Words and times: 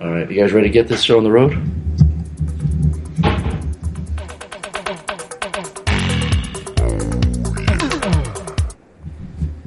All 0.00 0.10
right, 0.10 0.30
you 0.30 0.40
guys 0.40 0.54
ready 0.54 0.66
to 0.66 0.72
get 0.72 0.88
this 0.88 1.02
show 1.02 1.18
on 1.18 1.24
the 1.24 1.30
road? 1.30 1.50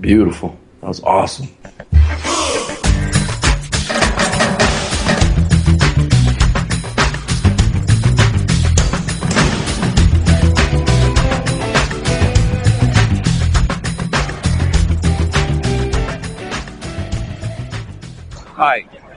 Beautiful. 0.02 0.58
That 0.82 0.88
was 0.88 1.04
awesome. 1.04 1.50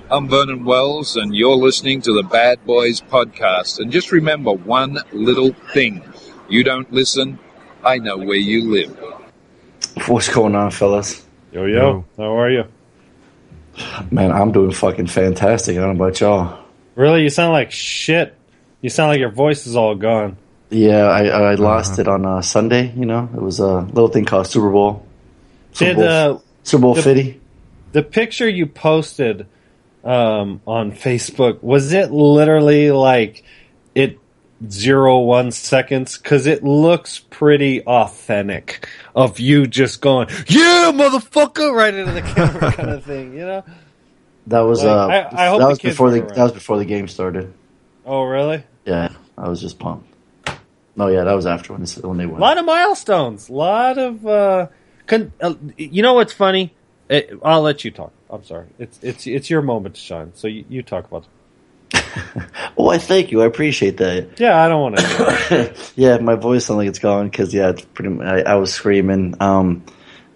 I'm 0.09 0.29
Vernon 0.29 0.65
Wells, 0.65 1.17
and 1.17 1.35
you're 1.35 1.57
listening 1.57 2.01
to 2.03 2.13
the 2.13 2.23
Bad 2.23 2.65
Boys 2.65 3.01
Podcast. 3.01 3.81
And 3.81 3.91
just 3.91 4.13
remember 4.13 4.53
one 4.53 4.99
little 5.13 5.53
thing 5.73 6.03
you 6.49 6.63
don't 6.63 6.91
listen, 6.93 7.39
I 7.85 7.99
know 7.99 8.17
where 8.17 8.37
you 8.37 8.71
live. 8.71 8.97
What's 10.07 10.29
going 10.33 10.55
on, 10.55 10.71
fellas? 10.71 11.27
Yo, 11.53 11.65
yo, 11.65 12.05
how 12.17 12.39
are 12.39 12.51
you? 12.51 12.65
Man, 14.11 14.31
I'm 14.31 14.53
doing 14.53 14.71
fucking 14.71 15.09
fantastic. 15.09 15.77
I 15.77 15.81
don't 15.81 15.97
know 15.99 16.05
about 16.05 16.21
y'all. 16.21 16.65
Really? 16.95 17.23
You 17.25 17.31
sound 17.31 17.53
like 17.53 17.73
shit. 17.73 18.35
You 18.83 18.91
sound 18.91 19.09
like 19.11 19.19
your 19.19 19.31
voice 19.33 19.67
is 19.67 19.75
all 19.75 19.97
gone. 19.97 20.37
Yeah, 20.71 21.05
I, 21.07 21.25
I 21.27 21.55
lost 21.57 21.99
it 21.99 22.07
on 22.09 22.25
uh, 22.25 22.43
Sunday. 22.43 22.93
You 22.97 23.07
know, 23.07 23.29
it 23.35 23.41
was 23.41 23.59
a 23.59 23.81
little 23.81 24.09
thing 24.09 24.25
called 24.25 24.47
Super 24.47 24.71
Bowl. 24.71 25.05
Super 25.73 25.91
Did 25.95 25.97
Bowl, 25.97 26.37
uh, 26.37 26.39
Super 26.63 26.83
Bowl 26.83 26.95
the- 26.95 27.03
50. 27.03 27.41
the 27.93 28.03
picture 28.03 28.49
you 28.49 28.67
posted 28.67 29.47
um, 30.07 30.61
on 30.67 30.93
Facebook 30.93 31.63
was 31.63 31.93
it 31.93 32.11
literally 32.13 32.91
like 32.93 33.43
it 33.95 34.19
zero 34.69 35.19
one 35.21 35.51
seconds? 35.51 36.17
Because 36.17 36.47
it 36.47 36.63
looks 36.65 37.19
pretty 37.19 37.83
authentic 37.83 38.89
of 39.15 39.41
you 39.41 39.67
just 39.67 40.01
going, 40.01 40.29
"Yeah, 40.47 40.93
motherfucker!" 40.95 41.73
right 41.75 41.93
into 41.95 42.13
the 42.13 42.23
camera, 42.35 42.73
kind 42.73 42.91
of 42.91 43.05
thing. 43.05 43.33
You 43.35 43.47
know? 43.47 43.65
That 44.47 44.61
was 44.61 44.85
Like, 44.85 44.95
uh, 44.97 45.07
I- 45.37 45.47
I 45.47 45.49
hope 45.49 45.59
that 45.61 45.69
was 45.69 45.79
before 45.81 46.11
the 46.11 46.21
that 46.23 46.39
was 46.39 46.53
before 46.53 46.79
the 46.79 46.85
game 46.85 47.09
started. 47.09 47.53
Oh, 48.05 48.23
really? 48.23 48.63
Yeah, 48.85 49.09
I 49.37 49.49
was 49.49 49.61
just 49.61 49.79
pumped. 49.81 50.09
No, 50.95 51.09
yeah, 51.09 51.25
that 51.25 51.33
was 51.35 51.45
after 51.47 51.73
when, 51.73 51.83
they- 51.85 52.01
when 52.09 52.17
they 52.17 52.25
A 52.25 52.29
won. 52.29 52.41
lot 52.41 52.57
of 52.57 52.65
milestones. 52.65 53.49
A 53.49 53.53
lot 53.53 53.99
of. 53.99 54.25
Uh, 54.27 54.69
con- 55.09 55.33
uh, 55.41 55.55
you 55.77 56.01
know 56.03 56.15
what's 56.15 56.33
funny? 56.33 56.73
It, 57.09 57.31
I'll 57.43 57.63
let 57.63 57.85
you 57.85 57.91
talk. 57.91 58.13
I'm 58.29 58.45
sorry. 58.45 58.67
It's 58.79 58.99
it's 59.03 59.27
it's 59.27 59.49
your 59.51 59.63
moment 59.63 59.95
to 59.95 60.01
shine. 60.01 60.33
So 60.35 60.49
you, 60.49 60.65
you 60.69 60.83
talk 60.83 61.07
about. 61.07 61.27
Oh, 62.79 62.89
I 62.91 62.99
thank 62.99 63.31
you. 63.33 63.43
I 63.43 63.47
appreciate 63.47 63.97
that. 63.99 64.39
Yeah, 64.39 64.63
I 64.63 64.69
don't 64.69 64.83
want 64.83 64.97
to. 64.99 65.75
yeah, 65.97 66.19
my 66.19 66.35
voice 66.35 66.67
sounds 66.67 66.77
like 66.79 66.89
it's 66.89 66.99
gone 66.99 67.29
because 67.29 67.55
yeah, 67.55 67.71
it's 67.71 67.83
pretty. 67.83 68.21
I, 68.23 68.41
I 68.41 68.55
was 68.57 68.73
screaming. 68.73 69.35
Um, 69.41 69.85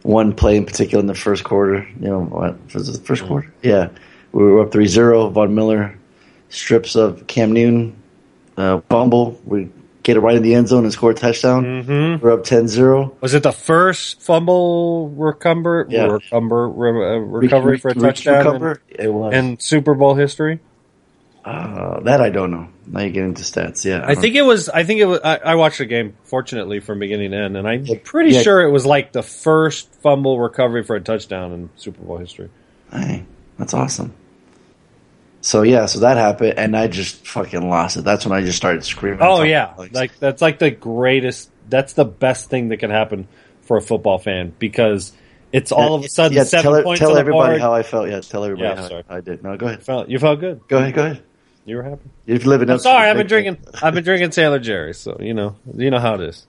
one 0.03 0.35
play 0.35 0.57
in 0.57 0.65
particular 0.65 1.01
in 1.01 1.07
the 1.07 1.15
first 1.15 1.45
quarter. 1.45 1.87
You 2.01 2.09
know, 2.09 2.21
what 2.25 2.75
was 2.75 2.89
it 2.89 2.93
the 2.93 2.99
Mm. 2.99 3.07
first 3.07 3.25
quarter? 3.27 3.53
Yeah, 3.63 3.89
we 4.33 4.43
were 4.45 4.63
up 4.63 4.71
3-0. 4.71 5.33
Von 5.33 5.55
Miller 5.55 5.99
strips 6.49 6.97
of 6.97 7.27
Cam 7.27 7.53
Newton, 7.53 7.95
uh, 8.57 8.81
fumble. 8.89 9.39
We 9.45 9.69
get 10.03 10.17
it 10.17 10.21
right 10.21 10.37
in 10.37 10.43
the 10.43 10.55
end 10.55 10.69
zone 10.69 10.85
and 10.85 10.93
score 10.93 11.11
a 11.11 11.15
touchdown. 11.15 11.65
mm-hmm. 11.85 12.25
We're 12.25 12.33
up 12.33 12.45
10-0. 12.45 13.21
Was 13.21 13.35
it 13.35 13.43
the 13.43 13.53
first 13.53 14.21
fumble 14.23 15.09
recover, 15.11 15.87
Yeah. 15.89 16.07
recover, 16.07 16.69
re- 16.69 17.17
uh, 17.17 17.19
recovery 17.19 17.79
for 17.79 17.89
a 17.91 17.95
Re- 17.95 18.01
re- 18.01 18.09
touchdown 18.09 18.47
recover? 18.47 18.83
It 18.89 19.13
was. 19.13 19.35
in, 19.35 19.45
in 19.51 19.59
Super 19.61 19.95
Bowl 19.95 20.15
history? 20.15 20.61
uh, 21.45 22.01
that 22.01 22.21
I 22.21 22.29
don't 22.31 22.51
know. 22.51 22.69
Now 22.87 23.01
you 23.01 23.11
get 23.11 23.25
into 23.25 23.43
stats. 23.43 23.85
Yeah, 23.85 24.03
I 24.05 24.15
think 24.15 24.35
it 24.35 24.43
was. 24.43 24.69
I 24.69 24.83
think 24.85 25.01
it 25.01 25.07
was. 25.07 25.21
I, 25.25 25.37
I 25.37 25.55
watched 25.55 25.79
the 25.79 25.87
game, 25.87 26.15
fortunately, 26.25 26.81
from 26.81 26.99
beginning 26.99 27.31
to 27.31 27.37
end, 27.39 27.57
and 27.57 27.67
I'm 27.67 27.87
pretty 28.05 28.33
Yeah. 28.35 28.43
sure 28.43 28.61
it 28.61 28.71
was 28.71 28.85
like 28.85 29.13
the 29.13 29.23
first 29.23 29.91
fumble 30.03 30.39
recovery 30.39 30.83
for 30.85 30.97
a 30.97 31.01
touchdown 31.01 31.53
in 31.53 31.71
Super 31.77 32.03
Bowl 32.03 32.19
history. 32.19 32.51
Hey, 32.93 33.25
that's 33.59 33.73
awesome. 33.75 34.13
So 35.43 35.63
yeah, 35.63 35.87
so 35.87 36.01
that 36.01 36.17
happened, 36.17 36.59
and 36.59 36.77
I 36.77 36.87
just 36.87 37.27
fucking 37.27 37.69
lost 37.69 37.97
it. 37.97 38.03
That's 38.03 38.27
when 38.27 38.37
I 38.37 38.45
just 38.45 38.59
started 38.59 38.85
screaming. 38.85 39.21
Oh 39.23 39.43
yeah, 39.43 39.71
of 39.71 39.91
the 39.91 39.99
like 39.99 40.19
that's 40.19 40.43
like 40.43 40.59
the 40.59 40.71
greatest. 40.71 41.51
That's 41.69 41.95
the 41.95 42.05
best 42.05 42.51
thing 42.51 42.69
that 42.69 42.79
can 42.79 42.91
happen 42.91 43.27
for 43.63 43.79
a 43.79 43.81
football 43.81 44.19
fan 44.19 44.53
because 44.59 45.13
it's 45.53 45.73
all 45.73 45.95
of 45.95 46.05
a 46.05 46.09
sudden 46.09 46.37
yeah, 46.37 46.45
seven 46.45 46.73
tell, 46.73 46.83
points 46.83 46.99
tell 46.99 47.11
on 47.11 47.15
the 47.15 47.21
everybody 47.21 47.53
board. 47.53 47.61
how 47.61 47.73
I 47.73 47.83
felt. 47.83 48.11
Yeah, 48.11 48.21
tell 48.21 48.45
everybody 48.45 48.69
Yeah, 48.69 48.83
how 48.83 48.89
sorry. 48.89 49.05
I 49.09 49.21
did. 49.21 49.43
No, 49.43 49.57
go 49.57 49.67
ahead. 49.67 49.83
Felt- 49.83 50.11
you 50.11 50.19
felt 50.19 50.41
good. 50.41 50.61
Go 50.69 50.79
ahead. 50.79 50.95
Go 50.95 51.05
ahead. 51.05 51.23
You 51.65 51.77
were 51.77 51.83
happy. 51.85 52.11
If 52.27 52.45
you 52.45 52.51
live 52.51 52.63
in 52.63 52.71
I'm 52.71 52.79
sorry, 52.79 53.09
I've 53.09 53.17
been 53.17 53.27
drinking. 53.27 53.59
I've 53.83 53.95
been 53.95 54.05
drinking 54.05 54.31
Taylor 54.31 54.59
Jerry, 54.59 54.93
so 54.93 55.17
you 55.21 55.33
know, 55.33 55.57
you 55.75 55.91
know 55.91 56.01
how 56.01 56.15
it 56.15 56.23
is. 56.23 56.47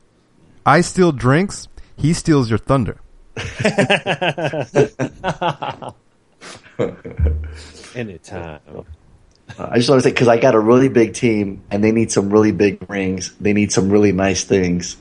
I 0.66 0.82
steal 0.82 1.12
drinks. 1.12 1.68
He 1.96 2.14
steals 2.14 2.50
your 2.50 2.60
thunder. 2.60 3.00
Anytime. 7.96 8.60
I 9.60 9.78
just 9.78 9.90
want 9.90 10.02
to 10.02 10.08
say 10.08 10.12
because 10.12 10.28
I 10.28 10.38
got 10.38 10.56
a 10.56 10.60
really 10.60 10.90
big 10.90 11.14
team, 11.14 11.64
and 11.70 11.84
they 11.84 11.92
need 11.92 12.12
some 12.12 12.30
really 12.30 12.52
big 12.52 12.90
rings. 12.90 13.34
They 13.40 13.54
need 13.54 13.72
some 13.72 13.90
really 13.90 14.12
nice 14.12 14.44
things. 14.44 14.98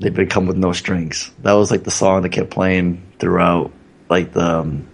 They 0.00 0.10
would 0.10 0.30
come 0.30 0.46
with 0.46 0.56
no 0.56 0.72
strings. 0.72 1.30
That 1.42 1.52
was 1.52 1.70
like 1.70 1.84
the 1.84 1.90
song 1.90 2.22
that 2.22 2.30
kept 2.30 2.50
playing 2.50 3.02
throughout, 3.18 3.72
like 4.08 4.32
the 4.32 4.60
um, 4.60 4.88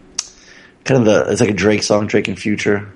kind 0.84 1.01
of 1.01 1.05
the 1.06 1.31
it's 1.33 1.41
like 1.41 1.51
a 1.51 1.55
Drake 1.55 1.83
song, 1.83 2.07
Drake 2.07 2.28
and 2.28 2.39
Future, 2.39 2.93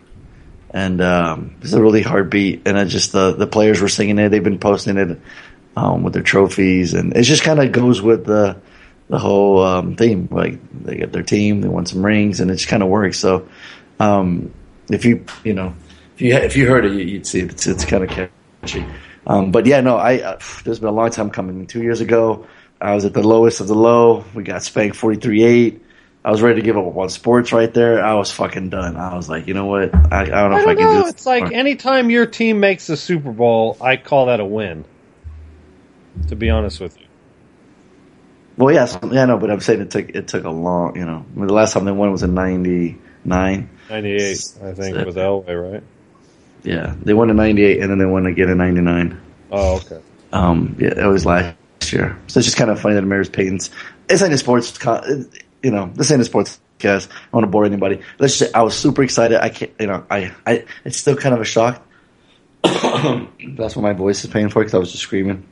and 0.70 1.00
um, 1.00 1.56
it's 1.62 1.72
a 1.72 1.80
really 1.80 2.02
hard 2.02 2.30
beat. 2.30 2.62
And 2.66 2.76
it 2.76 2.86
just 2.86 3.12
the 3.12 3.32
the 3.32 3.46
players 3.46 3.80
were 3.80 3.88
singing 3.88 4.18
it. 4.18 4.28
They've 4.30 4.42
been 4.42 4.58
posting 4.58 4.96
it 4.96 5.20
um, 5.76 6.02
with 6.02 6.12
their 6.12 6.22
trophies, 6.22 6.94
and 6.94 7.16
it 7.16 7.22
just 7.22 7.42
kind 7.42 7.60
of 7.60 7.72
goes 7.72 8.02
with 8.02 8.26
the 8.26 8.56
the 9.14 9.20
whole 9.20 9.62
um, 9.62 9.96
theme. 9.96 10.28
Like 10.30 10.58
they 10.84 10.96
get 10.96 11.12
their 11.12 11.22
team, 11.22 11.60
they 11.60 11.68
want 11.68 11.88
some 11.88 12.04
rings, 12.04 12.40
and 12.40 12.50
it 12.50 12.56
just 12.56 12.68
kind 12.68 12.82
of 12.82 12.88
works. 12.88 13.18
So. 13.18 13.48
Um, 14.00 14.52
if 14.90 15.04
you 15.04 15.24
you 15.44 15.54
know 15.54 15.72
if 16.16 16.20
you 16.20 16.34
if 16.34 16.56
you 16.56 16.68
heard 16.68 16.84
it, 16.84 16.92
you- 16.92 17.04
you'd 17.06 17.26
see 17.26 17.38
it. 17.40 17.52
It's, 17.52 17.66
it's 17.66 17.84
kind 17.84 18.02
of 18.04 18.10
catchy. 18.10 18.84
Um, 19.26 19.52
but 19.52 19.66
yeah, 19.66 19.80
no, 19.80 19.96
I 19.96 20.18
uh, 20.20 20.38
there's 20.64 20.80
been 20.80 20.88
a 20.88 20.92
long 20.92 21.10
time 21.10 21.30
coming. 21.30 21.66
Two 21.68 21.80
years 21.82 22.00
ago, 22.00 22.46
I 22.80 22.94
was 22.96 23.04
at 23.04 23.14
the 23.14 23.22
lowest 23.22 23.60
of 23.60 23.68
the 23.68 23.74
low. 23.76 24.24
We 24.34 24.42
got 24.42 24.62
spanked 24.64 24.96
forty 24.96 25.18
three 25.20 25.44
eight. 25.44 25.80
I 26.24 26.30
was 26.32 26.42
ready 26.42 26.60
to 26.60 26.64
give 26.64 26.76
up 26.76 26.96
on 26.96 27.08
sports 27.08 27.52
right 27.52 27.72
there. 27.72 28.04
I 28.04 28.14
was 28.14 28.32
fucking 28.32 28.70
done. 28.70 28.96
I 28.96 29.14
was 29.14 29.28
like, 29.28 29.46
you 29.46 29.54
know 29.54 29.66
what? 29.66 29.94
I, 29.94 30.22
I 30.22 30.24
don't 30.24 30.50
know 30.50 30.56
I 30.56 30.60
if 30.62 30.66
I 30.66 30.74
don't 30.74 30.76
can 30.76 30.88
do 30.88 30.94
know. 30.94 31.02
this. 31.04 31.12
It's 31.12 31.26
like 31.26 31.52
anytime 31.52 32.10
your 32.10 32.26
team 32.26 32.58
makes 32.60 32.88
the 32.88 32.96
Super 32.96 33.30
Bowl, 33.30 33.76
I 33.80 33.96
call 33.96 34.26
that 34.26 34.40
a 34.40 34.44
win. 34.44 34.84
To 36.28 36.36
be 36.36 36.50
honest 36.50 36.80
with 36.80 36.98
you. 36.98 37.06
Well, 38.56 38.72
yes, 38.72 38.98
yeah, 39.10 39.24
no, 39.24 39.38
but 39.38 39.50
I'm 39.50 39.60
saying 39.60 39.80
it 39.80 39.90
took 39.90 40.08
it 40.10 40.28
took 40.28 40.44
a 40.44 40.50
long. 40.50 40.96
You 40.96 41.04
know, 41.04 41.24
I 41.34 41.38
mean, 41.38 41.46
the 41.46 41.54
last 41.54 41.72
time 41.72 41.84
they 41.84 41.92
won 41.92 42.12
was 42.12 42.22
in 42.22 42.34
'99. 42.34 43.70
98, 43.90 44.58
I 44.62 44.72
think, 44.72 45.06
with 45.06 45.16
Elway, 45.16 45.72
right? 45.72 45.82
Yeah, 46.62 46.94
they 47.02 47.14
won 47.14 47.30
in 47.30 47.36
'98, 47.36 47.80
and 47.80 47.90
then 47.90 47.98
they 47.98 48.04
won 48.04 48.26
again 48.26 48.48
in 48.50 48.58
'99. 48.58 49.20
Oh, 49.50 49.76
okay. 49.76 50.00
Um, 50.32 50.76
yeah, 50.78 51.04
it 51.04 51.06
was 51.06 51.24
last 51.24 51.56
year. 51.92 52.18
So 52.26 52.38
it's 52.38 52.46
just 52.46 52.56
kind 52.56 52.70
of 52.70 52.80
funny 52.80 52.94
that 52.94 53.02
Maris 53.02 53.28
Payton's. 53.28 53.70
It's 54.08 54.22
ain't 54.22 54.32
a 54.32 54.38
sports. 54.38 54.78
You 55.62 55.70
know, 55.70 55.90
this 55.94 56.10
ain't 56.10 56.20
a 56.20 56.24
sports 56.24 56.60
cast. 56.78 57.10
I 57.10 57.14
don't 57.14 57.32
want 57.32 57.44
to 57.44 57.50
bore 57.50 57.64
anybody. 57.64 58.00
Let's 58.18 58.36
just 58.36 58.50
say 58.50 58.58
I 58.58 58.62
was 58.62 58.76
super 58.76 59.02
excited. 59.02 59.42
I 59.42 59.48
can't. 59.48 59.72
You 59.80 59.86
know, 59.86 60.06
I. 60.10 60.32
I. 60.46 60.64
It's 60.84 60.98
still 60.98 61.16
kind 61.16 61.34
of 61.34 61.40
a 61.40 61.44
shock. 61.44 61.86
That's 62.62 63.76
what 63.76 63.82
my 63.82 63.92
voice 63.92 64.24
is 64.24 64.30
paying 64.30 64.48
for 64.48 64.60
because 64.60 64.74
I 64.74 64.78
was 64.78 64.92
just 64.92 65.02
screaming. 65.02 65.46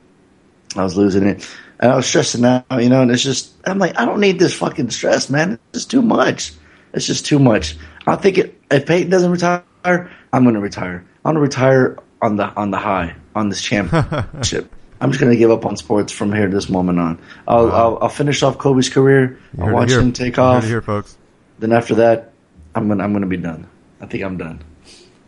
I 0.75 0.83
was 0.83 0.97
losing 0.97 1.27
it, 1.27 1.47
and 1.83 1.91
I 1.91 1.97
was 1.97 2.05
stressing 2.05 2.45
out. 2.45 2.65
You 2.71 2.87
know, 2.87 3.01
and 3.01 3.11
it's 3.11 3.21
just. 3.21 3.53
I'm 3.67 3.77
like, 3.77 3.99
I 3.99 4.05
don't 4.05 4.21
need 4.21 4.39
this 4.39 4.55
fucking 4.55 4.89
stress, 4.89 5.29
man. 5.29 5.59
It's 5.69 5.79
just 5.79 5.91
too 5.91 6.01
much. 6.01 6.53
It's 6.93 7.05
just 7.05 7.25
too 7.25 7.39
much. 7.39 7.75
I 8.07 8.15
think 8.15 8.37
it, 8.37 8.61
if 8.71 8.85
Peyton 8.85 9.09
doesn't 9.09 9.29
retire, 9.29 9.63
I'm 9.83 10.43
going 10.43 10.55
to 10.55 10.61
retire. 10.61 11.05
I'm 11.25 11.33
going 11.33 11.35
to 11.35 11.41
retire 11.41 11.97
on 12.21 12.37
the 12.37 12.45
on 12.55 12.71
the 12.71 12.77
high 12.77 13.15
on 13.35 13.49
this 13.49 13.61
championship. 13.61 14.73
I'm 15.01 15.11
just 15.11 15.19
going 15.19 15.33
to 15.33 15.37
give 15.37 15.51
up 15.51 15.65
on 15.65 15.75
sports 15.75 16.13
from 16.13 16.31
here 16.31 16.47
this 16.47 16.69
moment 16.69 16.99
on. 16.99 17.21
I'll 17.49 17.69
I'll, 17.69 17.97
I'll 18.03 18.09
finish 18.09 18.41
off 18.43 18.57
Kobe's 18.57 18.87
career. 18.87 19.37
I'll 19.59 19.73
watch 19.73 19.91
him 19.91 20.13
take 20.13 20.39
off. 20.39 20.63
here, 20.63 20.81
folks. 20.81 21.17
Then 21.59 21.73
after 21.73 21.95
that, 21.95 22.31
I'm 22.75 22.87
gonna 22.87 23.03
I'm 23.03 23.11
gonna 23.11 23.27
be 23.27 23.35
done. 23.35 23.67
I 23.99 24.05
think 24.05 24.23
I'm 24.23 24.37
done. 24.37 24.63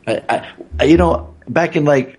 I, 0.07 0.53
I 0.79 0.85
you 0.85 0.95
know 0.95 1.35
back 1.49 1.75
in 1.75 1.83
like 1.83 2.17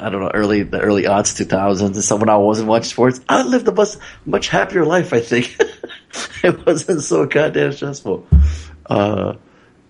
I 0.00 0.10
don't 0.10 0.20
know 0.20 0.30
early 0.32 0.62
the 0.62 0.80
early 0.80 1.06
odds 1.06 1.34
2000s 1.34 1.80
and 1.80 1.96
stuff 1.96 2.20
when 2.20 2.28
I 2.28 2.36
wasn't 2.36 2.68
watching 2.68 2.90
sports, 2.90 3.20
I 3.28 3.42
lived 3.42 3.68
a 3.68 3.72
much 3.72 3.96
much 4.24 4.48
happier 4.48 4.84
life. 4.84 5.12
I 5.12 5.20
think 5.20 5.56
it 6.42 6.66
wasn't 6.66 7.02
so 7.02 7.26
goddamn 7.26 7.72
stressful. 7.72 8.26
Uh, 8.86 9.34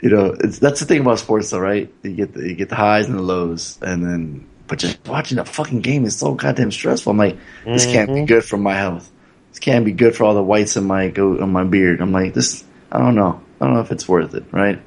you 0.02 0.10
know, 0.10 0.36
it's, 0.40 0.58
that's 0.58 0.80
the 0.80 0.86
thing 0.86 1.00
about 1.00 1.18
sports, 1.18 1.50
though, 1.50 1.58
right? 1.58 1.92
You 2.02 2.12
get 2.12 2.32
the, 2.32 2.48
you 2.48 2.54
get 2.54 2.68
the 2.68 2.76
highs 2.76 3.06
and 3.06 3.18
the 3.18 3.22
lows, 3.22 3.78
and 3.82 4.04
then 4.04 4.48
but 4.66 4.78
just 4.78 5.06
watching 5.06 5.38
a 5.38 5.44
fucking 5.44 5.80
game 5.80 6.04
is 6.04 6.16
so 6.16 6.34
goddamn 6.34 6.70
stressful. 6.70 7.10
I'm 7.10 7.18
like, 7.18 7.36
this 7.64 7.86
can't 7.86 8.12
be 8.14 8.24
good 8.24 8.44
for 8.44 8.56
my 8.56 8.74
health. 8.74 9.10
This 9.50 9.58
can't 9.58 9.84
be 9.84 9.92
good 9.92 10.14
for 10.14 10.24
all 10.24 10.34
the 10.34 10.42
whites 10.42 10.76
in 10.76 10.84
my 10.84 11.08
go 11.08 11.40
on 11.40 11.52
my 11.52 11.64
beard. 11.64 12.00
I'm 12.00 12.12
like, 12.12 12.34
this. 12.34 12.64
I 12.92 12.98
don't 12.98 13.14
know. 13.14 13.40
I 13.60 13.64
don't 13.64 13.74
know 13.74 13.80
if 13.80 13.92
it's 13.92 14.08
worth 14.08 14.34
it, 14.34 14.44
right? 14.52 14.80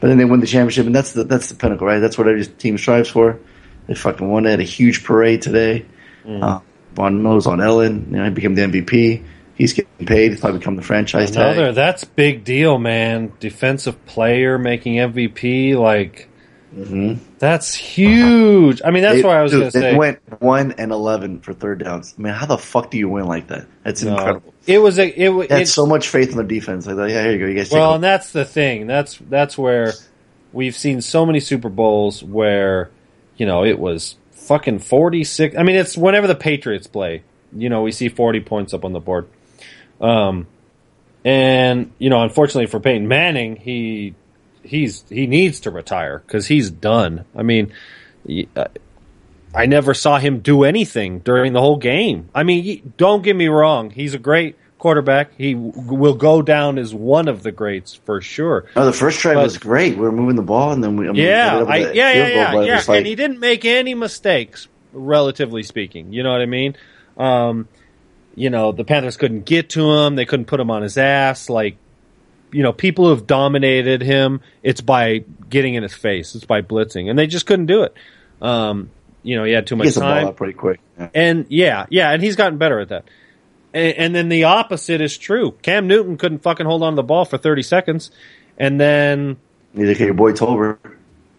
But 0.00 0.08
then 0.08 0.18
they 0.18 0.24
win 0.24 0.40
the 0.40 0.46
championship, 0.46 0.86
and 0.86 0.94
that's 0.94 1.12
the 1.12 1.24
that's 1.24 1.48
the 1.48 1.56
pinnacle, 1.56 1.86
right? 1.86 1.98
That's 1.98 2.16
what 2.16 2.28
every 2.28 2.46
team 2.46 2.78
strives 2.78 3.08
for. 3.08 3.38
They 3.86 3.94
fucking 3.94 4.28
won. 4.28 4.44
They 4.44 4.50
had 4.50 4.60
a 4.60 4.64
huge 4.64 5.04
parade 5.04 5.42
today. 5.42 5.84
Mm. 6.24 6.42
Uh, 6.42 6.60
Von 6.94 7.22
Miller's 7.22 7.46
on 7.46 7.60
Ellen. 7.60 8.06
You 8.10 8.16
know, 8.18 8.24
he 8.24 8.30
became 8.30 8.54
the 8.54 8.62
MVP. 8.62 9.22
He's 9.56 9.72
getting 9.72 10.06
paid. 10.06 10.32
He's 10.32 10.40
probably 10.40 10.58
become 10.58 10.76
the 10.76 10.82
franchise 10.82 11.30
tag. 11.30 11.74
That's 11.74 12.04
big 12.04 12.44
deal, 12.44 12.78
man. 12.78 13.32
Defensive 13.40 14.04
player 14.06 14.58
making 14.58 14.94
MVP, 14.96 15.76
like 15.76 16.28
that's 17.38 17.74
huge. 17.74 18.82
I 18.84 18.90
mean, 18.90 19.02
that's 19.02 19.14
Mm-hmm. 19.18 19.22
They- 19.22 19.28
what 19.28 19.36
I 19.36 19.42
was 19.42 19.52
going 19.52 19.70
to 19.70 19.78
they 19.78 19.90
say. 19.92 19.96
went 19.96 20.18
one 20.42 20.72
and 20.72 20.90
eleven 20.90 21.40
for 21.40 21.52
third 21.52 21.84
downs. 21.84 22.14
I 22.18 22.22
mean, 22.22 22.32
how 22.34 22.46
the 22.46 22.58
fuck 22.58 22.90
do 22.90 22.98
you 22.98 23.08
win 23.08 23.26
like 23.26 23.46
that? 23.48 23.66
That's 23.84 24.02
No. 24.02 24.14
incredible. 24.16 24.54
It 24.66 24.78
was 24.78 24.98
a 24.98 25.06
it, 25.08 25.48
They 25.48 25.58
had 25.58 25.68
so 25.68 25.86
much 25.86 26.08
faith 26.08 26.30
in 26.30 26.36
their 26.36 26.46
defense. 26.46 26.86
Like, 26.86 27.10
yeah, 27.10 27.22
here 27.22 27.32
you 27.32 27.38
go. 27.38 27.46
You 27.46 27.54
guys. 27.54 27.70
Well, 27.70 27.94
and 27.94 28.02
that's 28.02 28.32
the 28.32 28.44
thing. 28.44 28.86
That's 28.86 29.18
that's 29.30 29.56
where 29.56 29.92
we've 30.52 30.74
seen 30.76 31.00
so 31.00 31.24
many 31.26 31.38
Super 31.38 31.68
Bowls 31.68 32.24
where 32.24 32.90
you 33.36 33.46
know 33.46 33.64
it 33.64 33.78
was 33.78 34.16
fucking 34.32 34.80
forty 34.80 35.24
six. 35.24 35.56
I 35.56 35.62
mean, 35.62 35.76
it's 35.76 35.96
whenever 35.96 36.26
the 36.26 36.34
Patriots 36.34 36.86
play. 36.86 37.22
You 37.56 37.68
know, 37.68 37.82
we 37.82 37.92
see 37.92 38.08
forty 38.08 38.40
points 38.40 38.74
up 38.74 38.84
on 38.84 38.92
the 38.92 39.00
board. 39.00 39.28
Um, 40.00 40.46
and 41.24 41.92
you 41.98 42.10
know, 42.10 42.22
unfortunately 42.22 42.66
for 42.66 42.80
Peyton 42.80 43.08
Manning, 43.08 43.56
he 43.56 44.14
he's 44.62 45.04
he 45.08 45.26
needs 45.26 45.60
to 45.60 45.70
retire 45.70 46.22
because 46.26 46.46
he's 46.46 46.70
done. 46.70 47.24
I 47.36 47.42
mean. 47.42 47.72
uh, 48.56 48.66
I 49.54 49.66
never 49.66 49.94
saw 49.94 50.18
him 50.18 50.40
do 50.40 50.64
anything 50.64 51.20
during 51.20 51.52
the 51.52 51.60
whole 51.60 51.76
game. 51.76 52.28
I 52.34 52.42
mean, 52.42 52.92
don't 52.96 53.22
get 53.22 53.36
me 53.36 53.46
wrong; 53.46 53.90
he's 53.90 54.12
a 54.12 54.18
great 54.18 54.56
quarterback. 54.84 55.30
He 55.38 55.54
w- 55.54 55.72
will 55.94 56.12
go 56.14 56.42
down 56.42 56.76
as 56.76 56.94
one 56.94 57.26
of 57.26 57.42
the 57.42 57.50
greats 57.50 57.94
for 57.94 58.20
sure. 58.20 58.66
no, 58.76 58.84
the 58.84 58.92
first 58.92 59.18
drive 59.20 59.36
but- 59.36 59.44
was 59.44 59.56
great. 59.56 59.94
We 59.96 60.02
were 60.02 60.12
moving 60.12 60.36
the 60.36 60.42
ball, 60.42 60.72
and 60.72 60.84
then 60.84 60.98
we 60.98 61.08
I 61.08 61.12
mean, 61.12 61.22
Yeah, 61.24 61.56
I, 61.56 61.58
with 61.80 61.94
yeah, 61.96 62.12
yeah, 62.12 62.52
goal, 62.52 62.62
yeah, 62.66 62.68
yeah. 62.74 62.82
like- 62.86 62.98
and 62.98 63.06
he 63.06 63.14
didn't 63.14 63.40
make 63.40 63.64
any 63.64 63.94
mistakes, 63.94 64.68
relatively 64.92 65.62
speaking. 65.62 66.12
You 66.12 66.22
know 66.22 66.32
what 66.32 66.42
I 66.42 66.46
mean? 66.46 66.76
Um, 67.16 67.66
you 68.34 68.50
know, 68.50 68.72
the 68.72 68.84
Panthers 68.84 69.16
couldn't 69.16 69.46
get 69.46 69.70
to 69.70 69.90
him; 69.90 70.16
they 70.16 70.26
couldn't 70.26 70.46
put 70.46 70.60
him 70.60 70.70
on 70.70 70.82
his 70.82 70.98
ass. 70.98 71.48
Like, 71.48 71.76
you 72.52 72.62
know, 72.62 72.74
people 72.74 73.06
who 73.06 73.10
have 73.12 73.26
dominated 73.26 74.02
him, 74.02 74.42
it's 74.62 74.82
by 74.82 75.24
getting 75.48 75.76
in 75.76 75.82
his 75.82 75.94
face, 75.94 76.34
it's 76.34 76.44
by 76.44 76.60
blitzing, 76.60 77.08
and 77.08 77.18
they 77.18 77.26
just 77.26 77.46
couldn't 77.46 77.66
do 77.66 77.84
it. 77.84 77.94
Um, 78.42 78.90
you 79.22 79.36
know, 79.38 79.44
he 79.44 79.52
had 79.52 79.66
too 79.66 79.76
he 79.76 79.84
much 79.84 79.94
ball 79.94 80.02
time. 80.02 80.26
out 80.26 80.36
pretty 80.36 80.52
quick. 80.52 80.78
Yeah. 80.98 81.08
And 81.14 81.46
yeah, 81.48 81.86
yeah, 81.88 82.10
and 82.10 82.22
he's 82.22 82.36
gotten 82.36 82.58
better 82.58 82.80
at 82.80 82.90
that. 82.90 83.04
And, 83.74 83.92
and 83.98 84.14
then 84.14 84.28
the 84.30 84.44
opposite 84.44 85.00
is 85.02 85.18
true. 85.18 85.52
Cam 85.62 85.86
Newton 85.88 86.16
couldn't 86.16 86.38
fucking 86.42 86.64
hold 86.64 86.82
on 86.82 86.92
to 86.92 86.96
the 86.96 87.02
ball 87.02 87.24
for 87.26 87.36
30 87.36 87.62
seconds. 87.62 88.10
And 88.56 88.80
then, 88.80 89.36
Neither 89.74 89.94
can 89.96 90.06
your 90.06 90.14
boy 90.14 90.32
Tolbert. 90.32 90.78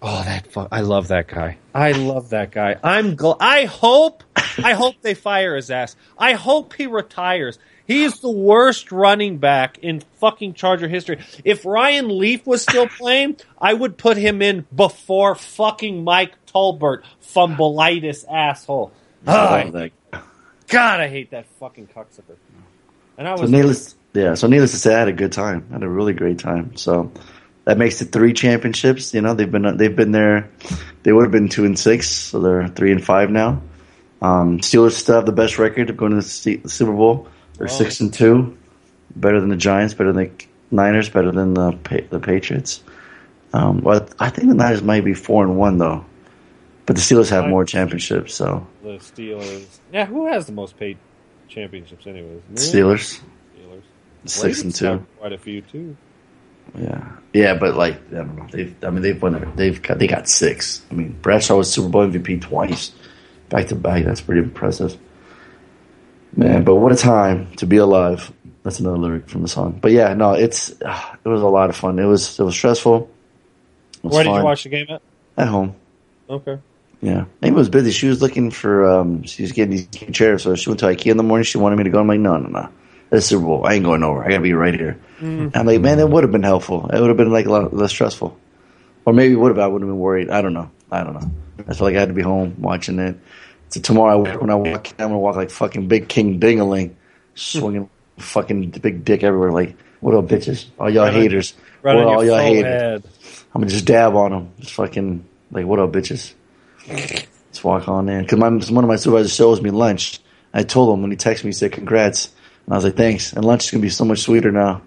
oh, 0.01 0.23
that 0.23 0.45
fu- 0.51 0.67
I 0.71 0.81
love 0.81 1.07
that 1.07 1.27
guy. 1.27 1.57
I 1.73 1.93
love 1.93 2.29
that 2.31 2.51
guy. 2.51 2.75
I'm 2.83 3.15
gl- 3.15 3.37
I 3.39 3.65
hope, 3.65 4.23
I 4.61 4.73
hope 4.73 4.95
they 5.01 5.13
fire 5.13 5.55
his 5.55 5.71
ass. 5.71 5.95
I 6.17 6.33
hope 6.33 6.73
he 6.73 6.85
retires. 6.87 7.57
He 7.87 8.03
is 8.03 8.19
the 8.19 8.31
worst 8.31 8.91
running 8.91 9.37
back 9.37 9.77
in 9.77 10.01
fucking 10.19 10.55
Charger 10.55 10.87
history. 10.87 11.19
If 11.45 11.65
Ryan 11.65 12.17
Leaf 12.17 12.45
was 12.45 12.63
still 12.63 12.87
playing, 12.97 13.37
I 13.61 13.73
would 13.73 13.97
put 13.97 14.17
him 14.17 14.41
in 14.41 14.65
before 14.75 15.35
fucking 15.35 16.03
Mike 16.03 16.33
Tolbert, 16.47 17.03
fumbleitis 17.23 18.25
asshole. 18.29 18.91
Love 19.25 19.71
that. 19.73 19.91
God, 20.67 21.00
I 21.00 21.07
hate 21.07 21.31
that 21.31 21.45
fucking 21.59 21.88
cocksucker. 21.95 22.35
And 23.17 23.27
I 23.27 23.35
So 23.35 23.44
was 23.44 23.51
needless, 23.51 23.95
yeah. 24.13 24.33
So 24.33 24.47
needless 24.47 24.71
to 24.71 24.77
say, 24.77 24.95
I 24.95 25.00
had 25.00 25.07
a 25.07 25.13
good 25.13 25.31
time. 25.31 25.65
I 25.69 25.73
had 25.73 25.83
a 25.83 25.89
really 25.89 26.13
great 26.13 26.39
time. 26.39 26.75
So 26.75 27.12
that 27.65 27.77
makes 27.77 28.01
it 28.01 28.12
three 28.12 28.33
championships. 28.33 29.13
You 29.13 29.21
know, 29.21 29.33
they've 29.33 29.51
been 29.51 29.77
they've 29.77 29.95
been 29.95 30.12
there. 30.12 30.50
They 31.03 31.12
would 31.13 31.23
have 31.23 31.31
been 31.31 31.50
two 31.50 31.65
and 31.65 31.77
six, 31.77 32.09
so 32.09 32.39
they're 32.39 32.67
three 32.67 32.91
and 32.91 33.03
five 33.03 33.29
now. 33.29 33.62
Um, 34.21 34.59
Steelers 34.59 34.94
still 34.94 35.15
have 35.15 35.25
the 35.25 35.31
best 35.31 35.59
record 35.59 35.89
of 35.89 35.97
going 35.97 36.12
to 36.12 36.17
the 36.17 36.23
Super 36.68 36.91
Bowl. 36.94 37.27
They're 37.57 37.68
Oh. 37.68 37.71
six 37.71 38.00
and 38.00 38.11
two, 38.13 38.57
better 39.15 39.39
than 39.39 39.50
the 39.50 39.56
Giants, 39.56 39.94
better 39.94 40.11
than 40.11 40.25
the 40.38 40.45
Niners, 40.71 41.09
better 41.09 41.31
than 41.31 41.53
the 41.53 41.77
the 42.09 42.19
Patriots. 42.19 42.81
Um, 43.53 43.81
well, 43.81 44.06
I 44.19 44.29
think 44.29 44.50
the 44.50 44.56
Niners 44.56 44.81
might 44.81 45.06
be 45.06 45.13
four 45.13 45.44
and 45.44 45.57
one 45.57 45.77
though, 45.77 46.03
but 46.85 46.95
the 46.95 47.01
Steelers 47.01 47.29
have 47.29 47.47
more 47.47 47.65
championships. 47.65 48.33
So 48.35 48.65
the 48.83 48.97
Steelers. 48.97 49.65
Yeah, 49.93 50.05
who 50.05 50.27
has 50.27 50.45
the 50.45 50.51
most 50.53 50.77
paid 50.77 50.97
championships, 51.47 52.05
anyways? 52.07 52.41
Steelers 52.53 53.21
Steelers. 53.57 53.81
six 54.25 54.61
and 54.63 54.73
two. 54.75 55.05
Quite 55.19 55.33
a 55.33 55.37
few 55.37 55.61
too. 55.61 55.95
Yeah, 56.79 57.11
yeah, 57.33 57.53
but 57.53 57.75
like 57.75 57.95
I 58.11 58.15
don't 58.15 58.35
know. 58.35 58.47
They've, 58.51 58.75
I 58.83 58.89
mean, 58.89 59.01
they've 59.03 59.21
won. 59.21 59.33
their- 59.33 59.51
They've 59.55 59.81
got, 59.81 59.99
they 59.99 60.07
got 60.07 60.27
six. 60.27 60.81
I 60.91 60.95
mean, 60.95 61.15
Bradshaw 61.21 61.57
was 61.57 61.71
Super 61.71 61.89
Bowl 61.89 62.07
MVP 62.07 62.41
twice, 62.41 62.91
back 63.49 63.67
to 63.67 63.75
back. 63.75 64.03
That's 64.03 64.21
pretty 64.21 64.41
impressive, 64.41 64.97
man. 66.35 66.63
But 66.63 66.75
what 66.75 66.91
a 66.91 66.95
time 66.95 67.51
to 67.57 67.67
be 67.67 67.77
alive. 67.77 68.31
That's 68.63 68.79
another 68.79 68.97
lyric 68.97 69.29
from 69.29 69.43
the 69.43 69.47
song. 69.47 69.77
But 69.79 69.91
yeah, 69.91 70.15
no, 70.15 70.33
it's 70.33 70.69
it 70.71 70.79
was 71.27 71.41
a 71.41 71.47
lot 71.47 71.69
of 71.69 71.75
fun. 71.75 71.99
It 71.99 72.05
was 72.05 72.39
it 72.39 72.43
was 72.43 72.55
stressful. 72.55 73.09
It 73.97 74.03
was 74.03 74.13
Where 74.15 74.23
did 74.23 74.33
you 74.35 74.43
watch 74.43 74.63
the 74.63 74.69
game 74.69 74.87
at? 74.89 75.01
At 75.37 75.47
home. 75.47 75.75
Okay. 76.27 76.57
Yeah, 77.06 77.25
Amy 77.44 77.56
was 77.56 77.69
busy. 77.69 77.92
She 77.92 78.07
was 78.07 78.22
looking 78.22 78.50
for. 78.52 78.86
um 78.90 79.24
She 79.24 79.44
was 79.44 79.52
getting 79.52 79.72
these 79.78 79.88
chairs, 80.12 80.44
so 80.44 80.56
she 80.56 80.69
went 80.69 80.80
to 80.80 80.88
IKEA 80.88 81.12
in 81.12 81.18
the 81.18 81.24
morning. 81.24 81.44
She 81.44 81.57
wanted 81.57 81.75
me 81.78 81.84
to 81.84 81.90
go. 81.92 82.00
I'm 82.00 82.07
like, 82.07 82.19
no, 82.19 82.38
no, 82.38 82.50
no. 82.50 82.69
It's 83.12 83.28
Super 83.28 83.46
Bowl. 83.46 83.66
I 83.66 83.74
ain't 83.75 83.86
going 83.86 84.02
over. 84.04 84.24
I 84.24 84.30
gotta 84.30 84.42
be 84.42 84.54
right 84.54 84.74
here. 84.74 85.00
I'm 85.22 85.52
like, 85.66 85.80
man, 85.81 85.98
that 86.00 86.07
would 86.07 86.24
have 86.24 86.31
been 86.31 86.44
helpful. 86.44 86.90
It 86.92 87.00
would 87.00 87.07
have 87.10 87.18
been 87.18 87.31
like 87.31 87.46
a 87.46 87.52
lot 87.52 87.74
less 87.74 87.92
stressful, 87.92 88.38
or 89.06 89.13
maybe 89.13 89.34
it 89.34 89.38
would 89.38 89.50
have. 89.50 89.60
I 89.60 89.68
would 89.68 89.81
have 89.81 89.90
been 89.90 90.00
worried. 90.00 90.30
I 90.30 90.42
don't 90.42 90.54
know. 90.54 90.72
I 90.92 91.04
don't 91.04 91.13
know. 91.13 91.31
I 91.68 91.74
feel 91.75 91.88
like 91.88 91.96
I 91.96 92.00
had 92.00 92.10
to 92.10 92.16
be 92.16 92.22
home 92.24 92.56
watching 92.60 92.98
it. 93.00 93.18
So 93.69 93.80
tomorrow, 93.81 94.40
when 94.40 94.50
I 94.50 94.56
walk, 94.56 94.88
I'm 94.98 95.10
gonna 95.10 95.19
walk 95.19 95.36
like 95.36 95.52
fucking 95.52 95.88
Big 95.88 96.07
King 96.10 96.40
Dingaling, 96.40 96.96
swinging 97.36 97.90
fucking 98.18 98.72
big 98.72 99.06
dick 99.06 99.24
everywhere. 99.24 99.52
Like, 99.52 99.78
what 100.00 100.16
up, 100.16 100.25
bitches? 100.25 100.66
All 100.80 100.90
y'all 100.90 101.04
Right 101.06 101.13
on- 101.13 101.22
haters. 101.22 101.54
Right 101.84 101.96
What 101.96 102.06
on 102.07 102.16
all 102.16 102.24
your 102.25 102.36
y'all 102.40 102.44
haters? 102.46 102.81
head. 102.81 103.04
I'm 103.54 103.62
gonna 103.62 103.72
just 103.72 103.86
dab 103.86 104.16
on 104.16 104.31
them. 104.31 104.52
Just 104.60 104.74
fucking 104.74 105.24
like, 105.52 105.66
what 105.68 105.80
up, 105.80 105.92
bitches? 105.92 106.34
Let's 106.89 107.63
walk 107.63 107.87
on 107.87 108.09
in. 108.09 108.23
Because 108.23 108.71
one 108.71 108.83
of 108.83 108.87
my 108.87 108.95
supervisors 108.95 109.33
shows 109.33 109.61
me 109.61 109.71
lunch. 109.71 110.19
I 110.53 110.63
told 110.63 110.93
him 110.93 111.01
when 111.01 111.11
he 111.11 111.17
texted 111.17 111.43
me, 111.43 111.49
he 111.49 111.53
said, 111.53 111.71
"Congrats," 111.71 112.29
and 112.65 112.73
I 112.73 112.77
was 112.77 112.85
like, 112.85 112.95
"Thanks." 112.95 113.33
And 113.33 113.43
lunch 113.43 113.65
is 113.65 113.71
gonna 113.71 113.81
be 113.81 113.89
so 113.89 114.05
much 114.05 114.19
sweeter 114.19 114.51
now. 114.51 114.81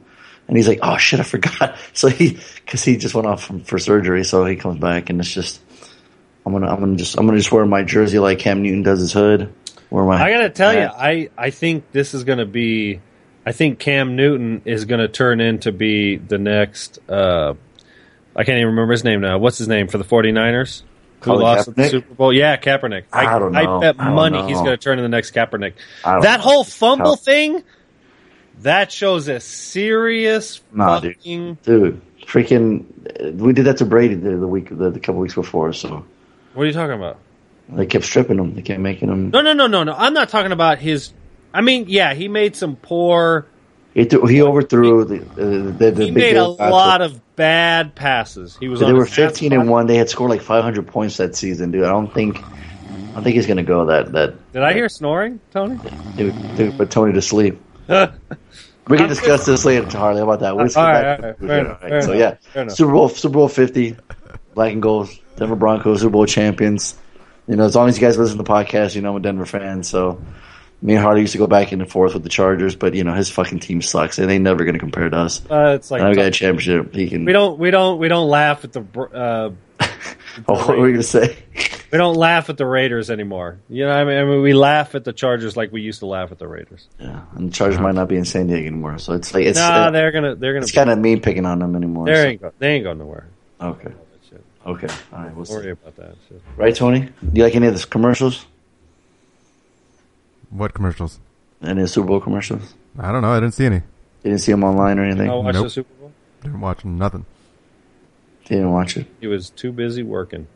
And 0.46 0.56
he's 0.56 0.68
like, 0.68 0.80
"Oh 0.82 0.96
shit, 0.96 1.20
I 1.20 1.24
forgot." 1.24 1.76
So 1.92 2.08
he, 2.08 2.38
because 2.64 2.84
he 2.84 2.96
just 2.96 3.14
went 3.14 3.26
off 3.26 3.42
from, 3.44 3.64
for 3.64 3.78
surgery, 3.78 4.24
so 4.24 4.44
he 4.44 4.56
comes 4.56 4.78
back, 4.78 5.10
and 5.10 5.20
it's 5.20 5.32
just, 5.32 5.60
I'm 6.46 6.52
gonna, 6.52 6.68
I'm 6.68 6.80
gonna 6.80 6.96
just, 6.96 7.18
I'm 7.18 7.26
gonna 7.26 7.38
just 7.38 7.52
wear 7.52 7.66
my 7.66 7.82
jersey 7.82 8.18
like 8.18 8.38
Cam 8.38 8.62
Newton 8.62 8.82
does 8.82 9.00
his 9.00 9.12
hood. 9.12 9.52
Where 9.90 10.04
my. 10.04 10.22
I 10.22 10.30
gotta 10.30 10.50
tell 10.50 10.74
you. 10.74 10.86
I 10.86 11.30
I 11.36 11.50
think 11.50 11.90
this 11.92 12.14
is 12.14 12.24
gonna 12.24 12.46
be. 12.46 13.00
I 13.44 13.52
think 13.52 13.78
Cam 13.78 14.16
Newton 14.16 14.62
is 14.64 14.84
gonna 14.84 15.08
turn 15.08 15.40
into 15.40 15.72
be 15.72 16.16
the 16.16 16.38
next. 16.38 16.98
Uh, 17.08 17.54
I 18.36 18.44
can't 18.44 18.58
even 18.58 18.68
remember 18.68 18.92
his 18.92 19.04
name 19.04 19.20
now. 19.20 19.38
What's 19.38 19.58
his 19.58 19.68
name 19.68 19.88
for 19.88 19.98
the 19.98 20.04
49ers? 20.04 20.82
Who 21.20 21.24
Colin 21.24 21.42
lost 21.42 21.74
the 21.74 21.88
Super 21.88 22.14
Bowl? 22.14 22.32
Yeah, 22.32 22.56
Kaepernick. 22.56 23.04
I 23.12 23.38
don't 23.38 23.52
know. 23.52 23.78
I 23.78 23.80
bet 23.80 23.96
I 24.00 24.10
money 24.12 24.38
know. 24.38 24.46
he's 24.46 24.58
going 24.58 24.70
to 24.70 24.76
turn 24.76 24.92
into 24.98 25.02
the 25.02 25.08
next 25.08 25.32
Kaepernick. 25.34 25.74
That 26.04 26.22
know. 26.22 26.38
whole 26.38 26.64
fumble 26.64 27.16
thing, 27.16 27.62
that 28.62 28.92
shows 28.92 29.28
a 29.28 29.40
serious 29.40 30.60
Nah, 30.72 31.00
dude. 31.00 31.16
fucking. 31.16 31.58
dude, 31.64 32.00
freaking, 32.22 32.84
uh, 33.20 33.32
we 33.32 33.52
did 33.52 33.64
that 33.66 33.78
to 33.78 33.84
Brady 33.84 34.14
the, 34.14 34.36
the 34.36 34.46
week, 34.46 34.68
the, 34.70 34.90
the 34.90 35.00
couple 35.00 35.20
weeks 35.20 35.34
before. 35.34 35.72
So 35.72 36.04
What 36.54 36.62
are 36.62 36.66
you 36.66 36.72
talking 36.72 36.94
about? 36.96 37.18
they 37.70 37.84
kept 37.86 38.04
stripping 38.04 38.38
him. 38.38 38.54
They 38.54 38.62
kept 38.62 38.80
making 38.80 39.08
him. 39.10 39.30
No, 39.30 39.40
no, 39.42 39.52
no, 39.52 39.66
no, 39.66 39.84
no. 39.84 39.92
I'm 39.94 40.14
not 40.14 40.28
talking 40.30 40.52
about 40.52 40.78
his. 40.78 41.12
I 41.52 41.60
mean, 41.60 41.84
yeah, 41.88 42.14
he 42.14 42.28
made 42.28 42.56
some 42.56 42.76
poor. 42.76 43.46
He, 43.98 44.04
threw, 44.04 44.26
he 44.26 44.42
overthrew 44.42 45.04
the 45.04 45.18
the, 45.18 45.42
the, 45.72 45.90
the 45.90 46.04
He 46.04 46.10
made 46.12 46.36
a 46.36 46.46
lot 46.46 47.02
of 47.02 47.20
bad 47.34 47.96
passes. 47.96 48.56
He 48.56 48.68
was. 48.68 48.78
They 48.78 48.92
were 48.92 49.06
fifteen 49.06 49.52
and 49.52 49.68
one. 49.68 49.88
They 49.88 49.96
had 49.96 50.08
scored 50.08 50.30
like 50.30 50.40
five 50.40 50.62
hundred 50.62 50.86
points 50.86 51.16
that 51.16 51.34
season, 51.34 51.72
dude. 51.72 51.82
I 51.82 51.88
don't 51.88 52.14
think, 52.14 52.40
I 52.40 53.14
don't 53.14 53.24
think 53.24 53.34
he's 53.34 53.48
gonna 53.48 53.64
go 53.64 53.86
that 53.86 54.12
that. 54.12 54.52
Did 54.52 54.62
I 54.62 54.72
hear 54.72 54.88
snoring, 54.88 55.40
Tony? 55.50 55.80
Dude, 56.16 56.56
dude 56.56 56.76
put 56.76 56.92
Tony 56.92 57.12
to 57.12 57.22
sleep. 57.22 57.60
We 58.88 58.96
can 58.96 59.08
discuss 59.08 59.44
this 59.44 59.66
later, 59.66 59.86
Harley. 59.98 60.20
How 60.20 60.24
about 60.24 60.40
that? 60.40 60.56
We'll 60.56 60.70
skip 60.70 60.78
right, 60.78 61.20
back 61.20 61.42
all 61.42 61.46
right, 61.46 61.66
all 61.66 61.72
right, 61.72 61.80
fair 61.80 62.02
So 62.02 62.12
enough, 62.12 62.38
yeah. 62.54 62.68
Super 62.68 62.92
Bowl, 62.92 63.10
Super 63.10 63.34
Bowl 63.34 63.48
fifty, 63.48 63.96
black 64.54 64.72
and 64.72 64.80
gold, 64.80 65.10
Denver 65.36 65.56
Broncos, 65.56 66.00
Super 66.00 66.10
Bowl 66.10 66.24
champions. 66.24 66.96
You 67.46 67.56
know, 67.56 67.64
as 67.64 67.76
long 67.76 67.90
as 67.90 67.98
you 67.98 68.06
guys 68.06 68.16
listen 68.16 68.38
to 68.38 68.42
the 68.42 68.48
podcast, 68.48 68.94
you 68.94 69.02
know 69.02 69.10
I'm 69.10 69.16
a 69.16 69.20
Denver 69.20 69.44
fan. 69.44 69.82
So 69.82 70.22
me 70.80 70.94
and 70.94 71.02
Harley 71.02 71.22
used 71.22 71.32
to 71.32 71.38
go 71.38 71.46
back 71.46 71.72
and 71.72 71.90
forth 71.90 72.14
with 72.14 72.22
the 72.22 72.28
Chargers, 72.28 72.76
but 72.76 72.94
you 72.94 73.04
know 73.04 73.14
his 73.14 73.30
fucking 73.30 73.60
team 73.60 73.82
sucks, 73.82 74.18
and 74.18 74.30
they 74.30 74.38
never 74.38 74.64
going 74.64 74.74
to 74.74 74.78
compare 74.78 75.08
to 75.08 75.16
us. 75.16 75.42
Uh, 75.50 75.74
it's 75.74 75.90
like 75.90 76.02
we 76.02 76.14
got 76.14 76.26
a 76.26 76.30
championship. 76.30 76.94
He 76.94 77.08
can. 77.08 77.24
we 77.24 77.32
don't 77.32 77.58
we 77.58 77.70
don't 77.70 77.98
we 77.98 78.08
don't 78.08 78.28
laugh 78.28 78.64
at 78.64 78.72
the 78.72 78.80
uh, 79.00 79.50
Oh, 80.46 80.54
what 80.54 80.68
were 80.68 80.84
we 80.84 80.92
going 80.92 80.96
to 80.96 81.02
say? 81.02 81.36
we 81.90 81.98
don't 81.98 82.14
laugh 82.14 82.48
at 82.48 82.56
the 82.56 82.66
Raiders 82.66 83.10
anymore. 83.10 83.58
You 83.68 83.86
know, 83.86 83.90
I 83.90 84.04
mean, 84.04 84.18
I 84.18 84.24
mean, 84.24 84.42
we 84.42 84.52
laugh 84.52 84.94
at 84.94 85.04
the 85.04 85.12
Chargers 85.12 85.56
like 85.56 85.72
we 85.72 85.80
used 85.80 86.00
to 86.00 86.06
laugh 86.06 86.30
at 86.30 86.38
the 86.38 86.46
Raiders. 86.46 86.86
Yeah, 87.00 87.22
and 87.34 87.48
the 87.48 87.52
Chargers 87.52 87.80
might 87.80 87.94
not 87.94 88.08
be 88.08 88.16
in 88.16 88.24
San 88.24 88.46
Diego 88.46 88.66
anymore, 88.66 88.98
so 88.98 89.14
it's 89.14 89.34
like 89.34 89.46
it's 89.46 89.58
Nah, 89.58 89.86
uh, 89.86 89.90
they're 89.90 90.12
gonna 90.12 90.36
they're 90.36 90.52
gonna. 90.52 90.62
it's 90.62 90.72
kind 90.72 90.90
of 90.90 90.98
me 90.98 91.16
picking 91.18 91.46
on 91.46 91.58
them 91.58 91.74
anymore. 91.74 92.06
they 92.06 92.14
so- 92.14 92.22
ain't 92.22 92.40
go, 92.40 92.52
they 92.58 92.68
ain't 92.74 92.84
going 92.84 92.98
nowhere. 92.98 93.26
Okay. 93.60 93.92
Okay. 94.66 94.88
All 95.12 95.18
right. 95.20 95.34
We'll 95.34 95.44
Don't 95.46 95.56
worry 95.56 95.70
about 95.70 95.96
that 95.96 96.14
shit. 96.28 96.42
Right, 96.56 96.74
Tony? 96.74 97.00
Do 97.00 97.30
you 97.32 97.42
like 97.42 97.54
any 97.54 97.68
of 97.68 97.80
the 97.80 97.86
commercials? 97.86 98.44
What 100.50 100.74
commercials? 100.74 101.20
Any 101.62 101.86
Super 101.86 102.06
Bowl 102.08 102.20
commercials? 102.20 102.74
I 102.98 103.12
don't 103.12 103.22
know. 103.22 103.30
I 103.32 103.40
didn't 103.40 103.54
see 103.54 103.66
any. 103.66 103.76
You 103.76 103.82
didn't 104.30 104.38
see 104.40 104.52
them 104.52 104.64
online 104.64 104.98
or 104.98 105.04
anything? 105.04 105.28
Oh, 105.30 105.40
watch 105.40 105.54
Nope. 105.54 105.64
the 105.64 105.70
Super 105.70 105.94
Bowl. 105.94 106.12
Didn't 106.42 106.60
watch 106.60 106.84
nothing. 106.84 107.26
Didn't 108.46 108.70
watch 108.72 108.96
it? 108.96 109.06
He 109.20 109.26
was 109.26 109.50
too 109.50 109.72
busy 109.72 110.02
working. 110.02 110.46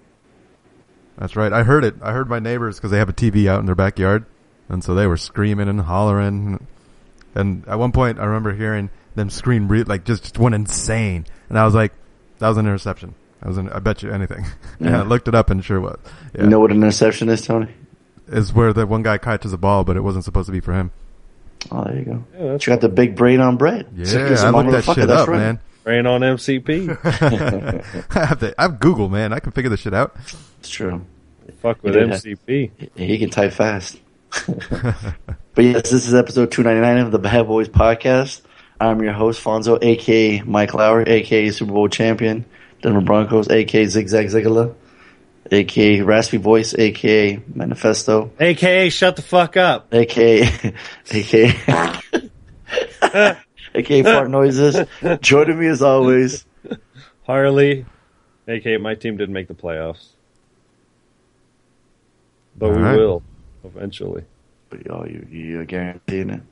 That's 1.19 1.37
right. 1.37 1.53
I 1.53 1.63
heard 1.63 1.85
it. 1.85 1.97
I 2.03 2.13
heard 2.13 2.29
my 2.29 2.39
neighbors 2.39 2.77
because 2.77 2.91
they 2.91 2.99
have 2.99 3.09
a 3.09 3.13
TV 3.13 3.47
out 3.47 3.61
in 3.61 3.67
their 3.67 3.75
backyard, 3.75 4.25
and 4.69 4.83
so 4.83 4.95
they 4.95 5.07
were 5.07 5.17
screaming 5.19 5.69
and 5.69 5.81
hollering. 5.83 6.67
And 7.35 7.67
at 7.69 7.79
one 7.79 7.93
point, 7.93 8.19
I 8.19 8.25
remember 8.25 8.55
hearing 8.55 8.91
them 9.15 9.29
scream 9.29 9.69
re- 9.69 9.83
like 9.85 10.05
just, 10.05 10.23
just 10.23 10.39
went 10.39 10.55
insane, 10.55 11.27
and 11.51 11.59
I 11.59 11.65
was 11.67 11.75
like, 11.75 11.93
"That 12.39 12.49
was 12.49 12.57
an 12.57 12.67
interception." 12.67 13.15
I 13.43 13.49
was. 13.49 13.59
An, 13.59 13.69
I 13.69 13.79
bet 13.81 14.03
you 14.03 14.11
anything. 14.11 14.47
and 14.81 14.89
Yeah. 14.91 15.01
I 15.01 15.05
looked 15.05 15.29
it 15.29 15.35
up, 15.35 15.51
and 15.51 15.63
sure 15.65 15.81
was. 15.81 15.99
Yeah. 16.35 16.45
You 16.45 16.49
know 16.49 16.61
what 16.61 16.71
an 16.71 16.79
interception 16.79 17.29
is, 17.29 17.43
Tony? 17.43 17.69
Is 18.33 18.53
where 18.53 18.73
the 18.73 18.87
one 18.87 19.03
guy 19.03 19.19
catches 19.19 19.53
a 19.53 19.59
ball, 19.59 19.85
but 19.85 19.97
it 19.97 20.01
wasn't 20.01 20.25
supposed 20.25 20.47
to 20.47 20.53
be 20.53 20.61
for 20.61 20.73
him. 20.73 20.91
Oh, 21.71 21.85
there 21.85 21.97
you 21.99 22.05
go. 22.05 22.25
Yeah, 22.39 22.53
You 22.53 22.59
got 22.59 22.81
the 22.81 22.89
big 22.89 23.15
brain 23.15 23.41
on 23.41 23.57
bread. 23.57 23.87
Yeah, 23.95 24.05
Sick 24.05 24.21
as 24.23 24.43
looked 24.45 24.71
that 24.73 24.85
shit 24.85 25.07
that's 25.07 25.23
up, 25.23 25.29
right. 25.29 25.39
man. 25.39 25.61
rain 25.85 26.07
on 26.07 26.21
MCP. 26.23 26.89
I 28.17 28.25
have 28.27 28.41
to, 28.41 28.55
I 28.59 28.63
have 28.63 28.81
Google, 28.81 29.09
man. 29.09 29.33
I 29.33 29.39
can 29.39 29.53
figure 29.53 29.71
this 29.71 29.81
shit 29.81 29.95
out. 29.95 30.17
It's 30.61 30.69
true. 30.71 31.05
Fuck 31.61 31.83
with 31.85 31.95
Yeah. 31.95 32.03
MCP. 32.03 32.71
He 32.97 33.07
he 33.07 33.19
can 33.19 33.31
type 33.31 33.53
fast. 33.53 34.01
but 34.49 35.65
yes, 35.65 35.91
this 35.91 36.07
is 36.09 36.15
episode 36.15 36.51
299 36.51 37.07
of 37.07 37.13
the 37.13 37.19
Bad 37.19 37.47
Boys 37.47 37.69
podcast. 37.69 38.41
I'm 38.81 39.01
your 39.03 39.13
host, 39.13 39.43
Fonzo, 39.45 39.79
aka 39.83 40.41
Mike 40.43 40.75
Lauer, 40.75 41.05
aka 41.07 41.51
Super 41.51 41.73
Bowl 41.73 41.89
champion, 41.89 42.45
Denver 42.81 43.01
Broncos, 43.01 43.49
aka 43.51 43.87
Zigzag 43.87 44.27
Zigala, 44.27 44.75
aka 45.51 46.01
Raspy 46.03 46.37
Voice, 46.39 46.75
aka 46.79 47.41
Manifesto, 47.55 48.31
AKA, 48.39 48.89
shut 48.91 49.17
the 49.17 49.23
fuck 49.23 49.57
up. 49.57 49.93
aka 49.93 50.43
aka 51.13 52.01
aka 53.75 54.03
Fart 54.03 54.31
Noises. 54.31 54.81
Joining 55.21 55.59
me 55.59 55.67
as 55.67 55.83
always, 55.83 56.45
Harley, 57.27 57.85
AKA, 58.49 58.79
my 58.79 58.95
team 58.95 59.17
didn't 59.17 59.35
make 59.35 59.49
the 59.49 59.55
playoffs. 59.55 60.09
But 62.57 62.71
we 62.71 62.77
Alright. 62.77 62.97
will, 62.99 63.23
eventually. 63.65 64.25
but 64.71 64.85
y'all, 64.87 65.09
you 65.09 65.27
you 65.31 65.65
guaranteeing 65.65 66.31
it, 66.31 66.43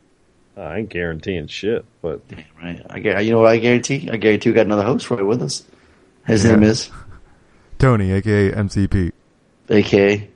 Uh, 0.57 0.61
I 0.63 0.79
ain't 0.79 0.89
guaranteeing 0.89 1.47
shit, 1.47 1.85
but 2.03 2.27
Damn 2.29 2.45
right? 2.61 2.83
I 2.89 3.01
gu- 3.01 3.21
you 3.23 3.31
know 3.33 3.39
what 3.41 3.49
I 3.53 3.59
guarantee? 3.59 4.09
I 4.11 4.17
guarantee 4.17 4.51
we 4.51 4.55
got 4.55 4.67
another 4.67 4.83
host 4.83 5.11
right 5.11 5.25
with 5.25 5.43
us. 5.43 5.63
His 6.27 6.45
Yeah. 6.45 6.53
name 6.53 6.65
is 6.65 6.91
Tony, 7.81 8.13
aka 8.13 8.53
MCP, 8.53 9.11
aka 9.71 10.29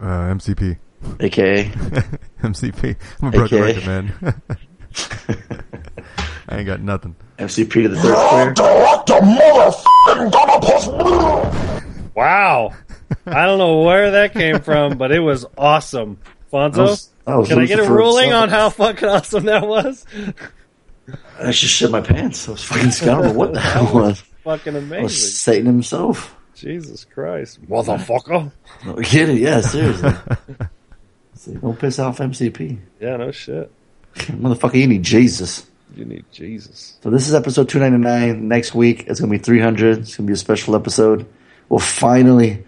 uh, 0.00 0.04
MCP, 0.04 0.78
aka. 1.20 1.64
MCP. 2.42 2.96
I'm 3.20 3.28
a 3.28 3.30
broken 3.30 3.58
AKA. 3.62 3.74
record, 3.74 3.86
man. 3.86 4.42
I 6.48 6.56
ain't 6.58 6.66
got 6.66 6.80
nothing. 6.80 7.14
MCP 7.38 7.70
to 7.82 7.88
the 7.90 8.00
third 8.00 8.56
player. 8.56 8.94
wow. 12.14 12.72
I 13.26 13.44
don't 13.44 13.58
know 13.58 13.82
where 13.82 14.12
that 14.12 14.32
came 14.32 14.60
from, 14.60 14.96
but 14.96 15.12
it 15.12 15.20
was 15.20 15.44
awesome. 15.58 16.18
Fonzo, 16.50 16.72
That 16.72 16.82
was- 16.82 17.10
that 17.26 17.34
was 17.36 17.48
can 17.48 17.58
I 17.58 17.66
get 17.66 17.80
a 17.80 17.90
ruling 17.90 18.32
on 18.32 18.48
how 18.48 18.70
fucking 18.70 19.06
awesome 19.08 19.44
that 19.46 19.66
was? 19.66 20.06
I 21.38 21.50
just 21.50 21.74
shit 21.74 21.90
my 21.90 22.00
pants. 22.00 22.48
I 22.48 22.52
was 22.52 22.62
fucking 22.64 22.92
scoundrel. 22.92 23.34
What 23.34 23.52
the 23.52 23.60
hell 23.60 23.92
was? 23.92 24.20
Fucking 24.44 24.74
I 24.74 24.78
was 24.78 24.84
amazing. 24.86 25.08
Satan 25.08 25.66
himself. 25.66 26.35
Jesus 26.56 27.04
Christ. 27.04 27.64
Motherfucker. 27.68 28.50
No, 28.84 28.94
kidding. 28.96 29.36
Yeah, 29.38 29.60
seriously. 29.60 30.10
See, 31.34 31.52
don't 31.54 31.78
piss 31.78 31.98
off 31.98 32.18
MCP. 32.18 32.78
Yeah, 33.00 33.16
no 33.18 33.30
shit. 33.30 33.70
Motherfucker, 34.14 34.74
you 34.74 34.86
need 34.86 35.02
Jesus. 35.02 35.66
You 35.94 36.04
need 36.06 36.24
Jesus. 36.32 36.98
So 37.02 37.10
this 37.10 37.28
is 37.28 37.34
episode 37.34 37.68
299. 37.68 38.48
Next 38.48 38.74
week, 38.74 39.04
it's 39.06 39.20
going 39.20 39.30
to 39.30 39.38
be 39.38 39.42
300. 39.42 39.98
It's 39.98 40.16
going 40.16 40.26
to 40.26 40.30
be 40.30 40.32
a 40.32 40.36
special 40.36 40.74
episode. 40.74 41.26
We'll 41.68 41.78
finally, 41.78 42.64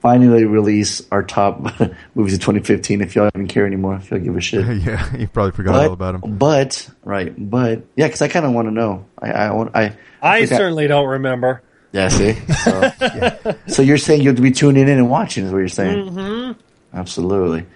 finally 0.00 0.44
release 0.44 1.02
our 1.12 1.22
top 1.22 1.60
movies 2.14 2.34
of 2.34 2.40
2015 2.40 3.00
if 3.00 3.14
y'all 3.14 3.30
don't 3.32 3.46
care 3.48 3.66
anymore. 3.66 3.96
If 3.96 4.10
y'all 4.10 4.18
give 4.20 4.36
a 4.36 4.40
shit. 4.40 4.82
yeah, 4.82 5.16
you 5.16 5.28
probably 5.28 5.52
forgot 5.52 5.72
But, 5.72 5.86
all 5.86 5.92
about 5.92 6.20
them. 6.20 6.36
but, 6.36 6.90
right, 7.04 7.32
but, 7.38 7.84
yeah, 7.96 8.06
because 8.08 8.22
I 8.22 8.28
kind 8.28 8.44
of 8.46 8.52
want 8.52 8.66
to 8.68 8.72
know. 8.72 9.04
I, 9.18 9.30
I, 9.30 9.52
want, 9.52 9.74
I, 9.76 9.96
I 10.20 10.44
forgot- 10.46 10.56
certainly 10.56 10.86
don't 10.88 11.06
remember. 11.08 11.62
Yeah, 11.92 12.08
see? 12.08 12.34
So, 12.34 12.80
yeah. 13.00 13.54
so 13.66 13.82
you're 13.82 13.98
saying 13.98 14.22
you'll 14.22 14.34
be 14.34 14.52
tuning 14.52 14.88
in 14.88 14.98
and 14.98 15.10
watching 15.10 15.44
is 15.44 15.52
what 15.52 15.58
you're 15.58 15.68
saying? 15.68 16.10
Mm-hmm. 16.10 16.60
Absolutely. 16.92 17.66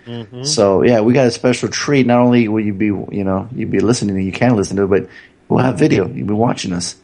So, 0.44 0.82
yeah, 0.82 1.00
we 1.00 1.12
got 1.12 1.26
a 1.26 1.30
special 1.30 1.68
treat. 1.68 2.06
Not 2.06 2.20
only 2.20 2.48
will 2.48 2.64
you 2.64 2.74
be, 2.74 2.86
you 2.86 3.24
know, 3.24 3.48
you'll 3.54 3.70
be 3.70 3.80
listening 3.80 4.16
and 4.16 4.24
you 4.24 4.32
can 4.32 4.56
listen 4.56 4.76
to 4.76 4.84
it, 4.84 4.88
but 4.88 5.08
we'll 5.48 5.62
have 5.62 5.78
video. 5.78 6.08
You'll 6.08 6.26
be 6.26 6.34
watching 6.34 6.72
us. 6.72 6.96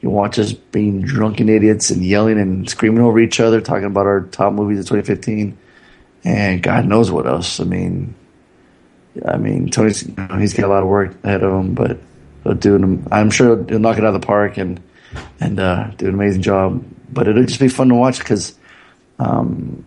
You'll 0.00 0.12
watch 0.12 0.38
us 0.38 0.52
being 0.52 1.02
drunken 1.02 1.48
idiots 1.48 1.90
and 1.90 2.02
yelling 2.02 2.38
and 2.38 2.68
screaming 2.68 3.02
over 3.02 3.20
each 3.20 3.38
other, 3.38 3.60
talking 3.60 3.84
about 3.84 4.06
our 4.06 4.22
top 4.22 4.54
movies 4.54 4.80
of 4.80 4.86
2015. 4.86 5.58
And 6.24 6.62
God 6.62 6.86
knows 6.86 7.10
what 7.10 7.26
else. 7.26 7.60
I 7.60 7.64
mean, 7.64 8.14
I 9.26 9.36
mean, 9.36 9.68
Tony's, 9.68 10.06
you 10.06 10.14
know, 10.16 10.38
he's 10.38 10.54
got 10.54 10.66
a 10.66 10.68
lot 10.68 10.82
of 10.82 10.88
work 10.88 11.14
ahead 11.22 11.42
of 11.42 11.52
him, 11.52 11.74
but 11.74 11.98
he'll 12.44 12.54
do. 12.54 13.02
I'm 13.10 13.30
sure 13.30 13.62
he'll 13.64 13.78
knock 13.78 13.98
it 13.98 14.04
out 14.04 14.14
of 14.14 14.20
the 14.20 14.26
park 14.26 14.56
and, 14.56 14.82
and 15.40 15.58
uh, 15.58 15.88
do 15.96 16.08
an 16.08 16.14
amazing 16.14 16.42
job. 16.42 16.84
But 17.10 17.28
it'll 17.28 17.44
just 17.44 17.60
be 17.60 17.68
fun 17.68 17.88
to 17.88 17.94
watch 17.94 18.18
because, 18.18 18.56
um, 19.18 19.84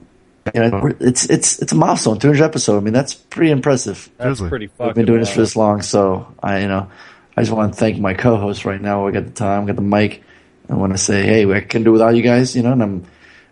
you 0.54 0.62
know, 0.62 0.92
it's 1.00 1.30
it's 1.30 1.60
it's 1.62 1.72
a 1.72 1.76
milestone, 1.76 2.20
200 2.20 2.44
episode. 2.44 2.78
I 2.78 2.82
mean, 2.82 2.94
that's 2.94 3.16
pretty 3.16 3.52
impressive. 3.52 4.10
That's 4.18 4.42
pretty. 4.42 4.68
Fucking 4.68 4.86
We've 4.86 4.96
been 4.96 5.06
doing 5.06 5.20
this 5.20 5.34
for 5.34 5.40
this 5.40 5.56
long, 5.56 5.82
so 5.82 6.34
I, 6.42 6.60
you 6.60 6.68
know, 6.68 6.90
I 7.36 7.42
just 7.42 7.52
want 7.52 7.74
to 7.74 7.80
thank 7.80 8.00
my 8.00 8.14
co-host 8.14 8.66
right 8.66 8.82
now. 8.82 9.08
I 9.08 9.12
got 9.12 9.26
the 9.26 9.32
time, 9.32 9.64
I 9.64 9.68
got 9.68 9.76
the 9.76 9.82
mic. 9.82 10.24
I 10.70 10.76
want 10.76 10.94
to 10.94 10.98
say, 10.98 11.24
hey, 11.24 11.52
I 11.52 11.62
can 11.62 11.84
do 11.84 11.92
without 11.92 12.16
you 12.16 12.24
guys, 12.24 12.56
you 12.56 12.64
know, 12.64 12.72
and 12.72 12.82
I'm, 12.82 13.06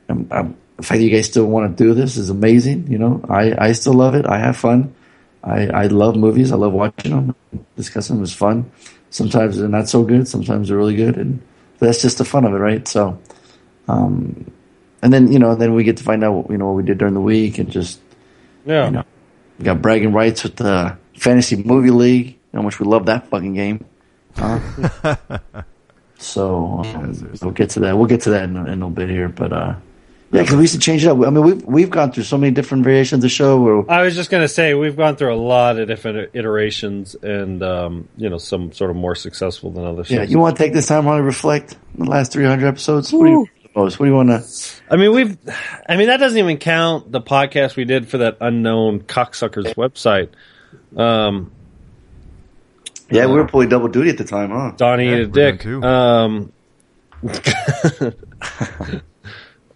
I'm, 0.10 0.28
I'm 0.32 0.58
the 0.78 0.84
fact 0.84 1.00
that 1.00 1.04
you 1.04 1.12
guys 1.12 1.28
still 1.28 1.46
want 1.46 1.78
to 1.78 1.84
do 1.84 1.94
this 1.94 2.18
is 2.18 2.30
amazing. 2.30 2.92
You 2.92 2.98
know, 2.98 3.24
I, 3.30 3.68
I 3.68 3.72
still 3.74 3.94
love 3.94 4.16
it. 4.16 4.26
I 4.26 4.40
have 4.40 4.58
fun. 4.58 4.94
I, 5.44 5.68
I 5.68 5.88
love 5.88 6.16
movies. 6.16 6.52
I 6.52 6.56
love 6.56 6.74
watching 6.74 7.12
them. 7.12 7.36
Discussing 7.76 8.16
them 8.16 8.24
is 8.24 8.34
fun. 8.34 8.72
Sometimes 9.10 9.58
they're 9.58 9.68
not 9.68 9.90
so 9.90 10.04
good. 10.04 10.28
Sometimes 10.28 10.70
they're 10.70 10.78
really 10.78 10.96
good. 10.96 11.18
And 11.18 11.42
that's 11.88 12.02
just 12.02 12.18
the 12.18 12.26
fun 12.26 12.46
of 12.46 12.54
it, 12.54 12.58
right? 12.58 12.88
So, 12.88 13.20
um, 13.88 14.52
and 15.02 15.12
then, 15.14 15.32
you 15.32 15.40
know, 15.40 15.56
then 15.56 15.74
we 15.74 15.84
get 15.84 15.98
to 15.98 16.04
find 16.04 16.24
out, 16.24 16.48
you 16.50 16.58
know, 16.58 16.68
what 16.68 16.76
we 16.76 16.84
did 16.84 16.98
during 16.98 17.14
the 17.14 17.22
week 17.22 17.58
and 17.60 17.70
just, 17.70 18.00
Yeah. 18.66 18.86
you 18.86 18.92
know, 18.92 19.04
we 19.60 19.66
got 19.66 19.82
bragging 19.82 20.14
rights 20.14 20.44
with 20.44 20.56
the 20.56 20.98
fantasy 21.18 21.56
movie 21.62 21.92
league. 21.92 22.38
How 22.54 22.62
much 22.62 22.80
we 22.80 22.86
love 22.86 23.06
that 23.08 23.28
fucking 23.28 23.54
game. 23.54 23.86
Huh? 24.36 24.60
so 26.18 26.82
um, 26.86 27.38
we'll 27.42 27.52
get 27.52 27.72
to 27.72 27.80
that. 27.82 27.98
We'll 27.98 28.08
get 28.08 28.22
to 28.22 28.30
that 28.32 28.44
in, 28.44 28.56
a- 28.56 28.62
in 28.64 28.68
a 28.68 28.72
little 28.74 28.90
bit 28.92 29.10
here, 29.10 29.28
but 29.30 29.52
uh, 29.54 29.76
yeah, 30.34 30.42
because 30.42 30.56
we 30.56 30.64
used 30.64 30.74
to 30.74 30.80
change 30.80 31.06
it 31.06 31.10
up. 31.10 31.18
I 31.20 31.30
mean, 31.30 31.44
we've 31.44 31.64
we've 31.64 31.90
gone 31.92 32.12
through 32.12 32.24
so 32.24 32.40
many 32.40 32.52
different 32.52 32.84
variations 32.84 33.20
of 33.20 33.22
the 33.22 33.30
show. 33.30 33.62
Where 33.62 33.92
I 33.92 34.02
was 34.02 34.16
just 34.16 34.32
going 34.32 34.42
to 34.44 34.48
say 34.48 34.74
we've 34.74 34.98
gone 34.98 35.16
through 35.16 35.32
a 35.32 35.38
lot 35.38 35.78
of 35.78 35.88
different 35.88 36.32
iterations, 36.34 37.16
and 37.16 37.62
um, 37.62 38.10
you 38.18 38.30
know, 38.30 38.40
some 38.40 38.72
sort 38.72 38.90
of 38.90 38.96
more 38.96 39.14
successful 39.14 39.70
than 39.70 39.86
others. 39.86 40.10
yeah, 40.10 40.24
you 40.24 40.40
want 40.40 40.58
to 40.58 40.64
take 40.64 40.74
this 40.74 40.88
time 40.88 41.06
on 41.08 41.18
to 41.18 41.24
reflect 41.24 41.76
on 42.00 42.06
the 42.06 42.12
last 42.12 42.32
three 42.32 42.46
hundred 42.46 42.68
episodes? 42.68 43.14
What 43.14 43.26
do 43.26 43.30
you 43.30 43.48
most? 43.76 44.00
What 44.00 44.08
do 44.08 44.10
you 44.12 44.16
want 44.16 44.30
to? 44.30 44.44
I 44.90 44.96
mean, 44.96 45.14
we've. 45.14 45.38
I 45.88 45.98
mean, 45.98 46.08
that 46.08 46.18
doesn't 46.18 46.38
even 46.40 46.58
count 46.58 47.12
the 47.12 47.22
podcast 47.22 47.76
we 47.76 47.86
did 47.86 48.08
for 48.08 48.18
that 48.20 48.38
unknown 48.42 49.02
cocksucker's 49.02 49.74
website. 49.76 50.30
Um, 50.98 51.52
Yeah, 53.12 53.28
we 53.28 53.34
were 53.34 53.48
pulling 53.48 53.70
double 53.70 53.88
duty 53.88 54.10
at 54.10 54.18
the 54.18 54.24
time, 54.24 54.50
huh? 54.50 54.72
Donnie 54.78 55.12
Yeah, 55.12 55.18
a 55.18 55.26
dick. 55.28 55.62
two. 55.62 55.84
Um, 55.84 56.52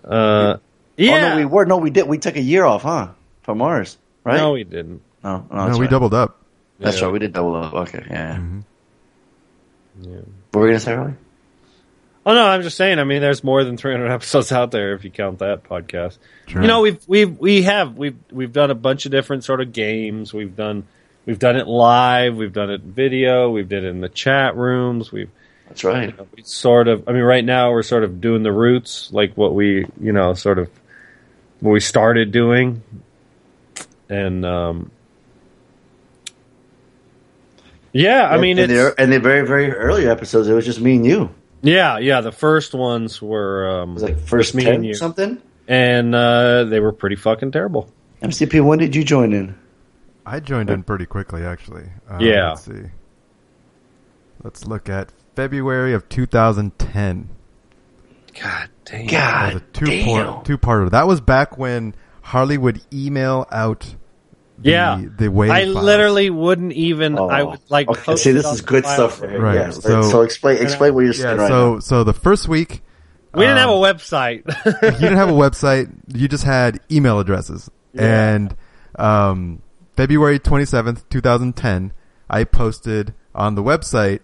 uh, 0.08 0.58
yeah. 0.96 1.26
Oh, 1.26 1.30
no, 1.30 1.36
we 1.38 1.46
were. 1.46 1.66
No, 1.66 1.78
we 1.78 1.90
did. 1.90 2.08
We 2.08 2.18
took 2.18 2.36
a 2.36 2.42
year 2.42 2.66
off, 2.66 2.84
huh? 2.84 3.10
From 3.44 3.62
ours, 3.62 3.98
right? 4.24 4.38
No, 4.38 4.54
we 4.54 4.64
didn't. 4.64 5.02
no, 5.24 5.46
no, 5.52 5.68
No, 5.68 5.74
we 5.78 5.82
right. 5.86 5.90
doubled 5.90 6.14
up. 6.14 6.42
That's 6.80 7.00
Yeah. 7.00 7.06
right. 7.06 7.14
We 7.14 7.20
did 7.20 7.34
double 7.34 7.56
up. 7.56 7.74
Okay, 7.74 8.04
yeah. 8.10 8.36
Mm-hmm. 8.36 8.60
Yeah. 10.02 10.16
What 10.52 10.60
were 10.60 10.62
we 10.64 10.68
gonna 10.70 10.80
say, 10.80 10.94
earlier? 10.94 11.18
Oh 12.26 12.34
no, 12.34 12.46
I'm 12.46 12.62
just 12.62 12.76
saying. 12.78 13.00
I 13.00 13.04
mean, 13.06 13.22
there's 13.22 13.44
more 13.44 13.64
than 13.64 13.78
300 13.78 14.12
episodes 14.12 14.52
out 14.52 14.72
there 14.72 14.94
if 14.94 15.04
you 15.06 15.10
count 15.12 15.40
that 15.40 15.64
podcast. 15.64 16.18
Sure. 16.48 16.62
You 16.62 16.68
know, 16.68 16.82
we've 16.82 17.00
we've 17.08 17.38
we 17.40 17.62
have 17.64 17.98
we've 17.98 18.18
we've 18.32 18.52
done 18.52 18.70
a 18.70 18.76
bunch 18.76 19.06
of 19.06 19.12
different 19.12 19.44
sort 19.44 19.62
of 19.62 19.72
games. 19.74 20.34
We've 20.34 20.56
done 20.56 20.86
we've 21.26 21.40
done 21.40 21.56
it 21.56 21.68
live. 21.68 22.36
We've 22.36 22.52
done 22.54 22.70
it 22.70 22.82
video. 22.82 23.50
We've 23.50 23.68
did 23.70 23.86
it 23.86 23.88
in 23.88 24.02
the 24.02 24.10
chat 24.10 24.56
rooms. 24.58 25.12
We've 25.12 25.30
That's 25.68 25.84
right. 25.84 26.16
we 26.36 26.44
sort 26.44 26.88
of. 26.88 27.08
I 27.08 27.12
mean, 27.12 27.24
right 27.24 27.44
now 27.46 27.72
we're 27.72 27.84
sort 27.84 28.04
of 28.04 28.20
doing 28.22 28.44
the 28.44 28.52
roots, 28.52 29.10
like 29.12 29.36
what 29.36 29.54
we 29.54 29.86
you 30.02 30.12
know 30.14 30.34
sort 30.34 30.60
of 30.60 30.70
what 31.60 31.72
we 31.72 31.80
started 31.80 32.32
doing, 32.32 32.82
and 34.10 34.46
um, 34.46 34.92
yeah, 37.94 38.28
I 38.28 38.38
mean, 38.38 38.58
in 38.60 38.70
it's 38.70 38.96
the, 38.96 39.04
in 39.04 39.10
the 39.10 39.20
very 39.20 39.46
very 39.48 39.72
early 39.72 40.08
episodes, 40.08 40.48
it 40.48 40.54
was 40.54 40.66
just 40.66 40.80
me 40.80 40.96
and 40.96 41.06
you. 41.06 41.34
Yeah, 41.62 41.98
yeah. 41.98 42.22
The 42.22 42.32
first 42.32 42.74
ones 42.74 43.22
were 43.22 43.82
um, 43.82 43.92
It 43.92 43.94
was 43.96 44.04
like 44.04 44.20
first 44.20 44.54
me 44.56 44.68
and 44.70 44.86
you. 44.86 44.94
something. 44.94 45.42
and 45.68 46.14
uh, 46.14 46.66
they 46.66 46.80
were 46.80 46.92
pretty 46.94 47.16
fucking 47.16 47.52
terrible. 47.52 47.92
MCP, 48.22 48.64
when 48.64 48.80
did 48.80 48.96
you 48.96 49.04
join 49.04 49.34
in? 49.34 49.56
I 50.26 50.40
joined 50.40 50.70
in 50.70 50.84
pretty 50.84 51.06
quickly, 51.06 51.44
actually. 51.44 51.86
Uh, 52.10 52.18
Yeah. 52.20 52.50
Let's 52.50 52.66
see. 52.66 52.84
Let's 54.44 54.66
look 54.66 54.90
at 54.90 55.12
February 55.38 55.94
of 55.94 56.10
2010. 56.10 57.30
God 58.42 58.70
damn. 58.86 59.06
God 59.06 59.12
That 59.12 59.54
was 59.54 59.62
a 59.62 59.66
two 59.72 59.86
damn. 59.86 60.06
part 60.26 60.46
two 60.46 60.58
parter. 60.58 60.90
That 60.90 61.08
was 61.08 61.22
back 61.22 61.60
when 61.60 61.94
Harley 62.24 62.58
would 62.58 62.82
email 62.92 63.46
out 63.52 63.94
the, 64.58 64.72
Yeah. 64.72 65.00
the 65.18 65.28
wave 65.30 65.52
I 65.52 65.66
files. 65.66 65.76
literally 65.76 66.32
wouldn't 66.32 66.74
even. 66.74 67.20
I 67.20 67.42
Oh. 67.42 67.50
would 67.52 67.60
like. 67.70 67.88
Okay, 67.88 68.02
post 68.02 68.24
see, 68.24 68.32
this 68.32 68.48
on 68.48 68.56
is 68.56 68.62
good 68.62 68.84
stuff 68.88 69.22
right. 69.22 69.40
Right, 69.40 69.56
Yeah, 69.56 69.70
so- 69.70 70.02
so, 70.02 70.22
explain 70.24 70.58
explain 70.58 70.96
what 70.96 71.02
you're 71.02 71.14
Yeah, 71.14 71.22
saying 71.22 71.38
right 71.38 71.48
so 71.50 71.74
now. 71.76 71.80
so 71.82 72.04
the 72.04 72.14
first 72.14 72.48
week 72.48 72.82
We 73.36 73.44
didn't 73.44 73.58
have 73.60 73.70
a 73.70 73.74
Um, 73.74 73.84
website. 73.84 74.42
you 74.66 74.92
didn't 75.00 75.18
have 75.18 75.30
a 75.30 75.34
website, 75.34 75.92
you 76.08 76.28
just 76.28 76.46
had 76.46 76.80
email 76.92 77.20
addresses. 77.20 77.70
Yeah. 77.94 78.34
And 78.34 78.56
um 78.98 79.62
February 79.96 80.40
27th, 80.40 81.04
2010, 81.12 81.92
I 82.28 82.44
posted 82.44 83.14
on 83.36 83.54
the 83.54 83.62
website 83.62 84.22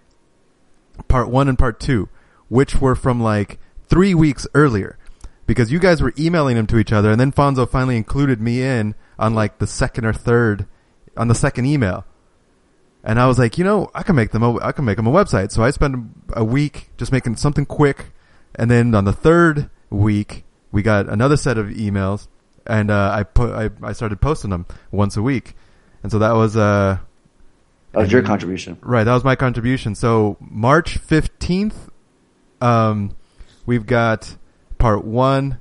part 1.08 1.30
1 1.30 1.48
and 1.48 1.58
part 1.58 1.80
2, 1.80 2.10
which 2.50 2.76
were 2.82 2.96
from 2.96 3.22
like 3.22 3.60
3 3.88 4.14
weeks 4.14 4.48
earlier. 4.54 4.98
Because 5.46 5.72
you 5.72 5.80
guys 5.80 6.02
were 6.02 6.14
emailing 6.18 6.56
them 6.56 6.68
to 6.68 6.78
each 6.78 6.94
other 6.94 7.12
and 7.12 7.20
then 7.20 7.32
Fonzo 7.32 7.70
finally 7.70 7.98
included 7.98 8.40
me 8.40 8.62
in 8.62 8.96
on 9.20 9.36
like 9.36 9.60
the 9.60 9.68
second 9.68 10.06
or 10.06 10.14
third 10.14 10.66
on 11.18 11.28
the 11.28 11.36
second 11.36 11.66
email. 11.66 12.06
And 13.04 13.20
I 13.20 13.28
was 13.28 13.38
like, 13.38 13.58
you 13.58 13.66
know, 13.66 13.92
I 13.94 14.04
can 14.04 14.16
make 14.16 14.32
them 14.32 14.44
a, 14.44 14.58
I 14.60 14.72
can 14.72 14.86
make 14.86 14.96
them 14.96 15.08
a 15.08 15.12
website. 15.12 15.52
So 15.52 15.64
I 15.64 15.72
spent 15.72 15.98
a 16.34 16.44
week 16.44 16.90
just 16.98 17.12
making 17.12 17.36
something 17.36 17.66
quick. 17.66 18.12
And 18.56 18.72
then 18.72 18.96
on 18.96 19.04
the 19.04 19.12
third 19.14 19.70
week, 19.90 20.46
we 20.72 20.82
got 20.82 21.10
another 21.10 21.36
set 21.36 21.58
of 21.58 21.68
emails 21.68 22.28
and, 22.66 22.90
uh, 22.90 23.12
I 23.14 23.24
put, 23.24 23.52
I, 23.52 23.70
I 23.82 23.92
started 23.92 24.22
posting 24.22 24.52
them 24.52 24.66
once 24.92 25.18
a 25.18 25.22
week. 25.22 25.56
And 26.02 26.12
so 26.12 26.20
that 26.20 26.32
was, 26.32 26.56
uh, 26.56 27.00
that 27.94 28.00
was 28.00 28.12
your 28.12 28.22
contribution. 28.24 28.78
Right, 28.82 29.04
that 29.04 29.14
was 29.14 29.24
my 29.24 29.36
contribution. 29.36 29.96
So 29.96 30.38
March 30.40 30.98
fifteenth, 30.98 31.90
um, 32.62 33.16
we've 33.66 33.86
got 33.86 34.36
part 34.78 35.06
one. 35.06 35.60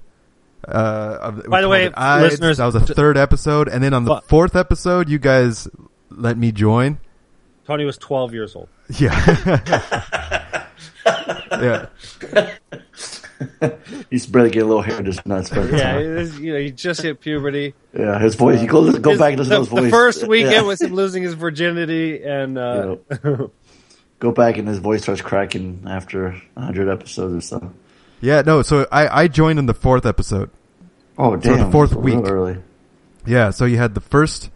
Uh, 0.67 1.19
of, 1.21 1.45
By 1.49 1.61
the 1.61 1.69
way, 1.69 1.85
called 1.91 1.95
Ides. 1.97 2.23
listeners- 2.25 2.57
that 2.59 2.67
was 2.67 2.75
the 2.75 2.95
third 2.95 3.17
episode, 3.17 3.69
and 3.69 3.83
then 3.83 3.93
on 3.95 4.05
the 4.05 4.17
Fu- 4.21 4.27
fourth 4.29 4.55
episode, 4.57 5.09
you 5.09 5.19
guys 5.19 5.69
let 6.11 6.37
me 6.39 6.53
join. 6.53 6.99
Tony 7.67 7.85
was 7.85 7.97
12 7.99 8.33
years 8.35 8.55
old. 8.57 8.69
Yeah, 8.99 9.12
yeah, 11.53 11.87
He's 14.11 14.27
barely 14.27 14.51
get 14.51 14.62
a 14.62 14.67
little 14.67 14.83
hair 14.83 15.03
just 15.03 15.25
nuts, 15.27 15.51
but 15.51 15.73
Yeah, 15.73 15.99
it 15.99 16.07
is, 16.07 16.39
you 16.39 16.53
know, 16.53 16.59
he 16.61 16.71
just 16.71 17.03
hit 17.03 17.21
puberty. 17.21 17.75
yeah, 17.97 18.19
his 18.19 18.35
voice. 18.35 18.61
You 18.62 18.69
go 18.69 18.91
go 18.99 19.11
His- 19.11 19.19
back 19.19 19.31
and 19.33 19.39
listen 19.41 19.51
the, 19.51 19.57
to 19.57 19.61
his 19.61 19.69
voice. 19.69 19.83
the 19.85 19.91
first 19.91 20.27
weekend 20.29 20.53
Yeah. 20.53 20.62
was 20.62 20.81
him 20.81 20.95
losing 20.95 21.23
his 21.23 21.35
virginity, 21.35 22.23
and 22.23 22.57
uh, 22.59 22.97
go 24.19 24.33
back 24.33 24.59
and 24.59 24.69
his 24.69 24.79
voice 24.79 25.03
starts 25.03 25.21
cracking 25.23 25.85
after 25.89 26.41
hundred 26.57 26.89
episodes 26.89 27.35
or 27.35 27.41
so. 27.41 27.73
yeah. 28.21 28.43
No, 28.45 28.62
so 28.62 28.87
I 28.93 29.23
I 29.23 29.29
joined 29.29 29.59
in 29.59 29.67
the 29.67 29.75
fourth 29.75 30.07
episode. 30.07 30.51
Oh 31.19 31.37
the 31.37 31.57
damn! 31.57 31.71
fourth 31.73 31.95
week. 31.95 32.19
early. 32.25 32.59
Yeah, 33.27 33.51
so 33.51 33.65
you 33.67 33.77
had 33.77 33.95
the 33.95 34.01
first, 34.01 34.51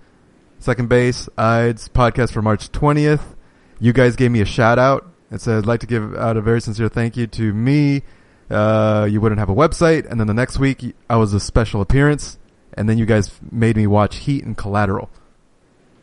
second 0.59 0.89
base, 0.89 1.29
IDES 1.39 1.89
podcast 1.91 2.33
for 2.33 2.43
March 2.43 2.73
20th. 2.73 3.23
You 3.79 3.93
guys 3.93 4.17
gave 4.17 4.31
me 4.33 4.41
a 4.41 4.45
shout 4.45 4.79
out. 4.79 5.07
It 5.31 5.41
said, 5.41 5.59
I'd 5.59 5.67
like 5.67 5.81
to 5.81 5.87
give 5.87 6.17
out 6.17 6.37
a 6.37 6.41
very 6.41 6.61
sincere 6.61 6.89
thank 6.89 7.17
you 7.17 7.27
to 7.29 7.53
me. 7.53 8.03
Uh, 8.51 9.07
you 9.11 9.21
wouldn't 9.21 9.39
have 9.39 9.49
a 9.49 9.55
website. 9.55 10.09
And 10.11 10.21
then 10.21 10.27
the 10.27 10.35
next 10.35 10.59
week, 10.59 10.95
I 11.11 11.17
was 11.17 11.33
a 11.35 11.41
special 11.41 11.81
appearance. 11.81 12.39
And 12.75 12.89
then 12.89 12.99
you 12.99 13.07
guys 13.07 13.31
made 13.51 13.77
me 13.77 13.87
watch 13.87 14.17
Heat 14.17 14.45
and 14.45 14.57
Collateral. 14.57 15.11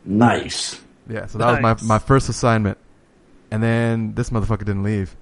Nice. 0.04 0.80
Yeah, 1.08 1.26
so 1.26 1.38
that 1.38 1.62
was 1.62 1.82
my, 1.82 1.86
my 1.96 1.98
first 1.98 2.28
assignment. 2.28 2.78
And 3.50 3.62
then 3.62 4.14
this 4.14 4.30
motherfucker 4.30 4.58
didn't 4.64 4.82
leave. 4.82 5.14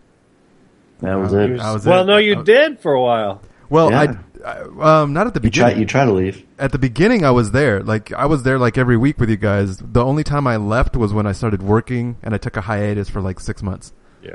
That 1.00 1.16
was 1.16 1.34
Uh, 1.34 1.38
it. 1.38 1.46
he 1.46 1.52
was- 1.52 1.60
That 1.62 1.72
was 1.72 1.86
well, 1.86 2.02
it. 2.02 2.06
no, 2.06 2.16
you 2.16 2.38
Uh, 2.38 2.42
did 2.42 2.78
for 2.80 2.92
a 2.92 3.02
while. 3.02 3.42
Well, 3.68 3.90
Yeah. 3.90 4.14
I, 4.44 4.48
I, 4.48 5.02
um, 5.02 5.12
not 5.12 5.26
at 5.26 5.34
the 5.34 5.40
You 5.42 5.50
try. 5.50 5.64
beginning. 5.66 5.80
You 5.80 5.86
try 5.86 6.04
to 6.04 6.12
leave. 6.12 6.44
at 6.58 6.72
the 6.72 6.78
beginning 6.78 7.24
I 7.24 7.30
was 7.30 7.50
there. 7.52 7.82
Like 7.82 8.12
I 8.12 8.26
was 8.26 8.42
there 8.44 8.58
like 8.58 8.76
every 8.78 8.96
week 8.96 9.18
with 9.20 9.30
you 9.30 9.36
guys. 9.36 9.76
The 9.78 10.04
only 10.04 10.24
time 10.24 10.46
I 10.46 10.56
left 10.56 10.96
was 10.96 11.12
when 11.12 11.26
I 11.26 11.32
started 11.32 11.62
working 11.62 12.16
and 12.22 12.34
I 12.34 12.38
took 12.38 12.56
a 12.56 12.60
hiatus 12.62 13.08
for 13.08 13.20
like 13.20 13.38
6 13.40 13.62
months. 13.62 13.92
Yeah. 14.22 14.30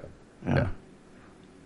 Yeah. 0.46 0.56
Yeah. 0.56 0.68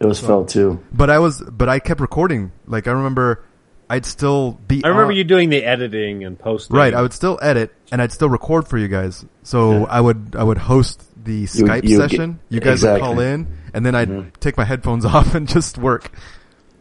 It 0.01 0.05
was 0.07 0.19
felt 0.19 0.49
too. 0.49 0.83
But 0.91 1.09
I 1.09 1.19
was 1.19 1.41
but 1.41 1.69
I 1.69 1.79
kept 1.79 2.01
recording. 2.01 2.51
Like 2.65 2.87
I 2.87 2.91
remember 2.91 3.43
I'd 3.89 4.05
still 4.05 4.53
be 4.67 4.83
I 4.83 4.87
remember 4.87 5.11
on- 5.11 5.17
you 5.17 5.23
doing 5.23 5.49
the 5.49 5.63
editing 5.63 6.23
and 6.23 6.37
posting. 6.39 6.75
Right, 6.75 6.93
I 6.93 7.01
would 7.01 7.13
still 7.13 7.37
edit 7.41 7.71
and 7.91 8.01
I'd 8.01 8.11
still 8.11 8.29
record 8.29 8.67
for 8.67 8.77
you 8.77 8.87
guys. 8.87 9.23
So 9.43 9.71
Yeah. 9.81 9.85
I 9.89 10.01
would 10.01 10.35
I 10.37 10.43
would 10.43 10.57
host 10.57 11.03
the 11.23 11.43
Skype 11.45 11.83
you 11.87 11.99
would 11.99 12.09
session. 12.09 12.39
get- 12.49 12.55
you 12.55 12.59
guys 12.61 12.81
would 12.83 12.99
call 12.99 13.19
in 13.19 13.47
and 13.75 13.85
then 13.85 13.93
I'd 13.95 14.09
Mhm. 14.09 14.31
take 14.39 14.57
my 14.57 14.65
headphones 14.65 15.05
off 15.15 15.35
and 15.35 15.47
just 15.47 15.77
work. 15.77 16.11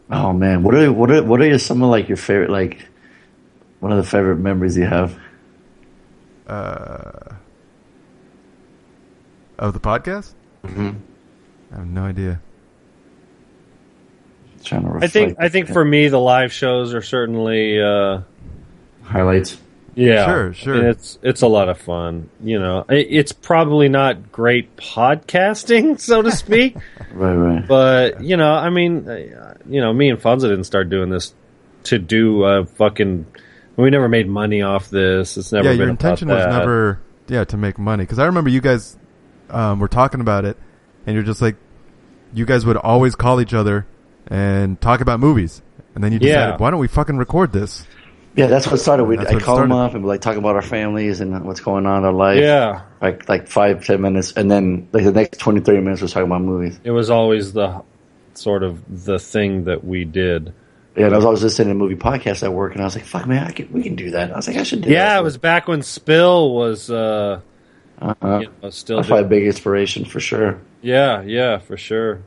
Oh 0.09 0.33
man, 0.33 0.63
what 0.63 0.73
are 0.75 0.91
what 0.91 1.11
are 1.11 1.23
what 1.23 1.41
are 1.41 1.47
your, 1.47 1.59
some 1.59 1.83
of 1.83 1.89
like 1.91 2.09
your 2.09 2.17
favorite 2.17 2.49
like 2.49 2.87
one 3.81 3.91
of 3.91 3.97
the 3.97 4.03
favorite 4.09 4.37
memories 4.37 4.75
you 4.77 4.85
have? 4.87 5.15
Uh 6.47 7.35
of 9.59 9.73
the 9.73 9.79
podcast? 9.79 10.33
Mm-hmm. 10.65 10.89
I 11.71 11.75
have 11.77 11.87
no 11.87 12.03
idea. 12.03 12.41
Trying 14.63 14.83
to 14.83 15.05
I 15.05 15.07
think 15.07 15.37
I 15.39 15.49
think 15.49 15.67
for 15.69 15.83
me 15.83 16.07
the 16.07 16.19
live 16.19 16.51
shows 16.53 16.93
are 16.93 17.01
certainly 17.01 17.81
uh, 17.81 18.21
highlights. 19.03 19.57
yeah 19.95 20.25
Sure, 20.25 20.53
sure. 20.53 20.73
And 20.75 20.87
it's 20.87 21.17
it's 21.21 21.41
a 21.41 21.47
lot 21.47 21.69
of 21.69 21.77
fun. 21.79 22.29
You 22.43 22.59
know, 22.59 22.85
It- 22.89 23.07
it's 23.09 23.31
probably 23.31 23.89
not 23.89 24.31
great 24.31 24.75
podcasting, 24.77 25.99
so 25.99 26.21
to 26.21 26.31
speak, 26.31 26.75
Right, 27.13 27.35
right. 27.35 27.67
but 27.67 28.23
you 28.23 28.37
know, 28.37 28.53
I 28.53 28.69
mean, 28.69 29.07
uh, 29.09 29.55
you 29.67 29.81
know, 29.81 29.91
me 29.93 30.09
and 30.09 30.19
Fonza 30.19 30.41
didn't 30.49 30.63
start 30.65 30.89
doing 30.89 31.09
this 31.09 31.33
to 31.83 31.97
do 31.99 32.43
a 32.43 32.65
fucking. 32.65 33.25
We 33.77 33.89
never 33.89 34.07
made 34.09 34.27
money 34.27 34.61
off 34.61 34.89
this. 34.89 35.37
It's 35.37 35.51
never 35.51 35.65
yeah, 35.65 35.71
been 35.71 35.79
your 35.79 35.89
about 35.89 36.01
intention 36.03 36.27
was 36.27 36.43
that. 36.43 36.51
never 36.59 36.99
yeah 37.27 37.43
to 37.45 37.57
make 37.57 37.79
money 37.79 38.03
because 38.03 38.19
I 38.19 38.25
remember 38.25 38.49
you 38.49 38.61
guys 38.61 38.97
um, 39.49 39.79
were 39.79 39.87
talking 39.87 40.21
about 40.21 40.45
it, 40.45 40.57
and 41.05 41.15
you're 41.15 41.23
just 41.23 41.41
like, 41.41 41.55
you 42.33 42.45
guys 42.45 42.65
would 42.65 42.77
always 42.77 43.15
call 43.15 43.41
each 43.41 43.53
other 43.53 43.87
and 44.27 44.79
talk 44.81 45.01
about 45.01 45.19
movies, 45.19 45.61
and 45.95 46.03
then 46.03 46.11
you 46.13 46.19
decided, 46.19 46.51
Yeah. 46.53 46.57
why 46.57 46.71
don't 46.71 46.79
we 46.79 46.87
fucking 46.87 47.17
record 47.17 47.51
this? 47.51 47.85
Yeah, 48.35 48.47
that's 48.47 48.65
what 48.67 48.79
started. 48.79 49.03
We 49.03 49.17
I 49.17 49.23
what 49.23 49.43
call 49.43 49.57
them 49.57 49.73
up 49.73 49.93
and 49.93 50.03
we 50.03 50.07
like 50.07 50.21
talk 50.21 50.37
about 50.37 50.55
our 50.55 50.61
families 50.61 51.19
and 51.19 51.43
what's 51.43 51.59
going 51.59 51.85
on 51.85 51.97
in 51.99 52.05
our 52.05 52.13
life. 52.13 52.39
Yeah, 52.39 52.83
like 53.01 53.27
like 53.27 53.47
five 53.49 53.85
ten 53.85 53.99
minutes, 54.01 54.31
and 54.33 54.49
then 54.49 54.87
like 54.93 55.03
the 55.03 55.11
next 55.11 55.39
20, 55.39 55.59
30 55.59 55.81
minutes 55.81 56.01
was 56.01 56.13
talking 56.13 56.27
about 56.27 56.41
movies. 56.41 56.79
it 56.85 56.91
was 56.91 57.09
always 57.09 57.51
the 57.51 57.81
sort 58.33 58.63
of 58.63 59.05
the 59.05 59.19
thing 59.19 59.65
that 59.65 59.83
we 59.83 60.05
did. 60.05 60.53
Yeah, 60.95 61.05
and 61.07 61.13
I 61.13 61.17
was 61.17 61.25
always 61.25 61.43
listening 61.43 61.69
to 61.69 61.73
movie 61.73 61.95
podcasts 61.97 62.41
at 62.41 62.53
work, 62.53 62.71
and 62.73 62.81
I 62.81 62.85
was 62.85 62.95
like, 62.95 63.03
"Fuck, 63.05 63.27
man, 63.27 63.47
I 63.47 63.51
can, 63.51 63.69
we 63.73 63.83
can 63.83 63.95
do 63.95 64.11
that." 64.11 64.31
I 64.31 64.35
was 64.37 64.47
like, 64.47 64.55
"I 64.57 64.63
should 64.63 64.81
do 64.81 64.87
that." 64.89 64.93
Yeah, 64.93 65.19
it 65.19 65.23
was 65.23 65.37
back 65.37 65.67
when 65.67 65.81
Spill 65.83 66.53
was 66.53 66.89
uh, 66.89 67.41
Uh-huh. 67.99 68.39
you 68.43 68.49
know, 68.63 68.69
still. 68.69 68.95
That's 68.97 69.09
probably 69.09 69.25
a 69.25 69.29
big 69.29 69.43
inspiration 69.45 70.05
for 70.05 70.21
sure. 70.21 70.57
yeah, 70.81 71.21
yeah, 71.21 71.57
for 71.59 71.75
sure. 71.75 72.21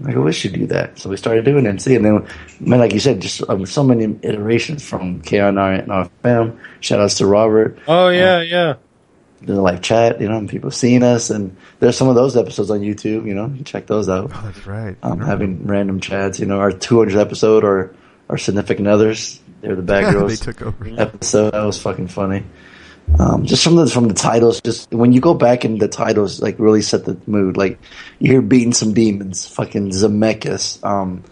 Like, 0.00 0.16
we 0.16 0.32
should 0.32 0.52
do 0.54 0.66
that. 0.68 0.98
So 0.98 1.10
we 1.10 1.16
started 1.16 1.44
doing 1.44 1.66
it 1.66 1.68
and 1.68 1.82
see, 1.82 1.94
and 1.96 2.04
then, 2.04 2.26
man, 2.60 2.78
like 2.78 2.92
you 2.92 3.00
said, 3.00 3.20
just 3.20 3.42
um, 3.48 3.66
so 3.66 3.82
many 3.82 4.18
iterations 4.22 4.86
from 4.86 5.20
K 5.20 5.40
on 5.40 5.58
our, 5.58 5.72
and 5.72 5.92
our 5.92 6.08
fam. 6.22 6.58
Shout 6.80 7.00
outs 7.00 7.18
to 7.18 7.26
Robert. 7.26 7.78
Oh 7.86 8.08
yeah, 8.08 8.40
yeah. 8.40 8.74
The 9.42 9.60
live 9.60 9.82
chat, 9.82 10.20
you 10.20 10.28
know, 10.28 10.38
and 10.38 10.48
people 10.48 10.70
seeing 10.70 11.02
us, 11.02 11.28
and 11.30 11.56
there's 11.78 11.96
some 11.96 12.08
of 12.08 12.14
those 12.14 12.36
episodes 12.36 12.70
on 12.70 12.80
YouTube. 12.80 13.26
You 13.26 13.34
know, 13.34 13.46
you 13.48 13.62
check 13.64 13.86
those 13.86 14.08
out. 14.08 14.30
Oh, 14.34 14.42
that's 14.44 14.66
right. 14.66 14.96
Um, 15.02 15.20
having 15.20 15.66
random 15.66 16.00
chats, 16.00 16.40
you 16.40 16.46
know, 16.46 16.58
our 16.58 16.72
200th 16.72 17.20
episode 17.20 17.62
or 17.62 17.94
our 18.30 18.38
significant 18.38 18.88
others. 18.88 19.40
They're 19.60 19.76
the 19.76 19.82
bad 19.82 20.06
they 20.08 20.12
girls 20.12 20.40
took 20.40 20.62
over. 20.62 20.88
episode. 20.98 21.52
That 21.52 21.64
was 21.64 21.78
fucking 21.80 22.08
funny. 22.08 22.44
Um, 23.18 23.44
just 23.46 23.62
from 23.62 23.76
the 23.76 23.86
from 23.86 24.08
the 24.08 24.14
titles, 24.14 24.60
just 24.60 24.92
when 24.92 25.12
you 25.12 25.20
go 25.20 25.32
back 25.32 25.64
and 25.64 25.80
the 25.80 25.88
titles 25.88 26.42
like 26.42 26.58
really 26.58 26.82
set 26.82 27.04
the 27.04 27.16
mood. 27.26 27.56
Like 27.56 27.78
you 28.18 28.32
hear 28.32 28.42
beating 28.42 28.72
some 28.72 28.92
demons, 28.94 29.46
fucking 29.46 29.90
Zemeckis, 29.90 30.84
um, 30.84 31.22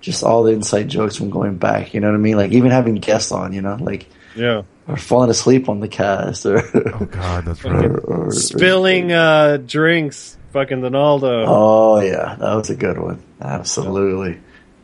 just 0.00 0.22
all 0.22 0.42
the 0.44 0.52
inside 0.52 0.88
jokes 0.88 1.16
from 1.16 1.30
going 1.30 1.56
back. 1.56 1.94
You 1.94 2.00
know 2.00 2.08
what 2.08 2.14
I 2.14 2.18
mean? 2.18 2.36
Like 2.36 2.52
even 2.52 2.70
having 2.70 2.96
guests 2.96 3.32
on, 3.32 3.52
you 3.52 3.62
know, 3.62 3.76
like 3.80 4.06
Yeah. 4.36 4.62
or 4.86 4.96
falling 4.96 5.30
asleep 5.30 5.68
on 5.68 5.80
the 5.80 5.88
cast, 5.88 6.44
or 6.46 6.58
Oh 6.94 7.04
God, 7.06 7.46
that's 7.46 7.64
right. 7.64 7.86
or, 7.86 7.98
or 8.26 8.30
Spilling 8.30 9.10
uh, 9.10 9.56
drinks, 9.56 10.36
fucking 10.52 10.82
Donaldo. 10.82 11.44
Oh 11.48 12.00
yeah, 12.00 12.36
that 12.38 12.54
was 12.54 12.68
a 12.70 12.76
good 12.76 12.98
one. 12.98 13.22
Absolutely. 13.40 14.38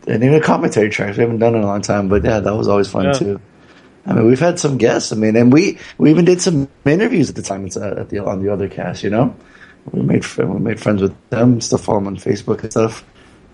And 0.06 0.22
even 0.24 0.42
commentary 0.42 0.88
tracks. 0.90 1.16
We 1.16 1.22
haven't 1.22 1.38
done 1.38 1.54
in 1.54 1.62
a 1.62 1.66
long 1.66 1.82
time, 1.82 2.08
but 2.08 2.24
yeah, 2.24 2.40
that 2.40 2.56
was 2.56 2.66
always 2.66 2.88
fun 2.88 3.04
Yeah. 3.04 3.12
too. 3.12 3.40
I 4.06 4.12
mean, 4.12 4.26
we've 4.26 4.40
had 4.40 4.58
some 4.58 4.76
guests. 4.78 5.12
I 5.12 5.16
mean, 5.16 5.34
and 5.36 5.52
we 5.52 5.78
we 5.98 6.10
even 6.10 6.24
did 6.24 6.40
some 6.42 6.68
interviews 6.84 7.30
at 7.30 7.36
the 7.36 7.42
time 7.42 7.64
it's, 7.66 7.76
uh, 7.76 7.94
at 7.98 8.10
the 8.10 8.18
on 8.24 8.42
the 8.42 8.52
other 8.52 8.68
cast. 8.68 9.02
You 9.02 9.10
know, 9.10 9.34
we 9.92 10.02
made 10.02 10.24
we 10.36 10.44
made 10.58 10.80
friends 10.80 11.00
with 11.02 11.14
them. 11.30 11.60
Still 11.60 11.78
follow 11.78 11.98
them 12.00 12.08
on 12.08 12.16
Facebook 12.16 12.62
and 12.62 12.70
stuff. 12.70 13.04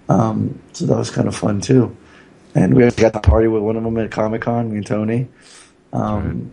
Um, 0.09 0.59
so 0.73 0.87
that 0.87 0.97
was 0.97 1.11
kind 1.11 1.29
of 1.29 1.37
fun 1.37 1.61
too. 1.61 1.97
And 2.55 2.75
we 2.75 2.91
got 2.91 3.13
to 3.13 3.21
party 3.21 3.47
with 3.47 3.63
one 3.63 3.77
of 3.77 3.85
them 3.85 3.97
at 3.99 4.11
Comic 4.11 4.43
Con. 4.43 4.71
Me 4.71 4.79
and 4.79 4.87
Tony. 4.87 5.29
Um, 5.93 6.51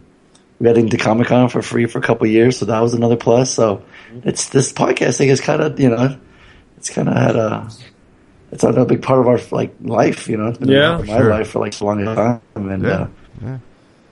We 0.60 0.66
got 0.66 0.78
into 0.78 0.98
Comic 0.98 1.28
Con 1.28 1.50
for 1.50 1.62
free 1.62 1.86
for 1.88 2.00
a 2.00 2.02
couple 2.02 2.26
of 2.26 2.32
years, 2.32 2.58
so 2.58 2.66
that 2.66 2.80
was 2.80 2.94
another 2.94 3.16
plus. 3.16 3.52
So 3.52 3.84
it's 4.24 4.50
this 4.50 4.74
podcasting 4.74 5.28
is 5.28 5.42
kind 5.42 5.62
of 5.62 5.80
you 5.80 5.90
know, 5.90 6.18
it's 6.78 6.90
kind 6.92 7.08
of 7.10 7.16
had 7.16 7.36
a 7.36 7.70
it's 8.52 8.64
a 8.64 8.86
big 8.86 9.02
part 9.02 9.20
of 9.20 9.28
our 9.28 9.40
like 9.52 9.74
life. 9.82 10.28
You 10.30 10.38
know, 10.38 10.48
it's 10.50 10.58
been 10.60 10.70
Yeah, 10.70 10.94
a 10.94 10.98
part 10.98 11.02
of 11.02 11.08
my 11.08 11.18
sure. 11.18 11.30
life 11.30 11.50
for 11.50 11.60
like 11.60 11.80
a 11.82 11.86
long 11.86 12.06
time. 12.06 12.42
And 12.56 12.84
Yeah. 12.84 12.90
uh, 12.92 13.08
Yeah. 13.44 13.58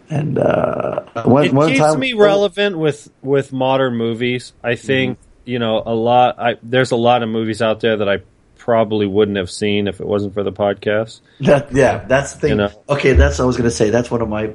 And 0.10 0.38
uh, 0.38 1.02
one, 1.24 1.46
it 1.46 1.54
one 1.54 1.70
keeps 1.70 1.80
time 1.80 2.00
me 2.00 2.14
relevant 2.14 2.78
with 2.78 3.10
with 3.22 3.52
modern 3.52 3.96
movies. 3.96 4.54
I 4.64 4.76
think 4.76 5.18
you 5.46 5.60
know 5.60 5.82
a 5.86 5.94
lot. 5.94 6.40
I 6.40 6.56
there's 6.64 6.92
a 6.92 6.96
lot 6.96 7.24
of 7.24 7.30
movies 7.30 7.62
out 7.62 7.80
there 7.80 7.98
that 7.98 8.10
I 8.10 8.20
probably 8.58 9.06
wouldn't 9.06 9.38
have 9.38 9.52
seen 9.52 9.88
if 9.88 10.00
it 10.00 10.08
wasn't 10.08 10.34
for 10.34 10.44
the 10.44 10.52
podcast. 10.52 11.22
That, 11.42 11.72
yeah, 11.72 12.00
that's 12.08 12.34
the 12.34 12.40
thing. 12.40 12.50
You 12.52 12.56
know? 12.56 12.84
Okay, 12.90 13.14
that's 13.14 13.38
what 13.38 13.46
I 13.46 13.48
was 13.48 13.58
gonna 13.58 13.72
say. 13.72 13.90
That's 13.90 14.10
one 14.10 14.22
of 14.22 14.30
my 14.30 14.54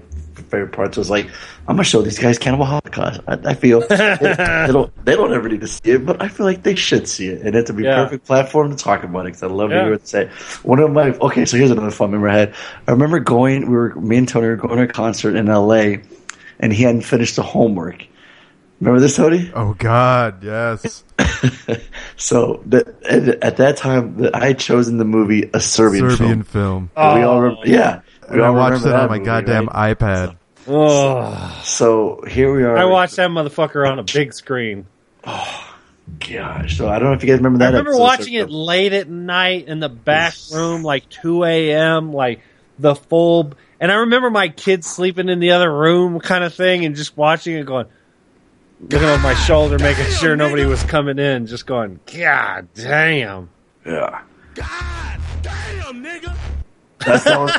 favorite 0.51 0.73
parts. 0.73 0.97
Was 0.97 1.09
like, 1.11 1.27
I'm 1.69 1.77
gonna 1.77 1.85
show 1.85 2.03
these 2.03 2.19
guys 2.19 2.39
Cannibal 2.39 2.65
Holocaust. 2.67 3.21
I, 3.29 3.39
I 3.45 3.55
feel 3.55 3.81
they, 3.81 3.97
they 4.21 4.73
don't 4.73 5.05
they 5.05 5.15
don't 5.17 5.33
ever 5.33 5.49
need 5.49 5.61
to 5.61 5.67
see 5.69 5.93
it, 5.93 6.05
but 6.05 6.21
I 6.21 6.29
feel 6.29 6.47
like 6.47 6.63
they 6.63 6.75
should 6.75 7.09
see 7.09 7.29
it, 7.29 7.43
and 7.43 7.55
it's 7.55 7.71
a 7.71 7.75
Yeah. 7.81 8.03
perfect 8.05 8.27
platform 8.27 8.71
to 8.71 8.77
talk 8.77 9.05
about 9.05 9.21
it. 9.21 9.25
Because 9.27 9.43
I 9.45 9.47
love 9.47 9.71
to 9.71 9.77
Yeah. 9.77 9.83
hear 9.83 9.91
what 9.93 10.01
they 10.01 10.07
say. 10.07 10.31
One 10.63 10.79
of 10.81 10.91
my 10.93 11.11
okay, 11.13 11.45
so 11.45 11.57
here's 11.57 11.71
another 11.71 11.91
fun 11.91 12.11
memory 12.11 12.31
I 12.33 12.39
had. 12.39 12.55
I 12.89 12.91
remember 12.93 13.19
going. 13.21 13.63
We 13.69 13.75
were 13.77 13.95
me 13.95 14.17
and 14.19 14.29
Tony 14.29 14.49
were 14.49 14.57
going 14.57 14.77
to 14.79 14.83
a 14.83 14.87
concert 14.87 15.37
in 15.37 15.49
L.A. 15.49 16.03
and 16.59 16.73
he 16.73 16.83
hadn't 16.83 17.03
finished 17.03 17.37
the 17.37 17.43
homework. 17.43 18.07
Remember 18.81 18.99
this, 19.01 19.17
Tony? 19.17 19.51
Oh 19.55 19.75
God, 19.75 20.43
yes. 20.43 21.05
So 22.17 22.63
the, 22.67 22.95
at, 23.09 23.29
at 23.45 23.57
that 23.59 23.77
time, 23.77 24.17
the, 24.17 24.37
I 24.37 24.49
had 24.49 24.59
chosen 24.59 24.99
the 24.99 25.05
movie 25.05 25.49
a 25.55 25.61
Serbian, 25.61 26.11
Serbian 26.11 26.43
film. 26.43 26.91
film. 26.97 27.15
we 27.17 27.23
all 27.23 27.41
remember, 27.41 27.63
oh. 27.65 27.69
yeah. 27.69 28.01
We 28.29 28.35
And 28.37 28.43
I 28.43 28.47
all 28.49 28.55
watched 28.55 28.85
remember 28.85 28.89
it 28.89 29.01
on 29.03 29.09
my 29.09 29.19
movie, 29.19 29.27
goddamn 29.27 29.67
right? 29.67 29.99
iPad. 29.99 30.37
Oh, 30.73 31.61
So 31.65 32.23
here 32.29 32.55
we 32.55 32.63
are. 32.63 32.77
I 32.77 32.85
watched 32.85 33.17
that 33.17 33.31
motherfucker 33.31 33.91
on 33.91 33.99
a 33.99 34.05
big 34.05 34.33
screen. 34.33 34.87
Oh 35.25 35.77
gosh, 36.19 36.77
so 36.77 36.89
I 36.89 36.99
don't 36.99 37.09
know 37.09 37.15
if 37.15 37.23
you 37.23 37.29
guys 37.29 37.39
remember 37.39 37.59
that. 37.59 37.67
I 37.75 37.79
remember 37.79 37.91
episode, 37.91 38.03
watching 38.03 38.35
so- 38.35 38.41
it 38.45 38.51
late 38.51 38.93
at 38.93 39.09
night 39.09 39.69
in 39.69 39.81
the 39.81 39.89
back 39.89 40.35
room, 40.53 40.83
like 40.83 41.09
2 41.09 41.45
a.m., 41.45 42.13
like 42.13 42.41
the 42.79 42.95
full. 42.95 43.53
And 43.79 43.91
I 43.91 43.97
remember 43.97 44.31
my 44.31 44.49
kids 44.49 44.87
sleeping 44.87 45.29
in 45.29 45.41
the 45.41 45.53
other 45.53 45.73
room, 45.73 46.21
kind 46.21 46.45
of 46.45 46.55
thing, 46.55 46.85
and 46.85 46.95
just 46.95 47.17
watching 47.17 47.57
it, 47.57 47.65
going, 47.67 47.87
looking 48.81 49.09
over 49.09 49.23
my 49.23 49.35
shoulder, 49.35 49.79
making 49.79 50.07
sure 50.07 50.37
nobody 50.37 50.67
was 50.67 50.83
coming 50.85 51.19
in, 51.19 51.47
just 51.47 51.67
going, 51.67 52.01
God 52.07 52.69
damn. 52.75 53.49
Yeah. 53.87 54.23
That's, 57.05 57.25
that 57.25 57.39
was 57.41 57.53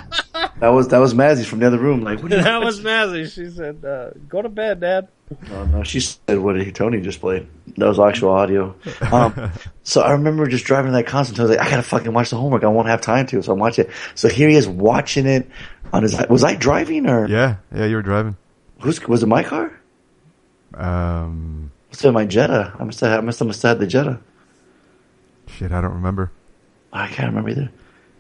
that 0.60 0.68
was 0.70 0.88
that 0.90 0.98
was 1.00 1.14
Mazzy 1.14 1.46
from 1.46 1.60
the 1.60 1.68
other 1.68 1.78
room. 1.80 2.02
Like, 2.02 2.22
what 2.22 2.32
do 2.32 2.42
that 2.42 2.62
was 2.62 2.80
Mazzy. 2.82 3.32
She 3.34 3.50
said, 3.50 3.84
uh, 3.84 4.12
"Go 4.30 4.42
to 4.42 4.50
bed, 4.50 4.80
Dad." 4.82 5.08
No, 5.50 5.66
no, 5.66 5.84
she 5.84 6.00
said 6.02 6.40
what 6.40 6.54
did 6.58 6.76
Tony 6.76 7.00
just 7.02 7.22
played. 7.22 7.48
That 7.78 7.88
was 7.88 8.00
actual 8.00 8.32
audio. 8.32 8.76
Um, 9.12 9.52
so 9.84 10.02
I 10.02 10.12
remember 10.12 10.46
just 10.48 10.66
driving 10.66 10.92
to 10.92 10.98
that 10.98 11.08
concert. 11.08 11.40
I 11.40 11.44
was 11.44 11.52
like, 11.52 11.60
I 11.66 11.70
gotta 11.70 11.84
fucking 11.84 12.12
watch 12.12 12.30
the 12.32 12.36
homework. 12.38 12.64
I 12.64 12.68
won't 12.68 12.90
have 12.90 13.00
time 13.02 13.28
to, 13.28 13.42
so 13.42 13.54
I'm 13.54 13.60
watching 13.60 13.86
it. 13.86 13.92
So 14.16 14.28
here 14.28 14.50
he 14.50 14.56
is 14.56 14.68
watching 14.68 15.26
it 15.28 15.50
on 15.94 16.04
his. 16.04 16.16
Was 16.30 16.44
I 16.44 16.56
driving 16.56 17.08
or 17.10 17.28
Yeah, 17.28 17.56
yeah, 17.74 17.86
you 17.86 17.96
were 17.96 18.02
driving. 18.02 18.36
who's 18.82 19.02
was 19.08 19.24
it 19.24 19.28
my 19.28 19.44
car? 19.44 19.72
Um, 20.74 21.72
Was 21.90 22.04
it 22.04 22.12
my 22.12 22.26
Jetta? 22.26 22.74
I 22.80 22.84
must 22.84 23.00
have. 23.02 23.20
I 23.20 23.22
must 23.22 23.40
have 23.40 23.48
must 23.48 23.62
have 23.62 23.70
had 23.78 23.80
the 23.80 23.88
Jetta. 23.88 24.20
shit, 25.48 25.72
I 25.72 25.82
don't 25.82 25.94
remember. 25.94 26.32
I 26.94 27.08
can't 27.08 27.30
remember 27.30 27.50
either. 27.52 27.72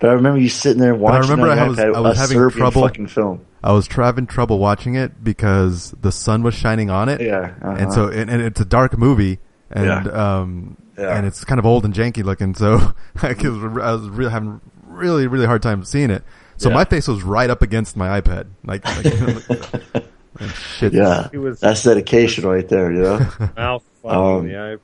But 0.01 0.09
I 0.09 0.13
remember 0.13 0.39
you 0.39 0.49
sitting 0.49 0.81
there 0.81 0.93
I 0.95 0.97
watching. 0.97 1.29
remember 1.31 1.51
on 1.51 1.57
your 1.57 1.65
I 1.65 1.69
was- 1.69 1.79
I 1.79 1.99
was 2.01 2.17
a 2.17 2.21
having 2.21 2.37
Serbian 2.37 2.57
trouble- 2.59 2.81
fucking 2.81 3.07
film. 3.07 3.41
I 3.63 3.71
was 3.71 3.87
having 3.87 4.25
trouble 4.25 4.57
watching 4.59 4.95
it 4.95 5.23
because 5.23 5.93
the 6.01 6.11
sun 6.11 6.41
was 6.43 6.55
shining 6.55 6.89
on 6.89 7.07
it. 7.07 7.21
Yeah, 7.21 7.51
uh-huh. 7.61 7.75
and 7.77 7.93
so 7.93 8.07
and, 8.07 8.29
and 8.29 8.41
it's 8.41 8.59
a 8.59 8.65
dark 8.65 8.97
movie, 8.97 9.37
and 9.69 9.85
Yeah. 9.85 10.39
um, 10.39 10.77
Yeah. 10.97 11.15
and 11.15 11.25
it's 11.27 11.43
kind 11.45 11.59
of 11.59 11.65
old 11.67 11.85
and 11.85 11.93
janky 11.93 12.23
looking. 12.23 12.55
So 12.55 12.93
I 13.21 13.33
was, 13.33 13.45
I 13.79 13.93
was 13.93 14.09
really 14.09 14.31
having 14.31 14.59
really 14.87 15.27
really 15.27 15.45
hard 15.45 15.61
time 15.61 15.83
seeing 15.83 16.09
it. 16.09 16.23
So 16.57 16.69
Yeah. 16.69 16.75
my 16.75 16.85
face 16.85 17.07
was 17.07 17.21
right 17.23 17.49
up 17.51 17.61
against 17.61 17.95
my 17.95 18.19
iPad, 18.19 18.47
like, 18.65 18.83
like 18.85 19.05
and 20.39 20.51
shit. 20.51 20.93
Yeah, 20.93 21.27
He 21.31 21.37
was- 21.37 21.59
that's 21.59 21.83
dedication 21.83 22.45
right 22.47 22.67
there. 22.67 22.91
You 22.91 23.01
know. 23.03 23.17
Mouth 23.57 23.83
fucking 24.01 24.17
Um, 24.19 24.47
the 24.47 24.57
eye. 24.57 24.77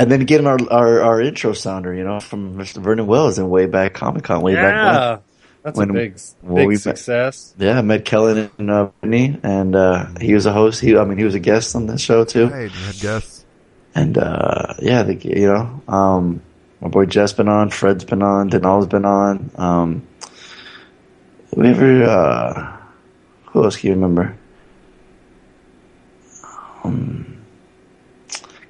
And 0.00 0.10
then 0.10 0.24
getting 0.24 0.46
our, 0.46 0.56
our, 0.70 1.02
our 1.02 1.20
intro 1.20 1.52
sounder, 1.52 1.92
you 1.94 2.04
know, 2.04 2.20
from 2.20 2.56
Mr. 2.56 2.82
Vernon 2.82 3.06
Wells 3.06 3.38
in 3.38 3.50
way 3.50 3.66
back 3.66 3.92
Comic 3.92 4.24
Con, 4.24 4.40
way 4.40 4.54
back 4.54 4.64
when. 4.74 4.94
Yeah, 4.94 5.18
that's 5.62 5.76
When- 5.76 5.90
a 5.90 5.92
big, 5.92 6.18
when 6.40 6.54
big 6.54 6.66
we 6.68 6.74
met- 6.74 6.80
success. 6.80 7.54
Yeah, 7.58 7.78
I 7.78 7.82
met 7.82 8.06
Kellen 8.06 8.50
and 8.56 8.70
uh, 8.70 8.84
Brittany, 9.00 9.38
and 9.42 9.76
uh, 9.76 10.06
he 10.18 10.32
was 10.32 10.46
a 10.46 10.52
host. 10.54 10.80
He, 10.80 10.96
I 10.96 11.04
mean, 11.04 11.18
he 11.18 11.24
was 11.24 11.34
a 11.34 11.38
guest 11.38 11.76
on 11.76 11.84
the 11.86 11.98
show 11.98 12.24
too. 12.24 12.46
Right, 12.48 12.62
you 12.72 12.84
had 12.86 12.98
guests. 12.98 13.44
And 13.94 14.16
uh, 14.16 14.72
yeah, 14.80 15.02
the, 15.02 15.16
you 15.16 15.52
know, 15.52 15.82
um, 15.86 16.40
my 16.80 16.88
boy 16.88 17.04
Jeff's 17.04 17.34
been 17.34 17.48
on, 17.48 17.68
Fred's 17.68 18.04
been 18.06 18.22
on, 18.22 18.48
Denal's 18.48 18.86
been 18.86 19.04
on. 19.04 19.50
Um, 19.56 20.06
we 21.54 21.68
ever? 21.68 22.04
Uh, 22.04 22.76
who 23.50 23.64
else 23.64 23.76
can 23.76 23.88
you 23.88 23.94
remember? 23.96 24.34
Um, 26.84 27.26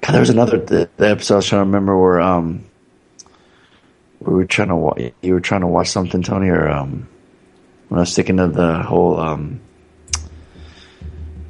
there 0.11 0.19
was 0.19 0.29
another 0.29 0.57
the, 0.57 0.89
the 0.97 1.09
episode 1.09 1.35
I 1.35 1.37
was 1.37 1.47
trying 1.47 1.61
to 1.61 1.65
remember 1.65 1.97
where 1.97 2.21
um, 2.21 2.65
we 4.19 4.33
were 4.33 4.45
trying 4.45 4.69
to 4.69 4.75
wa- 4.75 4.97
you 5.21 5.33
were 5.33 5.41
trying 5.41 5.61
to 5.61 5.67
watch 5.67 5.87
something, 5.89 6.21
Tony, 6.21 6.49
or 6.49 6.69
um, 6.69 7.07
when 7.89 7.97
I 7.99 8.01
was 8.01 8.11
sticking 8.11 8.37
to 8.37 8.47
the 8.47 8.81
whole 8.81 9.19
um, 9.19 9.59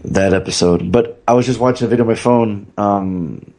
that 0.06 0.34
episode. 0.34 0.92
But 0.92 1.22
I 1.28 1.34
was 1.34 1.46
just 1.46 1.60
watching 1.60 1.86
a 1.86 1.90
video 1.90 2.04
on 2.04 2.10
my 2.10 2.16
phone 2.16 2.72
um, 2.78 3.54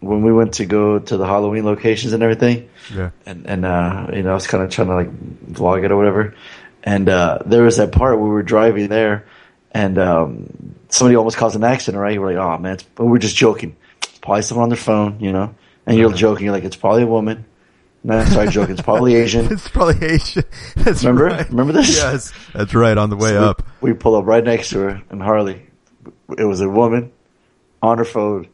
when 0.00 0.22
we 0.22 0.32
went 0.32 0.54
to 0.54 0.66
go 0.66 0.98
to 0.98 1.16
the 1.16 1.26
Halloween 1.26 1.64
locations 1.64 2.12
and 2.12 2.22
everything 2.22 2.68
Yeah, 2.94 3.10
and 3.26 3.46
and 3.46 3.64
uh, 3.64 4.08
you 4.12 4.22
know, 4.22 4.30
I 4.30 4.34
was 4.34 4.46
kind 4.46 4.62
of 4.62 4.70
trying 4.70 4.88
to 4.88 4.94
like 4.94 5.10
vlog 5.46 5.84
it 5.84 5.90
or 5.90 5.96
whatever. 5.96 6.34
And 6.82 7.08
uh, 7.08 7.38
there 7.46 7.62
was 7.62 7.78
that 7.78 7.92
part 7.92 8.18
where 8.18 8.28
we 8.28 8.34
were 8.34 8.42
driving 8.42 8.88
there, 8.88 9.26
and 9.70 9.98
um, 9.98 10.74
somebody 10.90 11.16
almost 11.16 11.36
caused 11.38 11.56
an 11.56 11.64
accident. 11.64 12.00
Right? 12.00 12.20
We're 12.20 12.34
like, 12.34 12.36
oh 12.36 12.58
man, 12.58 12.78
we're 12.98 13.18
just 13.18 13.36
joking. 13.36 13.76
Probably 14.24 14.42
someone 14.42 14.64
on 14.64 14.68
their 14.70 14.76
phone, 14.78 15.20
you 15.20 15.30
know. 15.30 15.54
And 15.86 15.96
you're 15.98 16.12
joking. 16.12 16.46
You're 16.46 16.54
like, 16.54 16.64
it's 16.64 16.76
probably 16.76 17.02
a 17.02 17.06
woman. 17.06 17.44
No, 18.02 18.24
sorry, 18.24 18.48
joking. 18.48 18.72
It's 18.72 18.82
probably 18.82 19.14
Asian. 19.22 19.52
it's 19.52 19.68
probably 19.68 20.04
Asian. 20.06 20.42
That's 20.76 21.04
Remember? 21.04 21.26
right. 21.26 21.48
Remember 21.50 21.72
this? 21.74 21.94
Yes, 21.96 22.32
that's 22.54 22.74
right. 22.74 22.96
On 22.98 23.08
the 23.10 23.16
way 23.16 23.28
So 23.30 23.40
we- 23.40 23.46
up. 23.46 23.62
We, 23.82 23.92
pull 23.92 24.16
up 24.16 24.26
right 24.26 24.42
next 24.42 24.70
to 24.70 24.78
her, 24.80 25.02
and 25.10 25.22
Harley. 25.22 25.66
It 26.38 26.44
was 26.44 26.60
a 26.62 26.68
woman 26.68 27.12
on 27.82 27.98
her 27.98 28.04
phone, 28.04 28.48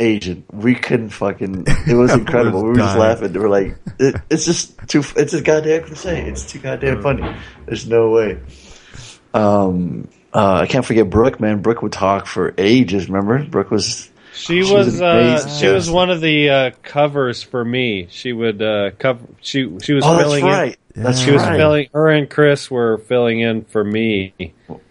Asian. 0.00 0.44
We 0.52 0.74
couldn't 0.74 1.10
fucking. 1.10 1.64
It 1.88 1.94
was 1.94 2.12
incredible. 2.22 2.62
we 2.64 2.68
were 2.70 2.74
just 2.76 2.98
laughing. 2.98 3.32
We 3.32 3.38
were 3.40 3.48
like, 3.48 3.76
it, 4.00 4.16
"It's 4.30 4.44
just 4.44 4.76
too. 4.88 5.02
It's 5.16 5.32
a 5.32 5.40
goddamn 5.42 5.84
crusade. 5.84 6.26
It's 6.28 6.50
too 6.50 6.58
goddamn 6.58 7.02
funny. 7.02 7.36
There's 7.66 7.86
no 7.88 8.10
way." 8.10 8.40
Um, 9.32 10.08
uh, 10.32 10.54
I 10.62 10.66
can't 10.66 10.84
forget 10.84 11.08
Brooke. 11.10 11.40
Man, 11.40 11.62
Brooke 11.62 11.82
would 11.82 11.92
talk 11.92 12.26
for 12.26 12.54
ages. 12.58 13.08
Remember, 13.08 13.44
Brooke 13.44 13.70
was. 13.70 14.10
She 14.34 14.62
She 14.64 14.72
was 14.74 14.86
was 14.86 15.00
uh, 15.00 15.48
she 15.58 15.68
was 15.68 15.90
one 15.90 16.10
of 16.10 16.20
the 16.20 16.50
uh, 16.50 16.70
covers 16.82 17.42
for 17.42 17.64
me. 17.64 18.08
She 18.10 18.32
would 18.32 18.60
uh, 18.60 18.90
cover. 18.98 19.20
She 19.40 19.70
she 19.82 19.92
was 19.94 20.04
Oh, 20.04 20.12
that's 20.16 20.22
filling 20.24 20.44
right. 20.44 20.76
in. 20.96 21.02
That's 21.04 21.20
She 21.20 21.30
was 21.30 21.42
filling. 21.44 21.88
Her 21.92 22.10
and 22.10 22.28
Chris 22.28 22.70
were 22.70 22.98
filling 22.98 23.40
in 23.40 23.64
for 23.64 23.82
me 23.84 24.34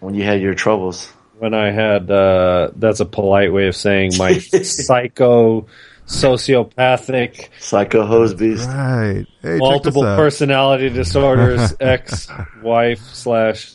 when 0.00 0.14
you 0.14 0.22
had 0.24 0.40
your 0.40 0.54
troubles. 0.54 1.12
when 1.38 1.52
I 1.54 1.70
had. 1.70 2.10
Uh, 2.10 2.70
that's 2.76 3.00
a 3.00 3.04
polite 3.04 3.52
way 3.52 3.66
of 3.68 3.76
saying 3.76 4.12
my 4.18 4.38
psycho, 4.38 5.66
sociopathic, 6.06 7.48
Psycho 7.58 8.06
hose 8.06 8.34
beast. 8.34 8.68
Right. 8.68 9.26
Hey, 9.42 9.56
multiple 9.58 10.02
check 10.02 10.06
this 10.06 10.12
out. 10.12 10.16
personality 10.16 10.88
disorders, 10.90 11.74
ex 11.80 12.28
wife 12.62 13.00
slash. 13.00 13.72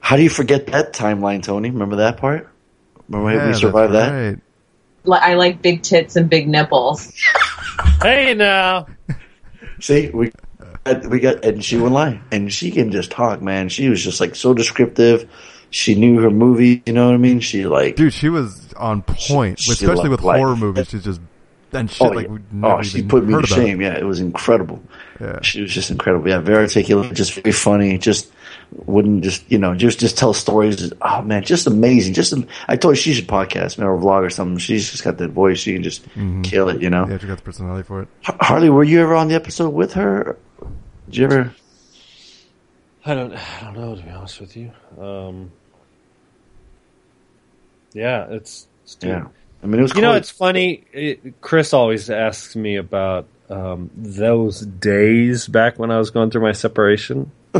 How 0.00 0.16
do 0.16 0.22
you 0.22 0.30
forget 0.30 0.66
that 0.68 0.92
timeline, 0.92 1.42
Tony? 1.42 1.70
Remember 1.70 1.96
that 1.96 2.16
part? 2.16 2.48
Remember 3.08 3.32
Yeah, 3.34 3.46
we 3.48 3.54
survived 3.54 3.92
that? 3.94 4.10
right. 4.12 4.30
Li- 4.34 4.40
I 5.10 5.34
like 5.34 5.62
big 5.62 5.82
tits 5.82 6.16
and 6.16 6.28
big 6.30 6.48
nipples. 6.48 7.12
Hey 8.00 8.34
now, 8.34 8.86
See, 9.80 10.10
we 10.10 10.30
we 11.08 11.20
got, 11.20 11.44
and 11.44 11.64
she 11.64 11.76
wouldn't 11.76 11.94
lie, 11.94 12.20
and 12.30 12.52
she 12.52 12.70
can 12.70 12.90
just 12.92 13.10
talk, 13.10 13.40
man. 13.40 13.68
She 13.68 13.88
was 13.88 14.02
just 14.02 14.20
like 14.20 14.34
so 14.34 14.54
descriptive. 14.54 15.28
She 15.70 15.94
knew 15.94 16.20
her 16.20 16.30
movie, 16.30 16.82
you 16.84 16.92
know 16.92 17.06
what 17.06 17.14
I 17.14 17.18
mean? 17.18 17.40
She 17.40 17.64
like, 17.66 17.96
Dude, 17.96 18.12
she 18.12 18.28
was 18.28 18.72
on 18.74 19.02
point, 19.02 19.58
She- 19.58 19.72
she 19.74 19.84
especially 19.86 20.10
with 20.10 20.22
life. 20.22 20.38
horror 20.38 20.56
movies. 20.56 20.88
She's 20.90 21.04
just 21.04 21.20
and 21.72 21.90
shit 21.90 22.06
oh, 22.06 22.10
like 22.10 22.26
yeah. 22.26 22.32
Oh, 22.34 22.38
never 22.52 22.74
oh, 22.74 22.82
she 22.82 23.02
put 23.02 23.24
me 23.24 23.32
to 23.32 23.38
about. 23.38 23.48
shame. 23.48 23.80
Yeah, 23.80 23.96
it 23.96 24.04
was 24.04 24.20
incredible. 24.20 24.82
Yeah. 25.20 25.40
She 25.40 25.62
was 25.62 25.72
just 25.72 25.90
incredible. 25.90 26.28
Yeah, 26.28 26.38
very 26.38 26.64
articulate, 26.64 27.14
just 27.14 27.32
very 27.34 27.52
funny. 27.52 27.96
Just 27.98 28.30
wouldn't 28.86 29.22
just 29.24 29.50
you 29.50 29.58
know 29.58 29.74
just 29.74 30.00
just 30.00 30.16
tell 30.18 30.32
stories. 30.34 30.92
Oh 31.02 31.22
man, 31.22 31.42
just 31.42 31.66
amazing. 31.66 32.14
Just 32.14 32.34
I 32.68 32.76
told 32.76 32.92
her 32.92 32.96
she 32.96 33.14
should 33.14 33.28
podcast, 33.28 33.78
man, 33.78 33.86
or 33.86 33.98
vlog 33.98 34.22
or 34.22 34.30
something. 34.30 34.58
She's 34.58 34.90
just 34.90 35.04
got 35.04 35.18
that 35.18 35.30
voice. 35.30 35.58
She 35.58 35.74
can 35.74 35.82
just 35.82 36.04
kill 36.42 36.68
it. 36.68 36.80
You 36.82 36.90
know. 36.90 37.06
Yeah, 37.08 37.18
she 37.18 37.26
got 37.26 37.38
the 37.38 37.42
personality 37.42 37.84
for 37.86 38.02
it. 38.02 38.08
Harley, 38.22 38.70
were 38.70 38.84
you 38.84 39.00
ever 39.00 39.14
on 39.14 39.28
the 39.28 39.34
episode 39.34 39.70
with 39.70 39.92
her? 39.94 40.38
Did 41.06 41.16
you 41.16 41.24
ever? 41.24 41.54
I 43.04 43.14
don't. 43.14 43.32
I 43.32 43.64
don't 43.64 43.74
know 43.74 43.96
to 43.96 44.02
be 44.02 44.10
honest 44.10 44.40
with 44.40 44.56
you. 44.56 44.72
Um, 44.98 45.50
yeah, 47.92 48.26
it's, 48.30 48.66
it's 48.84 48.96
Yeah. 49.02 49.26
I 49.62 49.66
mean, 49.66 49.78
it 49.78 49.82
was. 49.82 49.94
You 49.94 50.02
know, 50.02 50.14
it's 50.14 50.30
funny. 50.30 50.84
It, 50.92 51.40
Chris 51.40 51.72
always 51.72 52.10
asks 52.10 52.56
me 52.56 52.76
about 52.76 53.26
um, 53.48 53.90
those 53.96 54.60
days 54.60 55.46
back 55.46 55.78
when 55.78 55.90
I 55.90 55.98
was 55.98 56.10
going 56.10 56.30
through 56.30 56.42
my 56.42 56.52
separation, 56.52 57.30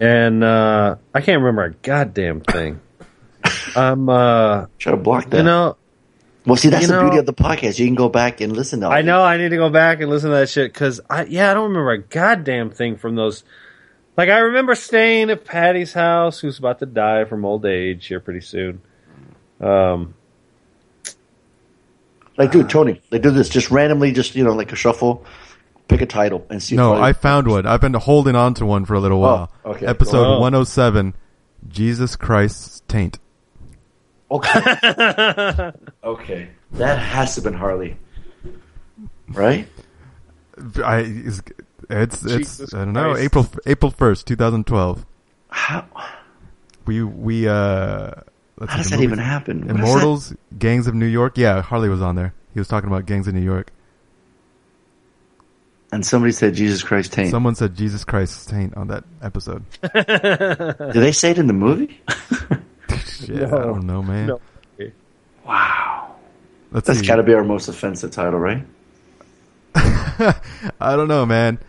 and 0.00 0.42
uh, 0.44 0.96
I 1.14 1.20
can't 1.20 1.40
remember 1.40 1.64
a 1.64 1.72
goddamn 1.72 2.40
thing. 2.40 2.80
I'm, 3.76 4.08
uh, 4.08 4.66
try 4.78 4.92
to 4.92 4.96
block 4.96 5.30
that. 5.30 5.38
you 5.38 5.42
know, 5.42 5.76
well, 6.46 6.56
see, 6.56 6.68
that's 6.68 6.86
the 6.86 6.92
know- 6.92 7.02
beauty 7.02 7.18
of 7.18 7.26
the 7.26 7.32
podcast. 7.34 7.78
You 7.78 7.86
can 7.86 7.94
go 7.94 8.08
back 8.08 8.40
and 8.40 8.52
listen 8.56 8.80
to. 8.80 8.88
I 8.88 9.02
know 9.02 9.22
I 9.22 9.36
need 9.36 9.50
to 9.50 9.56
go 9.56 9.70
back 9.70 10.00
and 10.00 10.10
listen 10.10 10.30
to 10.30 10.36
that 10.36 10.48
shit 10.48 10.72
because 10.72 11.00
I, 11.08 11.24
yeah, 11.24 11.50
I 11.50 11.54
don't 11.54 11.68
remember 11.70 11.90
a 11.92 11.98
goddamn 11.98 12.70
thing 12.70 12.96
from 12.96 13.14
those. 13.16 13.44
Like 14.16 14.28
I 14.28 14.38
remember 14.38 14.74
staying 14.74 15.30
at 15.30 15.44
Patty's 15.44 15.92
house, 15.92 16.38
who's 16.40 16.58
about 16.58 16.78
to 16.80 16.86
die 16.86 17.24
from 17.24 17.44
old 17.44 17.64
age 17.66 18.06
here 18.06 18.20
pretty 18.20 18.42
soon. 18.42 18.80
Um, 19.60 20.14
Like, 22.36 22.50
dude, 22.52 22.68
Tony, 22.68 23.00
they 23.10 23.18
do 23.18 23.30
this 23.30 23.48
just 23.48 23.70
randomly, 23.70 24.12
just 24.12 24.34
you 24.34 24.44
know, 24.44 24.52
like 24.52 24.72
a 24.72 24.76
shuffle. 24.76 25.24
Pick 25.88 26.00
a 26.00 26.06
title 26.06 26.46
and 26.50 26.62
see. 26.62 26.76
No, 26.76 26.94
I 26.94 27.12
found 27.12 27.46
one. 27.46 27.66
I've 27.66 27.80
been 27.80 27.94
holding 27.94 28.34
on 28.34 28.54
to 28.54 28.66
one 28.66 28.84
for 28.84 28.94
a 28.94 29.00
little 29.00 29.20
while. 29.20 29.52
okay. 29.64 29.86
Episode 29.86 30.26
Oh. 30.36 30.40
107, 30.40 31.14
Jesus 31.68 32.16
Christ's 32.16 32.82
Taint. 32.88 33.18
Okay. 34.30 34.60
okay, 36.04 36.48
that 36.72 36.98
has 36.98 37.34
to 37.34 37.40
have 37.40 37.44
been 37.44 37.54
Harley, 37.54 37.96
right? 39.28 39.68
I, 40.82 40.98
it's, 41.00 41.42
it's, 41.90 42.24
it's 42.60 42.74
I 42.74 42.84
don't 42.84 42.94
know, 42.94 43.12
Christ. 43.12 43.22
April 43.24 43.48
April 43.66 43.92
1st, 43.92 44.24
2012. 44.24 45.06
How 45.50 45.84
We, 46.86 47.02
we, 47.02 47.46
uh, 47.46 48.10
let's 48.58 48.72
how 48.72 48.78
see, 48.78 48.82
does 48.82 48.90
the 48.90 48.96
that 48.96 49.02
even 49.02 49.18
happen? 49.18 49.66
What 49.66 49.76
is? 49.76 49.80
Immortals, 49.82 50.34
Gangs 50.58 50.86
of 50.86 50.94
New 50.94 51.06
York. 51.06 51.36
Yeah, 51.36 51.60
Harley 51.62 51.88
was 51.90 52.00
on 52.02 52.16
there. 52.16 52.32
He 52.54 52.60
was 52.60 52.68
talking 52.68 52.88
about 52.88 53.06
Gangs 53.06 53.28
of 53.28 53.34
New 53.34 53.42
York. 53.42 53.70
And 55.94 56.04
somebody 56.04 56.32
said 56.32 56.54
Jesus 56.56 56.82
Christ 56.82 57.12
taint. 57.12 57.30
Someone 57.30 57.54
said 57.54 57.76
Jesus 57.76 58.04
Christ 58.04 58.48
Taint 58.48 58.76
on 58.76 58.88
that 58.88 59.04
episode. 59.22 59.62
Did 59.94 60.92
they 60.92 61.12
say 61.12 61.30
it 61.30 61.38
in 61.38 61.46
the 61.46 61.52
movie? 61.52 62.00
Shit, 63.06 63.44
I 63.44 63.48
don't 63.48 63.86
know, 63.86 64.02
man. 64.02 64.26
No. 64.26 64.40
wow, 65.46 66.16
Let's 66.72 66.88
that's 66.88 66.98
see. 66.98 67.06
got 67.06 67.16
to 67.16 67.22
be 67.22 67.32
our 67.32 67.44
most 67.44 67.68
offensive 67.68 68.10
title, 68.10 68.40
right? 68.40 68.66
I 69.76 70.96
don't 70.96 71.06
know, 71.06 71.24
man. 71.26 71.60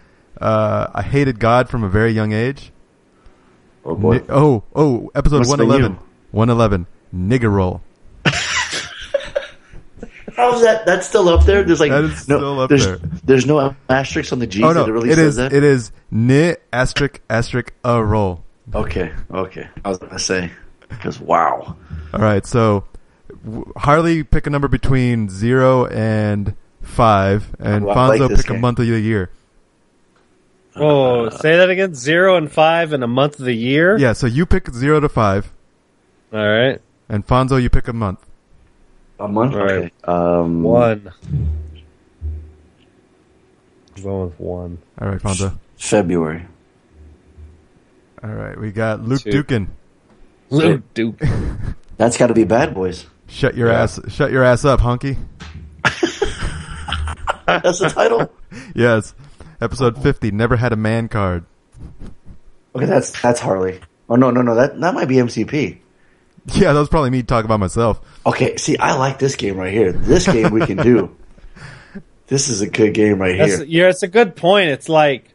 Uh, 0.42 0.88
I 0.96 1.04
hated 1.04 1.38
God 1.38 1.70
from 1.70 1.84
a 1.84 1.90
very 1.90 2.12
young 2.12 2.34
age. 2.34 2.72
Oh 3.86 3.94
boy, 3.94 4.18
Ni- 4.18 4.24
oh, 4.30 4.64
oh, 4.74 5.12
episode 5.14 5.38
Must've 5.38 5.56
been 5.60 5.68
111. 5.68 5.92
you. 5.92 6.08
111. 6.32 6.88
Nigger 7.14 7.52
roll. 7.54 7.84
How's 10.36 10.62
that? 10.62 10.86
That's 10.86 11.08
still 11.08 11.30
up 11.30 11.46
there. 11.46 11.64
There's 11.64 11.80
like 11.80 11.92
That 11.92 12.04
is 12.06 12.28
no, 12.28 12.38
still 12.38 12.60
up 12.62 12.70
there's, 12.70 12.86
there. 12.86 12.98
There's 13.24 13.46
no 13.46 13.76
asterisk 13.90 14.32
on 14.34 14.40
the 14.40 14.48
G. 14.48 14.64
Oh 14.64 14.74
that 14.74 14.80
no, 14.82 14.86
it 14.86 14.92
really 14.92 15.10
it 15.10 15.16
says 15.16 15.28
is. 15.30 15.36
that. 15.38 15.54
It 15.54 15.64
is 15.64 15.92
ni 16.12 16.56
asterisk 16.74 17.22
asterisk 17.30 17.74
a 17.84 18.04
roll. 18.04 18.44
Okay, 18.74 19.12
okay. 19.32 19.68
I 19.84 19.90
was 19.90 19.98
gonna 20.00 20.20
say 20.20 20.52
because 20.90 21.20
wow, 21.20 21.76
All 22.14 22.20
right, 22.20 22.46
so 22.46 22.86
w- 23.44 23.72
Harley 23.78 24.24
pick 24.24 24.48
a 24.48 24.50
number 24.50 24.68
between 24.68 25.30
zero 25.30 25.86
and 25.88 26.56
five, 26.82 27.56
and 27.60 27.86
Oh, 27.86 27.90
I 27.90 28.08
like 28.08 28.22
Fonzo 28.22 28.30
this 28.30 28.42
pick 28.44 28.52
a 28.52 28.60
month 28.60 28.80
of 28.80 28.88
the 28.88 29.00
year. 29.00 29.30
Oh, 30.76 31.30
say 31.30 31.56
that 31.58 31.70
again. 31.70 31.94
Zero 31.96 32.36
and 32.36 32.52
five 32.52 32.92
in 32.92 33.02
a 33.02 33.08
month 33.08 33.40
of 33.40 33.46
the 33.46 33.54
year. 33.54 33.98
Yeah, 33.98 34.14
so 34.14 34.28
you 34.28 34.46
pick 34.46 34.70
zero 34.72 35.00
to 35.00 35.08
five, 35.08 35.52
All 36.34 36.40
right. 36.46 36.82
and 37.08 37.26
Fonzo 37.26 37.62
you 37.62 37.70
pick 37.70 37.88
a 37.88 37.94
month. 37.94 38.20
A 39.20 39.28
month. 39.28 39.54
All 39.54 39.60
right. 39.64 39.72
Okay. 39.78 39.92
Um, 40.04 40.64
One. 40.64 41.12
I'm 43.98 44.04
Going 44.04 44.26
with 44.26 44.40
one. 44.40 44.78
All 45.00 45.08
right, 45.08 45.22
Fonzo. 45.22 45.58
February. 45.78 46.46
All 48.24 48.30
right, 48.30 48.60
we 48.60 48.72
got 48.72 49.02
Luke 49.04 49.22
Two. 49.22 49.30
Dukin. 49.44 49.68
Luke 50.50 50.84
Duke. 50.94 51.20
That's 51.98 52.18
got 52.18 52.28
to 52.28 52.34
be 52.34 52.44
Bad 52.44 52.74
Boys. 52.74 53.06
Shut 53.28 53.56
your 53.56 53.70
Yeah. 53.70 53.84
ass! 53.84 54.00
Shut 54.10 54.32
your 54.32 54.44
ass 54.44 54.66
up, 54.66 54.82
honky. 54.82 55.18
That's 57.46 57.80
the 57.80 57.90
title. 57.94 58.32
Yes, 58.74 59.14
episode 59.62 60.02
fifty. 60.02 60.32
Never 60.32 60.56
had 60.58 60.72
a 60.72 60.78
man 60.78 61.08
card. 61.10 61.46
Okay, 62.74 62.86
that's 62.86 63.22
that's 63.22 63.40
Harley. 63.42 63.80
Oh 64.10 64.16
no, 64.16 64.32
no, 64.32 64.42
no. 64.42 64.56
That 64.56 64.80
that 64.80 64.94
might 64.94 65.08
be 65.10 65.16
MCP. 65.16 65.78
Yeah, 66.54 66.74
that 66.74 66.80
was 66.80 66.90
probably 66.90 67.10
me 67.10 67.24
talking 67.24 67.46
about 67.46 67.60
myself. 67.60 68.00
Okay, 68.26 68.56
see, 68.58 68.78
I 68.78 68.96
like 68.98 69.18
this 69.20 69.36
game 69.36 69.58
right 69.58 69.74
here. 69.74 69.92
This 69.92 70.28
game 70.28 70.52
we 70.52 70.66
can 70.66 70.78
do. 70.78 71.16
This 72.28 72.50
is 72.50 72.62
a 72.62 72.68
good 72.68 72.96
game 72.96 73.20
right 73.22 73.38
That's, 73.38 73.58
here. 73.58 73.66
yeah, 73.66 73.90
it's 73.90 74.02
a 74.02 74.08
good 74.08 74.36
point. 74.36 74.70
It's 74.70 74.90
like 74.90 75.30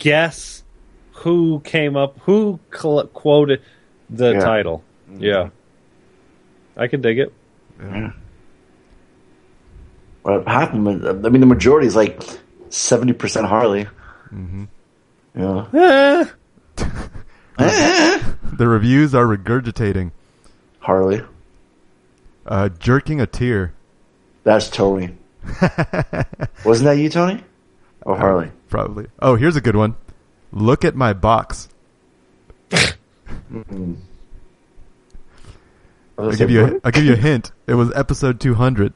guess 0.00 0.64
who 1.12 1.60
came 1.64 1.96
up, 1.96 2.18
who 2.22 2.58
cl- 2.76 3.06
quoted 3.06 3.62
the 4.10 4.32
Yeah. 4.32 4.40
title. 4.40 4.82
Yeah, 5.16 5.50
I 6.76 6.88
can 6.88 7.00
dig 7.02 7.20
it. 7.20 7.32
Well, 10.24 10.42
half 10.46 10.72
of 10.74 10.84
them, 10.84 11.24
I 11.24 11.28
mean, 11.28 11.40
the 11.40 11.46
majority 11.46 11.86
is 11.86 11.94
like 11.96 12.20
seventy 12.68 13.12
percent 13.12 13.46
Harley. 13.46 13.86
Mm-hmm. 14.32 14.64
Yeah, 15.36 16.26
Eh, 17.58 18.18
The 18.56 18.66
reviews 18.66 19.14
are 19.14 19.24
regurgitating. 19.24 20.10
Harley. 20.88 21.20
Uh, 22.46 22.70
jerking 22.70 23.20
a 23.20 23.26
tear. 23.26 23.74
That's 24.42 24.70
Tony. 24.70 25.10
Wasn't 26.64 26.86
that 26.86 26.96
you, 26.96 27.10
Tony? 27.10 27.44
Or 28.06 28.16
Harley? 28.16 28.50
Probably. 28.70 29.08
Oh, 29.20 29.36
here's 29.36 29.54
a 29.54 29.60
good 29.60 29.76
one. 29.76 29.96
Look 30.50 30.86
at 30.86 30.94
my 30.94 31.12
box. 31.12 31.68
I'll 32.72 32.86
give 36.34 36.50
you. 36.50 36.64
A, 36.64 36.80
I'll 36.82 36.90
give 36.90 37.04
you 37.04 37.12
a 37.12 37.16
hint. 37.16 37.52
It 37.66 37.74
was 37.74 37.92
episode 37.94 38.40
200. 38.40 38.94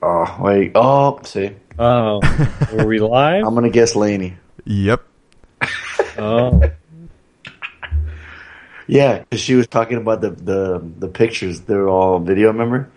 Oh 0.00 0.38
wait. 0.40 0.72
Oh, 0.74 1.20
see, 1.22 1.50
oh, 1.78 2.20
were 2.72 2.86
we 2.86 2.98
live? 3.00 3.44
I'm 3.44 3.54
gonna 3.54 3.68
guess 3.68 3.94
Laney. 3.94 4.38
Yep. 4.64 5.02
Oh, 6.16 6.62
Yeah, 8.88 9.18
because 9.18 9.40
she 9.40 9.54
was 9.54 9.68
talking 9.68 9.98
about 9.98 10.22
the 10.22 10.30
the 10.30 10.82
the 10.98 11.08
pictures. 11.08 11.60
They 11.60 11.74
were 11.74 11.88
all 11.88 12.18
video. 12.18 12.48
Remember? 12.48 12.90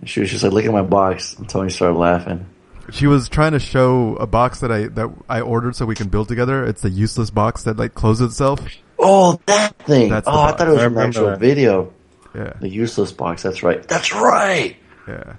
And 0.00 0.08
she 0.08 0.20
was 0.20 0.30
just 0.30 0.44
like, 0.44 0.52
"Look 0.52 0.64
at 0.64 0.72
my 0.72 0.82
box." 0.82 1.34
And 1.36 1.48
Tony 1.48 1.70
started 1.70 1.98
laughing. 1.98 2.46
She 2.92 3.06
was 3.06 3.28
trying 3.28 3.52
to 3.52 3.58
show 3.58 4.14
a 4.16 4.26
box 4.26 4.60
that 4.60 4.70
I 4.70 4.86
that 4.88 5.10
I 5.28 5.40
ordered 5.40 5.74
so 5.74 5.86
we 5.86 5.96
can 5.96 6.08
build 6.08 6.28
together. 6.28 6.64
It's 6.64 6.82
the 6.82 6.90
useless 6.90 7.30
box 7.30 7.64
that 7.64 7.76
like 7.76 7.94
closes 7.94 8.30
itself. 8.30 8.60
Oh, 8.98 9.40
that 9.46 9.76
thing. 9.80 10.08
That's 10.08 10.28
oh, 10.28 10.30
I 10.30 10.34
box. 10.34 10.58
thought 10.58 10.68
it 10.68 10.72
was 10.72 10.80
I 10.80 10.86
an 10.86 10.98
actual 10.98 11.26
that. 11.30 11.40
video. 11.40 11.92
Yeah. 12.34 12.52
The 12.60 12.68
useless 12.68 13.10
box. 13.10 13.42
That's 13.42 13.62
right. 13.62 13.86
That's 13.88 14.14
right. 14.14 14.76
Yeah. 15.08 15.36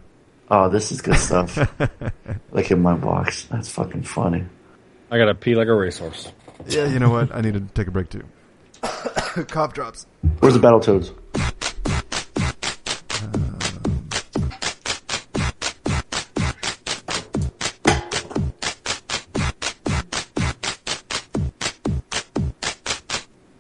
Oh, 0.52 0.70
this 0.70 0.92
is 0.92 1.02
good 1.02 1.18
stuff. 1.18 1.58
Look 2.52 2.72
at 2.72 2.78
my 2.78 2.96
box. 2.96 3.46
That's 3.46 3.70
fucking 3.70 4.04
funny. 4.04 4.46
I 5.10 5.18
gotta 5.18 5.36
pee 5.36 5.56
like 5.56 5.68
a 5.68 5.74
racehorse. 5.74 6.32
Yeah. 6.68 6.88
You 6.88 7.00
know 7.00 7.10
what? 7.12 7.34
I 7.34 7.42
need 7.42 7.54
to 7.54 7.62
take 7.62 7.88
a 7.88 7.92
break 7.92 8.10
too. 8.10 8.24
Cough 9.50 9.74
drops. 9.74 10.06
Where's 10.40 10.54
the 10.54 10.60
Battletoads? 10.60 11.12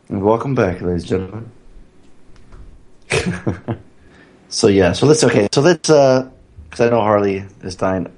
And 0.09 0.23
welcome 0.23 0.55
back, 0.55 0.81
ladies 0.81 1.11
and 1.11 1.51
gentlemen. 3.09 3.81
so 4.49 4.67
yeah, 4.67 4.93
so 4.93 5.05
let's 5.05 5.23
okay. 5.23 5.47
So 5.51 5.61
let's 5.61 5.89
uh, 5.89 6.29
because 6.63 6.87
I 6.87 6.89
know 6.89 7.01
Harley 7.01 7.43
is 7.63 7.75
dying 7.75 8.11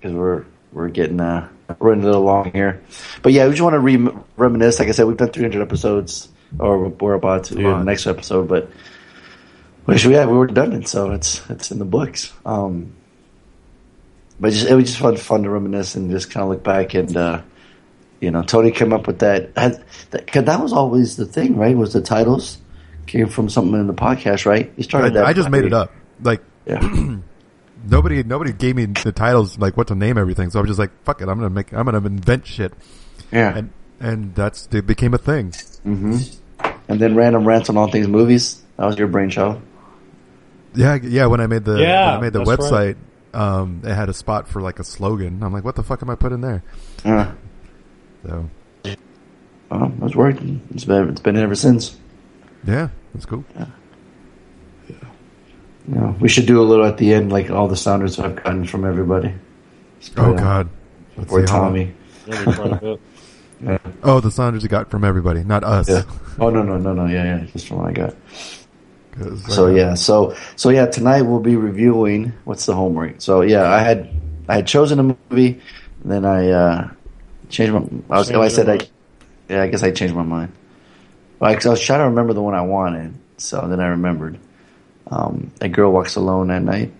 because 0.00 0.16
we're 0.16 0.44
we're 0.72 0.88
getting 0.88 1.20
uh 1.20 1.48
running 1.78 2.04
a 2.04 2.06
little 2.06 2.22
long 2.22 2.50
here, 2.52 2.82
but 3.22 3.32
yeah, 3.32 3.44
we 3.44 3.52
just 3.52 3.62
want 3.62 3.74
to 3.74 3.80
re- 3.80 4.08
reminisce. 4.36 4.78
Like 4.78 4.88
I 4.88 4.92
said, 4.92 5.06
we've 5.06 5.16
done 5.16 5.30
300 5.30 5.62
episodes, 5.62 6.28
or 6.58 6.88
we're 6.88 7.14
about 7.14 7.44
to 7.44 7.54
do 7.54 7.66
on. 7.66 7.78
the 7.80 7.84
next 7.84 8.06
episode, 8.06 8.48
but 8.48 8.70
we 9.86 9.94
we 10.06 10.24
were 10.24 10.46
done, 10.46 10.72
it, 10.72 10.88
so 10.88 11.12
it's 11.12 11.42
it's 11.50 11.70
in 11.70 11.78
the 11.78 11.84
books. 11.84 12.32
Um, 12.46 12.94
but 14.40 14.52
just, 14.52 14.66
it 14.68 14.74
was 14.74 14.84
just 14.86 14.98
fun 14.98 15.16
fun 15.16 15.42
to 15.44 15.50
reminisce 15.50 15.94
and 15.94 16.10
just 16.10 16.30
kind 16.30 16.44
of 16.44 16.50
look 16.50 16.64
back 16.64 16.94
and 16.94 17.16
uh, 17.16 17.42
You 18.20 18.30
know, 18.30 18.42
Tony 18.42 18.70
came 18.70 18.92
up 18.92 19.06
with 19.06 19.18
that. 19.20 19.50
Had, 19.56 19.84
that, 20.10 20.26
'cause 20.26 20.44
that 20.44 20.60
was 20.60 20.72
always 20.72 21.16
the 21.16 21.26
thing, 21.26 21.56
right? 21.56 21.76
Was 21.76 21.92
the 21.92 22.00
titles 22.00 22.58
came 23.06 23.28
from 23.28 23.48
something 23.50 23.78
in 23.78 23.86
the 23.86 23.92
podcast, 23.94 24.46
right? 24.46 24.72
You 24.76 24.82
started 24.82 25.14
that. 25.14 25.26
I, 25.26 25.30
I 25.30 25.32
just 25.34 25.50
made 25.50 25.64
it 25.64 25.72
up. 25.74 25.92
Like 26.22 26.40
Yeah. 26.66 26.80
nobody 27.86 28.22
nobody 28.22 28.52
gave 28.52 28.76
me 28.76 28.86
the 28.86 29.12
titles 29.12 29.58
like 29.58 29.76
what 29.76 29.88
to 29.88 29.94
name 29.94 30.16
everything. 30.16 30.48
So 30.50 30.58
I 30.58 30.62
was 30.62 30.70
just 30.70 30.78
like, 30.80 30.90
fuck 31.04 31.20
it, 31.20 31.28
I'm 31.28 31.36
gonna 31.38 31.50
make 31.50 31.72
I'm 31.74 31.84
gonna 31.84 31.98
invent 31.98 32.46
shit. 32.46 32.72
yeah. 33.30 33.56
And 33.58 33.70
and 34.00 34.34
that's 34.34 34.68
it 34.72 34.86
became 34.86 35.12
a 35.14 35.18
thing. 35.18 35.52
hmm 35.82 36.16
And 36.88 37.00
then 37.00 37.14
random 37.14 37.46
rants 37.46 37.68
on 37.70 37.76
all 37.76 37.90
things 37.90 38.08
movies. 38.08 38.62
That 38.76 38.86
was 38.86 38.98
your 38.98 39.08
brainchild. 39.08 39.60
Yeah, 40.74 40.96
yeah. 41.02 41.26
When 41.26 41.40
I 41.40 41.46
made 41.46 41.64
the 41.64 41.80
Yeah, 41.80 42.06
when 42.10 42.18
I 42.18 42.20
made 42.20 42.32
the 42.32 42.44
that's 42.44 42.50
website, 42.50 42.96
um, 43.32 43.82
it 43.84 43.94
had 43.94 44.08
a 44.08 44.14
spot 44.14 44.48
for 44.48 44.60
like 44.60 44.78
a 44.80 44.84
slogan. 44.84 45.42
I'm 45.42 45.52
like, 45.52 45.64
what 45.64 45.76
the 45.76 45.82
fuck 45.82 46.02
am 46.02 46.10
I 46.10 46.14
putting 46.14 46.40
there? 46.40 46.62
Yeah. 47.04 47.32
So 48.26 48.50
Well, 49.70 49.84
it 49.84 50.00
was 50.00 50.16
working. 50.16 50.60
It's 50.74 50.84
been 50.84 51.08
it's 51.10 51.20
been 51.20 51.36
ever 51.36 51.54
since. 51.54 51.96
yeah, 52.66 52.88
that's 53.14 53.26
cool. 53.26 53.44
You 55.86 55.96
know, 55.96 56.16
we 56.18 56.28
should 56.30 56.46
do 56.46 56.62
a 56.62 56.64
little 56.64 56.86
at 56.86 56.96
the 56.96 57.12
end, 57.12 57.30
like 57.30 57.50
all 57.50 57.68
the 57.68 57.76
sounders 57.76 58.18
I've 58.18 58.36
gotten 58.36 58.64
from 58.66 58.86
everybody. 58.86 59.34
Oh 60.16 60.32
god. 60.34 60.68
Let's 61.16 61.30
Or 61.32 61.44
Tommy. 61.44 61.92
Maybe 63.60 63.78
quite 63.78 63.86
a 63.86 63.88
bit. 63.88 63.94
Yeah. 64.02 64.02
Oh, 64.02 64.20
the 64.20 64.30
sounders 64.30 64.62
you 64.62 64.68
got 64.68 64.90
from 64.90 65.04
everybody, 65.04 65.44
not 65.44 65.64
us. 65.64 65.88
yeah. 65.88 66.02
Oh 66.38 66.50
no 66.50 66.62
no 66.62 66.76
no 66.78 66.92
no 66.92 67.06
yeah 67.06 67.24
yeah 67.24 67.46
just 67.52 67.68
from 67.68 67.78
what 67.78 67.90
I 67.90 67.92
got. 67.92 68.14
So 69.48 69.66
uh, 69.66 69.70
yeah, 69.70 69.94
so 69.94 70.34
so 70.56 70.70
yeah, 70.70 70.86
tonight 70.86 71.22
we'll 71.22 71.40
be 71.40 71.54
reviewing 71.56 72.32
what's 72.44 72.66
the 72.66 72.74
homework. 72.74 73.20
So 73.20 73.42
yeah, 73.42 73.72
I 73.72 73.78
had 73.80 74.10
I 74.48 74.56
had 74.56 74.66
chosen 74.66 74.98
a 74.98 75.02
movie, 75.02 75.60
and 76.02 76.12
then 76.12 76.24
I 76.24 76.50
uh 76.50 76.90
changed 77.48 77.72
my. 77.72 77.80
I 78.10 78.18
was 78.18 78.28
Changed 78.28 78.42
I 78.42 78.48
said 78.48 78.66
your 78.66 78.76
I, 78.76 78.88
yeah, 79.48 79.62
I 79.62 79.68
guess 79.68 79.82
I 79.82 79.92
changed 79.92 80.14
my 80.14 80.22
mind. 80.24 80.52
Like 81.40 81.64
I 81.64 81.68
was 81.70 81.80
trying 81.80 82.00
to 82.00 82.06
remember 82.06 82.32
the 82.32 82.42
one 82.42 82.54
I 82.54 82.62
wanted, 82.62 83.14
so 83.36 83.66
then 83.68 83.80
I 83.80 83.88
remembered. 83.88 84.38
Um, 85.06 85.52
a 85.60 85.68
girl 85.68 85.92
walks 85.92 86.16
alone 86.16 86.50
at 86.50 86.62
night. 86.62 86.90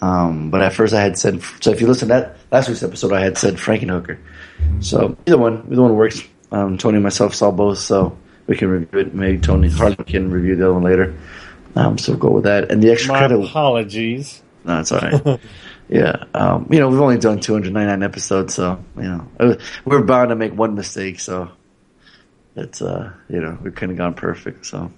Um, 0.00 0.50
but 0.50 0.60
at 0.62 0.72
first 0.74 0.94
I 0.94 1.02
had 1.02 1.18
said 1.18 1.42
so. 1.60 1.70
If 1.70 1.80
you 1.80 1.86
listen 1.86 2.08
to 2.08 2.14
that 2.14 2.36
last 2.52 2.68
week's 2.68 2.82
episode, 2.82 3.12
I 3.12 3.20
had 3.20 3.36
said 3.36 3.54
Frankenhooker. 3.54 4.18
So 4.80 5.16
either 5.26 5.38
one, 5.38 5.66
either 5.70 5.82
one 5.82 5.96
works. 5.96 6.22
Um, 6.52 6.78
Tony 6.78 6.96
and 6.96 7.04
myself 7.04 7.34
saw 7.34 7.50
both, 7.50 7.78
so 7.78 8.16
we 8.46 8.56
can 8.56 8.68
review 8.68 9.00
it. 9.00 9.14
Maybe 9.14 9.38
Tony 9.38 9.68
Harley 9.68 9.96
can 9.96 10.30
review 10.30 10.56
the 10.56 10.64
other 10.66 10.74
one 10.74 10.84
later. 10.84 11.14
Um, 11.74 11.98
so 11.98 12.16
go 12.16 12.30
with 12.30 12.44
that. 12.44 12.70
And 12.70 12.82
the 12.82 12.90
extra 12.90 13.12
My 13.12 13.18
credit. 13.18 13.44
apologies. 13.44 14.42
No, 14.64 14.80
it's 14.80 14.92
all 14.92 15.00
right. 15.00 15.40
yeah, 15.88 16.24
um, 16.34 16.66
you 16.70 16.78
know 16.78 16.88
we've 16.88 17.00
only 17.00 17.18
done 17.18 17.40
299 17.40 18.02
episodes, 18.02 18.54
so 18.54 18.82
you 18.96 19.02
know 19.02 19.28
uh, 19.40 19.54
we're 19.84 20.02
bound 20.02 20.30
to 20.30 20.36
make 20.36 20.52
one 20.54 20.74
mistake. 20.74 21.20
So 21.20 21.50
it's 22.56 22.80
uh, 22.82 23.12
you 23.28 23.40
know 23.40 23.58
we 23.62 23.70
couldn't 23.70 23.90
have 23.90 23.98
gone 23.98 24.14
perfect. 24.14 24.66
So 24.66 24.92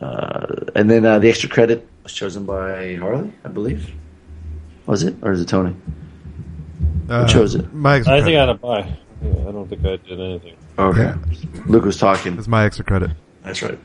uh, 0.00 0.46
and 0.74 0.90
then 0.90 1.04
uh, 1.04 1.18
the 1.18 1.28
extra 1.28 1.48
credit 1.48 1.86
was 2.02 2.12
chosen 2.12 2.44
by 2.44 2.96
Harley, 2.96 3.32
I 3.44 3.48
believe. 3.48 3.90
Was 4.88 5.02
it 5.02 5.14
or 5.22 5.32
is 5.32 5.40
it 5.42 5.48
Tony? 5.48 5.76
uh, 7.10 7.26
chose 7.28 7.54
it? 7.54 7.70
My 7.74 7.96
extra 7.96 8.16
I 8.16 8.22
think 8.22 8.36
I 8.36 8.40
had 8.40 8.48
a 8.48 8.54
buy. 8.54 8.78
Yeah, 9.22 9.48
I 9.48 9.52
don't 9.52 9.68
think 9.68 9.84
I 9.84 9.96
did 9.96 10.18
anything. 10.18 10.56
Okay, 10.78 11.02
Yeah. 11.02 11.16
Luke 11.66 11.84
was 11.84 11.98
talking. 11.98 12.38
It's 12.38 12.48
my 12.48 12.64
extra 12.64 12.84
credit. 12.86 13.10
That's 13.42 13.60
right. 13.62 13.78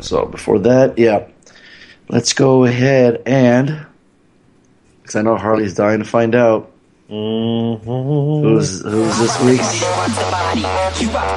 So 0.00 0.26
before 0.26 0.58
that, 0.60 0.96
yeah, 0.98 1.26
let's 2.08 2.32
go 2.32 2.64
ahead 2.64 3.20
and 3.26 3.84
because 5.02 5.16
I 5.16 5.22
know 5.22 5.36
Harley's 5.36 5.74
dying 5.74 5.98
to 5.98 6.04
find 6.04 6.34
out 6.34 6.70
Mm-hmm. 7.10 7.84
who's 7.84 8.80
who's 8.80 9.18
this 9.18 9.38
week's. 9.42 9.82
rocks 9.82 10.16
the 10.16 10.24
body. 10.30 10.60
You 11.04 11.10
rock 11.10 11.36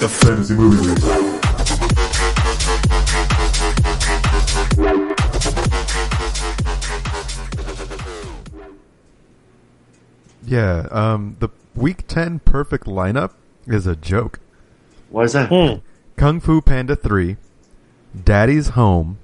the 0.00 1.37
Yeah, 10.44 10.86
um, 10.90 11.36
the 11.40 11.48
week 11.74 12.06
ten 12.06 12.38
perfect 12.40 12.86
lineup 12.86 13.32
is 13.66 13.86
a 13.86 13.96
joke. 13.96 14.40
Why 15.10 15.24
is 15.24 15.32
that? 15.32 15.48
Hmm. 15.48 15.80
Kung 16.16 16.40
Fu 16.40 16.60
Panda 16.60 16.96
three, 16.96 17.36
Daddy's 18.24 18.70
Home, 18.70 19.18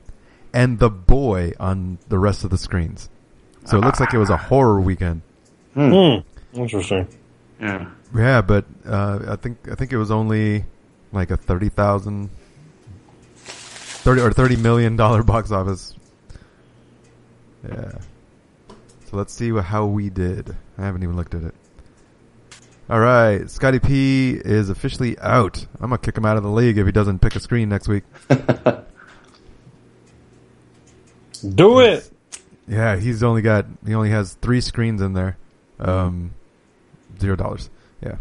and 0.53 0.79
The 0.79 0.90
Boy 0.90 1.53
on 1.59 1.98
the 2.09 2.18
rest 2.18 2.44
of 2.44 2.50
the 2.50 2.59
screens. 2.59 3.09
So 3.66 3.79
it 3.79 3.81
looks 3.81 3.98
like 4.00 4.12
it 4.12 4.18
was 4.18 4.31
a 4.31 4.37
horror 4.37 4.81
weekend. 4.81 5.22
Hmm. 5.74 6.18
Interesting. 6.53 7.09
Yeah. 7.61 7.90
Yeah, 8.14 8.42
but 8.42 8.64
uh, 8.87 9.18
I 9.27 9.35
think 9.35 9.59
I 9.68 9.74
think 9.74 9.92
it 9.92 9.96
was 9.96 10.12
only 10.12 10.64
like 11.11 11.33
a 11.33 11.37
thirty 11.37 11.68
thousand, 11.68 12.31
thirty 13.35 14.20
or 14.20 14.31
thirty 14.31 14.55
million 14.55 14.94
dollar 14.94 15.24
box 15.24 15.50
office. 15.50 15.96
Yeah. 17.68 17.98
So 19.14 19.18
let's 19.18 19.33
see 19.33 19.53
how 19.53 19.87
we 19.87 20.11
did. 20.11 20.57
I 20.77 20.83
haven't 20.83 21.05
even 21.05 21.14
looked 21.14 21.37
at 21.37 21.44
it. 21.44 21.55
All 22.90 22.98
right, 22.98 23.48
Scotty 23.48 23.79
P 23.79 24.33
is 24.33 24.70
officially 24.70 25.16
out. 25.20 25.64
I'm 25.74 25.90
gonna 25.90 25.98
kick 25.98 26.18
him 26.18 26.24
out 26.24 26.37
of 26.37 26.42
the 26.42 26.50
league 26.50 26.79
if 26.79 26.87
he 26.87 26.90
doesn't 26.90 27.20
pick 27.20 27.37
a 27.37 27.40
screen 27.40 27.68
next 27.68 27.87
week. 27.87 28.03
Do 31.48 31.79
it. 31.79 32.11
Yeah, 32.66 32.96
he's 32.96 33.22
only 33.22 33.40
got 33.40 33.66
he 33.87 33.94
only 33.94 34.11
has 34.11 34.33
three 34.33 34.61
screens 34.61 35.00
in 35.00 35.12
there. 35.12 35.37
Um, 35.79 36.35
zero 37.20 37.37
dollars. 37.37 37.70
Yeah. 38.03 38.16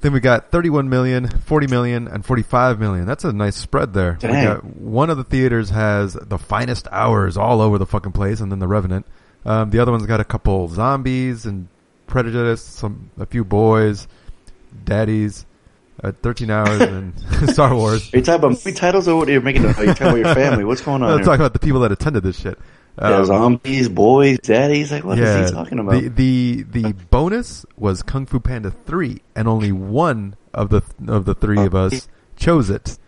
Then 0.00 0.12
we 0.12 0.20
got 0.20 0.52
31 0.52 0.88
million, 0.88 1.26
40 1.26 1.66
million, 1.66 2.06
and 2.06 2.24
45 2.24 2.78
million. 2.78 3.04
That's 3.04 3.24
a 3.24 3.32
nice 3.32 3.56
spread 3.56 3.94
there. 3.94 4.16
We 4.22 4.28
got 4.28 4.64
one 4.64 5.10
of 5.10 5.16
the 5.16 5.24
theaters 5.24 5.70
has 5.70 6.12
the 6.12 6.38
finest 6.38 6.86
hours 6.92 7.36
all 7.36 7.60
over 7.60 7.78
the 7.78 7.86
fucking 7.86 8.12
place, 8.12 8.38
and 8.38 8.52
then 8.52 8.60
the 8.60 8.68
Revenant. 8.68 9.04
Um, 9.48 9.70
the 9.70 9.78
other 9.78 9.92
one's 9.92 10.04
got 10.04 10.20
a 10.20 10.24
couple 10.24 10.68
zombies 10.68 11.46
and 11.46 11.68
prejudice, 12.06 12.60
some 12.60 13.10
a 13.18 13.24
few 13.24 13.44
boys, 13.44 14.06
daddies, 14.84 15.46
uh, 16.04 16.12
13 16.12 16.50
hours, 16.50 16.82
and 16.82 17.14
Star 17.48 17.74
Wars. 17.74 18.12
Are 18.12 18.18
you 18.18 18.22
talking 18.22 18.40
about 18.40 18.50
movie 18.50 18.72
titles 18.74 19.08
or 19.08 19.16
what 19.16 19.26
are 19.26 19.32
you 19.32 19.40
making? 19.40 19.64
Are 19.64 19.68
you 19.84 19.94
talking 19.94 20.08
about 20.08 20.16
your 20.16 20.34
family? 20.34 20.64
What's 20.64 20.82
going 20.82 21.02
on? 21.02 21.08
Let's 21.08 21.20
here? 21.20 21.24
talk 21.24 21.40
about 21.40 21.54
the 21.54 21.60
people 21.60 21.80
that 21.80 21.92
attended 21.92 22.24
this 22.24 22.38
shit. 22.38 22.58
yeah, 22.98 23.16
Um, 23.16 23.24
zombies, 23.24 23.88
boys, 23.88 24.38
daddies. 24.40 24.92
Like, 24.92 25.04
what 25.04 25.18
is 25.18 25.48
he 25.48 25.54
talking 25.54 25.78
about? 25.78 25.92
The 25.92 26.08
the 26.08 26.64
the 26.64 26.92
bonus 26.92 27.64
was 27.74 28.02
Kung 28.02 28.26
Fu 28.26 28.40
Panda 28.40 28.70
three, 28.70 29.22
and 29.34 29.48
only 29.48 29.72
one 29.72 30.36
of 30.52 30.68
the 30.68 30.82
of 31.06 31.24
the 31.24 31.34
three 31.34 31.64
of 31.64 31.74
us 31.74 32.06
chose 32.36 32.68
it, 32.68 32.98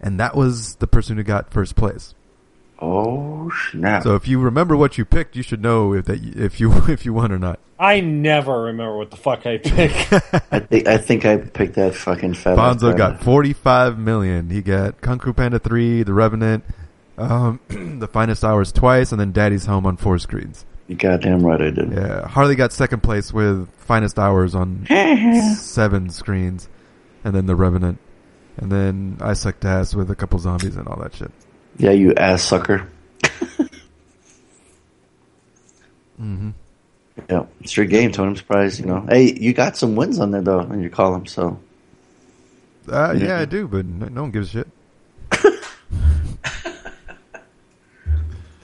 and 0.00 0.18
that 0.18 0.34
was 0.34 0.74
the 0.76 0.88
person 0.88 1.18
who 1.18 1.22
got 1.22 1.52
first 1.52 1.76
place. 1.76 2.16
Oh 2.82 3.50
snap! 3.70 4.02
So 4.02 4.14
if 4.16 4.26
you 4.28 4.38
remember 4.40 4.76
what 4.76 4.98
you 4.98 5.04
picked, 5.04 5.36
you 5.36 5.42
should 5.42 5.62
know 5.62 5.94
if 5.94 6.04
that 6.06 6.22
if 6.22 6.60
you 6.60 6.72
if 6.88 7.04
you 7.06 7.12
won 7.14 7.32
or 7.32 7.38
not. 7.38 7.58
I 7.78 8.00
never 8.00 8.62
remember 8.62 8.96
what 8.96 9.10
the 9.10 9.16
fuck 9.16 9.44
I 9.46 9.58
picked. 9.58 10.12
I 10.52 10.60
think 10.60 10.86
I 10.86 10.98
think 10.98 11.24
I 11.24 11.38
picked 11.38 11.74
that 11.74 11.94
fucking 11.94 12.34
fat. 12.34 12.56
ass 12.58 12.76
Bonzo 12.76 12.90
panda. 12.90 12.96
got 12.98 13.22
forty 13.24 13.52
five 13.52 13.98
million. 13.98 14.50
He 14.50 14.62
got 14.62 15.00
Kung 15.00 15.18
Fu 15.18 15.32
Panda 15.32 15.58
three, 15.58 16.02
The 16.02 16.12
Revenant, 16.12 16.64
um, 17.18 17.60
The 17.68 18.06
Finest 18.08 18.44
Hours 18.44 18.70
twice, 18.72 19.10
and 19.12 19.20
then 19.20 19.32
Daddy's 19.32 19.66
Home 19.66 19.86
on 19.86 19.96
four 19.96 20.18
screens. 20.18 20.64
You 20.88 20.96
goddamn 20.96 21.44
right, 21.44 21.60
I 21.60 21.70
did. 21.70 21.92
Yeah, 21.92 22.26
Harley 22.28 22.54
got 22.54 22.72
second 22.72 23.02
place 23.02 23.32
with 23.32 23.68
Finest 23.78 24.18
Hours 24.18 24.54
on 24.54 24.86
seven 25.56 26.10
screens, 26.10 26.68
and 27.24 27.34
then 27.34 27.46
The 27.46 27.56
Revenant, 27.56 27.98
and 28.58 28.70
then 28.70 29.16
I 29.20 29.32
sucked 29.32 29.64
ass 29.64 29.94
with 29.94 30.10
a 30.10 30.14
couple 30.14 30.38
zombies 30.38 30.76
and 30.76 30.86
all 30.86 31.00
that 31.00 31.14
shit. 31.14 31.30
Yeah, 31.78 31.90
you 31.92 32.14
ass 32.14 32.42
sucker. 32.42 32.86
Mm-hmm. 36.20 36.50
Yeah, 37.28 37.46
it's 37.60 37.76
your 37.76 37.86
game, 37.86 38.12
Tony. 38.12 38.28
I'm 38.30 38.36
surprised. 38.36 38.78
You 38.80 38.86
know, 38.86 39.04
hey, 39.08 39.32
you 39.38 39.52
got 39.52 39.76
some 39.76 39.96
wins 39.96 40.20
on 40.20 40.30
there 40.30 40.40
though 40.42 40.60
in 40.60 40.80
your 40.80 40.90
column. 40.90 41.26
So 41.26 41.58
Uh, 42.88 43.14
yeah, 43.16 43.26
Yeah. 43.26 43.38
I 43.40 43.44
do, 43.44 43.66
but 43.66 43.84
no, 43.86 44.06
no 44.06 44.22
one 44.22 44.30
gives 44.30 44.54
a 44.54 44.64
shit. 44.64 44.68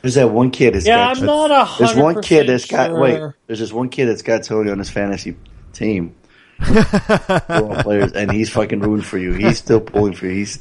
there's 0.03 0.15
that 0.15 0.31
one 0.31 0.51
kid 0.51 0.75
that's 0.75 0.87
yeah, 0.87 0.97
got. 1.13 1.19
I'm 1.19 1.27
not 1.27 1.51
a 1.51 1.79
there's 1.79 1.97
one 1.97 2.23
kid 2.23 2.49
that's 2.49 2.67
sure. 2.67 2.79
got. 2.79 2.93
Wait, 3.01 3.21
there's 3.47 3.59
this 3.59 3.73
one 3.73 3.89
kid 3.89 4.07
that's 4.07 4.23
got 4.23 4.45
Tony 4.45 4.71
on 4.71 4.79
his 4.79 4.91
fantasy 4.91 5.37
team. 5.73 6.15
Football 6.61 7.75
players, 7.83 8.13
and 8.13 8.31
he's 8.31 8.51
fucking 8.51 8.81
rooting 8.81 9.05
for 9.05 9.19
you. 9.19 9.33
He's 9.33 9.59
still 9.59 9.81
pulling 9.81 10.15
for 10.15 10.27
you. 10.27 10.33
He's 10.33 10.59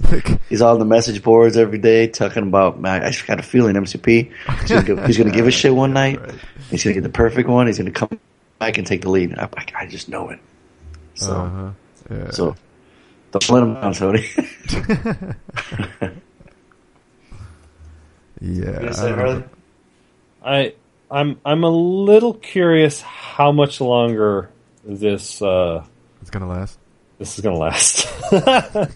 he's 0.49 0.61
on 0.61 0.79
the 0.79 0.85
message 0.85 1.23
boards 1.23 1.57
every 1.57 1.77
day 1.79 2.07
talking 2.07 2.43
about. 2.43 2.79
Man, 2.79 3.03
I 3.03 3.09
just 3.09 3.25
got 3.27 3.39
a 3.39 3.43
feeling 3.43 3.75
MCP. 3.75 4.31
He's 4.61 4.69
gonna, 4.69 4.83
give, 4.83 5.05
he's 5.05 5.17
gonna 5.17 5.31
give 5.31 5.47
a 5.47 5.51
shit 5.51 5.73
one 5.73 5.93
night. 6.03 6.19
Right. 6.21 6.35
He's 6.69 6.83
gonna 6.83 6.93
get 6.93 7.03
the 7.03 7.09
perfect 7.09 7.49
one. 7.49 7.67
He's 7.67 7.77
gonna 7.77 7.91
come 7.91 8.19
back 8.59 8.77
and 8.77 8.85
take 8.87 9.01
the 9.01 9.09
lead. 9.09 9.37
I, 9.37 9.49
I, 9.57 9.65
I 9.81 9.85
just 9.87 10.09
know 10.09 10.29
it. 10.29 10.39
So 11.15 11.31
Uh-huh. 11.33 11.69
Yeah. 12.09 12.31
so 12.31 12.55
don't 13.31 13.49
let 13.49 13.63
him 13.63 13.73
down, 13.73 13.93
Tony. 13.93 14.25
yeah. 18.41 18.81
You 18.81 18.87
I 18.87 18.91
say 18.91 19.09
don't 19.09 19.17
Harley? 19.17 19.35
know. 19.39 19.43
I 20.43 20.73
I'm 21.09 21.39
I'm 21.45 21.63
a 21.63 21.69
little 21.69 22.33
curious 22.33 23.01
how 23.01 23.51
much 23.51 23.81
longer 23.81 24.49
this 24.87 25.41
uh, 25.41 25.83
It's 26.21 26.29
gonna 26.29 26.47
last. 26.47 26.79
this 27.19 27.37
is 27.37 27.43
gonna 27.43 27.57
last. 27.57 28.07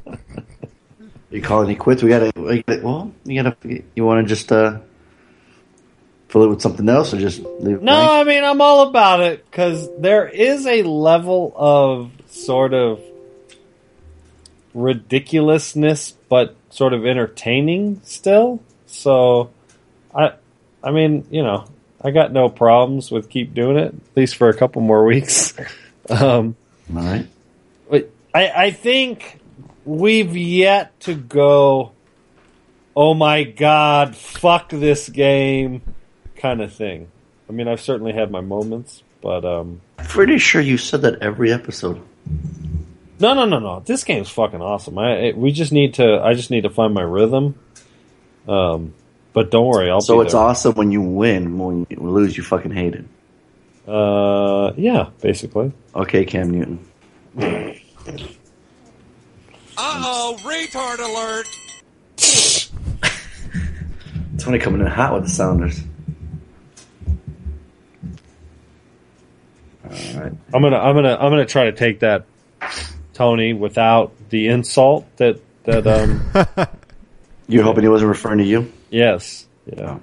You 1.29 1.41
calling 1.41 1.69
it 1.71 1.75
quits? 1.79 2.03
We 2.03 2.09
gotta. 2.09 2.29
we 2.35 2.61
gotta- 2.61 2.81
Well, 2.83 3.09
you 3.23 3.41
gotta. 3.41 3.55
You 3.95 4.03
want 4.03 4.27
to 4.27 4.27
just 4.27 4.51
uh, 4.51 4.79
fill 6.27 6.43
it 6.43 6.47
with 6.49 6.61
something 6.61 6.89
else, 6.89 7.13
or 7.13 7.19
just 7.19 7.39
leave 7.39 7.77
it 7.77 7.81
no, 7.83 7.93
blank? 7.93 8.11
I 8.11 8.23
mean 8.25 8.43
I'm 8.43 8.59
all 8.59 8.89
about 8.89 9.21
it 9.21 9.49
because 9.49 9.87
there 9.97 10.27
is 10.27 10.67
a 10.67 10.83
level 10.83 11.53
of 11.55 12.11
sort 12.27 12.73
of 12.73 12.99
ridiculousness, 14.73 16.11
but 16.29 16.55
sort 16.69 16.93
of 16.93 17.05
entertaining 17.05 18.01
still. 18.03 18.61
So, 18.87 19.51
I, 20.13 20.33
I 20.83 20.91
mean, 20.91 21.25
you 21.31 21.43
know, 21.43 21.65
I 22.03 22.11
got 22.11 22.31
no 22.31 22.49
problems 22.49 23.11
with 23.11 23.29
keep 23.29 23.53
doing 23.53 23.77
it 23.77 23.93
at 23.93 24.17
least 24.17 24.35
for 24.35 24.49
a 24.49 24.55
couple 24.55 24.81
more 24.81 25.05
weeks. 25.05 25.53
um, 26.09 26.55
All 26.95 27.01
right. 27.01 27.27
But 27.89 28.09
I, 28.33 28.49
I 28.49 28.71
think 28.71 29.39
we've 29.85 30.35
yet 30.35 30.99
to 31.01 31.13
go, 31.13 31.91
oh 32.95 33.13
my 33.13 33.43
god, 33.43 34.15
fuck 34.15 34.69
this 34.69 35.09
game 35.09 35.81
kind 36.35 36.61
of 36.61 36.73
thing. 36.73 37.07
I 37.49 37.53
mean, 37.53 37.67
I've 37.67 37.81
certainly 37.81 38.13
had 38.13 38.31
my 38.31 38.41
moments, 38.41 39.03
but 39.21 39.45
um, 39.45 39.81
Pretty 39.97 40.37
sure 40.39 40.61
you 40.61 40.77
said 40.77 41.01
that 41.03 41.21
every 41.21 41.51
episode. 41.53 42.01
no, 43.19 43.33
no, 43.33 43.45
no, 43.45 43.59
no. 43.59 43.81
This 43.85 44.03
game's 44.03 44.29
fucking 44.29 44.61
awesome. 44.61 44.97
I 44.97 45.11
it, 45.17 45.37
we 45.37 45.51
just 45.51 45.71
need 45.71 45.95
to. 45.95 46.21
I 46.23 46.33
just 46.33 46.49
need 46.49 46.63
to 46.63 46.69
find 46.69 46.93
my 46.93 47.01
rhythm. 47.01 47.55
Um, 48.47 48.93
but 49.33 49.51
don't 49.51 49.67
worry, 49.67 49.89
I'll. 49.89 50.01
So 50.01 50.19
be 50.19 50.25
it's 50.25 50.33
there. 50.33 50.41
awesome 50.41 50.73
when 50.73 50.91
you 50.91 51.01
win. 51.01 51.57
When 51.57 51.87
you 51.89 51.97
lose, 51.97 52.35
you 52.37 52.43
fucking 52.43 52.71
hate 52.71 52.95
it. 52.95 53.05
Uh, 53.87 54.73
yeah, 54.77 55.09
basically. 55.21 55.71
Okay, 55.95 56.25
Cam 56.25 56.51
Newton. 56.51 56.79
Uh-oh, 59.77 60.37
retard 60.41 60.99
alert! 60.99 61.47
Tony 64.37 64.59
coming 64.59 64.81
in 64.81 64.87
hot 64.87 65.13
with 65.13 65.23
the 65.23 65.29
Sounders. 65.29 65.81
All 69.83 69.89
right. 70.21 70.31
I'm 70.53 70.61
gonna, 70.61 70.77
I'm 70.77 70.95
gonna, 70.95 71.15
I'm 71.15 71.31
gonna 71.31 71.45
try 71.45 71.65
to 71.65 71.71
take 71.73 71.99
that, 72.01 72.25
Tony, 73.13 73.53
without 73.53 74.13
the 74.29 74.47
insult 74.47 75.05
that 75.17 75.39
that 75.63 75.87
um. 75.87 76.21
You're 77.47 77.63
hoping 77.63 77.83
he 77.83 77.89
wasn't 77.89 78.09
referring 78.09 78.37
to 78.37 78.45
you? 78.45 78.71
Yes. 78.91 79.47
Yeah. 79.65 79.91
Um, 79.93 80.01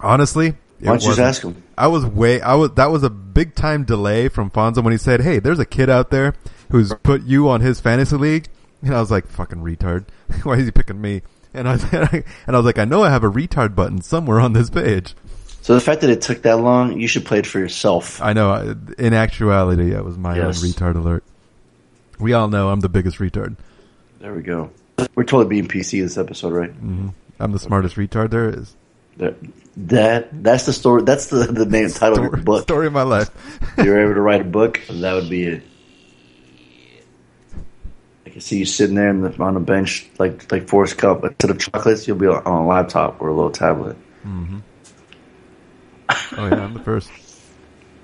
honestly, 0.00 0.50
Why 0.80 0.92
don't 0.92 1.02
you 1.02 1.08
just 1.08 1.18
ask 1.18 1.42
him? 1.42 1.62
I 1.78 1.86
was 1.88 2.04
way. 2.04 2.40
I 2.40 2.54
was. 2.54 2.72
That 2.72 2.90
was 2.90 3.02
a 3.02 3.10
big 3.10 3.54
time 3.54 3.84
delay 3.84 4.28
from 4.28 4.50
Fonzo 4.50 4.82
when 4.82 4.92
he 4.92 4.98
said, 4.98 5.20
"Hey, 5.22 5.38
there's 5.38 5.58
a 5.58 5.64
kid 5.66 5.88
out 5.88 6.10
there 6.10 6.34
who's 6.70 6.92
put 7.02 7.22
you 7.22 7.48
on 7.48 7.60
his 7.60 7.80
fantasy 7.80 8.16
league," 8.16 8.48
and 8.82 8.94
I 8.94 9.00
was 9.00 9.10
like, 9.10 9.26
"Fucking 9.28 9.58
retard! 9.58 10.04
Why 10.42 10.54
is 10.56 10.64
he 10.66 10.70
picking 10.70 11.00
me?" 11.00 11.22
And 11.56 11.66
I 11.70 11.72
and 12.46 12.54
I 12.54 12.58
was 12.58 12.66
like, 12.66 12.78
"I 12.78 12.84
know 12.84 13.02
I 13.02 13.08
have 13.08 13.24
a 13.24 13.30
retard 13.30 13.74
button 13.74 14.02
somewhere 14.02 14.40
on 14.40 14.52
this 14.52 14.68
page." 14.68 15.14
So 15.62 15.74
the 15.74 15.80
fact 15.80 16.02
that 16.02 16.10
it 16.10 16.20
took 16.20 16.42
that 16.42 16.58
long, 16.60 17.00
you 17.00 17.08
should 17.08 17.24
play 17.24 17.38
it 17.38 17.46
for 17.46 17.58
yourself. 17.58 18.20
I 18.20 18.34
know. 18.34 18.76
In 18.98 19.14
actuality, 19.14 19.92
it 19.92 20.04
was 20.04 20.18
my 20.18 20.36
Yes. 20.36 20.62
own 20.62 20.70
retard 20.70 20.96
alert. 20.96 21.24
We 22.18 22.34
all 22.34 22.48
know 22.48 22.68
I'm 22.68 22.80
the 22.80 22.90
biggest 22.90 23.18
retard. 23.18 23.56
There 24.20 24.34
we 24.34 24.42
go. 24.42 24.70
We're 25.14 25.24
totally 25.24 25.46
being 25.46 25.66
PC 25.66 26.02
this 26.02 26.18
episode, 26.18 26.52
right? 26.52 26.70
Mm-hmm. 26.72 27.08
I'm 27.38 27.52
the 27.52 27.58
smartest 27.58 27.96
retard 27.96 28.30
there 28.30 28.48
is. 28.48 28.74
That, 29.18 29.36
that 29.76 30.42
that's 30.42 30.66
the 30.66 30.72
story. 30.72 31.02
That's 31.02 31.26
the 31.26 31.44
the 31.46 31.66
name 31.66 31.88
title 31.90 32.18
of 32.18 32.24
your 32.24 32.36
book. 32.42 32.62
story 32.62 32.86
of 32.86 32.92
my 32.92 33.02
life. 33.02 33.30
If 33.78 33.84
you're 33.84 34.02
able 34.02 34.14
to 34.14 34.20
write 34.28 34.40
a 34.42 34.44
book, 34.44 34.80
that 34.88 35.12
would 35.14 35.28
be 35.30 35.44
it. 35.44 35.62
I 38.26 38.30
can 38.30 38.40
see 38.40 38.58
you 38.58 38.64
sitting 38.66 38.96
there 38.96 39.12
the, 39.12 39.42
on 39.42 39.56
a 39.56 39.60
bench, 39.60 40.06
like 40.18 40.50
like 40.52 40.68
Forrest 40.68 40.98
Gump. 40.98 41.24
Instead 41.24 41.50
of 41.50 41.58
chocolates, 41.58 42.06
you'll 42.06 42.16
be 42.18 42.26
on 42.26 42.42
on 42.44 42.62
a 42.64 42.66
laptop 42.66 43.20
or 43.20 43.28
a 43.28 43.34
little 43.34 43.50
tablet. 43.50 43.96
Mm-hmm. 44.24 44.58
Oh 46.10 46.46
yeah, 46.48 46.64
I'm 46.64 46.74
the 46.74 46.80
first. 46.80 47.10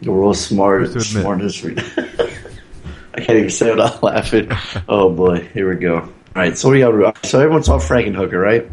The 0.01 0.11
world's 0.11 0.41
smart, 0.41 0.89
First 0.93 1.12
to 1.12 1.20
admit. 1.20 1.22
smartest. 1.22 1.62
Re- 1.62 1.76
I 3.14 3.20
can't 3.20 3.39
even 3.39 3.51
say 3.51 3.68
it 3.68 3.76
without 3.76 4.03
laughing. 4.03 4.51
Oh 4.89 5.11
boy, 5.11 5.49
here 5.53 5.68
we 5.68 5.76
go. 5.76 5.99
All 5.99 6.11
right, 6.35 6.57
so 6.57 6.70
we 6.70 6.80
got. 6.80 7.24
So 7.26 7.41
everyone 7.41 7.62
saw 7.62 7.78
Frankenhooker, 7.78 8.41
right? 8.43 8.66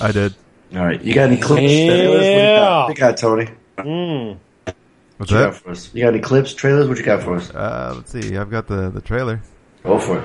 I 0.00 0.12
did. 0.12 0.34
All 0.74 0.84
right, 0.84 1.00
you 1.02 1.14
got 1.14 1.30
any 1.30 1.40
clips? 1.40 1.62
trailers? 1.62 2.08
What 2.08 2.24
you 2.24 2.40
got? 2.56 2.82
What 2.82 2.88
you 2.88 2.94
got, 3.00 3.16
Tony? 3.16 3.48
Mm. 3.78 4.38
What's 5.18 5.30
you 5.30 5.38
got 5.38 5.52
that? 5.52 5.54
for 5.54 5.70
us? 5.70 5.90
You 5.94 6.02
got 6.02 6.12
any 6.12 6.20
clips, 6.20 6.54
trailers? 6.54 6.88
What 6.88 6.98
you 6.98 7.04
got 7.04 7.22
for 7.22 7.36
us? 7.36 7.50
Uh, 7.50 7.92
let's 7.96 8.10
see. 8.10 8.36
I've 8.36 8.50
got 8.50 8.66
the 8.66 8.90
the 8.90 9.00
trailer. 9.00 9.40
Go 9.84 9.98
for 9.98 10.18
it. 10.18 10.24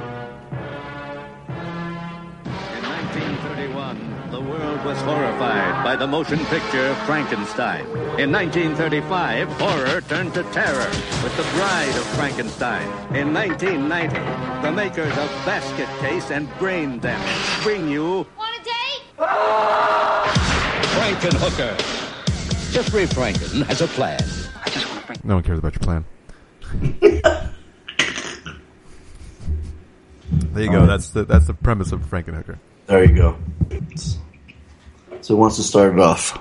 In 2.75 2.83
1931, 2.83 4.31
the 4.31 4.41
world 4.41 4.83
was 4.83 4.97
horrified 5.01 5.83
by 5.85 5.95
the 5.95 6.07
motion 6.07 6.39
picture 6.45 6.93
Frankenstein. 7.05 7.85
In 8.19 8.31
1935, 8.31 9.47
horror 9.53 10.01
turned 10.01 10.33
to 10.33 10.43
terror 10.51 10.89
with 11.23 11.35
The 11.37 11.43
Bride 11.55 11.95
of 11.95 12.05
Frankenstein. 12.17 12.87
In 13.15 13.33
1990, 13.33 14.17
the 14.65 14.71
makers 14.71 15.15
of 15.17 15.29
Basket 15.45 15.87
Case 15.99 16.31
and 16.31 16.49
Brain 16.57 16.99
Damage 16.99 17.63
bring 17.63 17.87
you 17.87 18.25
Want 18.37 18.59
a 18.59 18.63
date? 18.63 18.73
Frankenhooker. 20.91 21.77
Jeffrey 22.73 23.05
Franken 23.05 23.63
has 23.65 23.81
a 23.81 23.87
plan. 23.87 24.19
No 25.23 25.35
one 25.35 25.43
cares 25.43 25.59
about 25.59 25.73
your 25.73 25.81
plan. 25.81 26.05
there 30.31 30.63
you 30.63 30.71
go. 30.71 30.85
That's 30.85 31.09
the 31.09 31.25
that's 31.25 31.47
the 31.47 31.53
premise 31.53 31.91
of 31.91 32.01
Frankenhooker. 32.01 32.57
There 32.87 33.03
you 33.03 33.15
go. 33.15 33.37
So 35.21 35.35
who 35.35 35.37
wants 35.41 35.57
to 35.57 35.63
start 35.63 35.93
it 35.93 35.99
off? 35.99 36.39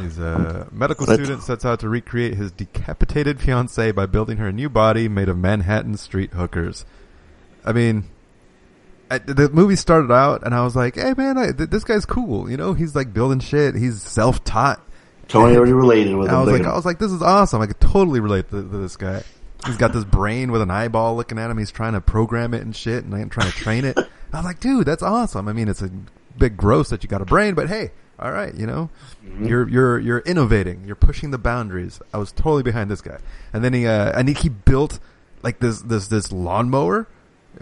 He's 0.00 0.18
a 0.18 0.66
medical 0.72 1.06
Let's- 1.06 1.22
student 1.22 1.42
sets 1.42 1.64
out 1.64 1.80
to 1.80 1.88
recreate 1.88 2.34
his 2.34 2.50
decapitated 2.52 3.40
fiancee 3.40 3.92
by 3.92 4.06
building 4.06 4.38
her 4.38 4.48
a 4.48 4.52
new 4.52 4.68
body 4.68 5.08
made 5.08 5.28
of 5.28 5.38
Manhattan 5.38 5.96
street 5.96 6.32
hookers. 6.32 6.84
I 7.64 7.72
mean, 7.72 8.04
I, 9.10 9.18
the 9.18 9.48
movie 9.50 9.76
started 9.76 10.12
out 10.12 10.44
and 10.44 10.54
I 10.54 10.64
was 10.64 10.74
like, 10.74 10.96
"Hey 10.96 11.14
man, 11.16 11.38
I, 11.38 11.52
th- 11.52 11.70
this 11.70 11.84
guy's 11.84 12.04
cool. 12.04 12.50
You 12.50 12.56
know, 12.56 12.72
he's 12.74 12.94
like 12.96 13.12
building 13.12 13.40
shit. 13.40 13.74
He's 13.74 14.02
self-taught." 14.02 14.82
Tony 15.28 15.56
already 15.56 15.72
related 15.72 16.14
with 16.16 16.28
I 16.28 16.34
him. 16.34 16.40
was 16.40 16.50
Look 16.50 16.60
like. 16.60 16.68
I 16.68 16.76
was 16.76 16.84
like, 16.84 16.98
this 16.98 17.10
is 17.10 17.22
awesome. 17.22 17.60
I 17.60 17.66
could 17.66 17.80
totally 17.80 18.20
relate 18.20 18.48
to, 18.50 18.62
to 18.62 18.78
this 18.78 18.96
guy. 18.96 19.22
He's 19.66 19.76
got 19.76 19.92
this 19.92 20.04
brain 20.04 20.52
with 20.52 20.62
an 20.62 20.70
eyeball 20.70 21.16
looking 21.16 21.38
at 21.38 21.50
him. 21.50 21.58
He's 21.58 21.72
trying 21.72 21.94
to 21.94 22.00
program 22.00 22.54
it 22.54 22.62
and 22.62 22.76
shit, 22.76 23.04
and 23.04 23.12
I'm 23.14 23.28
trying 23.28 23.50
to 23.50 23.56
train 23.56 23.84
it. 23.84 23.98
I 24.32 24.36
was 24.36 24.44
like, 24.44 24.60
dude, 24.60 24.86
that's 24.86 25.02
awesome. 25.02 25.48
I 25.48 25.52
mean, 25.52 25.66
it's 25.68 25.82
a 25.82 25.90
big 26.38 26.56
gross 26.56 26.90
that 26.90 27.02
you 27.02 27.08
got 27.08 27.22
a 27.22 27.24
brain, 27.24 27.54
but 27.54 27.68
hey, 27.68 27.90
all 28.18 28.30
right, 28.30 28.54
you 28.54 28.66
know, 28.66 28.90
you're 29.40 29.68
you're 29.68 29.98
you're 29.98 30.18
innovating. 30.20 30.84
You're 30.84 30.96
pushing 30.96 31.30
the 31.32 31.38
boundaries. 31.38 32.00
I 32.14 32.18
was 32.18 32.32
totally 32.32 32.62
behind 32.62 32.90
this 32.90 33.00
guy, 33.00 33.18
and 33.52 33.64
then 33.64 33.72
he 33.72 33.86
uh, 33.86 34.18
and 34.18 34.28
he, 34.28 34.34
he 34.34 34.48
built 34.48 35.00
like 35.42 35.58
this 35.58 35.80
this 35.82 36.08
this 36.08 36.30
lawnmower 36.32 37.08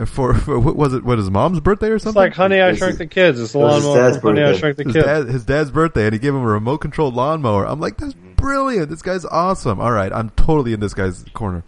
for, 0.07 0.34
for 0.34 0.59
what 0.59 0.76
was 0.76 0.95
it? 0.95 1.05
What 1.05 1.18
his 1.18 1.30
mom's 1.30 1.61
birthday 1.61 1.88
or 1.88 1.99
something? 1.99 2.11
It's 2.22 2.30
like 2.30 2.34
Honey, 2.34 2.61
I 2.61 2.70
It's 2.70 2.78
Shrunk 2.78 2.92
his- 2.92 2.99
the 2.99 3.07
Kids. 3.07 3.40
It's 3.40 3.53
the 3.53 3.61
it 3.61 3.62
was 3.62 3.84
his 3.84 3.95
dad's 3.95 4.18
from 4.18 4.36
Honey, 4.36 4.42
I 4.42 4.45
birthday. 4.53 4.59
Shrunk 4.61 4.76
the 4.76 4.84
his 4.84 4.92
Kids. 4.92 5.05
dad, 5.05 5.26
his 5.28 5.45
dad's 5.45 5.70
birthday, 5.70 6.05
and 6.05 6.12
he 6.12 6.18
gave 6.18 6.34
him 6.34 6.42
a 6.42 6.47
remote 6.47 6.78
controlled 6.78 7.14
lawnmower. 7.14 7.66
I'm 7.66 7.80
like, 7.80 7.97
that's 7.99 8.14
mm-hmm. 8.14 8.34
brilliant. 8.34 8.90
This 8.90 9.03
guy's 9.03 9.24
awesome. 9.24 9.80
All 9.80 9.92
right, 9.92 10.12
I'm 10.12 10.30
totally 10.30 10.72
in 10.72 10.80
this 10.80 10.95
guy's 10.95 11.24
corner. 11.34 11.62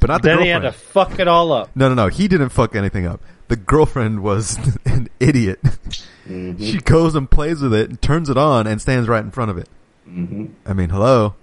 But 0.00 0.08
not 0.08 0.22
the 0.22 0.28
Then 0.28 0.40
he 0.40 0.48
had 0.48 0.62
to 0.62 0.72
fuck 0.72 1.18
it 1.18 1.28
all 1.28 1.52
up. 1.52 1.70
no, 1.74 1.88
no, 1.88 1.94
no. 1.94 2.08
He 2.08 2.28
didn't 2.28 2.50
fuck 2.50 2.74
anything 2.74 3.06
up. 3.06 3.20
The 3.48 3.56
girlfriend 3.56 4.22
was 4.22 4.58
an 4.84 5.08
idiot. 5.18 5.60
Mm-hmm. 5.62 6.62
She 6.64 6.78
goes 6.78 7.14
and 7.14 7.30
plays 7.30 7.60
with 7.60 7.74
it 7.74 7.90
and 7.90 8.00
turns 8.00 8.30
it 8.30 8.38
on 8.38 8.66
and 8.66 8.80
stands 8.80 9.08
right 9.08 9.22
in 9.24 9.30
front 9.30 9.50
of 9.50 9.58
it. 9.58 9.68
Mm-hmm. 10.08 10.46
I 10.64 10.72
mean, 10.72 10.90
hello, 10.90 11.34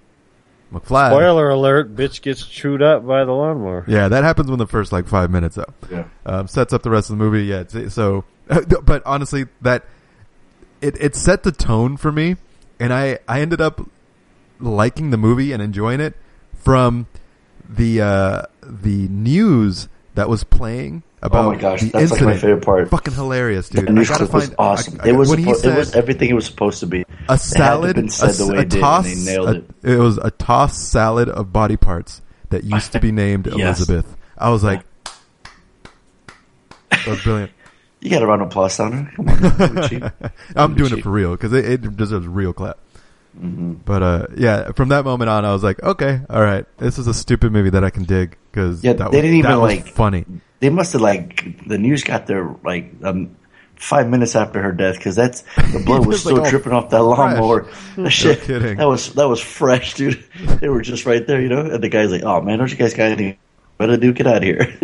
McFly. 0.72 1.10
Spoiler 1.10 1.50
alert: 1.50 1.96
bitch 1.96 2.22
gets 2.22 2.46
chewed 2.46 2.82
up 2.82 3.06
by 3.06 3.24
the 3.24 3.32
lawnmower. 3.32 3.86
Yeah, 3.88 4.10
that 4.10 4.24
happens 4.24 4.50
when 4.50 4.60
the 4.60 4.68
first 4.68 4.92
like 4.92 5.08
five 5.08 5.32
minutes 5.32 5.58
up. 5.58 5.74
Yeah. 5.90 6.06
Um, 6.26 6.48
sets 6.48 6.74
up 6.74 6.84
the 6.84 6.90
rest 6.90 7.10
of 7.10 7.18
the 7.18 7.24
movie. 7.24 7.46
Yeah. 7.46 7.64
So, 7.90 8.26
but 8.84 9.02
honestly, 9.06 9.46
that 9.62 9.86
it 10.82 10.98
it 11.00 11.16
set 11.16 11.44
the 11.44 11.52
tone 11.52 11.98
for 11.98 12.12
me, 12.12 12.36
and 12.80 12.94
I 12.94 13.20
I 13.28 13.42
ended 13.42 13.62
up 13.62 13.82
liking 14.60 15.12
the 15.12 15.18
movie 15.18 15.54
and 15.54 15.62
enjoying 15.62 16.02
it 16.02 16.16
from 16.54 17.08
the 17.68 18.02
uh, 18.02 18.42
the 18.62 19.08
news 19.08 19.88
that 20.16 20.28
was 20.28 20.44
playing 20.44 21.04
about 21.22 21.46
Oh 21.46 21.52
my 21.54 21.58
gosh, 21.60 21.82
the 21.82 21.90
that's 21.90 22.12
like 22.12 22.22
my 22.22 22.38
favorite 22.38 22.64
part. 22.64 22.90
Fucking 22.90 23.14
hilarious, 23.14 23.70
dude. 23.70 23.88
The 23.88 23.94
news 23.94 24.10
I 24.10 24.14
gotta 24.14 24.26
clip 24.26 24.34
was 24.34 24.44
find 24.46 24.56
awesome. 24.60 25.00
I- 25.02 25.06
I- 25.06 25.10
it 25.10 25.16
was 25.16 25.30
when 25.30 25.40
he 25.40 25.46
suppo- 25.46 25.56
said 25.56 25.74
it 25.74 25.78
was 25.80 25.96
everything 25.96 26.30
it 26.30 26.34
was 26.34 26.46
supposed 26.46 26.80
to 26.82 26.86
be. 26.88 27.00
a 27.02 27.04
It 27.04 27.08
had 27.28 27.28
to 27.28 27.38
salad, 27.40 27.86
have 27.88 27.96
been 27.96 28.10
said 28.10 28.30
a, 28.30 28.34
the 28.34 28.48
way 28.48 28.58
a 28.58 28.62
it 28.62 28.70
did, 28.70 28.80
toss, 28.82 29.06
and 29.08 29.18
they 29.28 29.32
nailed 29.34 29.50
a- 29.50 29.52
it. 29.58 29.66
it 29.94 29.98
was 29.98 30.18
a 30.20 30.32
tossed 30.32 30.90
salad 30.92 31.30
of 31.30 31.52
body 31.52 31.78
parts 31.78 32.22
that 32.50 32.64
used 32.64 32.92
to 32.94 33.00
be 33.00 33.12
named 33.12 33.48
Yes. 33.48 33.80
Elizabeth. 33.80 34.16
I 34.38 34.50
was 34.50 34.64
like, 34.64 34.84
that 36.92 37.08
was 37.08 37.22
brilliant. 37.24 37.52
You 38.00 38.12
got 38.12 38.22
a 38.22 38.28
round 38.28 38.44
of 38.44 38.50
applause, 38.50 38.74
Sounder. 38.76 39.12
Come 39.16 39.28
on, 39.28 39.42
don't 39.42 39.90
cheap. 39.90 40.04
I'm 40.56 40.76
be 40.76 40.84
doing 40.84 41.00
it 41.00 41.04
for 41.04 41.10
real 41.10 41.32
because 41.32 41.52
it, 41.52 41.66
it 41.66 41.98
deserves 41.98 42.28
a 42.28 42.30
real 42.30 42.54
clap. 42.54 42.78
But 43.34 44.04
uh, 44.04 44.28
yeah, 44.38 44.72
from 44.74 44.90
that 44.90 45.04
moment 45.04 45.30
on, 45.32 45.46
I 45.46 45.52
was 45.52 45.64
like, 45.64 45.82
okay, 45.82 46.22
all 46.30 46.42
right, 46.44 46.64
this 46.78 47.00
is 47.00 47.08
a 47.08 47.14
stupid 47.14 47.52
movie 47.52 47.72
that 47.72 47.84
I 47.84 47.90
can 47.90 48.04
dig 48.04 48.38
because 48.52 48.84
Yeah, 48.84 48.94
that 48.94 49.12
they 49.12 49.18
was, 49.18 49.24
didn't 49.24 49.38
even, 49.38 49.50
that 49.50 49.58
like- 49.58 49.88
funny. 49.88 50.26
They 50.60 50.70
must 50.70 50.94
have 50.94 51.02
like 51.02 51.68
the 51.68 51.78
news 51.78 52.04
got 52.04 52.28
there 52.28 52.56
like 52.64 52.92
um, 53.04 53.36
five 53.76 54.10
minutes 54.10 54.36
after 54.36 54.62
her 54.62 54.72
death 54.72 54.98
because 54.98 55.16
that's 55.16 55.42
the 55.56 55.84
blood 55.86 56.00
was 56.06 56.08
was, 56.08 56.22
still 56.22 56.40
all 56.40 56.50
dripping 56.50 56.74
off 56.74 56.90
that 56.90 56.98
fresh. 56.98 57.18
lawnmower. 57.18 57.68
That 57.98 58.10
shit, 58.12 58.42
kidding. 58.42 58.78
that 58.78 58.88
was 58.88 59.14
that 59.14 59.28
was 59.28 59.40
fresh, 59.40 59.94
dude. 59.96 60.24
They 60.60 60.70
were 60.70 60.82
just 60.82 61.06
right 61.06 61.26
there, 61.26 61.42
you 61.42 61.50
know. 61.50 61.62
And 61.62 61.84
the 61.84 61.90
guy's 61.90 62.12
like, 62.12 62.24
"Oh 62.24 62.42
man, 62.42 62.60
don't 62.60 62.72
you 62.72 62.78
guys 62.78 62.94
got 62.94 63.06
anything 63.12 63.38
better 63.78 63.94
to 63.94 63.98
do? 63.98 64.14
Get 64.14 64.28
out 64.28 64.38
of 64.38 64.44
here." 64.44 64.78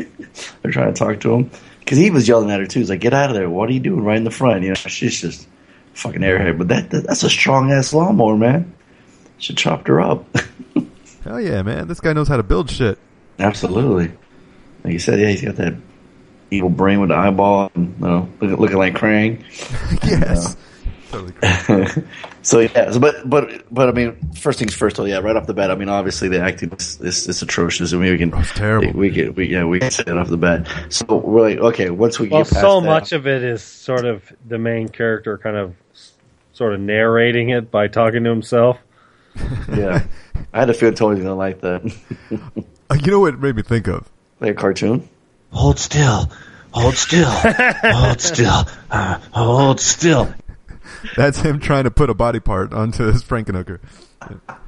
They're 0.62 0.72
trying 0.72 0.94
to 0.94 0.98
talk 0.98 1.20
to 1.22 1.34
him 1.34 1.52
because 1.80 1.98
he 1.98 2.10
was 2.10 2.28
yelling 2.28 2.52
at 2.52 2.60
her 2.60 2.68
too. 2.68 2.80
He's 2.80 2.90
like, 2.90 3.02
"Get 3.02 3.14
out 3.14 3.30
of 3.30 3.36
there! 3.36 3.50
What 3.50 3.70
are 3.70 3.74
you 3.74 3.80
doing 3.80 4.04
right 4.04 4.18
in 4.18 4.24
the 4.24 4.32
front?" 4.32 4.64
You 4.64 4.70
know, 4.70 4.76
she's 4.76 5.22
just 5.22 5.48
fucking 5.94 6.22
airhead. 6.22 6.58
But 6.58 6.68
that, 6.70 6.90
that 6.92 7.08
that's 7.08 7.24
a 7.24 7.30
strong 7.30 7.72
ass 7.72 7.94
lawnmower, 7.94 8.38
man. 8.38 8.74
Should 9.38 9.58
chopped 9.58 9.88
her 9.88 10.00
up. 10.00 10.26
Hell 11.24 11.42
yeah, 11.42 11.62
man! 11.62 11.88
This 11.88 12.00
guy 12.00 12.14
knows 12.14 12.28
how 12.28 12.38
to 12.38 12.44
build 12.44 12.70
shit. 12.70 12.98
Absolutely. 13.40 14.12
Like 14.84 14.94
you 14.94 15.00
said, 15.00 15.20
yeah, 15.20 15.28
he's 15.30 15.42
got 15.42 15.56
that 15.58 15.76
evil 16.52 16.70
brain 16.70 17.00
with 17.00 17.10
the 17.10 17.16
eyeball, 17.16 17.72
and, 17.76 17.96
you 18.00 18.06
know, 18.06 18.30
looking, 18.42 18.58
looking 18.58 18.78
like 18.78 18.94
Krang. 18.94 19.44
yes, 20.04 20.56
totally. 21.12 22.04
So 22.46 22.60
yeah, 22.60 22.92
so, 22.92 23.00
but 23.00 23.30
but 23.30 23.64
but 23.74 23.88
I 23.88 23.94
mean, 23.94 24.18
first 24.34 24.60
things 24.60 24.74
first. 24.74 24.98
though, 24.98 25.06
yeah, 25.06 25.20
right 25.20 25.34
off 25.38 25.48
the 25.48 25.54
bat. 25.54 25.72
I 25.72 25.76
mean, 25.76 25.88
obviously 25.88 26.28
the 26.28 26.42
acting 26.42 26.74
is 26.74 27.00
is, 27.00 27.26
is 27.30 27.42
atrocious. 27.42 27.94
I 27.94 27.98
mean, 27.98 28.12
we 28.12 28.18
can. 28.18 28.34
it's 28.38 28.52
terrible. 28.52 28.92
We 29.00 29.12
get 29.12 29.34
we 29.38 29.46
yeah 29.48 29.64
we 29.64 29.80
can 29.80 29.90
say 29.92 30.04
it 30.06 30.18
off 30.18 30.28
the 30.28 30.36
bat. 30.36 30.68
So 30.90 31.06
we're 31.16 31.42
like, 31.50 31.60
okay, 31.60 31.90
once 31.90 32.20
we 32.20 32.28
Well, 32.28 32.42
get 32.44 32.50
past 32.50 32.54
that, 32.56 32.68
a 32.68 32.70
so 32.70 32.82
that, 32.82 32.86
much 32.88 33.12
of 33.14 33.28
it 33.28 33.44
is 33.44 33.64
sort 33.64 34.04
of 34.04 34.30
the 34.46 34.58
main 34.58 34.90
character 34.90 35.38
kind 35.38 35.56
of 35.56 35.74
sort 36.52 36.74
of 36.74 36.82
narrating 36.82 37.48
it 37.52 37.72
by 37.72 37.88
talking 37.88 38.26
to 38.26 38.30
himself. 38.30 38.78
yeah, 39.74 40.04
I 40.54 40.60
had 40.60 40.70
a 40.70 40.74
feeling 40.74 40.96
Tony's 40.96 41.20
gonna 41.24 41.36
like 41.36 41.62
that. 41.62 41.82
Uh, 42.90 42.96
you 43.02 43.10
know 43.10 43.22
what 43.22 43.36
it 43.36 43.40
made 43.40 43.56
me 43.56 43.62
think 43.62 43.88
of? 43.88 44.10
Like 44.44 44.52
a 44.52 44.56
cartoon. 44.56 45.08
Hold 45.52 45.80
still. 45.80 46.30
Hold 46.72 46.96
still. 46.96 47.30
Hold 47.30 48.20
still. 48.20 48.66
Uh, 48.92 49.20
hold 49.32 49.80
still. 49.80 50.34
That's 51.16 51.40
him 51.40 51.60
trying 51.60 51.86
to 51.86 51.92
put 51.92 52.10
a 52.10 52.14
body 52.14 52.40
part 52.40 52.74
onto 52.74 53.06
his 53.06 53.24
Frankenhooker. 53.24 53.80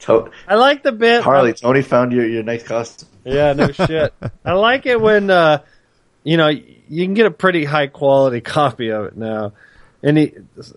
To- 0.00 0.30
I 0.46 0.56
like 0.56 0.82
the 0.82 0.92
bit. 0.92 1.22
Harley, 1.22 1.54
Tony 1.54 1.80
found 1.80 2.12
your 2.12 2.26
your 2.28 2.42
next 2.42 2.66
costume. 2.66 3.08
Yeah, 3.24 3.54
no 3.54 3.72
shit. 3.72 4.12
I 4.44 4.52
like 4.52 4.84
it 4.84 5.00
when 5.00 5.30
uh, 5.30 5.62
you 6.24 6.36
know 6.36 6.48
you 6.48 7.06
can 7.06 7.14
get 7.14 7.24
a 7.24 7.30
pretty 7.30 7.64
high 7.64 7.86
quality 7.86 8.40
copy 8.42 8.90
of 8.90 9.06
it 9.06 9.16
now. 9.16 9.54
And 10.06 10.18
he, 10.18 10.34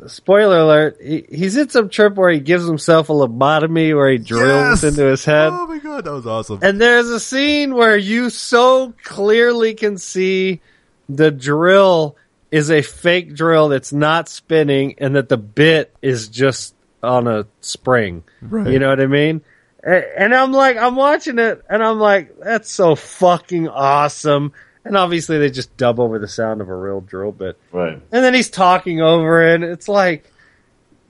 spoiler 0.08 0.60
alert, 0.60 0.98
he, 1.04 1.26
he's 1.30 1.58
in 1.58 1.68
some 1.68 1.90
trip 1.90 2.16
where 2.16 2.32
he 2.32 2.40
gives 2.40 2.66
himself 2.66 3.10
a 3.10 3.12
lobotomy 3.12 3.94
where 3.94 4.10
he 4.10 4.20
drills 4.20 4.82
Yes! 4.82 4.84
into 4.86 5.04
his 5.04 5.26
head. 5.26 5.50
Oh 5.52 5.68
my 5.68 5.80
god, 5.80 6.06
that 6.06 6.14
was 6.14 6.26
awesome. 6.26 6.60
And 6.62 6.80
there's 6.80 7.10
a 7.10 7.20
scene 7.20 7.76
where 7.76 7.98
you 7.98 8.30
so 8.30 8.94
clearly 9.04 9.74
can 9.74 9.98
see 9.98 10.62
the 11.10 11.30
drill 11.30 12.16
is 12.52 12.72
a 12.72 12.82
fake 12.82 13.36
drill 13.36 13.68
that's 13.68 13.92
not 13.92 14.30
spinning 14.30 14.96
and 15.00 15.18
that 15.18 15.28
the 15.28 15.36
bit 15.36 15.94
is 16.02 16.30
just 16.30 16.74
on 17.04 17.28
a 17.28 17.46
spring. 17.60 18.24
Right. 18.42 18.72
You 18.72 18.80
know 18.80 18.88
what 18.88 19.02
I 19.02 19.08
mean? 19.08 19.42
And 19.84 20.34
I'm 20.34 20.54
like, 20.54 20.78
I'm 20.78 20.96
watching 20.96 21.38
it 21.38 21.64
and 21.70 21.84
I'm 21.84 22.00
like, 22.00 22.40
that's 22.40 22.72
so 22.72 22.96
fucking 22.96 23.68
awesome. 23.68 24.54
And 24.88 24.98
obviously 24.98 25.38
they 25.38 25.50
just 25.50 25.76
dub 25.78 26.00
over 26.00 26.18
the 26.20 26.28
sound 26.28 26.62
of 26.62 26.70
a 26.70 26.76
real 26.76 27.02
drill 27.02 27.32
bit. 27.32 27.60
Right. 27.72 27.94
And 27.94 28.24
then 28.24 28.34
he's 28.34 28.50
talking 28.50 29.02
over 29.02 29.42
it. 29.46 29.56
and 29.56 29.64
It's 29.64 29.88
like, 29.88 30.32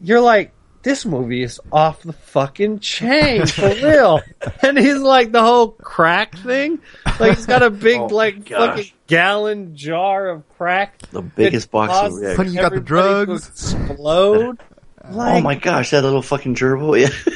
you're 0.02 0.22
like, 0.22 0.52
this 0.84 1.06
movie 1.06 1.44
is 1.44 1.60
off 1.72 2.02
the 2.04 2.14
fucking 2.14 2.80
chain 2.80 3.46
for 3.46 3.68
real. 3.84 4.22
and 4.62 4.78
he's 4.78 4.98
like 5.00 5.32
the 5.32 5.42
whole 5.42 5.70
crack 5.72 6.36
thing. 6.38 6.80
Like 7.20 7.36
he's 7.36 7.46
got 7.46 7.62
a 7.64 7.70
big 7.70 8.00
Oh 8.02 8.06
like 8.08 8.46
gosh. 8.46 8.70
fucking 8.78 8.92
gallon 9.08 9.76
jar 9.76 10.30
of 10.30 10.48
crack. 10.50 10.98
The 11.12 11.22
biggest 11.22 11.72
box 11.72 11.92
of 11.94 12.12
causes 12.38 12.54
you 12.54 12.62
got 12.62 12.72
the 12.74 12.80
drugs. 12.80 13.48
Explode. 13.50 14.60
Like, 15.10 15.36
oh 15.38 15.42
my 15.42 15.56
gosh, 15.56 15.92
that 15.92 16.04
little 16.04 16.22
fucking 16.22 16.56
gerbil. 16.56 17.00
Yeah. 17.00 17.34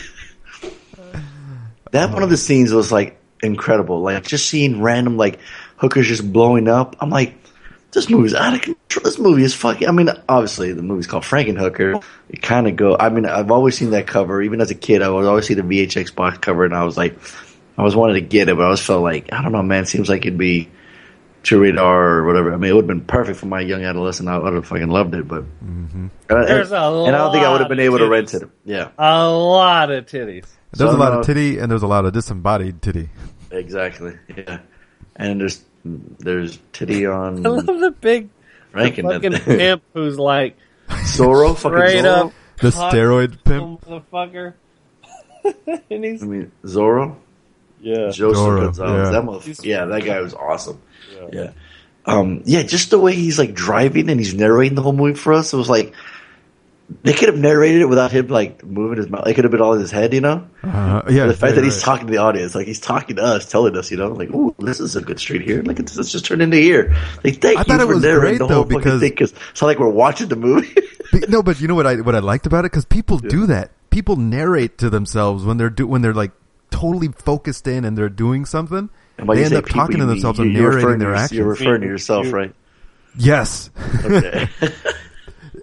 that 1.92 2.12
one 2.12 2.22
of 2.24 2.30
the 2.30 2.36
scenes 2.36 2.74
was 2.74 2.92
like 2.92 3.18
incredible. 3.42 4.02
Like 4.02 4.24
just 4.26 4.50
seeing 4.50 4.82
random 4.82 5.16
like 5.18 5.39
hookers 5.82 6.08
just 6.08 6.32
blowing 6.32 6.68
up. 6.70 6.96
I'm 7.02 7.10
like, 7.10 7.34
this 7.92 8.10
movie's 8.10 8.34
out 8.34 8.54
of 8.54 8.62
control. 8.62 9.04
This 9.04 9.20
movie 9.20 9.44
is 9.44 9.54
fucking. 9.54 9.88
I 9.88 9.92
mean, 9.92 10.10
obviously 10.30 10.72
the 10.72 10.82
movie's 10.84 11.08
called 11.08 11.24
Frankenhooker. 11.24 12.02
It 12.30 12.42
kind 12.42 12.68
of 12.68 12.78
go. 12.78 12.96
I 12.98 13.10
mean, 13.10 13.26
I've 13.26 13.52
always 13.52 13.76
seen 13.78 13.90
that 13.92 14.08
cover. 14.08 14.42
Even 14.42 14.62
as 14.62 14.72
a 14.72 14.76
kid, 14.76 15.02
I 15.02 15.10
would 15.10 15.26
always 15.26 15.46
see 15.48 15.56
the 15.56 15.64
VHS 15.64 16.16
box 16.16 16.38
cover, 16.38 16.64
and 16.64 16.74
I 16.74 16.86
was 16.86 16.96
like, 16.96 17.18
I 17.78 17.84
was 17.84 17.96
wanted 17.96 18.14
to 18.14 18.22
get 18.22 18.48
it, 18.48 18.56
but 18.56 18.62
I 18.62 18.66
always 18.66 18.80
felt 18.86 19.04
like 19.04 19.34
I 19.34 19.42
don't 19.42 19.52
know, 19.52 19.62
man. 19.64 19.84
It 19.84 19.88
seems 19.88 20.08
like 20.08 20.22
it'd 20.26 20.38
be 20.38 20.70
to 21.44 21.60
read 21.60 21.78
R 21.78 22.20
or 22.20 22.26
whatever. 22.28 22.54
I 22.54 22.58
mean, 22.58 22.70
it 22.70 22.76
would 22.76 22.84
have 22.84 22.88
been 22.88 23.02
perfect 23.06 23.40
for 23.40 23.48
my 23.48 23.60
young 23.62 23.84
adolescent. 23.84 24.30
I 24.30 24.38
would 24.38 24.54
have 24.54 24.68
fucking 24.68 24.88
loved 24.90 25.16
it, 25.16 25.28
but 25.28 25.44
and, 25.62 26.12
I- 26.30 26.46
There's 26.46 26.72
a 26.72 26.76
and 26.76 27.16
I 27.16 27.18
don't 27.20 27.32
think 27.34 27.44
I 27.44 27.52
would 27.52 27.60
have 27.62 27.70
been 27.70 27.80
able 27.80 27.98
to 27.98 28.08
rent 28.08 28.34
it. 28.36 28.44
Yeah, 28.64 28.90
a 28.98 29.28
lot 29.30 29.90
of 29.92 30.06
titties. 30.06 30.46
There's 30.74 30.92
So, 30.92 30.96
a 30.96 30.98
lot 30.98 31.14
uh, 31.14 31.20
of 31.20 31.26
titty 31.26 31.58
and 31.58 31.70
there's 31.70 31.84
a 31.84 31.88
lot 31.88 32.06
of 32.06 32.14
disembodied 32.14 32.82
titty. 32.82 33.10
exactly. 33.50 34.18
Yeah, 34.38 34.60
and 35.18 35.42
there's 35.42 35.62
there's 35.84 36.60
titty 36.74 37.06
on 37.08 37.46
I 37.46 37.50
love 37.50 37.66
the 37.66 37.92
big 38.00 38.30
Rankin. 38.74 39.06
fucking 39.10 39.34
pimp 39.34 39.84
who's 39.94 40.18
like 40.20 40.58
Zorro, 40.90 41.58
fucking 41.58 41.78
straight 41.78 42.04
Zorro. 42.06 42.26
up 42.28 42.34
The 42.60 42.70
steroid 42.70 43.44
pimp. 43.44 43.82
motherfucker. 43.86 44.54
and 45.90 46.04
he's 46.04 46.22
I 46.24 46.26
mean, 46.26 46.52
Zorro, 46.64 47.16
yeah. 47.80 48.10
Joseph 48.12 48.38
Zorro, 48.38 48.62
Gonzalez. 48.66 49.06
yeah. 49.08 49.12
That 49.12 49.24
motherfucker. 49.24 49.66
Yeah, 49.66 49.86
that 49.86 50.04
guy 50.06 50.20
was 50.22 50.34
awesome. 50.34 50.80
Yeah. 51.32 51.52
Um, 52.06 52.42
yeah, 52.46 52.64
just 52.64 52.90
the 52.90 53.00
way 53.00 53.14
he's 53.14 53.38
like 53.38 53.54
driving 53.54 54.10
and 54.10 54.20
he's 54.20 54.34
narrating 54.34 54.76
the 54.76 54.82
whole 54.82 54.94
movie 54.94 55.14
for 55.18 55.34
us. 55.34 55.54
It 55.54 55.58
was 55.58 55.70
like 55.70 55.94
they 57.04 57.14
could 57.14 57.30
have 57.30 57.38
narrated 57.38 57.82
it 57.82 57.86
without 57.89 58.12
him 58.12 58.28
like 58.28 58.64
moving 58.64 58.98
his 58.98 59.10
mouth. 59.10 59.28
It 59.28 59.34
could 59.36 59.44
have 59.46 59.52
been 59.52 59.62
all 59.62 59.74
in 59.74 59.80
his 59.82 59.92
head, 59.92 60.14
you 60.14 60.22
know. 60.22 60.48
Uh, 60.64 61.02
yeah, 61.10 61.26
the 61.28 61.34
fact 61.34 61.42
right, 61.44 61.56
that 61.56 61.64
he's 61.64 61.76
right. 61.78 61.84
talking 61.84 62.08
to 62.08 62.12
the 62.12 62.18
audience, 62.20 62.54
like 62.56 62.68
he's 62.68 62.80
talking 62.80 63.16
to 63.18 63.24
us, 63.24 63.46
telling 63.50 63.78
us, 63.78 63.92
you 63.92 63.98
know, 63.98 64.10
like, 64.10 64.30
"Ooh, 64.32 64.54
this 64.60 64.80
is 64.80 64.96
a 64.96 65.02
good 65.02 65.20
street 65.20 65.42
here. 65.42 65.62
Look 65.64 65.80
at 65.80 65.88
this. 65.88 65.98
Let's 65.98 66.12
just 66.12 66.26
turn 66.26 66.42
into 66.42 66.58
here." 66.58 66.96
Like, 67.24 67.42
thank 67.42 67.58
I 67.58 67.62
you 67.62 67.64
thought 67.66 67.80
it 67.82 67.86
for 67.88 67.94
was 67.96 68.04
narrating 68.04 68.22
great, 68.22 68.38
the 68.39 68.48
though, 68.48 68.54
whole 68.56 68.64
fucking 68.64 68.78
because- 68.80 69.00
thing 69.02 69.10
because 69.12 69.34
it's 69.52 69.62
not 69.62 69.68
like 69.68 69.80
we're 69.80 69.89
watching 69.89 70.28
the 70.28 70.36
movie. 70.36 70.74
Be- 71.12 71.26
no, 71.28 71.42
but 71.44 71.60
you 71.62 71.68
know 71.68 71.76
what 71.76 71.88
I 71.88 71.96
what 71.96 72.16
I 72.16 72.20
liked 72.20 72.46
about 72.46 72.66
it 72.66 72.72
because 72.72 72.86
people 72.86 73.18
do 73.18 73.46
that. 73.48 73.72
People 73.89 74.16
narrate 74.16 74.78
to 74.80 74.89
themselves 74.89 75.44
when 75.46 75.58
they're 75.58 75.70
do 75.70 75.86
when 75.88 76.02
they're 76.02 76.14
like 76.14 76.32
totally 76.72 77.10
focused 77.10 77.68
in 77.68 77.84
and 77.86 77.98
they're 77.98 78.10
doing 78.10 78.46
something. 78.46 78.89
And 79.18 79.30
They 79.30 79.44
end 79.44 79.54
up 79.54 79.66
people, 79.66 79.80
talking 79.82 79.96
to 79.98 80.02
you 80.04 80.08
mean- 80.08 80.16
themselves 80.16 80.39
and 80.39 80.54
narrating 80.54 81.00
their 81.00 81.10
your- 81.10 81.16
actions. 81.16 81.38
You're 81.38 81.48
referring 81.48 81.82
to 81.82 81.88
yourself, 81.88 82.28
You- 82.28 82.32
right? 82.32 82.56
yes. 83.18 83.70
Okay. 84.06 84.48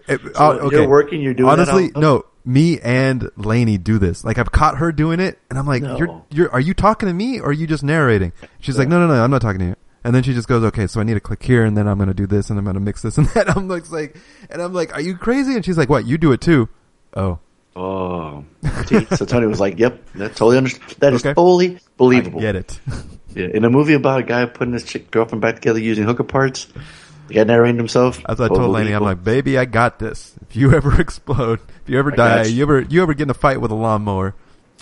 It- 0.08 0.20
So 0.36 0.42
uh, 0.44 0.52
okay. 0.66 0.76
You're 0.80 0.88
working. 0.88 1.20
You're 1.20 1.34
doing. 1.34 1.50
Honestly, 1.50 1.90
no. 1.96 2.24
Me 2.44 2.80
and 2.80 3.28
Lainey 3.36 3.76
do 3.76 3.98
this. 3.98 4.24
Like 4.24 4.38
I've 4.38 4.50
caught 4.50 4.78
her 4.78 4.90
doing 4.90 5.20
it, 5.20 5.38
and 5.50 5.58
I'm 5.58 5.66
like, 5.66 5.82
No. 5.82 5.98
"You're, 5.98 6.22
you're, 6.30 6.50
are 6.50 6.60
you 6.60 6.72
talking 6.72 7.06
to 7.06 7.12
me 7.12 7.40
or 7.40 7.48
are 7.50 7.52
you 7.52 7.66
just 7.66 7.84
narrating?" 7.84 8.32
She's 8.60 8.78
like, 8.78 8.88
"No, 8.88 8.98
no, 9.00 9.06
no, 9.06 9.22
I'm 9.22 9.30
not 9.30 9.42
talking 9.42 9.58
to 9.58 9.66
you." 9.66 9.76
And 10.02 10.14
then 10.14 10.22
she 10.22 10.32
just 10.32 10.48
goes, 10.48 10.64
"Okay, 10.64 10.86
so 10.86 10.98
I 10.98 11.02
need 11.02 11.14
to 11.14 11.20
click 11.20 11.42
here, 11.42 11.64
and 11.66 11.76
then 11.76 11.86
I'm 11.86 11.98
gonna 11.98 12.14
do 12.14 12.26
this, 12.26 12.48
and 12.48 12.58
I'm 12.58 12.64
gonna 12.64 12.80
mix 12.80 13.02
this 13.02 13.18
and 13.18 13.26
that." 13.34 13.54
I'm 13.54 13.68
like, 13.68 13.90
like, 13.90 14.16
and 14.48 14.62
I'm 14.62 14.72
like, 14.72 14.94
"Are 14.94 15.00
you 15.00 15.14
crazy?" 15.18 15.56
And 15.56 15.64
she's 15.64 15.76
like, 15.76 15.90
"What? 15.90 16.06
You 16.06 16.16
do 16.16 16.32
it 16.32 16.40
too?" 16.40 16.68
Oh, 17.14 17.38
Oh, 17.76 18.44
so 19.14 19.26
Tony 19.26 19.46
was 19.46 19.60
like, 19.60 19.78
"Yep, 19.78 20.12
that 20.14 20.30
totally 20.34 20.56
understand. 20.56 20.90
That 21.00 21.12
is 21.12 21.20
Okay. 21.20 21.34
totally 21.34 21.78
believable." 21.98 22.38
I 22.38 22.42
get 22.42 22.56
it. 22.56 22.80
Yeah, 23.34 23.48
in 23.52 23.64
a 23.66 23.70
movie 23.70 23.92
about 23.92 24.20
a 24.20 24.22
guy 24.22 24.46
putting 24.46 24.72
his 24.72 24.84
chick 24.84 25.10
girlfriend 25.10 25.42
back 25.42 25.56
together 25.56 25.78
using 25.80 26.04
hooker 26.04 26.24
parts, 26.24 26.66
the 27.28 27.34
guy 27.34 27.44
narrating 27.44 27.76
himself. 27.76 28.18
As 28.28 28.40
I 28.40 28.48
told 28.48 28.60
totally 28.60 28.82
Lainey, 28.82 28.92
I'm 28.92 29.02
like, 29.02 29.22
"Baby, 29.22 29.56
I 29.56 29.64
got 29.64 29.98
this. 29.98 30.34
If 30.48 30.56
you 30.56 30.72
ever 30.74 31.00
explode, 31.00 31.60
if 31.84 31.88
you 31.88 31.98
ever 31.98 32.12
I 32.12 32.16
die, 32.16 32.42
you. 32.44 32.56
you 32.56 32.62
ever, 32.62 32.80
you 32.80 33.02
ever 33.02 33.14
get 33.14 33.24
in 33.24 33.30
a 33.30 33.34
fight 33.34 33.60
with 33.60 33.70
a 33.70 33.76
lawnmower, 33.76 34.34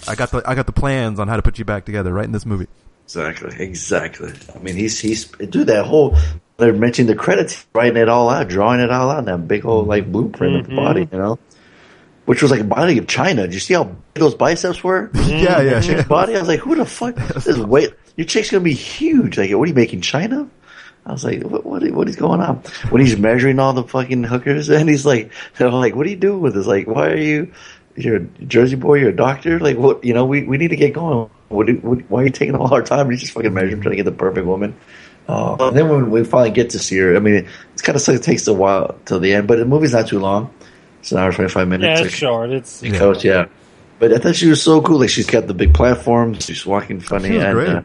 I 0.08 0.14
got 0.14 0.30
the, 0.30 0.42
I 0.46 0.54
got 0.54 0.66
the 0.66 0.72
plans 0.72 1.20
on 1.20 1.28
how 1.28 1.36
to 1.36 1.42
put 1.42 1.58
you 1.58 1.64
back 1.64 1.84
together 1.84 2.12
right 2.12 2.24
in 2.24 2.32
this 2.32 2.46
movie." 2.46 2.68
exactly, 3.06 3.56
exactly. 3.64 4.32
I 4.54 4.58
mean, 4.58 4.74
he's 4.74 4.98
he's 4.98 5.26
dude. 5.26 5.68
That 5.68 5.86
whole 5.86 6.16
they're 6.56 6.72
mentioning 6.72 7.08
the 7.08 7.14
credits, 7.14 7.66
writing 7.72 7.96
it 7.96 8.08
all 8.08 8.28
out, 8.28 8.48
drawing 8.48 8.80
it 8.80 8.90
all 8.90 9.10
out, 9.10 9.20
in 9.20 9.24
that 9.26 9.46
big 9.46 9.64
old 9.64 9.86
like 9.86 10.10
blueprint 10.10 10.56
of 10.56 10.62
the 10.64 10.68
mm-hmm. 10.72 10.76
body, 10.76 11.08
you 11.10 11.18
know, 11.18 11.38
which 12.24 12.42
was 12.42 12.50
like 12.50 12.60
a 12.60 12.64
body 12.64 12.98
of 12.98 13.06
China. 13.06 13.42
Did 13.42 13.54
you 13.54 13.60
see 13.60 13.74
how 13.74 13.84
big 13.84 13.96
those 14.14 14.34
biceps 14.34 14.82
were? 14.82 15.10
yeah, 15.14 15.60
yeah, 15.60 15.80
chick's 15.80 16.00
yeah. 16.00 16.02
body. 16.02 16.34
I 16.34 16.40
was 16.40 16.48
like, 16.48 16.60
who 16.60 16.74
the 16.74 16.86
fuck? 16.86 17.16
This 17.34 17.46
is 17.46 17.58
way 17.58 17.88
your 18.16 18.26
chick's 18.26 18.50
gonna 18.50 18.64
be 18.64 18.74
huge. 18.74 19.38
Like, 19.38 19.50
what 19.50 19.62
are 19.62 19.66
you 19.66 19.74
making 19.74 20.00
China? 20.00 20.48
I 21.06 21.12
was 21.12 21.24
like, 21.24 21.42
what, 21.44 21.64
what, 21.64 21.88
what 21.92 22.08
is 22.08 22.16
going 22.16 22.40
on? 22.40 22.56
When 22.90 23.00
he's 23.00 23.16
measuring 23.16 23.60
all 23.60 23.72
the 23.72 23.84
fucking 23.84 24.24
hookers, 24.24 24.68
and 24.70 24.88
he's 24.88 25.06
like, 25.06 25.30
they're 25.56 25.70
like, 25.70 25.94
what 25.94 26.06
are 26.06 26.10
you 26.10 26.16
doing 26.16 26.40
with 26.40 26.54
this? 26.54 26.66
Like, 26.66 26.86
why 26.86 27.10
are 27.10 27.16
you? 27.16 27.52
You're 27.94 28.16
a 28.16 28.24
Jersey 28.24 28.76
boy. 28.76 28.96
You're 28.96 29.10
a 29.10 29.16
doctor. 29.16 29.58
Like, 29.58 29.78
what? 29.78 30.04
You 30.04 30.12
know, 30.12 30.26
we, 30.26 30.42
we 30.42 30.58
need 30.58 30.68
to 30.68 30.76
get 30.76 30.92
going. 30.92 31.30
What, 31.48 31.70
what? 31.82 32.10
Why 32.10 32.22
are 32.22 32.24
you 32.24 32.30
taking 32.30 32.56
all 32.56 32.74
our 32.74 32.82
time? 32.82 33.02
And 33.02 33.12
he's 33.12 33.20
just 33.20 33.32
fucking 33.32 33.54
measuring, 33.54 33.80
trying 33.80 33.92
to 33.92 33.96
get 33.96 34.04
the 34.04 34.12
perfect 34.12 34.46
woman. 34.46 34.76
Uh, 35.28 35.56
and 35.58 35.76
then 35.76 35.88
when 35.88 36.10
we 36.10 36.22
finally 36.24 36.50
get 36.50 36.70
to 36.70 36.78
see 36.78 36.98
her, 36.98 37.16
I 37.16 37.20
mean, 37.20 37.48
it's 37.72 37.82
kind 37.82 37.96
of 37.96 38.06
like 38.06 38.18
it 38.18 38.22
takes 38.22 38.46
a 38.46 38.52
while 38.52 38.98
till 39.06 39.18
the 39.18 39.32
end, 39.32 39.48
but 39.48 39.58
the 39.58 39.64
movie's 39.64 39.92
not 39.92 40.08
too 40.08 40.20
long. 40.20 40.52
It's 41.00 41.12
an 41.12 41.18
hour 41.18 41.32
twenty 41.32 41.50
five 41.50 41.68
minutes. 41.68 41.86
Yeah, 41.86 41.94
Like, 41.94 42.06
it's 42.06 42.14
short. 42.14 42.50
It's 42.50 42.80
the 42.80 42.92
coach, 42.92 43.24
yeah. 43.24 43.46
But 43.98 44.12
I 44.12 44.18
thought 44.18 44.36
she 44.36 44.48
was 44.48 44.62
so 44.62 44.82
cool. 44.82 45.00
Like 45.00 45.08
she's 45.08 45.26
got 45.26 45.46
the 45.46 45.54
big 45.54 45.72
platforms. 45.72 46.44
She's 46.44 46.66
walking 46.66 47.00
funny. 47.00 47.28
She 47.28 47.36
was 47.36 47.44
and, 47.44 47.54
great. 47.54 47.68
Uh, 47.68 47.82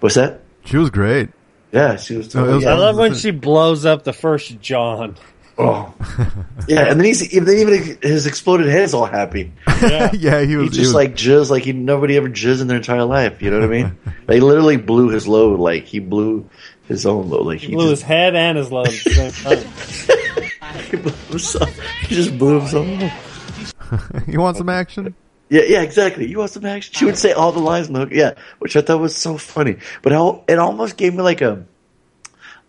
what's 0.00 0.14
that? 0.14 0.40
She 0.64 0.76
was 0.76 0.90
great. 0.90 1.28
Yeah, 1.74 1.96
she 1.96 2.16
was. 2.16 2.32
No, 2.34 2.48
it 2.48 2.54
was- 2.54 2.66
I 2.66 2.74
love 2.74 2.96
when 2.96 3.14
she 3.14 3.32
blows 3.32 3.84
up 3.84 4.04
the 4.04 4.12
first 4.12 4.60
John. 4.60 5.16
Oh, 5.58 5.92
yeah, 6.68 6.88
and 6.90 6.98
then 6.98 7.04
he's 7.04 7.28
then 7.30 7.48
even 7.58 7.98
his 8.02 8.26
exploded 8.26 8.66
head 8.68 8.82
is 8.82 8.94
all 8.94 9.06
happy. 9.06 9.52
Yeah. 9.82 10.10
yeah, 10.14 10.40
he 10.42 10.56
was 10.56 10.70
He 10.70 10.76
he 10.76 10.76
just 10.76 10.78
was- 10.78 10.94
like 10.94 11.14
jizz 11.16 11.50
like 11.50 11.64
he 11.64 11.72
nobody 11.72 12.16
ever 12.16 12.28
jizzed 12.28 12.60
in 12.60 12.68
their 12.68 12.76
entire 12.76 13.04
life. 13.04 13.42
You 13.42 13.50
know 13.50 13.58
what 13.60 13.66
I 13.66 13.82
mean? 13.82 13.98
they 14.26 14.38
literally 14.40 14.76
blew 14.76 15.08
his 15.10 15.26
load. 15.28 15.58
Like 15.60 15.84
he 15.84 15.98
blew 15.98 16.48
his 16.86 17.06
own 17.06 17.28
load. 17.28 17.46
Like 17.46 17.58
he, 17.60 17.68
He 17.68 17.74
blew 17.74 17.90
his 17.90 18.02
head 18.02 18.34
and 18.36 18.56
his 18.58 18.70
load 18.72 18.88
at 18.88 18.92
the 18.94 19.30
same 19.30 19.32
time. 19.32 20.80
he 20.90 20.96
blew 20.96 21.12
himself. 21.28 21.78
He 22.08 22.14
just 22.14 22.38
blew 22.38 22.60
himself. 22.60 24.26
you 24.28 24.40
want 24.40 24.56
some 24.56 24.68
action? 24.68 25.14
Yeah, 25.54 25.62
yeah, 25.68 25.82
exactly. 25.82 26.26
You 26.26 26.38
want 26.38 26.50
some 26.50 26.64
action? 26.66 26.94
She 26.94 27.04
would 27.04 27.16
say 27.16 27.30
all 27.32 27.52
the 27.52 27.60
lines 27.60 27.86
in 27.86 27.92
the 27.94 28.00
hook. 28.00 28.08
Yeah, 28.12 28.32
which 28.58 28.74
I 28.76 28.80
thought 28.80 29.00
was 29.00 29.14
so 29.14 29.38
funny. 29.38 29.76
But 30.02 30.10
how 30.12 30.42
it 30.48 30.58
almost 30.58 30.96
gave 30.96 31.14
me 31.14 31.22
like 31.22 31.42
a, 31.42 31.64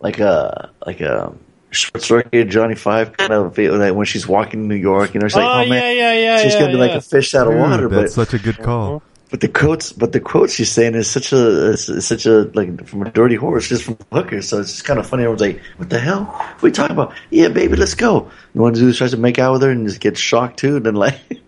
like 0.00 0.20
a, 0.20 0.70
like 0.86 1.00
a 1.00 1.34
short 1.70 2.02
circuit 2.02 2.48
Johnny 2.48 2.74
Five 2.76 3.16
kind 3.16 3.32
of 3.32 3.54
feel 3.56 3.76
like 3.76 3.94
when 3.94 4.06
she's 4.06 4.28
walking 4.28 4.60
in 4.62 4.68
New 4.68 4.76
York. 4.76 5.14
You 5.14 5.20
know, 5.20 5.26
she's 5.26 5.34
like, 5.36 5.44
Oh, 5.46 5.64
oh, 5.64 5.68
man, 5.68 5.96
yeah, 5.96 6.12
yeah, 6.12 6.12
yeah, 6.14 6.42
she's 6.42 6.54
yeah, 6.54 6.60
gonna 6.60 6.72
be 6.72 6.78
like 6.78 6.92
a 6.92 7.00
fish 7.00 7.34
out 7.34 7.48
of 7.48 7.54
Dude, 7.54 7.60
water. 7.62 7.88
that's 7.88 8.14
But 8.14 8.28
such 8.28 8.40
a 8.40 8.42
good 8.42 8.58
call. 8.62 9.02
but 9.30 9.40
the 9.40 9.48
quotes, 9.48 9.92
but 9.92 10.12
the 10.12 10.20
quotes 10.20 10.54
she's 10.54 10.70
saying 10.70 10.94
is 10.94 11.10
such 11.10 11.32
a, 11.32 11.70
is 11.72 12.06
such 12.06 12.24
a 12.26 12.42
like 12.54 12.86
from 12.86 13.02
a 13.02 13.10
dirty 13.10 13.34
horse, 13.34 13.68
just 13.68 13.82
from 13.82 13.98
Hooker. 14.12 14.42
So 14.42 14.60
it's 14.60 14.70
just 14.72 14.84
kind 14.84 15.00
of 15.00 15.06
funny. 15.08 15.24
Everyone's 15.24 15.40
like, 15.40 15.60
"What 15.78 15.90
the 15.90 15.98
hell? 15.98 16.24
What 16.26 16.62
are 16.64 16.68
you 16.68 16.72
talking 16.72 16.94
about? 16.96 17.14
Yeah, 17.30 17.48
baby, 17.48 17.74
let's 17.76 17.94
go." 17.94 18.30
The 18.54 18.62
one 18.62 18.74
dude 18.74 18.94
tries 18.94 19.10
to 19.10 19.16
make 19.16 19.38
out 19.40 19.54
with 19.54 19.62
her 19.62 19.70
and 19.70 19.88
just 19.88 20.00
gets 20.00 20.20
shocked 20.20 20.58
too, 20.60 20.76
and 20.76 20.86
then 20.86 20.94
like. 20.94 21.18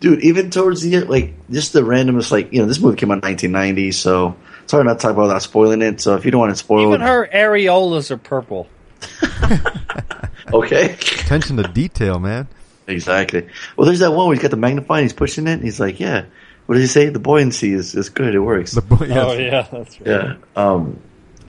Dude, 0.00 0.20
even 0.22 0.50
towards 0.50 0.82
the 0.82 0.94
end, 0.94 1.08
like 1.08 1.34
just 1.50 1.72
the 1.72 1.80
randomness, 1.80 2.30
like 2.30 2.52
you 2.52 2.60
know, 2.60 2.66
this 2.66 2.78
movie 2.80 2.96
came 2.96 3.10
out 3.10 3.14
in 3.24 3.30
1990, 3.30 3.92
so 3.92 4.36
it's 4.62 4.72
hard 4.72 4.84
not 4.86 4.94
to 4.94 4.98
talk 5.02 5.12
about 5.12 5.22
without 5.22 5.42
spoiling 5.42 5.80
it. 5.82 6.00
So 6.00 6.16
if 6.16 6.24
you 6.24 6.30
don't 6.30 6.40
want 6.40 6.52
to 6.52 6.56
spoil 6.56 6.88
Even 6.88 7.00
it, 7.00 7.06
her 7.06 7.28
areolas 7.32 8.10
are 8.10 8.18
purple. 8.18 8.68
okay, 10.52 10.92
Attention 10.92 11.56
to 11.56 11.62
detail, 11.64 12.18
man. 12.18 12.48
exactly. 12.86 13.48
Well, 13.76 13.86
there's 13.86 14.00
that 14.00 14.12
one 14.12 14.26
where 14.28 14.34
he's 14.34 14.42
got 14.42 14.50
the 14.50 14.56
magnifying, 14.56 15.04
he's 15.04 15.12
pushing 15.12 15.46
it, 15.46 15.52
and 15.54 15.62
he's 15.64 15.80
like, 15.80 15.98
"Yeah, 16.00 16.24
what 16.66 16.74
did 16.74 16.82
he 16.82 16.86
say? 16.86 17.08
The 17.08 17.18
buoyancy 17.18 17.72
is, 17.72 17.94
is 17.94 18.08
good, 18.10 18.34
it 18.34 18.40
works." 18.40 18.72
The 18.72 18.82
boy, 18.82 19.06
yes. 19.08 19.16
Oh 19.18 19.32
yeah, 19.32 19.62
that's 19.70 20.00
right. 20.00 20.08
Yeah. 20.08 20.36
Um, 20.54 21.00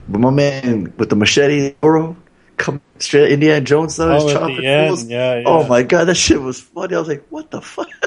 but 0.08 0.20
my 0.20 0.30
man 0.30 0.92
with 0.96 1.10
the 1.10 1.16
machete, 1.16 1.74
Toro, 1.82 2.16
come 2.56 2.80
straight 2.98 3.32
Indiana 3.32 3.60
Jones 3.60 3.94
style, 3.94 4.22
Oh, 4.22 4.28
at 4.28 4.32
chopping 4.32 4.56
the 4.56 4.66
end, 4.66 4.88
fools. 4.88 5.04
yeah, 5.04 5.36
yeah. 5.38 5.44
Oh 5.46 5.66
my 5.68 5.82
god, 5.82 6.04
that 6.06 6.16
shit 6.16 6.40
was 6.40 6.60
funny. 6.60 6.94
I 6.94 6.98
was 6.98 7.08
like, 7.08 7.26
what 7.28 7.50
the 7.50 7.60
fuck? 7.60 7.88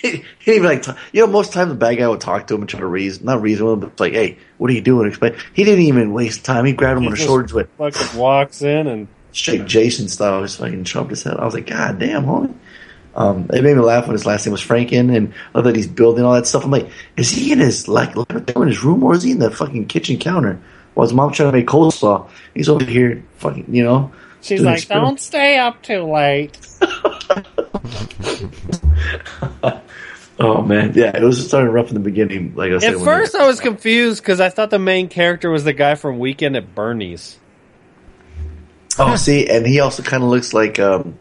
he, 0.00 0.08
he 0.08 0.16
didn't 0.44 0.56
even 0.56 0.64
like, 0.64 0.82
talk. 0.82 0.98
you 1.12 1.24
know, 1.24 1.30
most 1.30 1.52
times 1.52 1.70
the 1.70 1.76
bad 1.76 1.96
guy 1.96 2.08
would 2.08 2.20
talk 2.20 2.46
to 2.46 2.54
him 2.54 2.62
and 2.62 2.68
try 2.68 2.80
to 2.80 2.86
reason, 2.86 3.24
not 3.24 3.40
reason 3.40 3.66
with 3.66 3.74
him, 3.74 3.80
but 3.80 3.90
it's 3.90 4.00
like, 4.00 4.12
hey, 4.12 4.38
what 4.58 4.70
are 4.70 4.74
you 4.74 4.80
doing? 4.80 5.08
Explain. 5.08 5.36
He 5.54 5.64
didn't 5.64 5.84
even 5.84 6.12
waste 6.12 6.44
time. 6.44 6.64
He 6.64 6.72
grabbed 6.72 6.98
him 6.98 7.04
He 7.04 7.08
on 7.08 7.14
the 7.14 7.18
shoulders 7.18 7.52
with 7.52 7.68
Fucking 7.78 8.18
walks 8.18 8.62
in 8.62 8.86
and 8.86 9.08
straight 9.32 9.66
Jason 9.66 10.08
style, 10.08 10.42
just 10.42 10.58
fucking 10.58 10.84
chopped 10.84 11.10
his 11.10 11.22
head. 11.22 11.36
I 11.36 11.44
was 11.44 11.54
like, 11.54 11.66
god 11.66 11.98
damn, 11.98 12.24
homie. 12.24 12.54
Um, 13.14 13.48
it 13.52 13.62
made 13.62 13.76
me 13.76 13.82
laugh 13.82 14.06
when 14.06 14.12
his 14.12 14.26
last 14.26 14.44
name 14.44 14.52
was 14.52 14.62
Franken, 14.62 15.14
and 15.16 15.32
I 15.54 15.58
love 15.58 15.64
that 15.64 15.74
he's 15.74 15.86
building 15.86 16.22
all 16.22 16.34
that 16.34 16.46
stuff. 16.46 16.64
I'm 16.64 16.70
like, 16.70 16.90
is 17.16 17.30
he 17.30 17.50
in 17.50 17.60
his 17.60 17.88
like 17.88 18.14
in 18.14 18.66
his 18.66 18.84
room, 18.84 19.02
or 19.02 19.14
is 19.14 19.22
he 19.22 19.30
in 19.30 19.38
the 19.38 19.50
fucking 19.50 19.86
kitchen 19.86 20.18
counter? 20.18 20.60
While 20.92 21.06
his 21.06 21.14
mom 21.14 21.32
trying 21.32 21.50
to 21.50 21.56
make 21.56 21.66
coleslaw, 21.66 22.28
he's 22.54 22.68
over 22.68 22.84
here, 22.84 23.24
fucking, 23.36 23.74
you 23.74 23.84
know. 23.84 24.12
she's 24.42 24.60
like, 24.60 24.86
"Don't 24.88 25.18
stay 25.18 25.58
up 25.58 25.82
too 25.82 26.02
late." 26.02 26.58
Oh 30.38 30.60
man, 30.60 30.92
yeah, 30.94 31.16
it 31.16 31.22
was 31.22 31.46
starting 31.46 31.70
rough 31.70 31.88
in 31.88 31.94
the 31.94 32.00
beginning. 32.00 32.54
Like 32.54 32.70
I 32.72 32.78
said, 32.78 32.94
At 32.94 33.00
first, 33.00 33.34
I 33.34 33.46
was 33.46 33.58
confused 33.58 34.22
because 34.22 34.38
I 34.38 34.50
thought 34.50 34.68
the 34.70 34.78
main 34.78 35.08
character 35.08 35.50
was 35.50 35.64
the 35.64 35.72
guy 35.72 35.94
from 35.94 36.18
Weekend 36.18 36.56
at 36.56 36.74
Bernie's. 36.74 37.38
oh, 38.98 39.16
see, 39.16 39.48
and 39.48 39.66
he 39.66 39.80
also 39.80 40.02
kind 40.02 40.22
of 40.22 40.28
looks 40.28 40.52
like, 40.52 40.78
um, 40.78 41.18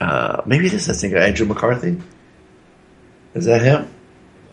uh, 0.00 0.42
maybe 0.44 0.68
this 0.68 0.88
is 0.88 1.00
that 1.00 1.08
guy, 1.08 1.26
Andrew 1.26 1.46
McCarthy. 1.46 2.00
Is 3.34 3.44
that 3.44 3.62
him? 3.62 3.88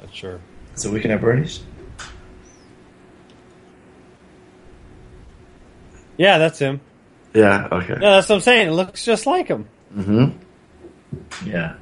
Not 0.01 0.13
sure. 0.13 0.39
So 0.75 0.91
we 0.91 0.99
can 0.99 1.09
have 1.09 1.21
Bernie's. 1.21 1.61
Yeah, 6.17 6.37
that's 6.37 6.59
him. 6.59 6.81
Yeah. 7.33 7.67
Okay. 7.71 7.93
Yeah, 7.93 8.11
that's 8.11 8.29
what 8.29 8.35
I'm 8.35 8.41
saying. 8.41 8.67
It 8.67 8.71
looks 8.71 9.05
just 9.05 9.25
like 9.25 9.47
him. 9.47 9.67
Mm-hmm. 9.95 11.47
Yeah. 11.49 11.75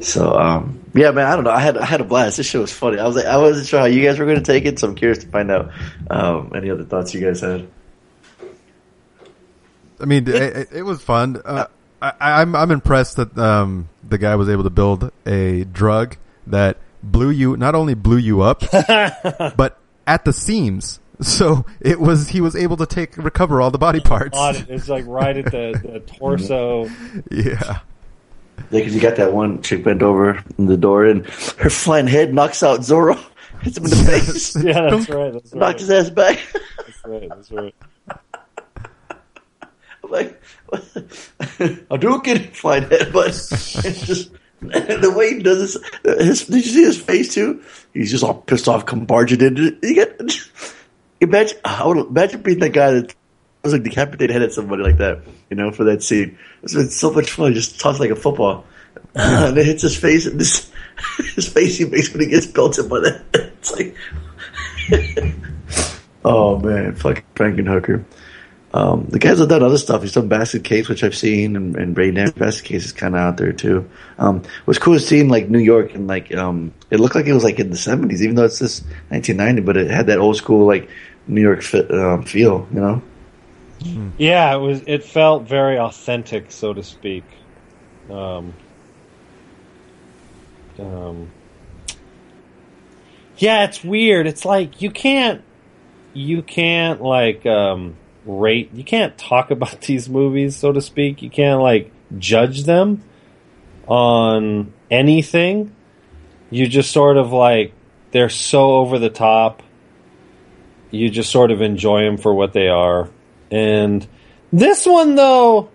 So, 0.00 0.38
um, 0.38 0.84
yeah, 0.94 1.10
man, 1.10 1.26
I 1.26 1.34
don't 1.34 1.44
know. 1.44 1.50
I 1.50 1.60
had 1.60 1.76
I 1.76 1.84
had 1.84 2.00
a 2.00 2.04
blast. 2.04 2.36
This 2.36 2.46
shit 2.46 2.60
was 2.60 2.72
funny. 2.72 2.98
I 2.98 3.06
was 3.06 3.16
like, 3.16 3.26
I 3.26 3.36
wasn't 3.36 3.66
sure 3.66 3.80
how 3.80 3.86
you 3.86 4.02
guys 4.02 4.18
were 4.18 4.24
going 4.24 4.38
to 4.38 4.44
take 4.44 4.64
it, 4.64 4.78
so 4.78 4.88
I'm 4.88 4.94
curious 4.94 5.18
to 5.18 5.26
find 5.28 5.50
out 5.50 5.72
um, 6.08 6.52
any 6.54 6.70
other 6.70 6.84
thoughts 6.84 7.12
you 7.12 7.20
guys 7.20 7.40
had. 7.40 7.68
I 10.00 10.06
mean, 10.06 10.26
it, 10.28 10.34
it, 10.34 10.68
it 10.72 10.82
was 10.82 11.02
fun. 11.02 11.40
Uh, 11.44 11.66
I, 12.00 12.40
I'm 12.40 12.56
I'm 12.56 12.70
impressed 12.70 13.16
that 13.16 13.36
um, 13.36 13.88
the 14.08 14.16
guy 14.16 14.36
was 14.36 14.48
able 14.48 14.64
to 14.64 14.70
build 14.70 15.10
a 15.26 15.64
drug 15.64 16.16
that 16.46 16.78
blew 17.02 17.30
you 17.30 17.56
not 17.56 17.74
only 17.74 17.94
blew 17.94 18.16
you 18.16 18.40
up, 18.40 18.62
but 18.70 19.78
at 20.06 20.24
the 20.24 20.32
seams. 20.32 21.00
So 21.20 21.66
it 21.80 22.00
was 22.00 22.28
he 22.28 22.40
was 22.40 22.56
able 22.56 22.78
to 22.78 22.86
take 22.86 23.18
recover 23.18 23.60
all 23.60 23.70
the 23.70 23.78
body 23.78 24.00
parts. 24.00 24.38
It's 24.68 24.88
like 24.88 25.04
right 25.06 25.36
at 25.36 25.44
the, 25.46 25.78
the 25.82 26.00
torso. 26.00 26.88
Yeah, 27.30 27.52
Yeah, 27.60 27.80
because 28.70 28.94
you 28.94 29.00
got 29.00 29.16
that 29.16 29.32
one 29.32 29.62
chick 29.62 29.84
bent 29.84 30.02
over 30.02 30.42
in 30.58 30.66
the 30.66 30.76
door, 30.76 31.04
and 31.04 31.26
her 31.58 31.70
flying 31.70 32.06
head 32.06 32.34
knocks 32.34 32.62
out 32.62 32.80
Zorro, 32.80 33.18
hits 33.62 33.76
him 33.78 33.84
in 33.84 33.90
the 33.90 33.96
face, 34.04 34.56
Yeah, 34.56 34.90
that's 34.90 35.08
right. 35.08 35.32
That's 35.32 35.52
right. 35.52 35.60
knocks 35.60 35.80
his 35.80 35.90
ass 35.90 36.10
back. 36.10 36.38
That's 36.76 37.04
right. 37.04 37.28
That's 37.28 37.52
right. 37.52 37.74
I'm 40.02 40.10
like, 40.10 40.42
I'm 41.90 42.00
doing 42.00 42.20
it, 42.24 42.56
flying 42.56 42.88
head, 42.88 43.12
but 43.12 43.28
it's 43.28 44.06
just 44.06 44.30
the 44.60 45.12
way 45.16 45.34
he 45.34 45.42
does 45.42 45.74
this. 45.74 46.18
His, 46.26 46.46
did 46.46 46.64
you 46.66 46.72
see 46.72 46.84
his 46.84 47.00
face 47.00 47.32
too? 47.34 47.62
He's 47.94 48.10
just 48.10 48.24
all 48.24 48.34
pissed 48.34 48.68
off, 48.68 48.86
in. 49.42 49.56
You 49.56 49.94
get 49.94 50.20
imagine. 51.20 51.58
I 51.64 51.86
would 51.86 51.98
imagine 51.98 52.42
being 52.42 52.58
that 52.60 52.70
guy 52.70 52.92
that 52.92 53.14
was 53.62 53.72
like 53.72 53.82
decapitated 53.82 54.30
head 54.30 54.42
at 54.42 54.52
somebody 54.52 54.82
like 54.82 54.98
that. 54.98 55.22
You 55.50 55.56
know, 55.56 55.70
for 55.70 55.84
that 55.84 56.02
scene. 56.02 56.38
It's 56.62 56.74
been 56.74 56.90
so 56.90 57.10
much 57.10 57.30
fun. 57.30 57.54
Just 57.54 57.80
tossed 57.80 58.00
like 58.00 58.10
a 58.10 58.16
football, 58.16 58.64
and 59.14 59.56
it 59.56 59.66
hits 59.66 59.82
his 59.82 59.96
face, 59.96 60.26
and 60.26 60.40
this 60.40 60.70
his 61.34 61.48
face 61.48 61.78
he 61.78 61.84
makes 61.84 62.12
when 62.12 62.22
he 62.22 62.28
gets 62.28 62.46
belted 62.46 62.88
by 62.88 63.00
that. 63.00 63.22
It's 63.60 63.72
like, 63.72 63.94
oh 66.24 66.58
man, 66.58 66.94
fucking 66.94 67.24
Frankenhooker. 67.34 68.04
Um, 68.72 69.06
the 69.08 69.18
guys 69.18 69.38
have 69.38 69.48
done 69.48 69.62
other 69.62 69.76
stuff. 69.78 70.02
He's 70.02 70.12
done 70.12 70.28
Basket 70.28 70.62
Case, 70.62 70.88
which 70.88 71.02
I've 71.02 71.14
seen, 71.14 71.56
and, 71.56 71.76
and 71.76 71.96
Ray 71.96 72.12
Dan 72.12 72.30
Basket 72.30 72.66
Case 72.66 72.86
is 72.86 72.92
kind 72.92 73.14
of 73.14 73.20
out 73.20 73.36
there 73.36 73.52
too. 73.52 73.90
Um, 74.18 74.44
what's 74.64 74.78
cool 74.78 74.94
is 74.94 75.06
seeing 75.06 75.28
like 75.28 75.50
New 75.50 75.58
York 75.58 75.94
and 75.94 76.06
like 76.06 76.34
um, 76.34 76.72
it 76.90 77.00
looked 77.00 77.16
like 77.16 77.26
it 77.26 77.34
was 77.34 77.44
like 77.44 77.58
in 77.58 77.68
the 77.68 77.76
seventies, 77.76 78.22
even 78.22 78.36
though 78.36 78.44
it's 78.44 78.60
this 78.60 78.80
1990, 79.08 79.60
but 79.62 79.76
it 79.76 79.90
had 79.90 80.06
that 80.06 80.18
old 80.18 80.36
school 80.36 80.66
like 80.66 80.88
New 81.26 81.42
York 81.42 81.62
fit, 81.62 81.90
um, 81.92 82.22
feel, 82.22 82.66
you 82.72 82.80
know. 82.80 83.02
Yeah, 84.18 84.54
it 84.54 84.58
was. 84.58 84.82
It 84.86 85.04
felt 85.04 85.44
very 85.44 85.78
authentic, 85.78 86.50
so 86.50 86.74
to 86.74 86.82
speak. 86.82 87.24
Um, 88.10 88.54
um, 90.78 91.30
yeah, 93.36 93.64
it's 93.64 93.82
weird. 93.82 94.26
It's 94.26 94.44
like 94.44 94.82
you 94.82 94.90
can't, 94.90 95.42
you 96.12 96.42
can't 96.42 97.00
like 97.00 97.46
um, 97.46 97.96
rate. 98.26 98.70
You 98.74 98.84
can't 98.84 99.16
talk 99.16 99.50
about 99.50 99.80
these 99.82 100.08
movies, 100.08 100.56
so 100.56 100.72
to 100.72 100.80
speak. 100.80 101.22
You 101.22 101.30
can't 101.30 101.60
like 101.60 101.90
judge 102.18 102.64
them 102.64 103.02
on 103.86 104.72
anything. 104.90 105.74
You 106.50 106.66
just 106.66 106.90
sort 106.90 107.16
of 107.16 107.32
like 107.32 107.72
they're 108.10 108.28
so 108.28 108.72
over 108.72 108.98
the 108.98 109.10
top. 109.10 109.62
You 110.90 111.08
just 111.08 111.30
sort 111.30 111.50
of 111.50 111.62
enjoy 111.62 112.02
them 112.02 112.18
for 112.18 112.34
what 112.34 112.52
they 112.52 112.68
are. 112.68 113.08
And 113.50 114.06
this 114.52 114.86
one, 114.86 115.14
though, 115.14 115.70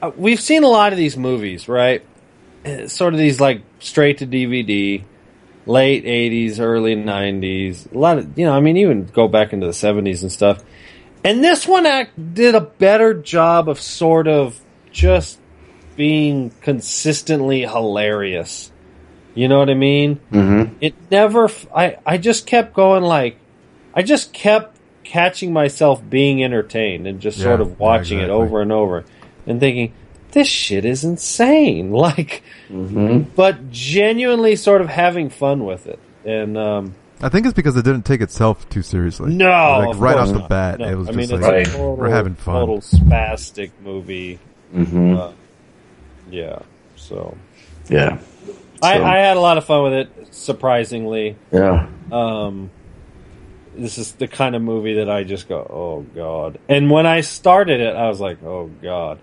uh, 0.00 0.10
we've 0.16 0.40
seen 0.40 0.64
a 0.64 0.68
lot 0.68 0.92
of 0.92 0.98
these 0.98 1.16
movies, 1.16 1.68
right? 1.68 2.04
Uh, 2.64 2.88
Sort 2.88 3.14
of 3.14 3.18
these 3.18 3.40
like 3.40 3.62
straight 3.78 4.18
to 4.18 4.26
DVD, 4.26 5.04
late 5.66 6.04
80s, 6.04 6.60
early 6.60 6.96
90s. 6.96 7.92
A 7.92 7.98
lot 7.98 8.18
of, 8.18 8.38
you 8.38 8.46
know, 8.46 8.52
I 8.52 8.60
mean, 8.60 8.76
even 8.78 9.06
go 9.06 9.28
back 9.28 9.52
into 9.52 9.66
the 9.66 9.72
70s 9.72 10.22
and 10.22 10.32
stuff. 10.32 10.62
And 11.22 11.44
this 11.44 11.66
one 11.66 11.86
act 11.86 12.34
did 12.34 12.54
a 12.54 12.60
better 12.60 13.12
job 13.14 13.68
of 13.68 13.80
sort 13.80 14.26
of 14.26 14.58
just 14.90 15.38
being 15.96 16.50
consistently 16.62 17.60
hilarious. 17.60 18.72
You 19.34 19.48
know 19.48 19.58
what 19.58 19.70
I 19.70 19.74
mean? 19.74 20.18
Mm-hmm. 20.32 20.76
it 20.80 20.94
never 21.10 21.48
I 21.74 21.98
I 22.04 22.18
just 22.18 22.46
kept 22.46 22.74
going 22.74 23.02
like 23.02 23.36
i 23.94 24.02
just 24.02 24.32
kept 24.32 24.78
catching 25.10 25.52
myself 25.52 26.00
being 26.08 26.42
entertained 26.44 27.06
and 27.06 27.20
just 27.20 27.38
Yeah, 27.38 27.44
sort 27.44 27.60
of 27.60 27.78
watching 27.80 28.18
exactly. 28.20 28.36
it 28.36 28.42
over 28.44 28.60
and 28.62 28.70
over 28.72 29.04
and 29.46 29.58
thinking 29.60 29.92
this 30.32 30.46
shit 30.46 30.84
is 30.84 31.02
insane. 31.04 31.90
Like, 31.92 32.42
but 32.70 33.70
genuinely 33.70 34.54
sort 34.56 34.80
of 34.80 34.88
having 34.88 35.28
fun 35.30 35.64
with 35.64 35.86
it. 35.86 35.98
And 36.24 36.56
um, 36.56 36.94
I 37.20 37.28
think 37.28 37.46
it's 37.46 37.54
because 37.54 37.76
it 37.76 37.84
didn't 37.84 38.04
take 38.04 38.20
itself 38.20 38.68
too 38.68 38.82
seriously. 38.82 39.34
no, 39.34 39.46
like 39.50 39.88
of 39.90 40.00
right 40.00 40.16
course 40.16 40.28
off 40.28 40.34
the 40.34 40.40
not. 40.40 40.48
bat, 40.48 40.78
No, 40.78 40.88
it 40.88 40.94
was 40.94 41.08
I 41.08 41.12
just 41.12 41.30
mean, 41.30 41.40
like 41.40 41.52
it's 41.54 41.68
a 41.70 41.72
total, 41.72 41.96
we're 41.96 42.08
having 42.10 42.34
fun. 42.36 42.54
Total 42.60 42.78
spastic 42.78 43.70
movie. 43.82 44.38
hmm 44.72 45.14
Uh, 45.16 45.32
yeah. 46.30 46.60
So 46.96 47.36
yeah. 47.88 48.18
I, 48.82 48.98
I 49.02 49.18
had 49.18 49.36
a 49.36 49.40
lot 49.40 49.58
of 49.58 49.64
fun 49.64 49.82
with 49.84 49.92
it. 49.94 50.34
Surprisingly, 50.34 51.36
Yeah. 51.52 51.88
um, 52.12 52.70
this 53.76 53.98
is 53.98 54.12
the 54.12 54.26
kind 54.28 54.54
of 54.56 54.62
movie 54.62 54.94
that 54.94 55.08
I 55.10 55.24
just 55.24 55.48
go, 55.48 55.58
oh 55.58 56.06
god. 56.14 56.58
And 56.68 56.90
when 56.90 57.06
I 57.06 57.20
started 57.22 57.80
it, 57.80 57.94
I 57.94 58.08
was 58.08 58.20
like, 58.20 58.42
oh 58.42 58.70
god. 58.82 59.18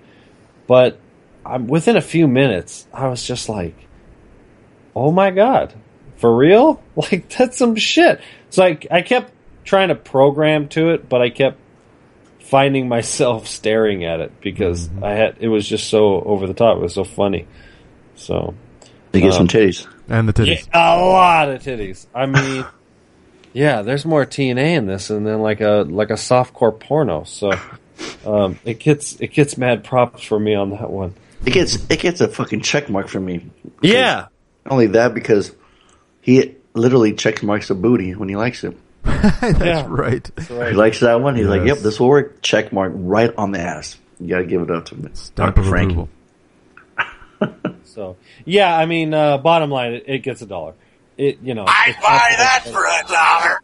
But 0.67 0.99
I'm 1.45 1.67
within 1.67 1.95
a 1.97 2.01
few 2.01 2.27
minutes, 2.27 2.87
I 2.93 3.07
was 3.07 3.25
just 3.25 3.49
like, 3.49 3.75
oh 4.95 5.11
my 5.11 5.31
god, 5.31 5.73
for 6.17 6.35
real? 6.35 6.81
Like 6.95 7.29
that's 7.29 7.57
some 7.57 7.75
shit. 7.75 8.19
So 8.49 8.63
like 8.63 8.87
I 8.91 9.01
kept 9.01 9.31
trying 9.63 9.89
to 9.89 9.95
program 9.95 10.67
to 10.69 10.89
it, 10.91 11.07
but 11.09 11.21
I 11.21 11.29
kept 11.29 11.59
finding 12.39 12.87
myself 12.95 13.47
staring 13.47 14.03
at 14.05 14.19
it 14.21 14.39
because 14.41 14.89
I 15.03 15.11
had 15.11 15.37
it 15.39 15.47
was 15.49 15.67
just 15.67 15.89
so 15.89 16.21
over 16.21 16.47
the 16.47 16.53
top. 16.53 16.77
It 16.77 16.81
was 16.81 16.93
so 16.95 17.03
funny. 17.03 17.47
So 18.15 18.55
They 19.11 19.21
get 19.21 19.33
Um, 19.33 19.47
some 19.47 19.47
titties. 19.47 19.87
And 20.09 20.27
the 20.27 20.33
titties. 20.33 20.67
yeah, 20.73 20.95
a 20.95 21.03
lot 21.03 21.49
of 21.49 21.61
titties. 21.61 22.07
I 22.15 22.25
mean, 22.25 22.65
yeah, 23.57 23.81
there's 23.81 24.05
more 24.05 24.23
TNA 24.23 24.75
in 24.77 24.85
this, 24.85 25.09
and 25.09 25.25
then 25.25 25.41
like 25.41 25.61
a 25.61 25.83
like 25.87 26.11
a 26.11 26.13
softcore 26.13 26.79
porno. 26.79 27.23
So 27.23 27.51
um, 28.25 28.59
it 28.63 28.79
gets 28.79 29.19
it 29.19 29.33
gets 29.33 29.57
mad 29.57 29.83
props 29.83 30.21
for 30.23 30.39
me 30.39 30.53
on 30.53 30.69
that 30.69 30.91
one. 30.91 31.15
It 31.43 31.51
gets 31.53 31.75
it 31.89 31.99
gets 31.99 32.21
a 32.21 32.27
fucking 32.27 32.61
check 32.61 32.87
mark 32.89 33.07
from 33.07 33.25
me. 33.25 33.47
Yeah, 33.81 34.27
Not 34.65 34.71
only 34.73 34.87
that, 34.87 35.13
because 35.15 35.55
he 36.21 36.55
literally 36.73 37.13
check 37.13 37.41
marks 37.41 37.69
a 37.71 37.75
booty 37.75 38.13
when 38.13 38.29
he 38.29 38.35
likes 38.35 38.63
it. 38.63 38.77
That's 39.03 39.59
Yeah. 39.59 39.85
right. 39.89 40.29
He 40.47 40.53
likes 40.73 40.99
that 40.99 41.21
one. 41.21 41.35
He's 41.35 41.47
like, 41.47 41.65
"Yep, 41.65 41.79
this 41.79 41.99
will 41.99 42.09
work." 42.09 42.41
Check 42.43 42.71
mark 42.71 42.91
right 42.95 43.33
on 43.37 43.51
the 43.51 43.59
ass. 43.59 43.97
You 44.19 44.27
gotta 44.29 44.45
give 44.45 44.61
it 44.61 44.69
up 44.69 44.85
to 44.85 44.95
him. 44.95 45.09
Stamp 45.15 45.55
Dr. 45.55 45.61
of 45.61 45.67
Frank. 45.67 46.09
so 47.85 48.17
yeah, 48.45 48.75
I 48.75 48.85
mean, 48.85 49.13
uh, 49.13 49.37
bottom 49.37 49.69
line, 49.69 49.93
it, 49.93 50.03
it 50.07 50.19
gets 50.19 50.41
a 50.41 50.45
dollar. 50.45 50.73
It 51.18 51.39
you 51.41 51.53
know, 51.55 51.65
I'd 51.68 51.95
buy 52.01 52.36
that 52.38 52.63
for 52.65 52.86
a 52.86 53.11
dollar. 53.11 53.61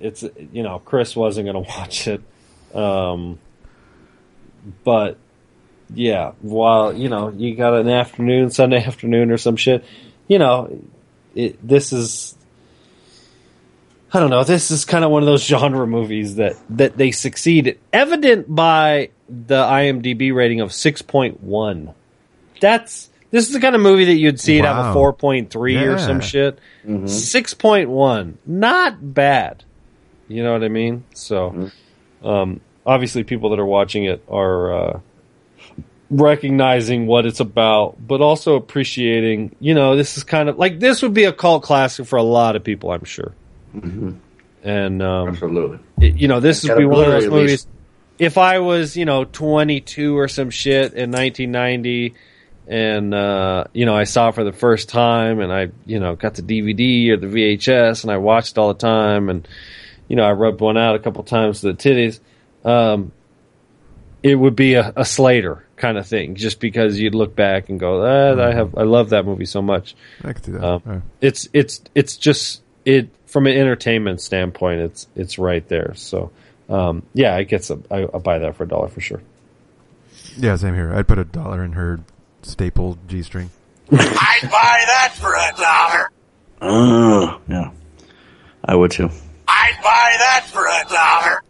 It's 0.00 0.22
you 0.52 0.62
know, 0.62 0.78
Chris 0.78 1.14
wasn't 1.14 1.46
gonna 1.46 1.60
watch 1.60 2.08
it, 2.08 2.22
um, 2.74 3.38
but 4.84 5.18
yeah, 5.94 6.32
while 6.40 6.94
you 6.94 7.08
know 7.08 7.30
you 7.30 7.54
got 7.54 7.74
an 7.74 7.88
afternoon, 7.88 8.50
Sunday 8.50 8.82
afternoon 8.84 9.30
or 9.30 9.38
some 9.38 9.56
shit, 9.56 9.84
you 10.26 10.38
know, 10.38 10.82
it, 11.34 11.66
this 11.66 11.92
is. 11.92 12.34
I 14.10 14.20
don't 14.20 14.30
know. 14.30 14.42
This 14.42 14.70
is 14.70 14.86
kind 14.86 15.04
of 15.04 15.10
one 15.10 15.22
of 15.22 15.26
those 15.26 15.44
genre 15.46 15.86
movies 15.86 16.36
that 16.36 16.56
that 16.70 16.96
they 16.96 17.10
succeed. 17.10 17.78
Evident 17.92 18.54
by 18.54 19.10
the 19.28 19.62
IMDb 19.62 20.34
rating 20.34 20.60
of 20.60 20.72
six 20.72 21.02
point 21.02 21.42
one. 21.42 21.92
That's 22.60 23.10
this 23.30 23.46
is 23.46 23.52
the 23.52 23.60
kind 23.60 23.74
of 23.74 23.80
movie 23.80 24.06
that 24.06 24.14
you'd 24.14 24.40
see 24.40 24.58
it 24.58 24.64
have 24.64 24.76
a 24.76 24.80
Wow. 24.88 24.92
four 24.94 25.12
point 25.12 25.50
three 25.50 25.76
or 25.76 25.98
some 25.98 26.20
shit. 26.20 26.58
point 26.86 27.10
six 27.10 27.54
point 27.54 27.88
one, 27.90 28.38
not 28.46 29.14
bad. 29.14 29.64
You 30.28 30.42
know 30.42 30.52
what 30.52 30.62
I 30.64 30.68
mean? 30.68 31.04
So, 31.14 31.70
um, 32.22 32.60
obviously, 32.86 33.24
people 33.24 33.50
that 33.50 33.58
are 33.58 33.66
watching 33.66 34.04
it 34.04 34.22
are 34.28 34.72
uh, 34.72 35.00
recognizing 36.10 37.06
what 37.06 37.26
it's 37.26 37.40
about, 37.40 37.96
but 38.06 38.20
also 38.20 38.54
appreciating. 38.56 39.54
You 39.60 39.74
know, 39.74 39.96
this 39.96 40.16
is 40.16 40.24
kind 40.24 40.48
of 40.48 40.58
like 40.58 40.80
this 40.80 41.02
would 41.02 41.14
be 41.14 41.24
a 41.24 41.32
cult 41.32 41.62
classic 41.62 42.06
for 42.06 42.16
a 42.16 42.22
lot 42.22 42.56
of 42.56 42.64
people, 42.64 42.90
I'm 42.92 43.04
sure. 43.04 43.34
And 44.64 45.02
um, 45.02 45.28
Absolutely. 45.28 45.78
it- 46.00 46.16
you 46.16 46.28
know, 46.28 46.40
this 46.40 46.64
would 46.68 46.76
be 46.78 46.84
one 46.84 47.04
of 47.04 47.10
those 47.12 47.28
movies. 47.28 47.50
least. 47.50 47.68
If 48.18 48.36
I 48.36 48.58
was, 48.58 48.96
you 48.96 49.04
know, 49.04 49.24
22 49.24 50.18
or 50.18 50.26
some 50.26 50.50
shit 50.50 50.92
in 50.94 51.12
1990, 51.12 52.14
and 52.68 53.14
uh, 53.14 53.64
you 53.72 53.86
know, 53.86 53.96
I 53.96 54.04
saw 54.04 54.28
it 54.28 54.34
for 54.34 54.44
the 54.44 54.52
first 54.52 54.88
time, 54.88 55.40
and 55.40 55.52
I, 55.52 55.68
you 55.86 55.98
know, 55.98 56.14
got 56.16 56.34
the 56.34 56.42
DVD 56.42 57.10
or 57.10 57.16
the 57.16 57.26
VHS, 57.26 58.02
and 58.04 58.12
I 58.12 58.18
watched 58.18 58.52
it 58.52 58.58
all 58.58 58.68
the 58.68 58.78
time, 58.78 59.28
and 59.28 59.48
you 60.06 60.16
know, 60.16 60.24
I 60.24 60.32
rubbed 60.32 60.60
one 60.60 60.76
out 60.76 60.94
a 60.94 60.98
couple 60.98 61.22
times 61.24 61.60
to 61.60 61.72
the 61.72 61.74
titties. 61.74 62.20
Um, 62.64 63.12
it 64.22 64.34
would 64.34 64.56
be 64.56 64.74
a, 64.74 64.92
a 64.96 65.04
Slater 65.04 65.64
kind 65.76 65.96
of 65.96 66.06
thing, 66.06 66.34
just 66.34 66.60
because 66.60 66.98
you'd 66.98 67.14
look 67.14 67.34
back 67.34 67.68
and 67.68 67.78
go, 67.78 68.02
ah, 68.04 68.42
I 68.42 68.52
have, 68.52 68.76
I 68.76 68.82
love 68.82 69.10
that 69.10 69.24
movie 69.24 69.46
so 69.46 69.62
much 69.62 69.94
I 70.22 70.32
can 70.32 70.42
see 70.42 70.52
that. 70.52 70.64
Um, 70.64 71.02
it's 71.20 71.48
it's 71.52 71.82
it's 71.94 72.16
just 72.16 72.62
it 72.84 73.08
from 73.26 73.46
an 73.46 73.56
entertainment 73.56 74.20
standpoint 74.20 74.80
it's 74.80 75.06
it's 75.14 75.38
right 75.38 75.68
there 75.68 75.92
so 75.94 76.30
um 76.70 77.02
yeah 77.12 77.34
i 77.34 77.42
get 77.42 77.62
some 77.62 77.84
I, 77.90 77.98
i'll 78.14 78.20
buy 78.20 78.38
that 78.38 78.56
for 78.56 78.64
a 78.64 78.68
dollar 78.68 78.88
for 78.88 79.00
sure 79.02 79.20
Yeah, 80.38 80.56
same 80.56 80.74
here. 80.74 80.94
I'd 80.94 81.06
put 81.06 81.18
a 81.18 81.24
dollar 81.24 81.62
in 81.64 81.72
her 81.72 82.00
staple 82.48 82.98
G 83.06 83.22
string. 83.22 83.50
I'd 83.92 84.40
buy 84.42 84.82
that 84.86 85.14
for 85.14 85.32
a 85.34 85.52
dollar. 85.56 86.10
Oh, 86.60 87.40
yeah. 87.48 87.70
I 88.64 88.74
would 88.74 88.90
too. 88.90 89.08
I'd 89.46 89.78
buy 89.82 90.14
that 90.18 90.46
for 90.52 90.66
a 90.66 90.84
dollar. 90.92 91.42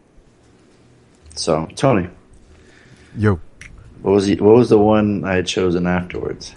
So, 1.35 1.67
Tony, 1.77 2.09
Yo. 3.17 3.41
what 4.03 4.13
was 4.13 4.27
the, 4.27 4.37
what 4.37 4.55
was 4.57 4.69
the 4.69 4.79
one 4.79 5.25
I 5.25 5.37
had 5.37 5.47
chosen 5.47 5.87
afterwards? 5.87 6.55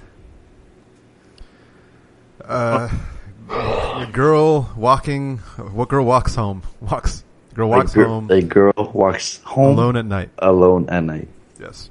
Uh, 2.44 2.90
a 3.50 4.10
girl 4.12 4.72
walking. 4.76 5.38
What 5.38 5.90
girl 5.90 6.06
walks 6.06 6.36
home? 6.36 6.64
Walks. 6.82 7.24
Girl 7.54 7.70
walks 7.70 7.92
a, 7.94 7.96
gir- 7.96 8.06
home 8.08 8.32
a 8.32 8.42
girl 8.42 8.74
walks 8.94 9.40
home 9.44 9.78
alone 9.78 9.96
at 9.98 10.06
night. 10.06 10.30
alone 10.40 10.90
at 10.90 11.04
night. 11.04 11.28
Yes. 11.60 11.90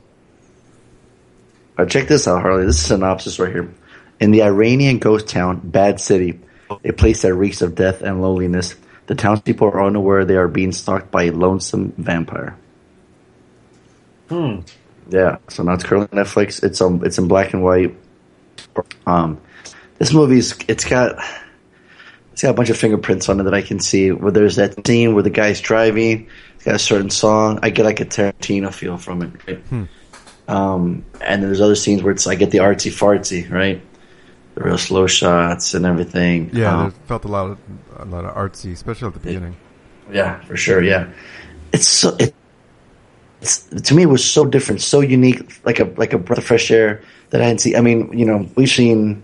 Uh, 1.80 1.86
check 1.86 2.08
this 2.08 2.28
out, 2.28 2.42
Harley. 2.42 2.66
This 2.66 2.76
is 2.76 2.86
synopsis 2.86 3.38
right 3.38 3.50
here. 3.50 3.72
In 4.20 4.32
the 4.32 4.42
Iranian 4.42 4.98
ghost 4.98 5.28
town, 5.28 5.60
Bad 5.64 5.98
City, 5.98 6.38
a 6.84 6.92
place 6.92 7.22
that 7.22 7.32
reeks 7.32 7.62
of 7.62 7.74
death 7.74 8.02
and 8.02 8.20
loneliness, 8.20 8.74
the 9.06 9.14
townspeople 9.14 9.66
are 9.66 9.86
unaware 9.86 10.26
they 10.26 10.36
are 10.36 10.46
being 10.46 10.72
stalked 10.72 11.10
by 11.10 11.24
a 11.24 11.30
lonesome 11.30 11.94
vampire. 11.96 12.54
Hmm. 14.28 14.60
Yeah. 15.08 15.38
So 15.48 15.62
now 15.62 15.72
it's 15.72 15.84
currently 15.84 16.18
on 16.18 16.22
Netflix. 16.22 16.62
It's 16.62 16.82
um, 16.82 17.02
it's 17.02 17.16
in 17.16 17.28
black 17.28 17.54
and 17.54 17.64
white. 17.64 17.96
Um, 19.06 19.40
this 19.98 20.12
movie's 20.12 20.54
it's 20.68 20.84
got 20.84 21.16
it's 22.32 22.42
got 22.42 22.50
a 22.50 22.54
bunch 22.54 22.68
of 22.68 22.76
fingerprints 22.76 23.30
on 23.30 23.40
it 23.40 23.44
that 23.44 23.54
I 23.54 23.62
can 23.62 23.80
see. 23.80 24.12
Where 24.12 24.30
there's 24.30 24.56
that 24.56 24.86
scene 24.86 25.14
where 25.14 25.22
the 25.22 25.30
guy's 25.30 25.62
driving, 25.62 26.28
it's 26.56 26.64
got 26.64 26.74
a 26.74 26.78
certain 26.78 27.10
song. 27.10 27.60
I 27.62 27.70
get 27.70 27.86
like 27.86 28.00
a 28.00 28.04
Tarantino 28.04 28.72
feel 28.72 28.98
from 28.98 29.22
it. 29.22 29.32
Right? 29.48 29.88
Um, 30.50 31.04
and 31.20 31.42
there's 31.42 31.60
other 31.60 31.76
scenes 31.76 32.02
where 32.02 32.12
it's 32.12 32.26
I 32.26 32.34
get 32.34 32.50
the 32.50 32.58
artsy 32.58 32.90
fartsy, 32.90 33.48
right? 33.50 33.80
The 34.56 34.62
real 34.64 34.78
slow 34.78 35.06
shots 35.06 35.74
and 35.74 35.86
everything. 35.86 36.50
Yeah, 36.52 36.74
Um, 36.74 36.90
there 36.90 37.00
felt 37.06 37.24
a 37.24 37.28
lot 37.28 37.50
of 37.50 37.58
a 37.98 38.04
lot 38.04 38.24
of 38.24 38.34
artsy, 38.34 38.72
especially 38.72 39.08
at 39.08 39.14
the 39.14 39.20
beginning. 39.20 39.54
yeah, 40.12 40.40
for 40.40 40.56
sure. 40.56 40.82
Yeah, 40.82 41.06
it's 41.72 41.86
so 41.86 42.16
it, 42.18 42.34
it's 43.40 43.64
to 43.66 43.94
me 43.94 44.02
it 44.02 44.06
was 44.06 44.24
so 44.24 44.44
different, 44.44 44.80
so 44.82 45.00
unique, 45.00 45.64
like 45.64 45.78
a 45.78 45.84
like 45.96 46.12
a 46.12 46.18
breath 46.18 46.38
of 46.38 46.44
fresh 46.44 46.70
air 46.70 47.00
that 47.30 47.40
I 47.40 47.44
hadn't 47.44 47.58
seen. 47.60 47.76
I 47.76 47.80
mean, 47.80 48.10
you 48.18 48.26
know, 48.26 48.48
we've 48.56 48.68
seen 48.68 49.22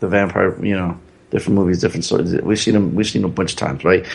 the 0.00 0.08
vampire, 0.08 0.56
you 0.64 0.74
know, 0.76 0.98
different 1.30 1.56
movies, 1.58 1.80
different 1.80 2.04
stories. 2.04 2.32
We've 2.40 2.58
seen 2.58 2.74
them, 2.74 2.94
we've 2.94 3.06
seen 3.06 3.22
them 3.22 3.30
a 3.30 3.34
bunch 3.34 3.52
of 3.52 3.58
times, 3.58 3.84
right? 3.84 4.06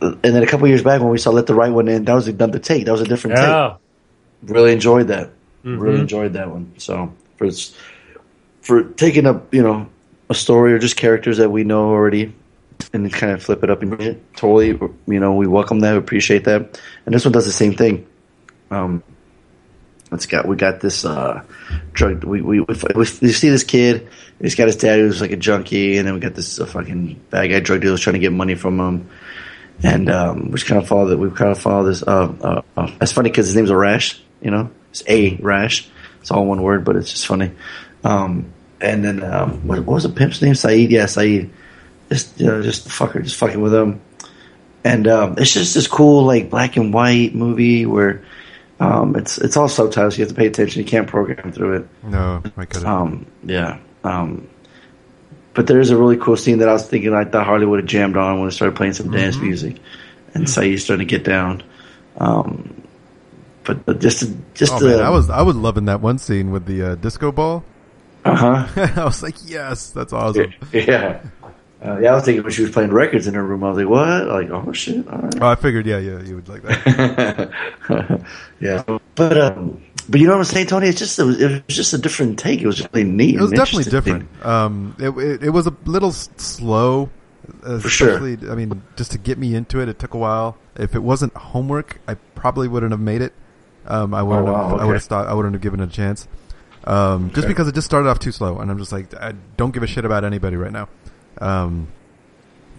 And 0.00 0.18
then 0.22 0.42
a 0.42 0.46
couple 0.46 0.66
years 0.68 0.82
back 0.82 1.00
when 1.00 1.10
we 1.10 1.18
saw 1.18 1.30
Let 1.30 1.46
the 1.46 1.54
Right 1.54 1.70
One 1.72 1.88
In, 1.88 2.04
that 2.04 2.14
was 2.14 2.28
another 2.28 2.58
take. 2.58 2.84
That 2.86 2.92
was 2.92 3.00
a 3.02 3.04
different 3.04 3.36
take. 3.36 3.46
really 4.54 4.72
enjoyed 4.72 5.08
that. 5.08 5.30
Really 5.64 6.00
enjoyed 6.00 6.32
that 6.34 6.50
one. 6.50 6.74
So 6.78 7.12
for 7.36 7.48
for 8.62 8.84
taking 8.84 9.26
up 9.26 9.54
you 9.54 9.62
know 9.62 9.88
a 10.28 10.34
story 10.34 10.72
or 10.72 10.78
just 10.78 10.96
characters 10.96 11.38
that 11.38 11.50
we 11.50 11.64
know 11.64 11.90
already 11.90 12.34
and 12.92 13.12
kind 13.12 13.32
of 13.32 13.42
flip 13.42 13.62
it 13.62 13.70
up 13.70 13.82
and 13.82 14.00
it, 14.00 14.36
totally 14.36 14.68
you 14.68 15.20
know 15.20 15.34
we 15.34 15.46
welcome 15.46 15.80
that, 15.80 15.92
we 15.92 15.98
appreciate 15.98 16.44
that. 16.44 16.80
And 17.06 17.14
this 17.14 17.24
one 17.24 17.32
does 17.32 17.46
the 17.46 17.52
same 17.52 17.74
thing. 17.74 18.06
Um, 18.70 19.02
it's 20.10 20.26
got 20.26 20.46
we 20.46 20.56
got 20.56 20.80
this 20.80 21.04
uh 21.04 21.42
drug. 21.92 22.24
We 22.24 22.42
we, 22.42 22.60
we 22.60 22.74
we 22.94 23.04
see 23.04 23.48
this 23.48 23.64
kid. 23.64 24.08
He's 24.40 24.56
got 24.56 24.66
his 24.66 24.76
dad 24.76 24.98
who's 24.98 25.20
like 25.20 25.30
a 25.30 25.36
junkie, 25.36 25.98
and 25.98 26.06
then 26.06 26.14
we 26.14 26.20
got 26.20 26.34
this 26.34 26.58
uh, 26.58 26.66
fucking 26.66 27.20
bad 27.30 27.48
guy 27.48 27.60
drug 27.60 27.80
dealer 27.80 27.96
trying 27.96 28.14
to 28.14 28.20
get 28.20 28.32
money 28.32 28.54
from 28.54 28.80
him 28.80 29.08
and 29.82 30.10
um, 30.10 30.46
we 30.46 30.52
just 30.52 30.66
kind 30.66 30.80
of 30.80 30.88
follow 30.88 31.06
that. 31.08 31.18
We 31.18 31.30
kind 31.30 31.50
of 31.50 31.58
follow 31.58 31.84
this. 31.84 32.02
Uh, 32.02 32.32
uh, 32.40 32.62
uh, 32.76 33.06
funny 33.06 33.30
because 33.30 33.46
his 33.46 33.56
name's 33.56 33.70
Arash. 33.70 34.20
You 34.40 34.50
know, 34.50 34.70
it's 34.92 35.02
a 35.08 35.34
Rash. 35.42 35.88
It's 36.20 36.30
all 36.30 36.46
one 36.46 36.62
word, 36.62 36.84
but 36.84 36.94
it's 36.94 37.10
just 37.10 37.26
funny. 37.26 37.50
Um, 38.04 38.52
and 38.80 39.04
then 39.04 39.24
um, 39.24 39.66
what, 39.66 39.80
what 39.80 39.94
was 39.94 40.02
the 40.04 40.08
pimp's 40.10 40.40
name? 40.40 40.54
Saeed. 40.54 40.90
Yeah, 40.92 41.06
Saeed. 41.06 41.50
Just 42.08 42.38
you 42.38 42.46
know, 42.46 42.62
just 42.62 42.86
fucker, 42.88 43.22
just 43.24 43.36
fucking 43.36 43.60
with 43.60 43.74
him. 43.74 44.00
And 44.84 45.08
um, 45.08 45.34
it's 45.38 45.52
just 45.52 45.74
this 45.74 45.86
cool 45.88 46.24
like 46.24 46.50
black 46.50 46.76
and 46.76 46.92
white 46.94 47.34
movie 47.34 47.86
where 47.86 48.22
Um, 48.80 49.14
it's 49.16 49.38
it's 49.38 49.56
all 49.56 49.68
subtitles. 49.68 50.18
You 50.18 50.24
have 50.24 50.34
to 50.34 50.38
pay 50.40 50.46
attention. 50.48 50.82
You 50.82 50.88
can't 50.88 51.06
program 51.06 51.52
through 51.52 51.76
it. 51.78 51.88
No, 52.02 52.42
I 52.56 52.64
couldn't. 52.64 52.88
Um, 52.88 53.26
yeah. 53.44 53.78
Um, 54.02 54.48
but 55.54 55.66
there 55.68 55.78
is 55.80 55.90
a 55.90 55.96
really 55.96 56.16
cool 56.16 56.36
scene 56.36 56.58
that 56.58 56.68
I 56.68 56.72
was 56.72 56.86
thinking 56.88 57.14
I 57.14 57.24
thought 57.24 57.46
Harley 57.46 57.66
would 57.66 57.78
have 57.80 57.88
jammed 57.88 58.16
on 58.16 58.40
when 58.40 58.48
it 58.48 58.52
started 58.52 58.74
playing 58.76 58.94
some 58.94 59.10
dance 59.12 59.36
Mm-hmm. 59.36 59.46
music, 59.46 59.76
and 60.34 60.48
Saeed's 60.50 60.82
starting 60.82 61.06
to 61.06 61.10
get 61.16 61.24
down. 61.24 61.62
Um, 62.18 62.81
but, 63.74 64.00
just 64.00 64.20
to, 64.20 64.36
just 64.54 64.72
oh 64.74 64.78
to, 64.78 64.84
man, 64.84 65.00
I 65.00 65.10
was 65.10 65.30
I 65.30 65.42
was 65.42 65.56
loving 65.56 65.86
that 65.86 66.00
one 66.00 66.18
scene 66.18 66.50
with 66.50 66.66
the 66.66 66.82
uh, 66.82 66.94
disco 66.96 67.32
ball. 67.32 67.64
uh 68.24 68.34
huh. 68.66 68.90
I 69.00 69.04
was 69.04 69.22
like, 69.22 69.36
yes, 69.44 69.90
that's 69.90 70.12
awesome. 70.12 70.52
yeah. 70.72 71.22
Uh, 71.84 71.98
yeah, 71.98 72.12
I 72.12 72.14
was 72.14 72.24
thinking 72.24 72.44
when 72.44 72.52
she 72.52 72.62
was 72.62 72.70
playing 72.70 72.92
records 72.92 73.26
in 73.26 73.34
her 73.34 73.42
room, 73.42 73.64
I 73.64 73.70
was 73.70 73.78
like, 73.78 73.88
"What?" 73.88 74.26
Like, 74.28 74.50
"Oh 74.50 74.72
shit!" 74.72 75.06
All 75.08 75.18
right. 75.18 75.34
Oh, 75.40 75.48
I 75.48 75.56
figured, 75.56 75.84
yeah, 75.84 75.98
yeah, 75.98 76.20
you 76.20 76.36
would 76.36 76.48
like 76.48 76.62
that. 76.62 78.24
yeah, 78.60 78.84
but 79.16 79.36
um, 79.36 79.82
but 80.08 80.20
you 80.20 80.28
know 80.28 80.34
what 80.34 80.38
I'm 80.38 80.44
saying, 80.44 80.68
Tony? 80.68 80.86
It's 80.86 81.00
just 81.00 81.18
it 81.18 81.24
was, 81.24 81.40
it 81.40 81.66
was 81.66 81.76
just 81.76 81.92
a 81.92 81.98
different 81.98 82.38
take. 82.38 82.60
It 82.60 82.68
was 82.68 82.86
really 82.92 83.02
neat. 83.02 83.34
It 83.34 83.40
was 83.40 83.50
definitely 83.50 83.90
different. 83.90 84.28
Um, 84.46 84.94
it, 85.00 85.08
it, 85.08 85.42
it 85.44 85.50
was 85.50 85.66
a 85.66 85.74
little 85.84 86.12
slow, 86.12 87.10
uh, 87.64 87.78
For 87.78 87.88
sure. 87.88 88.18
I 88.18 88.54
mean, 88.54 88.82
just 88.96 89.12
to 89.12 89.18
get 89.18 89.38
me 89.38 89.54
into 89.54 89.80
it, 89.80 89.88
it 89.88 89.98
took 89.98 90.14
a 90.14 90.18
while. 90.18 90.56
If 90.76 90.94
it 90.94 91.02
wasn't 91.02 91.34
homework, 91.34 92.00
I 92.06 92.14
probably 92.14 92.68
wouldn't 92.68 92.92
have 92.92 93.00
made 93.00 93.22
it. 93.22 93.32
Um, 93.86 94.14
I 94.14 94.22
wouldn't. 94.22 94.48
Oh, 94.48 94.52
wow, 94.52 94.68
have, 94.70 94.80
I 94.80 94.84
would 94.84 94.94
have. 94.94 95.02
Thought, 95.04 95.26
I 95.26 95.34
wouldn't 95.34 95.54
have 95.54 95.62
given 95.62 95.80
it 95.80 95.88
a 95.88 95.92
chance. 95.92 96.28
Um, 96.84 97.28
just 97.30 97.40
Okay. 97.40 97.48
because 97.48 97.68
it 97.68 97.74
just 97.74 97.86
started 97.86 98.08
off 98.08 98.18
too 98.18 98.32
slow, 98.32 98.58
and 98.58 98.70
I'm 98.70 98.78
just 98.78 98.92
like, 98.92 99.14
I 99.14 99.34
don't 99.56 99.72
give 99.72 99.82
a 99.82 99.86
shit 99.86 100.04
about 100.04 100.24
anybody 100.24 100.56
right 100.56 100.72
now. 100.72 100.88
Um, 101.40 101.88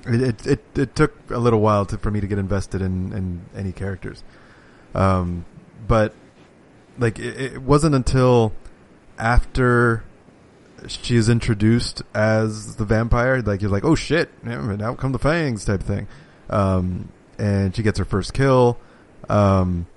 it, 0.06 0.22
it 0.22 0.48
it 0.48 0.64
it 0.76 0.96
took 0.96 1.14
a 1.30 1.40
little 1.40 1.62
while 1.62 1.86
to, 1.86 1.98
for 1.98 2.12
me 2.12 2.20
to 2.20 2.28
get 2.28 2.38
invested 2.38 2.82
in 2.82 3.14
in 3.14 3.42
any 3.56 3.72
characters. 3.72 4.24
Um, 4.94 5.46
but 5.88 6.14
like 6.98 7.18
it, 7.20 7.54
it 7.54 7.62
wasn't 7.62 7.96
until 7.96 8.52
after 9.18 10.04
she 10.88 11.16
is 11.16 11.30
introduced 11.30 12.02
as 12.14 12.76
the 12.76 12.86
vampire, 12.86 13.42
like 13.42 13.62
you're 13.62 13.72
like, 13.72 13.86
oh 13.86 13.96
shit, 13.96 14.30
and 14.44 14.82
out 14.82 14.98
come 14.98 15.14
the 15.14 15.20
fangs 15.20 15.64
type 15.66 15.82
thing. 15.82 16.08
Um, 16.50 17.10
and 17.40 17.74
she 17.76 17.84
gets 17.84 17.98
her 18.00 18.06
first 18.06 18.34
kill. 18.34 18.78
Um, 19.30 19.88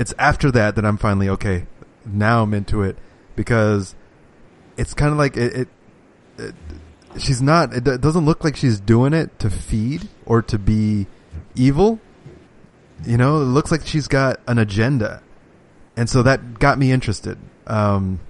it's 0.00 0.14
after 0.18 0.50
that 0.52 0.76
that 0.76 0.86
I'm 0.86 0.96
finally 0.96 1.28
okay. 1.28 1.66
Now 2.06 2.42
I'm 2.42 2.54
into 2.54 2.82
it 2.82 2.96
because 3.36 3.94
it's 4.78 4.94
kind 4.94 5.12
of 5.12 5.18
like 5.18 5.36
it, 5.36 5.54
it, 5.54 5.68
it. 6.38 6.54
She's 7.18 7.42
not. 7.42 7.74
It, 7.74 7.84
do- 7.84 7.98
doesn't 7.98 8.24
look 8.24 8.42
like 8.42 8.56
she's 8.56 8.80
doing 8.80 9.12
it 9.12 9.38
to 9.40 9.50
feed 9.50 10.08
or 10.24 10.40
to 10.42 10.58
be 10.58 11.06
evil. 11.54 12.00
You 13.04 13.18
know, 13.18 13.42
it 13.42 13.44
looks 13.44 13.70
like 13.70 13.86
she's 13.86 14.08
got 14.08 14.40
an 14.46 14.58
agenda, 14.58 15.22
and 15.98 16.08
so 16.08 16.22
that 16.22 16.58
got 16.58 16.78
me 16.78 16.92
interested. 16.92 17.36
Um, 17.66 18.20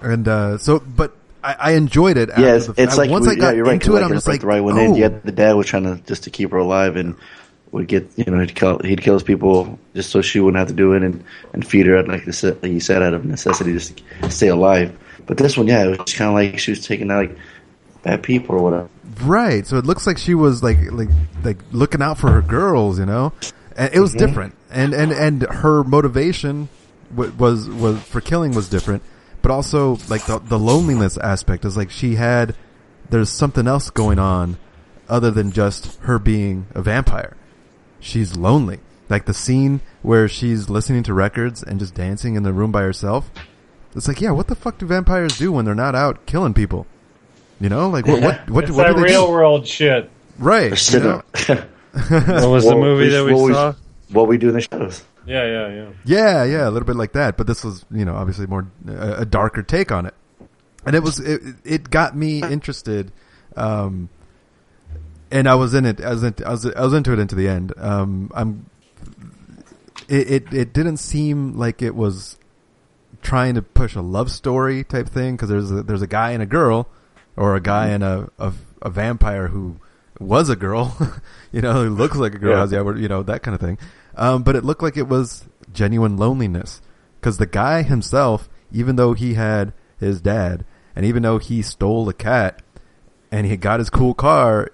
and 0.00 0.26
uh, 0.26 0.58
so, 0.58 0.80
but 0.80 1.16
I, 1.44 1.54
I 1.58 1.72
enjoyed 1.74 2.16
it. 2.16 2.28
Yeah, 2.30 2.34
after 2.34 2.56
it's, 2.56 2.66
the- 2.66 2.82
it's 2.82 2.98
like 2.98 3.10
once 3.10 3.28
I 3.28 3.32
yeah, 3.32 3.38
got 3.38 3.54
you're 3.54 3.66
right. 3.66 3.74
into 3.74 3.92
it, 3.92 4.00
like 4.00 4.04
I'm 4.04 4.10
just 4.10 4.26
like, 4.26 4.42
right 4.42 4.60
when 4.60 4.76
oh, 4.78 4.80
in, 4.80 4.94
yeah, 4.96 5.08
the 5.08 5.30
dad 5.30 5.52
was 5.52 5.66
trying 5.66 5.84
to 5.84 6.02
just 6.06 6.24
to 6.24 6.30
keep 6.30 6.50
her 6.50 6.58
alive 6.58 6.96
and 6.96 7.14
would 7.72 7.88
get 7.88 8.06
you 8.16 8.24
know 8.26 8.38
he'd 8.38 8.54
kill 8.54 8.78
he'd 8.80 9.00
kill 9.00 9.14
his 9.14 9.22
people 9.22 9.78
just 9.94 10.10
so 10.10 10.20
she 10.22 10.38
wouldn't 10.40 10.58
have 10.58 10.68
to 10.68 10.74
do 10.74 10.92
it 10.92 11.02
and 11.02 11.24
and 11.52 11.66
feed 11.66 11.86
her 11.86 12.02
like 12.04 12.24
this 12.24 12.42
like 12.42 12.62
you 12.64 12.80
said 12.80 13.02
out 13.02 13.14
of 13.14 13.24
necessity 13.24 13.72
just 13.72 14.00
to 14.22 14.30
stay 14.30 14.48
alive. 14.48 14.96
But 15.26 15.36
this 15.38 15.56
one, 15.56 15.66
yeah, 15.68 15.84
it 15.84 15.98
was 15.98 16.12
kind 16.14 16.28
of 16.28 16.34
like 16.34 16.58
she 16.58 16.72
was 16.72 16.86
taking 16.86 17.10
out 17.10 17.28
like 17.28 17.36
bad 18.02 18.22
people 18.22 18.56
or 18.56 18.62
whatever. 18.62 18.88
Right. 19.22 19.66
So 19.66 19.76
it 19.78 19.86
looks 19.86 20.06
like 20.06 20.18
she 20.18 20.34
was 20.34 20.62
like 20.62 20.78
like 20.92 21.08
like 21.44 21.58
looking 21.72 22.02
out 22.02 22.18
for 22.18 22.30
her 22.30 22.42
girls, 22.42 22.98
you 22.98 23.06
know. 23.06 23.32
And 23.76 23.92
it 23.94 24.00
was 24.00 24.14
Mhm. 24.14 24.18
different, 24.18 24.54
and 24.70 24.92
and 24.92 25.10
and 25.12 25.42
her 25.44 25.82
motivation 25.82 26.68
wa- 27.14 27.30
was 27.38 27.68
was 27.70 27.98
for 28.00 28.20
killing 28.20 28.52
was 28.54 28.68
different, 28.68 29.02
but 29.40 29.50
also 29.50 29.98
like 30.10 30.26
the 30.26 30.38
the 30.40 30.58
loneliness 30.58 31.16
aspect 31.16 31.64
is 31.64 31.74
like 31.76 31.90
she 31.90 32.16
had 32.16 32.54
there's 33.08 33.30
something 33.30 33.66
else 33.66 33.88
going 33.90 34.18
on 34.18 34.56
other 35.08 35.30
than 35.30 35.52
just 35.52 35.98
her 36.02 36.18
being 36.18 36.66
a 36.74 36.82
vampire. 36.82 37.34
She's 38.02 38.36
lonely. 38.36 38.80
Like 39.08 39.24
the 39.26 39.34
scene 39.34 39.80
where 40.02 40.28
she's 40.28 40.68
listening 40.68 41.02
to 41.04 41.14
records 41.14 41.62
and 41.62 41.78
just 41.78 41.94
dancing 41.94 42.34
in 42.34 42.42
the 42.42 42.52
room 42.52 42.72
by 42.72 42.82
herself. 42.82 43.30
It's 43.94 44.08
like, 44.08 44.20
yeah, 44.20 44.30
what 44.32 44.48
the 44.48 44.54
fuck 44.54 44.78
do 44.78 44.86
vampires 44.86 45.38
do 45.38 45.52
when 45.52 45.64
they're 45.64 45.74
not 45.74 45.94
out 45.94 46.26
killing 46.26 46.52
people? 46.54 46.86
You 47.60 47.68
know, 47.68 47.88
like 47.88 48.06
what 48.06 48.20
what 48.22 48.50
what, 48.50 48.64
it's 48.64 48.72
what 48.72 48.86
that 48.88 48.96
do 48.96 49.02
they 49.02 49.12
real 49.12 49.26
do? 49.26 49.32
world 49.32 49.66
shit. 49.66 50.10
Right. 50.38 50.72
Or 50.72 50.96
You 50.98 51.04
know? 51.04 51.22
up. 51.48 51.68
What 51.92 52.48
was 52.48 52.64
the 52.64 52.70
What 52.74 52.78
movie 52.78 53.08
that 53.10 53.22
we 53.24 53.34
what 53.34 53.52
saw? 53.52 53.74
What 54.10 54.26
we 54.26 54.38
do 54.38 54.48
in 54.48 54.54
the 54.54 54.60
shadows. 54.62 55.04
Yeah, 55.26 55.44
yeah, 55.44 55.68
yeah. 55.68 55.88
Yeah, 56.04 56.44
yeah, 56.44 56.68
a 56.68 56.70
little 56.70 56.86
bit 56.86 56.96
like 56.96 57.12
that. 57.12 57.36
But 57.36 57.46
this 57.46 57.62
was, 57.62 57.84
you 57.90 58.04
know, 58.06 58.14
obviously 58.16 58.46
more 58.46 58.66
a, 58.88 59.18
a 59.18 59.24
darker 59.26 59.62
take 59.62 59.92
on 59.92 60.06
it, 60.06 60.14
and 60.86 60.96
it 60.96 61.02
was 61.02 61.20
it, 61.20 61.42
it 61.64 61.90
got 61.90 62.16
me 62.16 62.42
interested, 62.42 63.12
um, 63.56 64.08
and 65.32 65.48
I 65.48 65.54
was 65.56 65.74
in 65.74 65.84
it. 65.86 66.00
I 66.00 66.10
was 66.10 66.22
into, 66.22 66.46
I 66.46 66.50
was 66.50 66.66
I 66.66 66.82
was 66.82 66.92
into 66.94 67.12
it 67.12 67.18
into 67.18 67.34
the 67.34 67.48
end. 67.48 67.72
Um, 67.76 68.30
I'm. 68.34 68.66
It, 70.08 70.30
it 70.30 70.52
it 70.54 70.72
didn't 70.72 70.98
seem 70.98 71.56
like 71.56 71.80
it 71.82 71.94
was 71.94 72.38
trying 73.22 73.54
to 73.54 73.62
push 73.62 73.94
a 73.94 74.00
love 74.02 74.30
story 74.30 74.84
type 74.84 75.08
thing 75.08 75.36
because 75.36 75.48
there's 75.48 75.70
a, 75.70 75.82
there's 75.82 76.02
a 76.02 76.06
guy 76.06 76.32
and 76.32 76.42
a 76.42 76.46
girl, 76.46 76.88
or 77.36 77.54
a 77.56 77.60
guy 77.60 77.88
and 77.88 78.02
a, 78.02 78.30
a 78.38 78.52
a 78.82 78.90
vampire 78.90 79.48
who 79.48 79.76
was 80.18 80.48
a 80.48 80.56
girl, 80.56 80.96
you 81.52 81.60
know, 81.60 81.72
who 81.84 81.90
looks 81.90 82.16
like 82.16 82.34
a 82.34 82.38
girl, 82.38 82.70
Yeah. 82.70 82.94
you 83.00 83.08
know, 83.08 83.22
that 83.22 83.42
kind 83.42 83.54
of 83.54 83.60
thing. 83.60 83.78
Um, 84.16 84.42
but 84.42 84.56
it 84.56 84.64
looked 84.64 84.82
like 84.82 84.96
it 84.96 85.08
was 85.08 85.44
genuine 85.72 86.16
loneliness 86.16 86.82
because 87.20 87.38
the 87.38 87.46
guy 87.46 87.82
himself, 87.82 88.48
even 88.72 88.96
though 88.96 89.14
he 89.14 89.34
had 89.34 89.72
his 89.98 90.20
dad, 90.20 90.64
and 90.94 91.06
even 91.06 91.22
though 91.22 91.38
he 91.38 91.62
stole 91.62 92.04
the 92.04 92.12
cat, 92.12 92.60
and 93.30 93.46
he 93.46 93.56
got 93.56 93.78
his 93.80 93.88
cool 93.88 94.14
car, 94.14 94.70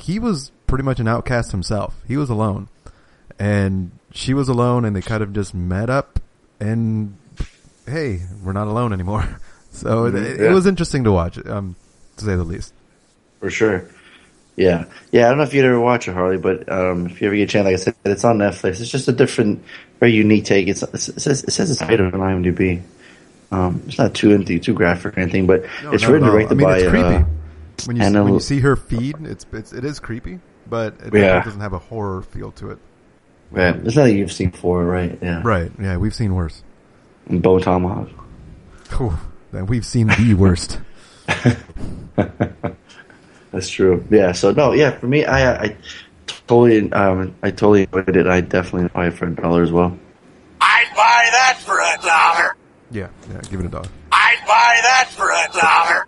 he 0.00 0.18
was 0.18 0.50
pretty 0.66 0.84
much 0.84 1.00
an 1.00 1.08
outcast 1.08 1.50
himself. 1.52 1.94
He 2.06 2.16
was 2.16 2.30
alone, 2.30 2.68
and 3.38 3.90
she 4.12 4.34
was 4.34 4.48
alone, 4.48 4.84
and 4.84 4.94
they 4.94 5.00
kind 5.02 5.22
of 5.22 5.32
just 5.32 5.54
met 5.54 5.88
up, 5.90 6.20
and 6.58 7.16
hey, 7.86 8.20
we're 8.42 8.52
not 8.52 8.66
alone 8.68 8.92
anymore. 8.92 9.40
So 9.72 10.06
it, 10.06 10.14
Mhm, 10.14 10.38
it, 10.40 10.50
was 10.50 10.66
interesting 10.66 11.04
to 11.04 11.12
watch, 11.12 11.38
um, 11.46 11.76
to 12.16 12.24
say 12.24 12.34
the 12.34 12.42
least. 12.42 12.74
For 13.38 13.50
sure. 13.50 13.84
Yeah. 14.56 14.86
Yeah, 15.12 15.26
I 15.26 15.28
don't 15.28 15.38
know 15.38 15.44
if 15.44 15.54
you'd 15.54 15.64
ever 15.64 15.78
watch 15.78 16.08
it, 16.08 16.12
Harley, 16.12 16.38
but 16.38 16.68
um, 16.70 17.06
if 17.06 17.20
you 17.20 17.28
ever 17.28 17.36
get 17.36 17.44
a 17.44 17.46
chance, 17.46 17.64
like 17.66 17.74
I 17.74 17.76
said, 17.76 17.94
it's 18.04 18.24
on 18.24 18.38
Netflix. 18.38 18.80
It's 18.80 18.90
just 18.90 19.06
a 19.06 19.12
different, 19.12 19.62
very 20.00 20.10
unique 20.12 20.44
take. 20.44 20.66
It's, 20.66 20.82
it, 20.82 20.98
says, 21.20 21.44
it 21.44 21.52
says 21.52 21.70
it's 21.70 21.80
rated 21.82 22.12
on 22.12 22.20
IMDb. 22.20 22.82
Um, 23.52 23.80
it's 23.86 23.96
not 23.96 24.12
too 24.12 24.42
too 24.44 24.74
graphic 24.74 25.16
or 25.16 25.20
anything, 25.20 25.46
but 25.46 25.62
No, 25.84 25.92
it's 25.92 26.04
written 26.04 26.24
all. 26.28 26.32
directed 26.34 26.54
I 26.54 26.56
mean, 26.56 26.66
by. 26.66 26.78
it's 26.78 26.88
creepy. 26.90 27.06
Uh, 27.14 27.24
when 27.86 27.96
you 27.96 28.02
Anna- 28.02 28.24
when 28.24 28.34
you 28.34 28.40
see 28.40 28.60
her 28.60 28.76
feed, 28.76 29.16
it's, 29.22 29.46
it's 29.52 29.72
it 29.72 29.84
is 29.84 30.00
creepy, 30.00 30.40
but 30.68 30.94
it, 31.04 31.14
Yeah. 31.14 31.40
it 31.40 31.44
doesn't 31.44 31.60
have 31.60 31.72
a 31.72 31.78
horror 31.78 32.22
feel 32.22 32.52
to 32.52 32.70
it. 32.70 32.78
yeah, 33.54 33.74
it's 33.84 33.96
nothing 33.96 34.16
you've 34.18 34.32
seen 34.32 34.50
before, 34.50 34.84
right? 34.84 35.18
Yeah. 35.22 35.42
Right? 35.44 35.70
Yeah, 35.80 35.96
we've 35.96 36.14
seen 36.14 36.34
worse. 36.34 36.62
And 37.28 37.42
Bone 37.42 37.60
Tomahawk. 37.60 38.08
Whew, 38.96 39.16
then 39.52 39.66
we've 39.66 39.86
seen 39.86 40.08
the 40.08 40.34
worst. 40.34 40.80
That's 43.52 43.68
true. 43.68 44.04
Yeah. 44.10 44.32
So 44.32 44.52
no, 44.52 44.72
yeah. 44.72 44.90
For 44.98 45.06
me, 45.08 45.24
I, 45.24 45.62
I 45.64 45.76
totally, 46.46 46.92
um, 46.92 47.34
I 47.42 47.50
totally 47.50 47.82
enjoyed 47.82 48.16
it. 48.16 48.26
I 48.26 48.40
definitely 48.40 48.88
buy 48.88 49.08
it 49.08 49.14
for 49.14 49.26
a 49.26 49.30
dollar 49.34 49.62
as 49.62 49.72
well. 49.72 49.96
I'd 50.60 50.90
buy 50.94 51.28
that 51.32 51.58
for 51.64 51.78
a 51.78 51.96
dollar. 52.06 52.56
Yeah, 52.92 53.08
yeah. 53.32 53.40
Give 53.50 53.60
it 53.60 53.66
a 53.66 53.68
dollar. 53.68 53.88
I'd 54.12 54.38
buy 54.46 54.78
that 54.82 55.08
for 55.10 55.30
a 55.30 55.60
dollar. 55.60 56.06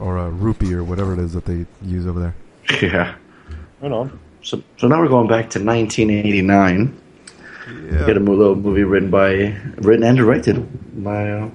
Or 0.00 0.16
a 0.18 0.30
rupee 0.30 0.74
or 0.74 0.82
whatever 0.82 1.12
it 1.12 1.18
is 1.18 1.32
that 1.34 1.44
they 1.44 1.66
use 1.82 2.06
over 2.06 2.20
there. 2.20 2.34
Yeah. 2.82 3.14
Right 3.80 3.92
on. 3.92 4.18
So, 4.42 4.62
so 4.78 4.88
now 4.88 5.00
we're 5.00 5.08
going 5.08 5.28
back 5.28 5.50
to 5.50 5.58
1989. 5.64 7.00
We 7.68 7.90
Yeah. 7.96 8.06
got 8.06 8.16
a 8.16 8.20
mo- 8.20 8.34
little 8.34 8.54
movie 8.56 8.84
written 8.84 9.10
by, 9.10 9.54
written 9.76 10.02
and 10.04 10.16
directed 10.16 11.02
by, 11.04 11.30
uh, 11.30 11.50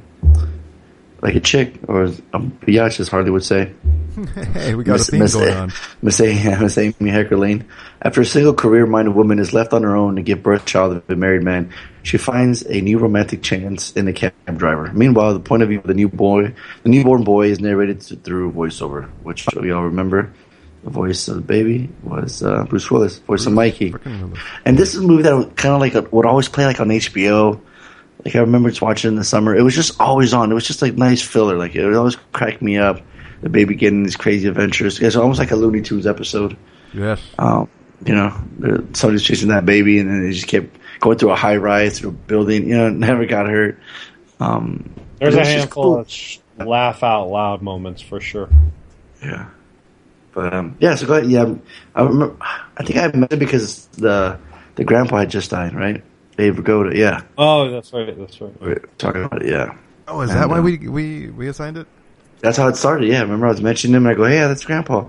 like 1.26 1.36
a 1.36 1.39
chick, 1.39 1.73
or 1.88 2.03
a 2.03 2.09
biatch, 2.39 2.99
as 2.99 3.07
Harley 3.07 3.32
would 3.32 3.43
say. 3.43 3.73
hey, 4.53 4.76
we 4.76 4.84
got 4.84 4.93
Miss- 4.93 5.07
a 5.09 5.11
theme 5.11 5.19
Miss- 5.21 5.34
going 5.34 5.53
on. 5.53 5.71
Miss, 6.01 6.21
A- 6.21 6.59
Miss 6.61 6.78
Amy 6.78 6.93
Heckerling. 7.01 7.65
After 8.01 8.21
a 8.21 8.26
single 8.26 8.53
career-minded 8.53 9.15
woman 9.15 9.39
is 9.39 9.51
left 9.51 9.73
on 9.73 9.82
her 9.82 9.95
own 9.95 10.17
to 10.17 10.21
give 10.21 10.43
birth 10.43 10.61
to 10.61 10.65
a 10.65 10.67
child 10.67 10.97
of 10.97 11.09
a 11.09 11.15
married 11.15 11.41
man, 11.41 11.73
she 12.03 12.17
finds 12.17 12.61
a 12.67 12.80
new 12.80 12.99
romantic 12.99 13.41
chance 13.41 13.91
in 13.93 14.07
a 14.07 14.13
cab 14.13 14.34
driver. 14.55 14.93
Meanwhile, 14.93 15.34
the 15.34 15.39
point 15.39 15.63
of 15.63 15.69
view 15.69 15.80
of 15.80 15.88
the 15.88 15.95
new 15.95 16.07
boy, 16.07 16.53
the 16.84 16.89
newborn 16.89 17.23
boy, 17.23 17.47
is 17.47 17.59
narrated 17.59 18.03
through 18.23 18.51
voiceover, 18.51 19.09
which 19.23 19.47
we 19.59 19.71
all 19.71 19.86
remember. 19.86 20.32
The 20.84 20.91
voice 20.91 21.28
of 21.28 21.38
the 21.38 21.41
baby 21.41 21.89
was 22.03 22.43
uh, 22.43 22.65
Bruce 22.65 22.91
Willis, 22.91 23.17
voice 23.17 23.47
of 23.47 23.53
Mikey. 23.53 23.95
And 24.63 24.78
this 24.78 24.93
is 24.93 25.03
a 25.03 25.07
movie 25.07 25.23
that 25.23 25.55
kind 25.55 25.73
of 25.73 25.82
like 25.82 25.95
a, 25.95 26.03
would 26.11 26.28
always 26.28 26.47
play 26.47 26.65
like 26.67 26.80
on 26.80 26.89
HBO. 26.89 27.59
Like 28.26 28.36
I 28.36 28.39
remember 28.39 28.69
just 28.69 28.82
watching 28.82 29.09
it 29.09 29.13
in 29.13 29.15
the 29.17 29.23
summer. 29.23 29.55
It 29.55 29.61
was 29.61 29.76
just 29.76 30.01
always 30.01 30.34
on. 30.34 30.51
It 30.51 30.55
was 30.55 30.65
just 30.65 30.82
like 30.82 30.95
nice 30.95 31.21
filler. 31.21 31.57
Like 31.57 31.76
it 31.76 31.86
would 31.86 31.95
always 31.95 32.15
crack 32.34 32.61
me 32.61 32.78
up. 32.78 33.01
The 33.41 33.49
baby 33.49 33.76
getting 33.76 34.03
these 34.03 34.15
crazy 34.15 34.47
adventures. 34.47 34.99
It's 34.99 35.15
almost 35.15 35.38
like 35.38 35.51
a 35.51 35.55
Looney 35.55 35.82
Tunes 35.82 36.07
episode. 36.07 36.57
Yes. 36.93 37.21
Um, 37.38 37.69
you 38.03 38.15
know, 38.15 38.32
somebody's 38.93 39.23
chasing 39.23 39.49
that 39.49 39.65
baby, 39.65 39.99
and 39.99 40.09
then 40.09 40.23
they 40.23 40.32
just 40.32 40.47
kept 40.47 40.76
going 40.99 41.17
through 41.17 41.32
a 41.32 41.36
high 41.36 41.57
rise, 41.57 41.99
through 41.99 42.09
a 42.09 42.13
building. 42.13 42.67
You 42.67 42.78
know, 42.78 42.89
never 42.89 43.26
got 43.26 43.47
hurt. 43.47 43.80
Um, 44.39 44.89
There's 45.19 45.36
a 45.36 45.45
handful 45.45 45.84
cool. 45.84 45.97
of 45.99 46.09
sh- 46.09 46.39
laugh 46.57 47.03
out 47.03 47.28
loud 47.28 47.61
moments 47.61 48.01
for 48.01 48.19
sure. 48.19 48.49
Yeah. 49.23 49.49
But 50.34 50.53
um, 50.53 50.78
yeah, 50.80 50.95
so 50.95 51.05
go 51.05 51.13
ahead. 51.13 51.30
Yeah, 51.30 51.53
I 51.93 52.03
remember. 52.03 52.36
I 52.41 52.84
think 52.84 52.97
I 52.97 53.07
met 53.15 53.32
it 53.32 53.39
because 53.39 53.86
the 53.88 54.39
the 54.76 54.84
grandpa 54.84 55.19
had 55.19 55.30
just 55.30 55.51
died, 55.51 55.76
right? 55.76 56.03
Abe 56.38 56.55
Vigoda. 56.57 56.95
Yeah, 56.95 57.21
Oh, 57.38 57.69
that's 57.69 57.91
right. 57.93 58.17
That's 58.17 58.39
right. 58.41 58.61
we 58.61 58.69
were 58.69 58.81
talking 58.97 59.23
about 59.23 59.41
it. 59.41 59.49
Yeah, 59.49 59.75
Oh, 60.07 60.21
is 60.21 60.29
And, 60.31 60.39
that 60.39 60.49
why 60.49 60.59
uh, 60.59 60.61
we 60.61 60.77
we 60.77 61.29
we 61.29 61.47
assigned 61.47 61.77
it? 61.77 61.88
that's 62.41 62.57
how 62.57 62.67
it 62.67 62.75
started. 62.75 63.07
Yeah, 63.07 63.21
remember 63.21 63.47
I 63.47 63.49
was 63.51 63.61
mentioning 63.61 63.95
him, 63.95 64.05
and 64.05 64.13
I 64.15 64.17
go, 64.17 64.25
"Hey, 64.25 64.36
yeah, 64.36 64.47
that's 64.47 64.63
grandpa," 64.65 65.05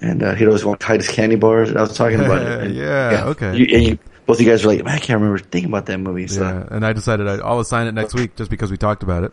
and 0.00 0.22
uh, 0.22 0.34
he'd 0.34 0.46
always 0.46 0.64
want 0.64 0.80
to 0.80 0.86
hide 0.86 1.00
his 1.00 1.08
candy 1.08 1.36
bars. 1.36 1.68
And 1.68 1.78
I 1.78 1.82
was 1.82 1.96
talking 1.96 2.20
about 2.20 2.42
it. 2.42 2.60
And, 2.62 2.74
Yeah, 2.74 3.24
okay. 3.26 3.56
You, 3.56 3.66
and 3.76 3.84
you, 3.86 3.98
both 4.26 4.38
of 4.38 4.40
you 4.44 4.50
guys 4.50 4.64
were 4.64 4.72
like, 4.74 4.84
"Man, 4.84 4.94
I 4.94 4.98
can't 4.98 5.20
remember 5.20 5.38
thinking 5.38 5.70
about 5.70 5.86
that 5.86 5.98
movie." 5.98 6.26
So 6.26 6.42
Yeah, 6.42 6.66
and 6.70 6.84
I 6.84 6.92
decided 6.92 7.28
I'd, 7.28 7.40
I'll 7.40 7.60
assign 7.60 7.86
it 7.86 7.92
next 7.92 8.14
week 8.14 8.36
just 8.36 8.50
because 8.50 8.70
we 8.70 8.76
talked 8.76 9.02
about 9.02 9.24
it. 9.24 9.32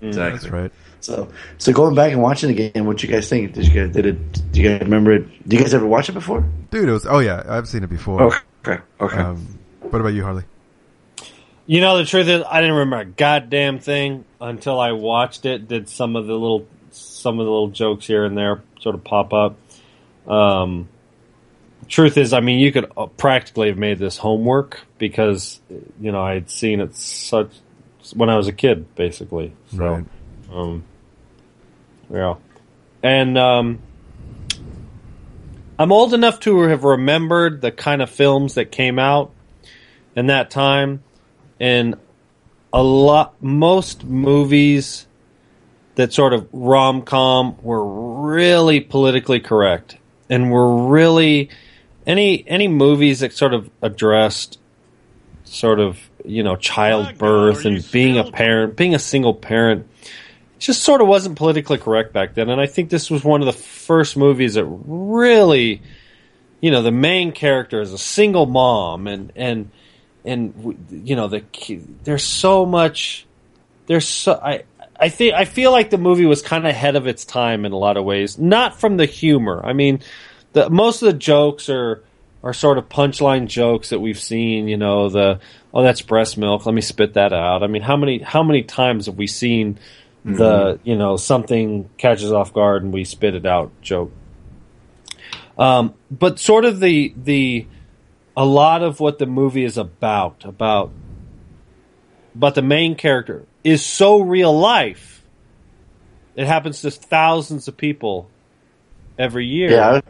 exactly. 0.00 0.38
That's 0.40 0.50
right. 0.52 0.72
So, 1.00 1.28
so 1.58 1.72
going 1.72 1.94
back 1.94 2.10
and 2.12 2.20
watching 2.20 2.48
the 2.52 2.70
game, 2.70 2.86
what 2.86 3.00
you 3.02 3.08
guys 3.08 3.28
think? 3.28 3.52
Did 3.52 3.68
you 3.68 3.74
guys 3.86 3.94
did 3.94 4.06
it? 4.06 4.52
Do 4.52 4.60
you 4.60 4.68
guys 4.70 4.80
remember 4.80 5.12
it? 5.12 5.48
Do 5.48 5.56
you 5.56 5.62
guys 5.62 5.72
ever 5.74 5.86
watch 5.86 6.08
it 6.08 6.12
before? 6.12 6.42
Dude, 6.70 6.88
it 6.88 6.92
was. 6.92 7.06
Oh 7.06 7.20
yeah, 7.20 7.44
I've 7.46 7.68
seen 7.68 7.84
it 7.84 7.90
before. 7.90 8.34
Okay, 8.66 8.82
okay. 9.00 9.18
Um, 9.18 9.46
what 9.90 10.00
about 10.00 10.14
you, 10.14 10.22
Harley? 10.22 10.44
You 11.66 11.80
know, 11.80 11.98
the 11.98 12.04
truth 12.04 12.28
is, 12.28 12.42
I 12.48 12.60
didn't 12.60 12.76
remember 12.76 12.98
a 13.00 13.04
goddamn 13.04 13.80
thing 13.80 14.24
until 14.40 14.78
I 14.78 14.92
watched 14.92 15.46
it. 15.46 15.66
Did 15.66 15.88
some 15.88 16.14
of 16.14 16.26
the 16.26 16.34
little, 16.34 16.66
some 16.92 17.40
of 17.40 17.44
the 17.44 17.50
little 17.50 17.68
jokes 17.68 18.06
here 18.06 18.24
and 18.24 18.36
there 18.38 18.62
sort 18.80 18.94
of 18.94 19.02
pop 19.02 19.32
up. 19.32 19.56
Um, 20.30 20.88
truth 21.88 22.16
is, 22.18 22.32
I 22.32 22.40
mean, 22.40 22.60
you 22.60 22.70
could 22.70 22.90
uh, 22.96 23.06
practically 23.06 23.68
have 23.68 23.78
made 23.78 23.98
this 23.98 24.16
homework 24.16 24.80
because 24.98 25.60
you 26.00 26.12
know 26.12 26.22
I 26.22 26.34
had 26.34 26.50
seen 26.50 26.80
it 26.80 26.94
such 26.94 27.50
when 28.14 28.30
I 28.30 28.36
was 28.36 28.46
a 28.46 28.52
kid, 28.52 28.94
basically. 28.94 29.52
So, 29.76 29.78
Right. 29.84 30.04
um, 30.52 30.84
yeah, 32.12 32.34
and 33.02 33.36
um, 33.36 33.78
I'm 35.78 35.90
old 35.90 36.14
enough 36.14 36.40
to 36.40 36.60
have 36.62 36.84
remembered 36.84 37.60
the 37.60 37.72
kind 37.72 38.02
of 38.02 38.10
films 38.10 38.54
that 38.54 38.70
came 38.70 38.98
out 39.00 39.32
in 40.16 40.26
that 40.26 40.50
time, 40.50 41.02
and 41.60 41.94
a 42.72 42.82
lot, 42.82 43.40
most 43.40 44.04
movies 44.04 45.06
that 45.94 46.12
sort 46.12 46.32
of 46.32 46.48
rom 46.52 47.02
com 47.02 47.56
were 47.62 47.84
really 48.24 48.80
politically 48.80 49.40
correct, 49.40 49.96
and 50.28 50.50
were 50.50 50.88
really 50.88 51.50
any 52.06 52.44
any 52.48 52.66
movies 52.66 53.20
that 53.20 53.32
sort 53.32 53.54
of 53.54 53.70
addressed 53.82 54.58
sort 55.44 55.78
of 55.78 55.98
you 56.24 56.42
know 56.42 56.56
childbirth 56.56 57.64
and 57.64 57.88
being 57.92 58.18
a 58.18 58.24
parent, 58.24 58.76
being 58.76 58.94
a 58.94 58.98
single 58.98 59.34
parent 59.34 59.86
just 60.58 60.82
sort 60.82 61.00
of 61.00 61.08
wasn't 61.08 61.36
politically 61.36 61.78
correct 61.78 62.12
back 62.12 62.34
then. 62.34 62.48
And 62.48 62.60
I 62.60 62.66
think 62.66 62.90
this 62.90 63.10
was 63.10 63.22
one 63.22 63.42
of 63.42 63.46
the 63.46 63.52
first 63.52 64.16
movies 64.16 64.54
that 64.54 64.64
really, 64.64 65.82
you 66.60 66.70
know, 66.70 66.82
the 66.82 66.90
main 66.90 67.32
character 67.32 67.80
is 67.80 67.92
a 67.92 67.98
single 67.98 68.46
mom, 68.46 69.06
and 69.06 69.32
and 69.36 69.70
and 70.26 70.76
you 70.90 71.16
know 71.16 71.28
the 71.28 71.44
there's 72.04 72.24
so 72.24 72.66
much. 72.66 73.26
There's 73.86 74.06
so 74.06 74.34
I. 74.42 74.64
I 74.98 75.10
think 75.10 75.34
I 75.34 75.44
feel 75.44 75.72
like 75.72 75.90
the 75.90 75.98
movie 75.98 76.24
was 76.24 76.40
kind 76.40 76.64
of 76.64 76.70
ahead 76.70 76.96
of 76.96 77.06
its 77.06 77.26
time 77.26 77.66
in 77.66 77.72
a 77.72 77.76
lot 77.76 77.98
of 77.98 78.04
ways. 78.06 78.38
Not 78.38 78.80
from 78.80 78.96
the 78.96 79.04
humor. 79.04 79.60
I 79.62 79.74
mean, 79.74 80.00
the 80.54 80.70
most 80.70 81.02
of 81.02 81.12
the 81.12 81.18
jokes 81.18 81.68
are 81.68 82.02
are 82.42 82.54
sort 82.54 82.78
of 82.78 82.88
punchline 82.88 83.46
jokes 83.46 83.90
that 83.90 84.00
we've 84.00 84.18
seen. 84.18 84.68
You 84.68 84.78
know, 84.78 85.10
the 85.10 85.40
oh 85.74 85.82
that's 85.82 86.00
breast 86.00 86.38
milk. 86.38 86.64
Let 86.64 86.74
me 86.74 86.80
spit 86.80 87.12
that 87.12 87.34
out. 87.34 87.62
I 87.62 87.66
mean, 87.66 87.82
how 87.82 87.98
many 87.98 88.20
how 88.20 88.42
many 88.42 88.62
times 88.62 89.04
have 89.04 89.16
we 89.16 89.26
seen 89.26 89.78
the 90.24 90.80
you 90.82 90.96
know 90.96 91.16
something 91.16 91.90
catches 91.98 92.32
off 92.32 92.52
guard 92.52 92.82
and 92.82 92.92
we 92.92 93.04
spit 93.04 93.34
it 93.34 93.44
out 93.44 93.70
joke? 93.82 94.12
Um, 95.58 95.94
but 96.10 96.38
sort 96.38 96.64
of 96.64 96.80
the 96.80 97.12
the 97.16 97.66
a 98.36 98.44
lot 98.44 98.82
of 98.82 99.00
what 99.00 99.18
the 99.18 99.26
movie 99.26 99.64
is 99.64 99.78
about 99.78 100.44
about 100.44 100.92
but 102.34 102.54
the 102.54 102.62
main 102.62 102.94
character 102.94 103.46
is 103.64 103.84
so 103.84 104.20
real 104.20 104.56
life. 104.56 105.24
It 106.34 106.46
happens 106.46 106.82
to 106.82 106.90
thousands 106.90 107.66
of 107.66 107.76
people 107.78 108.28
every 109.18 109.46
year. 109.46 109.70
Yeah, 109.70 110.00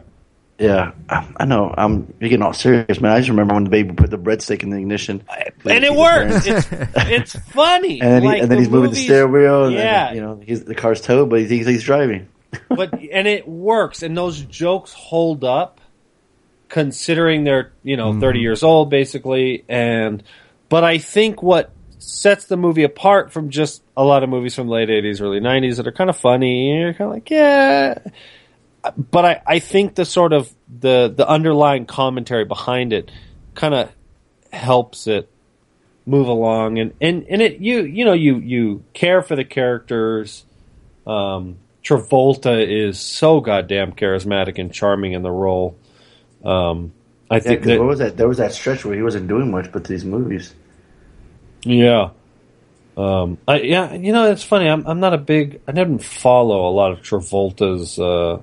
yeah, 0.59 0.91
I, 1.07 1.33
I 1.37 1.45
know. 1.45 1.73
I'm 1.75 2.13
you're 2.19 2.29
getting 2.29 2.43
all 2.43 2.53
serious, 2.53 2.99
man. 2.99 3.11
I 3.11 3.19
just 3.19 3.29
remember 3.29 3.53
when 3.53 3.63
the 3.63 3.69
baby 3.69 3.93
put 3.93 4.09
the 4.09 4.17
breadstick 4.17 4.63
in 4.63 4.71
the 4.71 4.77
ignition, 4.77 5.23
and 5.65 5.83
it 5.83 5.93
works. 5.93 6.45
It's, 6.47 6.67
it's 6.71 7.35
funny. 7.51 8.01
and 8.01 8.11
then, 8.11 8.21
he, 8.23 8.27
Like, 8.27 8.41
and 8.41 8.51
then 8.51 8.57
the 8.57 8.63
he's 8.63 8.69
moving 8.69 8.91
the 8.91 8.97
steering 8.97 9.31
wheel. 9.31 9.71
Yeah, 9.71 10.07
then, 10.07 10.15
you 10.15 10.21
know, 10.21 10.41
he's, 10.43 10.65
the 10.65 10.75
car's 10.75 10.99
towed, 11.01 11.29
but 11.29 11.39
he 11.39 11.47
thinks 11.47 11.67
he's 11.67 11.83
driving. 11.83 12.27
but 12.69 12.93
and 12.93 13.27
it 13.27 13.47
works, 13.47 14.03
and 14.03 14.17
those 14.17 14.41
jokes 14.41 14.91
hold 14.91 15.43
up, 15.45 15.79
considering 16.69 17.43
they're 17.43 17.71
you 17.83 17.97
know 17.97 18.19
thirty 18.19 18.39
years 18.39 18.63
old 18.63 18.89
basically. 18.89 19.63
And 19.67 20.23
but 20.69 20.83
I 20.83 20.97
think 20.97 21.41
what 21.41 21.71
sets 21.99 22.45
the 22.45 22.57
movie 22.57 22.83
apart 22.83 23.31
from 23.31 23.49
just 23.49 23.83
a 23.95 24.03
lot 24.03 24.23
of 24.23 24.29
movies 24.29 24.55
from 24.55 24.67
the 24.67 24.73
late 24.73 24.89
eighties, 24.89 25.21
early 25.21 25.39
nineties 25.39 25.77
that 25.77 25.87
are 25.87 25.91
kind 25.91 26.09
of 26.09 26.17
funny, 26.17 26.71
and 26.71 26.81
you're 26.81 26.93
kind 26.93 27.09
of 27.09 27.15
like, 27.15 27.29
yeah. 27.29 27.99
But 29.11 29.25
I, 29.25 29.41
I 29.45 29.59
think 29.59 29.95
the 29.95 30.05
sort 30.05 30.33
of 30.33 30.51
the 30.67 31.13
the 31.15 31.27
underlying 31.27 31.85
commentary 31.85 32.45
behind 32.45 32.93
it 32.93 33.11
kind 33.55 33.73
of 33.73 33.91
helps 34.51 35.07
it 35.07 35.29
move 36.05 36.29
along 36.29 36.79
and, 36.79 36.93
and, 37.01 37.25
and 37.29 37.41
it 37.41 37.59
you 37.59 37.83
you 37.83 38.05
know 38.05 38.13
you 38.13 38.37
you 38.37 38.81
care 38.93 39.21
for 39.21 39.35
the 39.35 39.43
characters 39.43 40.45
um, 41.07 41.57
Travolta 41.83 42.67
is 42.67 42.99
so 42.99 43.39
goddamn 43.39 43.93
charismatic 43.93 44.59
and 44.59 44.73
charming 44.73 45.13
in 45.13 45.21
the 45.21 45.31
role. 45.31 45.77
Um, 46.47 46.93
I 47.29 47.35
Yeah, 47.35 47.41
think 47.41 47.59
'cause 47.59 47.67
that, 47.67 47.79
what 47.79 47.87
was 47.89 47.99
that? 47.99 48.17
There 48.17 48.27
was 48.27 48.37
that 48.37 48.53
stretch 48.53 48.85
where 48.85 48.95
he 48.95 49.01
wasn't 49.03 49.27
doing 49.27 49.51
much 49.51 49.71
but 49.71 49.83
these 49.83 50.05
movies. 50.05 50.53
yeah. 51.63 52.11
Um, 52.95 53.37
I, 53.47 53.59
yeah, 53.61 53.93
you 53.93 54.11
know, 54.11 54.31
it's 54.31 54.43
funny. 54.43 54.67
I'm, 54.67 54.87
I'm 54.87 54.99
not 54.99 55.13
a 55.13 55.19
big, 55.19 55.61
I 55.67 55.71
didn't 55.71 55.99
follow 55.99 56.67
a 56.67 56.71
lot 56.73 56.91
of 56.91 56.99
Travolta's, 57.01 57.99
uh, 57.99 58.41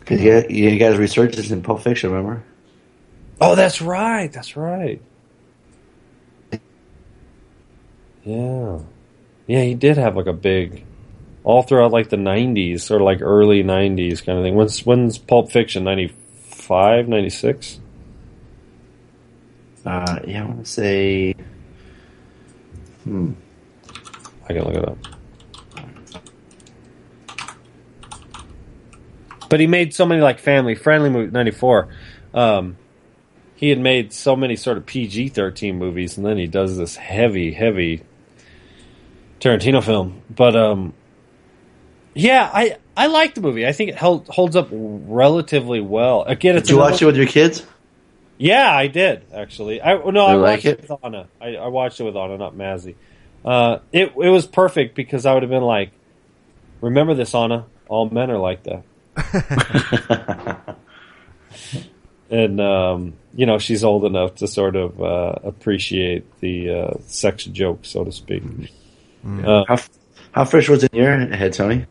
Because 0.00 0.20
you, 0.20 0.44
you 0.48 0.78
guys 0.78 0.96
researched 0.98 1.36
this 1.36 1.50
in 1.52 1.62
Pulp 1.62 1.82
Fiction, 1.82 2.10
remember? 2.10 2.42
oh, 3.40 3.54
that's 3.54 3.80
right. 3.82 4.32
That's 4.32 4.56
right. 4.56 5.00
Yeah. 8.24 8.78
Yeah, 9.46 9.62
he 9.62 9.74
did 9.74 9.98
have 9.98 10.16
like 10.16 10.26
a 10.26 10.32
big, 10.32 10.84
all 11.44 11.62
throughout 11.62 11.92
like 11.92 12.08
the 12.08 12.16
90s, 12.16 12.80
sort 12.80 13.02
of 13.02 13.04
like 13.04 13.20
early 13.20 13.62
90s 13.62 14.24
kind 14.24 14.38
of 14.38 14.44
thing. 14.44 14.54
When's, 14.54 14.84
when's 14.84 15.18
Pulp 15.18 15.52
Fiction? 15.52 15.84
95, 16.68 17.08
96? 17.08 17.80
Uh, 19.84 20.18
yeah, 20.26 20.42
I 20.42 20.46
want 20.46 20.64
to 20.64 20.70
say. 20.70 21.34
Hmm. 23.04 23.32
I 24.44 24.52
can 24.54 24.64
look 24.64 24.74
it 24.74 24.88
up. 24.88 24.98
But 29.50 29.60
he 29.60 29.66
made 29.66 29.94
so 29.94 30.06
many 30.06 30.22
like 30.22 30.38
family 30.38 30.74
friendly 30.74 31.10
movies. 31.10 31.32
Ninety 31.32 31.50
four. 31.50 31.88
Um, 32.32 32.76
he 33.56 33.68
had 33.68 33.78
made 33.78 34.12
so 34.12 34.34
many 34.34 34.56
sort 34.56 34.78
of 34.78 34.86
PG 34.86 35.28
thirteen 35.28 35.78
movies, 35.78 36.16
and 36.16 36.24
then 36.26 36.38
he 36.38 36.46
does 36.46 36.78
this 36.78 36.96
heavy, 36.96 37.52
heavy 37.52 38.02
Tarantino 39.38 39.84
film. 39.84 40.22
But 40.34 40.56
um, 40.56 40.94
yeah, 42.14 42.50
I 42.52 42.78
I 42.96 43.06
like 43.08 43.34
the 43.34 43.40
movie. 43.40 43.66
I 43.66 43.72
think 43.72 43.90
it 43.90 43.96
held, 43.96 44.28
holds 44.28 44.54
up 44.56 44.68
relatively 44.70 45.80
well. 45.80 46.22
Again, 46.22 46.56
it's 46.56 46.68
Did 46.68 46.74
you 46.74 46.78
watch 46.80 47.02
it 47.02 47.06
with 47.06 47.16
your 47.16 47.26
kids? 47.26 47.64
yeah, 48.38 48.70
I 48.74 48.86
did 48.88 49.22
actually. 49.34 49.80
I 49.82 49.94
no, 50.10 50.26
I 50.26 50.32
You 50.34 50.38
like 50.38 50.50
watched 50.58 50.64
it? 50.66 50.80
it? 50.84 50.90
with 50.90 50.98
Anna. 51.04 51.28
I, 51.40 51.56
I 51.56 51.66
watched 51.68 52.00
it 52.00 52.04
with 52.04 52.16
Anna, 52.16 52.38
not 52.38 52.54
Mazzy. 52.56 52.94
Uh, 53.44 53.78
it 53.92 54.12
it 54.16 54.28
was 54.30 54.46
perfect 54.46 54.94
because 54.94 55.26
I 55.26 55.34
would 55.34 55.42
have 55.42 55.50
been 55.50 55.62
like, 55.62 55.90
"Remember 56.80 57.14
this, 57.14 57.34
Anna? 57.34 57.66
All 57.88 58.08
men 58.08 58.30
are 58.30 58.38
like 58.38 58.62
that." 58.64 58.82
and 62.30 62.60
um, 62.60 63.14
you 63.34 63.46
know, 63.46 63.58
she's 63.58 63.84
old 63.84 64.04
enough 64.04 64.36
to 64.36 64.46
sort 64.48 64.76
of 64.76 65.00
uh, 65.02 65.34
appreciate 65.44 66.40
the 66.40 66.70
uh, 66.70 66.94
sex 67.06 67.44
joke, 67.44 67.80
so 67.84 68.04
to 68.04 68.12
speak. 68.12 68.42
Uh, 69.26 69.64
How, 69.66 69.76
how 70.32 70.44
fresh 70.44 70.68
was 70.68 70.84
it 70.84 70.92
in 70.92 70.98
your 71.02 71.18
head, 71.36 71.52
Tony? 71.54 71.86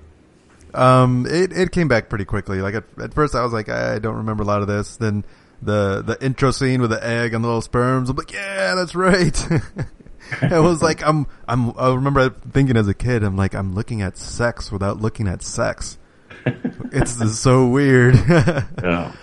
Um, 0.74 1.26
it 1.30 1.51
it 1.53 1.71
came 1.71 1.88
back 1.88 2.09
pretty 2.09 2.26
quickly. 2.26 2.61
Like 2.61 2.76
at, 2.76 2.84
at 3.01 3.13
first, 3.13 3.36
I 3.36 3.43
was 3.43 3.53
like, 3.53 3.69
I 3.69 3.99
don't 3.99 4.17
remember 4.17 4.43
a 4.43 4.45
lot 4.45 4.61
of 4.61 4.67
this. 4.67 4.97
Then 4.97 5.24
the 5.61 6.01
the 6.05 6.17
intro 6.24 6.51
scene 6.51 6.82
with 6.82 6.89
the 6.89 7.05
egg 7.05 7.34
and 7.34 7.43
the 7.43 7.47
little 7.47 7.61
sperms. 7.61 8.09
I'm 8.09 8.15
like, 8.15 8.32
yeah, 8.34 8.76
that's 8.76 8.95
right. 8.95 9.47
it 10.41 10.61
was 10.61 10.82
like 10.82 11.05
I'm 11.05 11.28
I'm. 11.47 11.78
I 11.78 11.93
remember 11.93 12.30
thinking 12.51 12.76
as 12.78 12.88
a 12.88 12.93
kid, 12.93 13.24
I'm 13.24 13.36
like, 13.38 13.53
I'm 13.53 13.74
looking 13.76 14.01
at 14.01 14.17
sex 14.17 14.71
without 14.71 14.99
looking 15.01 15.28
at 15.28 15.43
sex. 15.43 15.97
it's 16.91 17.39
so 17.39 17.67
weird. 17.67 18.15
Yeah, 18.15 18.65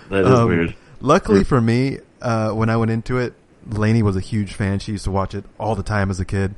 that 0.09 0.25
is 0.25 0.27
Um, 0.27 0.47
weird. 0.47 0.75
Luckily 1.01 1.43
for 1.43 1.59
me, 1.59 1.99
uh, 2.21 2.51
when 2.51 2.69
I 2.69 2.77
went 2.77 2.91
into 2.91 3.17
it, 3.17 3.33
Lainey 3.67 4.01
was 4.03 4.15
a 4.15 4.19
huge 4.21 4.53
fan. 4.53 4.79
She 4.79 4.93
used 4.93 5.03
to 5.05 5.11
watch 5.11 5.35
it 5.35 5.45
all 5.59 5.75
the 5.75 5.83
time 5.83 6.09
as 6.09 6.19
a 6.19 6.25
kid. 6.25 6.55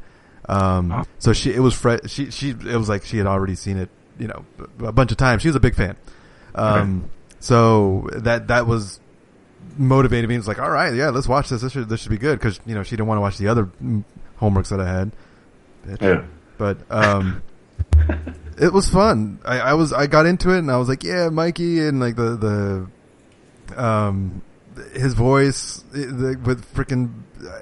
Um, 0.47 1.05
so 1.19 1.31
she, 1.33 1.53
it 1.53 1.59
was 1.59 1.73
fre- 1.73 2.05
she, 2.07 2.29
she, 2.31 2.49
it 2.49 2.75
was 2.77 2.89
like 2.89 3.03
she 3.05 3.17
had 3.17 3.27
already 3.27 3.55
seen 3.55 3.77
it, 3.77 3.89
you 4.23 4.29
know, 4.29 4.45
a 4.87 4.93
bunch 4.93 5.11
of 5.11 5.17
times. 5.17 5.41
She 5.41 5.49
was 5.49 5.55
a 5.57 5.59
big 5.59 5.75
fan. 5.75 5.97
Um, 6.55 7.09
so 7.41 8.07
that, 8.13 8.47
that 8.47 8.65
was 8.65 9.01
motivated 9.77 10.29
me. 10.29 10.37
It's 10.37 10.47
like, 10.47 10.59
all 10.59 10.71
right, 10.71 10.93
yeah, 10.93 11.09
let's 11.09 11.27
watch 11.27 11.49
this. 11.49 11.61
This 11.61 11.73
should, 11.73 11.89
this 11.89 11.99
should 11.99 12.09
be 12.09 12.17
good. 12.17 12.39
Cause, 12.39 12.57
you 12.65 12.73
know, 12.73 12.83
she 12.83 12.91
didn't 12.91 13.07
want 13.07 13.17
to 13.17 13.21
watch 13.21 13.37
the 13.37 13.49
other 13.49 13.69
homeworks 14.39 14.69
that 14.69 14.79
I 14.79 14.87
had. 14.87 15.11
Bitch. 15.85 16.01
Yeah. 16.01 16.23
But, 16.57 16.77
um, 16.89 17.43
it 18.57 18.71
was 18.71 18.87
fun. 18.89 19.39
I, 19.43 19.59
I 19.59 19.73
was, 19.73 19.91
I 19.91 20.07
got 20.07 20.25
into 20.25 20.51
it 20.51 20.59
and 20.59 20.71
I 20.71 20.77
was 20.77 20.87
like, 20.87 21.03
yeah, 21.03 21.27
Mikey 21.27 21.85
and 21.85 21.99
like 21.99 22.15
the, 22.15 22.87
the, 23.67 23.83
um, 23.83 24.41
his 24.93 25.15
voice 25.15 25.83
eh, 25.93 25.97
the, 25.97 26.39
with 26.45 26.73
freaking, 26.73 27.11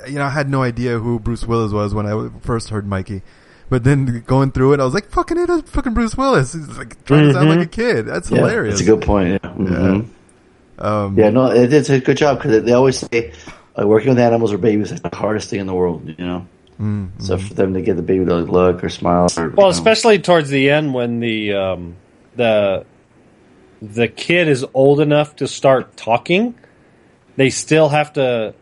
you 0.07 0.19
know, 0.19 0.25
I 0.25 0.29
had 0.29 0.47
no 0.47 0.61
idea 0.61 0.99
who 0.99 1.19
Bruce 1.19 1.43
Willis 1.43 1.71
was 1.71 1.95
when 1.95 2.05
I 2.05 2.29
first 2.41 2.69
heard 2.69 2.85
Mikey. 2.85 3.23
But 3.71 3.85
then 3.85 4.21
going 4.27 4.51
through 4.51 4.73
it, 4.73 4.81
I 4.81 4.83
was 4.83 4.93
like, 4.93 5.09
"Fucking 5.11 5.37
it 5.37 5.49
is 5.49 5.61
fucking 5.61 5.93
Bruce 5.93 6.17
Willis." 6.17 6.51
He's 6.51 6.77
like 6.77 7.05
trying 7.05 7.27
to 7.29 7.33
sound 7.33 7.47
like 7.47 7.61
a 7.61 7.65
kid. 7.65 8.05
That's 8.05 8.29
Yeah, 8.29 8.39
hilarious. 8.39 8.79
That's 8.79 8.89
a 8.89 8.95
good 8.97 9.01
point. 9.01 9.39
Yeah. 9.41 9.49
Mhm. 9.49 10.07
Um, 10.77 11.17
yeah, 11.17 11.29
no, 11.29 11.45
it, 11.45 11.71
it's 11.71 11.89
a 11.89 12.01
good 12.01 12.17
job 12.17 12.37
because 12.37 12.63
they 12.65 12.73
always 12.73 12.97
say 12.97 13.31
uh, 13.79 13.87
working 13.87 14.09
with 14.09 14.19
animals 14.19 14.51
or 14.51 14.57
babies 14.57 14.91
is 14.91 14.99
the 14.99 15.15
hardest 15.15 15.49
thing 15.49 15.61
in 15.61 15.67
the 15.67 15.73
world. 15.73 16.05
You 16.05 16.25
know, 16.25 16.47
Mm, 16.81 17.11
so 17.19 17.37
for 17.37 17.53
them 17.53 17.73
to 17.73 17.81
get 17.81 17.95
the 17.95 18.01
baby 18.01 18.25
to 18.25 18.35
look 18.39 18.83
or 18.83 18.89
smile, 18.89 19.29
or, 19.37 19.43
Well, 19.43 19.49
you 19.49 19.55
know, 19.55 19.69
especially 19.69 20.19
towards 20.19 20.49
the 20.49 20.69
end 20.69 20.93
when 20.93 21.21
the 21.21 21.53
um, 21.53 21.95
the 22.35 22.85
the 23.81 24.09
kid 24.09 24.49
is 24.49 24.65
old 24.73 24.99
enough 24.99 25.37
to 25.37 25.47
start 25.47 25.95
talking, 25.95 26.55
they 27.37 27.49
still 27.49 27.87
have 27.87 28.11
to 28.13 28.53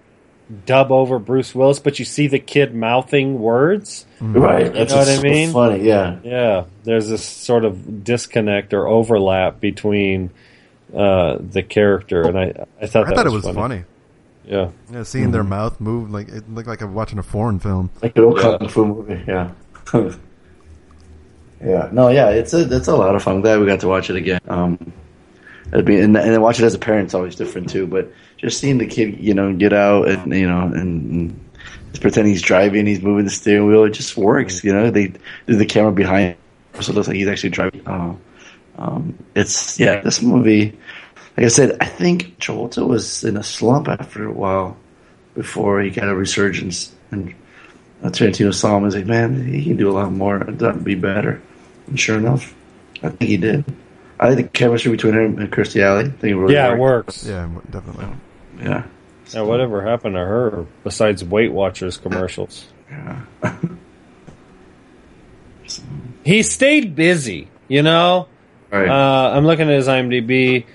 dub 0.66 0.92
over 0.92 1.20
Bruce 1.20 1.54
Willis, 1.54 1.80
but 1.80 2.00
you 2.00 2.06
see 2.06 2.28
the 2.28 2.40
kid 2.40 2.74
mouthing 2.74 3.40
words. 3.40 4.06
right? 4.20 4.66
You 4.66 4.72
That's 4.72 4.92
know 4.92 4.98
what 5.00 5.10
I 5.10 5.22
mean? 5.22 5.52
Funny, 5.52 5.84
yeah. 5.88 6.18
Yeah, 6.24 6.66
there's 6.84 7.08
this 7.10 7.24
sort 7.24 7.66
of 7.66 8.04
disconnect 8.04 8.74
or 8.74 8.88
overlap 8.88 9.60
between 9.60 10.32
uh, 10.96 11.38
the 11.40 11.62
character, 11.62 12.24
and 12.24 12.38
I 12.40 12.66
I 12.82 12.88
thought 12.88 13.06
I 13.06 13.10
that 13.10 13.16
thought 13.16 13.28
it 13.28 13.32
was 13.32 13.46
was 13.46 13.56
funny. 13.56 13.84
Yeah, 14.46 14.70
Yeah, 14.92 15.04
seeing 15.04 15.30
their 15.30 15.44
mouth 15.44 15.80
move 15.80 16.10
like 16.10 16.30
it 16.30 16.52
looked 16.52 16.68
like 16.68 16.82
I'm 16.82 16.96
watching 16.96 17.20
a 17.20 17.24
foreign 17.24 17.60
film. 17.60 17.92
Like 18.02 18.18
an 18.18 18.24
old 18.24 18.38
Yeah. 18.38 18.58
kung 18.58 18.68
fu 18.70 18.86
movie, 18.88 19.24
yeah. 19.28 19.52
yeah, 21.64 21.90
no, 21.92 22.10
yeah, 22.10 22.30
it's 22.30 22.54
a 22.54 22.76
it's 22.76 22.88
a 22.88 22.96
lot 22.96 23.16
of 23.16 23.22
fun. 23.22 23.36
I'm 23.36 23.42
glad 23.42 23.60
we 23.60 23.66
got 23.68 23.82
to 23.82 23.88
watch 23.88 24.10
it 24.10 24.16
again. 24.16 24.40
Um, 24.48 24.94
it'd 25.72 25.86
be 25.86 26.00
and, 26.00 26.16
and 26.18 26.42
watch 26.42 26.60
it 26.60 26.66
as 26.66 26.74
a 26.74 26.80
parent's 26.80 27.14
always 27.14 27.36
different 27.36 27.70
too. 27.70 27.86
But 27.86 28.12
just 28.40 28.60
seeing 28.60 28.78
the 28.78 28.88
kid, 28.88 29.20
you 29.20 29.34
know, 29.34 29.54
get 29.54 29.74
out 29.74 30.08
and 30.08 30.34
you 30.34 30.48
know 30.48 30.64
and, 30.64 31.12
and 31.12 31.50
just 31.90 32.02
pretend 32.02 32.28
he's 32.28 32.42
driving, 32.42 32.86
he's 32.86 33.02
moving 33.02 33.26
the 33.26 33.32
steering 33.32 33.68
wheel. 33.68 33.84
It 33.84 33.92
just 33.92 34.16
works, 34.18 34.64
you 34.64 34.74
know. 34.74 34.90
They 34.92 35.08
do 35.48 35.56
the 35.56 35.66
camera 35.66 35.92
behind, 35.92 36.36
him, 36.74 36.82
so 36.82 36.92
it 36.92 36.96
looks 36.96 37.08
like 37.08 37.18
he's 37.18 37.28
actually 37.28 37.50
driving. 37.50 37.82
Oh, 37.86 38.18
um, 38.78 39.18
it's 39.36 39.80
yeah, 39.80 40.02
this 40.02 40.22
movie. 40.22 40.78
Like 41.38 41.46
I 41.46 41.50
said, 41.50 41.78
I 41.80 41.86
think 41.86 42.38
Travolta 42.40 42.86
was 42.88 43.24
in 43.24 43.38
a 43.38 43.44
slump 43.44 43.88
after 43.88 44.26
a 44.26 44.32
while 44.32 44.78
before 45.36 45.82
he 45.82 45.90
got 45.90 46.10
a 46.10 46.16
resurgence 46.16 46.94
and 47.12 47.34
uh, 48.04 48.10
Tarantino 48.10 48.54
saw 48.54 48.78
him 48.78 48.84
and 48.86 48.94
said, 48.94 49.08
"Man, 49.08 49.46
he 49.46 49.64
can 49.64 49.78
do 49.78 49.90
a 49.90 49.94
lot 49.94 50.12
more. 50.12 50.40
That'd 50.40 50.84
be 50.84 50.96
better." 50.96 51.42
And 51.88 52.00
sure 52.00 52.18
enough, 52.18 52.54
I 53.04 53.10
think 53.10 53.30
he 53.30 53.38
did. 53.38 53.66
I 54.20 54.36
think 54.36 54.52
the 54.52 54.58
chemistry 54.58 54.92
between 54.92 55.14
him 55.14 55.40
and 55.40 55.52
Kirstie 55.52 55.82
Alley, 55.82 56.06
I 56.06 56.10
think 56.10 56.32
it 56.32 56.36
really 56.36 56.54
yeah, 56.54 56.74
it 56.74 56.80
works. 56.80 57.26
Yeah, 57.26 57.50
definitely. 57.70 58.08
Yeah, 58.60 58.84
Now, 59.34 59.46
whatever 59.46 59.82
happened 59.82 60.16
to 60.16 60.20
her 60.20 60.66
besides 60.84 61.24
Weight 61.24 61.52
Watchers 61.52 61.98
commercials? 61.98 62.66
Yeah. 62.90 63.22
he 66.24 66.44
stayed 66.44 66.96
busy, 66.96 67.48
you 67.68 67.82
know. 67.84 68.28
Right. 68.72 68.88
Uh, 68.90 69.32
I'm 69.36 69.46
looking 69.46 69.70
at 69.70 69.76
his 69.76 69.88
IMDb. 69.88 70.66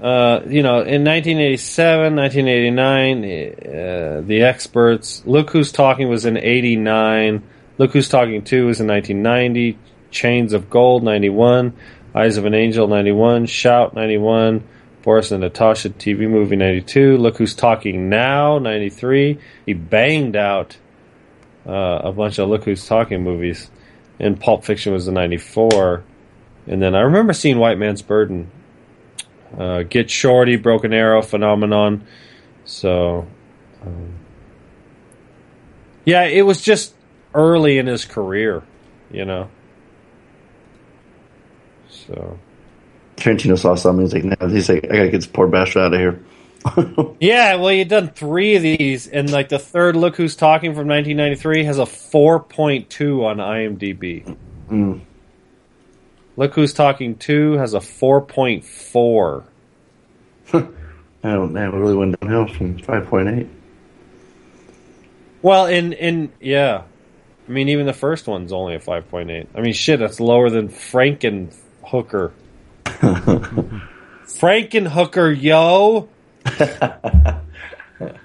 Uh, 0.00 0.42
you 0.46 0.62
know, 0.62 0.80
in 0.82 1.04
1987, 1.04 2.14
1989, 2.14 3.24
uh, 3.24 4.22
The 4.24 4.42
Experts, 4.42 5.22
Look 5.26 5.50
Who's 5.50 5.72
Talking 5.72 6.08
was 6.08 6.24
in 6.24 6.36
89, 6.36 7.42
Look 7.78 7.92
Who's 7.92 8.08
Talking 8.08 8.42
2 8.44 8.66
was 8.66 8.80
in 8.80 8.86
1990, 8.86 9.76
Chains 10.12 10.52
of 10.52 10.70
Gold, 10.70 11.02
91, 11.02 11.72
Eyes 12.14 12.36
of 12.36 12.44
an 12.44 12.54
Angel, 12.54 12.86
91, 12.86 13.46
Shout, 13.46 13.94
91, 13.94 14.62
Boris 15.02 15.30
and 15.30 15.40
Natasha 15.40 15.90
TV 15.90 16.28
movie, 16.28 16.56
92, 16.56 17.16
Look 17.16 17.38
Who's 17.38 17.54
Talking 17.54 18.08
Now, 18.08 18.58
93. 18.58 19.38
He 19.66 19.72
banged 19.72 20.36
out 20.36 20.76
uh, 21.66 22.00
a 22.04 22.12
bunch 22.12 22.38
of 22.38 22.48
Look 22.48 22.64
Who's 22.64 22.86
Talking 22.86 23.22
movies, 23.22 23.70
and 24.18 24.40
Pulp 24.40 24.64
Fiction 24.64 24.92
was 24.92 25.06
the 25.06 25.12
94. 25.12 26.04
And 26.66 26.82
then 26.82 26.94
I 26.94 27.00
remember 27.00 27.32
seeing 27.32 27.58
White 27.58 27.78
Man's 27.78 28.02
Burden 28.02 28.50
uh, 29.56 29.82
Get 29.82 30.10
Shorty, 30.10 30.56
Broken 30.56 30.92
Arrow, 30.92 31.22
Phenomenon. 31.22 32.06
So, 32.64 33.26
um, 33.82 34.14
yeah, 36.04 36.24
it 36.24 36.42
was 36.42 36.60
just 36.60 36.94
early 37.34 37.78
in 37.78 37.86
his 37.86 38.04
career, 38.04 38.62
you 39.10 39.24
know. 39.24 39.48
So, 41.88 42.38
Tarantino 43.18 43.58
saw 43.58 43.74
something. 43.74 44.04
He's 44.04 44.14
like, 44.14 44.24
"No," 44.24 44.48
he's 44.48 44.68
like, 44.68 44.84
"I 44.84 44.96
gotta 44.96 45.10
get 45.10 45.18
this 45.18 45.26
poor 45.26 45.46
bastard 45.46 45.82
out 45.82 45.94
of 45.94 46.00
here." 46.00 46.20
yeah, 47.20 47.54
well, 47.56 47.72
you've 47.72 47.88
done 47.88 48.08
three 48.08 48.56
of 48.56 48.62
these, 48.62 49.06
and 49.06 49.30
like 49.30 49.48
the 49.48 49.58
third 49.58 49.96
Look 49.96 50.16
Who's 50.16 50.36
Talking 50.36 50.72
from 50.72 50.88
1993 50.88 51.64
has 51.64 51.78
a 51.78 51.82
4.2 51.82 53.24
on 53.24 53.36
IMDb. 53.36 54.36
Mm. 54.68 55.00
Look 56.36 56.54
Who's 56.54 56.72
Talking 56.72 57.16
2 57.16 57.52
has 57.52 57.74
a 57.74 57.78
4.4. 57.78 59.44
I 61.22 61.30
don't. 61.30 61.56
It 61.56 61.72
really 61.72 61.94
went 61.94 62.20
downhill 62.20 62.46
from 62.46 62.78
five 62.78 63.06
point 63.06 63.28
eight. 63.28 63.48
Well, 65.42 65.66
in 65.66 65.92
in 65.92 66.32
yeah, 66.40 66.82
I 67.48 67.50
mean 67.50 67.68
even 67.68 67.86
the 67.86 67.92
first 67.92 68.26
one's 68.26 68.52
only 68.52 68.76
a 68.76 68.80
five 68.80 69.10
point 69.10 69.30
eight. 69.30 69.48
I 69.54 69.60
mean 69.60 69.72
shit, 69.72 69.98
that's 69.98 70.20
lower 70.20 70.48
than 70.48 70.68
Frankenhooker. 70.68 72.32
Frankenhooker, 74.26 75.40
yo. 75.40 76.08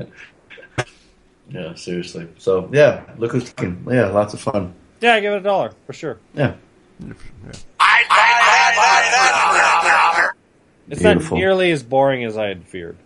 Yeah, 1.49 1.76
seriously. 1.76 2.28
So 2.39 2.68
yeah, 2.72 3.03
look 3.18 3.32
who's 3.32 3.53
talking. 3.53 3.86
Yeah, 3.89 4.07
lots 4.07 4.34
of 4.34 4.41
fun. 4.41 4.74
Yeah, 5.01 5.20
give 5.20 5.34
it 5.34 5.38
a 5.38 5.41
dollar 5.41 5.72
for 5.86 5.93
sure. 5.93 6.18
Yeah, 6.34 6.55
I'd 6.99 7.09
buy 8.09 8.09
that 8.09 9.43
for 9.45 10.18
a 10.18 10.22
dollar. 10.22 10.36
It's 10.89 11.01
Beautiful. 11.01 11.38
not 11.38 11.41
nearly 11.41 11.72
as 11.72 11.84
boring 11.84 12.24
as 12.24 12.38
I 12.38 12.47
had 12.47 12.66
feared. 12.66 12.97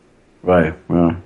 right. 0.44 0.74
Well, 0.88 1.22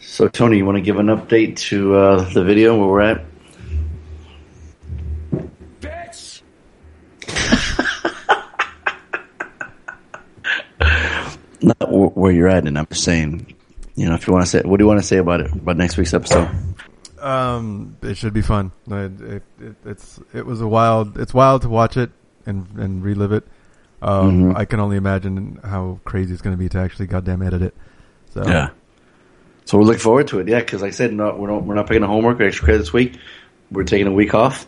so 0.00 0.26
Tony, 0.28 0.56
you 0.56 0.66
want 0.66 0.76
to 0.76 0.82
give 0.82 0.98
an 0.98 1.06
update 1.06 1.56
to 1.68 1.94
uh, 1.94 2.28
the 2.32 2.42
video 2.42 2.76
where 2.76 2.88
we're 2.88 3.00
at? 3.02 3.24
Not 11.66 11.88
wh- 11.88 12.16
where 12.16 12.32
you're 12.32 12.48
at, 12.48 12.66
and 12.66 12.78
I'm 12.78 12.86
just 12.86 13.04
saying, 13.04 13.54
you 13.96 14.08
know, 14.08 14.14
if 14.14 14.26
you 14.26 14.32
want 14.32 14.44
to 14.46 14.50
say, 14.50 14.62
what 14.64 14.78
do 14.78 14.84
you 14.84 14.88
want 14.88 15.00
to 15.00 15.06
say 15.06 15.16
about 15.18 15.40
it 15.40 15.52
about 15.52 15.76
next 15.76 15.96
week's 15.96 16.14
episode? 16.14 16.48
Um, 17.20 17.96
it 18.02 18.16
should 18.16 18.32
be 18.34 18.42
fun. 18.42 18.70
It, 18.88 19.20
it, 19.20 19.42
it, 19.60 19.74
it's 19.84 20.20
it 20.32 20.46
was 20.46 20.60
a 20.60 20.66
wild. 20.68 21.18
It's 21.18 21.34
wild 21.34 21.62
to 21.62 21.68
watch 21.68 21.96
it 21.96 22.10
and 22.46 22.66
and 22.76 23.02
relive 23.02 23.32
it. 23.32 23.44
Um, 24.02 24.52
Mhm. 24.52 24.56
I 24.56 24.64
can 24.66 24.78
only 24.80 24.96
imagine 24.96 25.58
how 25.64 25.98
crazy 26.04 26.32
it's 26.32 26.42
going 26.42 26.54
to 26.54 26.58
be 26.58 26.68
to 26.68 26.78
actually 26.78 27.06
goddamn 27.06 27.42
edit 27.42 27.62
it. 27.62 27.74
So 28.30 28.46
Yeah. 28.46 28.68
So 29.64 29.78
we're 29.78 29.84
looking 29.84 30.00
forward 30.00 30.28
to 30.28 30.38
it. 30.38 30.46
Yeah, 30.48 30.60
because 30.60 30.82
like 30.82 30.88
I 30.88 30.92
said, 30.92 31.12
no, 31.12 31.34
we're 31.34 31.48
not 31.48 31.64
we're 31.64 31.74
not 31.74 31.88
picking 31.88 32.02
a 32.04 32.06
homework 32.06 32.38
or 32.40 32.44
extra 32.44 32.64
credit 32.66 32.78
this 32.78 32.92
week. 32.92 33.18
We're 33.72 33.82
taking 33.84 34.06
a 34.06 34.12
week 34.12 34.32
off, 34.34 34.66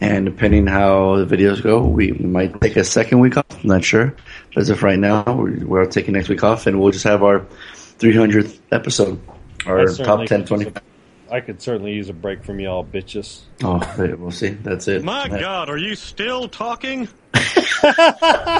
and 0.00 0.26
depending 0.26 0.66
how 0.66 1.16
the 1.24 1.36
videos 1.36 1.62
go, 1.62 1.82
we 1.84 2.12
might 2.12 2.60
take 2.60 2.76
a 2.76 2.84
second 2.84 3.20
week 3.20 3.36
off. 3.36 3.46
I'm 3.62 3.68
not 3.68 3.84
sure. 3.84 4.14
But 4.54 4.60
as 4.62 4.70
of 4.70 4.82
right 4.82 4.98
now, 4.98 5.22
we're, 5.26 5.64
we're 5.64 5.86
taking 5.86 6.14
next 6.14 6.28
week 6.28 6.44
off, 6.44 6.66
and 6.66 6.80
we'll 6.80 6.92
just 6.92 7.04
have 7.04 7.22
our 7.22 7.46
300th 7.98 8.58
episode, 8.72 9.20
our 9.66 9.86
top 9.86 10.26
10, 10.26 10.40
could 10.40 10.46
20. 10.46 10.64
use 10.66 10.72
a- 10.76 10.82
I 11.28 11.40
could 11.40 11.60
certainly 11.60 11.92
use 11.92 12.08
a 12.08 12.12
break 12.12 12.44
from 12.44 12.60
y'all 12.60 12.84
bitches. 12.84 13.40
Oh, 13.64 13.80
wait, 13.98 14.16
we'll 14.18 14.30
see. 14.30 14.50
That's 14.50 14.86
it. 14.86 15.02
My 15.02 15.26
That- 15.28 15.40
God, 15.40 15.68
are 15.68 15.76
you 15.78 15.94
still 15.96 16.48
talking? 16.48 17.08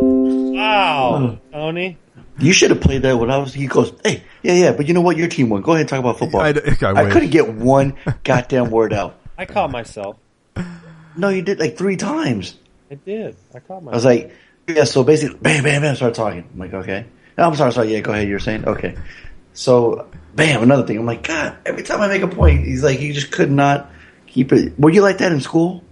Wow, 0.00 1.38
Tony. 1.52 1.98
You 2.40 2.52
should 2.52 2.70
have 2.70 2.80
played 2.80 3.02
that 3.02 3.18
when 3.18 3.30
I 3.30 3.38
was. 3.38 3.52
He 3.52 3.66
goes, 3.66 3.92
"Hey, 4.04 4.22
yeah, 4.42 4.52
yeah, 4.52 4.72
but 4.72 4.86
you 4.86 4.94
know 4.94 5.00
what? 5.00 5.16
Your 5.16 5.28
team 5.28 5.48
won. 5.48 5.62
Go 5.62 5.72
ahead 5.72 5.80
and 5.80 5.88
talk 5.88 5.98
about 5.98 6.18
football." 6.18 6.40
I, 6.40 6.50
I, 6.50 7.06
I 7.06 7.10
couldn't 7.10 7.30
get 7.30 7.48
one 7.52 7.96
goddamn 8.24 8.70
word 8.70 8.92
out. 8.92 9.18
I 9.36 9.44
caught 9.44 9.70
myself. 9.70 10.16
No, 11.16 11.28
you 11.30 11.42
did 11.42 11.58
like 11.58 11.76
three 11.76 11.96
times. 11.96 12.56
I 12.90 12.94
did. 12.94 13.36
I 13.54 13.58
caught 13.58 13.82
myself. 13.82 13.92
I 13.92 13.96
was 13.96 14.04
like, 14.04 14.32
yeah, 14.68 14.84
so 14.84 15.02
basically, 15.02 15.38
bam, 15.38 15.64
bam, 15.64 15.82
bam, 15.82 15.96
start 15.96 16.14
talking. 16.14 16.48
I'm 16.52 16.58
like, 16.58 16.74
okay. 16.74 17.06
No, 17.36 17.44
I'm 17.44 17.54
sorry, 17.56 17.72
sorry. 17.72 17.92
Yeah, 17.92 18.00
go 18.00 18.12
ahead. 18.12 18.28
You're 18.28 18.38
saying 18.38 18.66
okay. 18.66 18.96
So, 19.52 20.08
bam, 20.34 20.62
another 20.62 20.86
thing. 20.86 20.98
I'm 20.98 21.06
like, 21.06 21.24
God. 21.24 21.56
Every 21.66 21.82
time 21.82 22.00
I 22.00 22.08
make 22.08 22.22
a 22.22 22.28
point, 22.28 22.64
he's 22.64 22.84
like, 22.84 22.98
he 22.98 23.12
just 23.12 23.32
could 23.32 23.50
not 23.50 23.90
keep 24.26 24.52
it. 24.52 24.78
Were 24.78 24.90
you 24.90 25.02
like 25.02 25.18
that 25.18 25.32
in 25.32 25.40
school? 25.40 25.82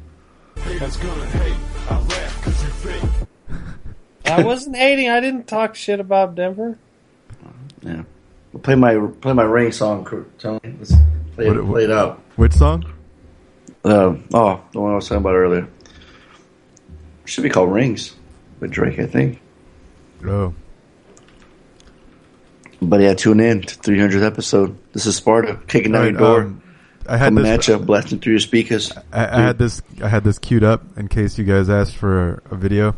I 4.27 4.43
wasn't 4.43 4.77
hating. 4.77 5.09
I 5.09 5.21
didn't 5.21 5.47
talk 5.47 5.75
shit 5.75 6.01
about 6.01 6.35
Denver. 6.35 6.79
Yeah. 7.83 8.03
We'll 8.53 8.63
play 8.63 8.75
my 8.75 8.97
play 9.21 9.33
my 9.33 9.43
ring 9.45 9.73
song, 9.73 10.05
Tony. 10.39 10.61
Let's 10.79 10.95
play, 11.35 11.47
it, 11.47 11.55
What- 11.57 11.67
play 11.67 11.85
it 11.85 11.91
out. 11.91 12.23
Which 12.37 12.53
song? 12.55 12.85
Uh, 13.85 14.17
oh, 14.35 14.61
the 14.73 14.81
one 14.81 14.93
I 14.93 14.97
was 14.97 15.05
talking 15.09 15.19
about 15.23 15.35
earlier. 15.35 15.69
Should 17.25 17.43
be 17.45 17.51
called 17.51 17.73
Rings 17.73 18.15
with 18.61 18.71
Drake, 18.73 18.99
I 18.99 19.07
think. 19.07 19.41
Oh, 20.27 20.55
But 22.83 23.01
yeah, 23.01 23.15
tune 23.15 23.41
in 23.41 23.63
to 23.63 23.77
300th 23.79 24.23
episode. 24.23 24.77
This 24.93 25.07
is 25.07 25.17
Sparta 25.17 25.59
kicking 25.67 25.93
down 25.93 26.03
Right, 26.03 26.11
your 26.13 26.19
door, 26.21 26.41
um, 26.43 26.63
I 27.09 27.17
had 27.17 27.27
coming 27.27 27.45
this. 27.45 27.69
at 27.69 27.69
you, 27.69 27.79
blasting 27.85 28.19
through 28.21 28.33
your 28.35 28.41
speakers. 28.41 28.93
I, 29.13 29.39
I 29.39 29.41
had 29.43 29.59
this. 29.59 29.81
I 30.03 30.09
had 30.09 30.25
this 30.25 30.39
queued 30.39 30.65
up 30.65 30.83
in 30.99 31.09
case 31.09 31.39
you 31.39 31.45
guys 31.45 31.71
asked 31.71 31.97
for 31.97 32.43
a 32.51 32.57
video, 32.57 32.95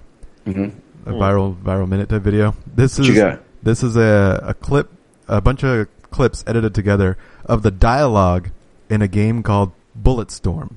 Mhm. 0.47 0.73
A 1.07 1.13
hmm. 1.13 1.17
viral 1.17 1.57
viral 1.57 1.89
minute 1.89 2.09
type 2.09 2.23
video. 2.23 2.55
This 2.75 2.99
What 2.99 3.09
is 3.09 3.15
you 3.15 3.23
got? 3.23 3.43
this 3.63 3.83
is 3.83 3.97
a 3.97 4.45
a 4.49 4.55
clip, 4.55 4.91
a 5.27 5.41
bunch 5.41 5.65
of 5.65 5.89
clips 6.11 6.45
edited 6.47 6.75
together 6.75 7.17
of 7.45 7.63
the 7.63 7.71
dialogue 7.71 8.51
in 8.89 9.03
a 9.03 9.09
game 9.09 9.43
called 9.43 9.73
Bulletstorm. 10.01 10.75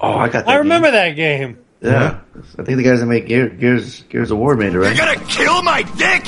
Oh, 0.00 0.12
I 0.12 0.28
got 0.28 0.46
that. 0.46 0.48
I 0.48 0.56
remember 0.56 0.88
game. 0.88 0.94
that 0.94 1.16
game. 1.16 1.58
Yeah. 1.80 2.20
I 2.58 2.64
think 2.64 2.76
the 2.78 2.82
guys 2.82 3.00
that 3.00 3.06
make 3.06 3.26
Gear, 3.26 3.48
Gears 3.48 4.02
Gears 4.04 4.30
of 4.30 4.38
War 4.38 4.56
made 4.56 4.74
it, 4.74 4.78
right? 4.78 4.96
You're 4.96 5.06
gonna 5.06 5.24
kill 5.26 5.62
my 5.62 5.82
dick? 5.82 6.24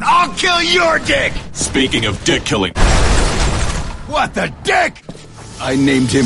I'll 0.00 0.32
kill 0.34 0.62
your 0.62 0.98
dick! 1.00 1.32
Speaking 1.52 2.06
of 2.06 2.22
dick 2.24 2.44
killing, 2.44 2.72
What 4.06 4.34
the 4.34 4.52
dick? 4.64 5.02
I 5.60 5.76
named 5.76 6.10
him 6.10 6.24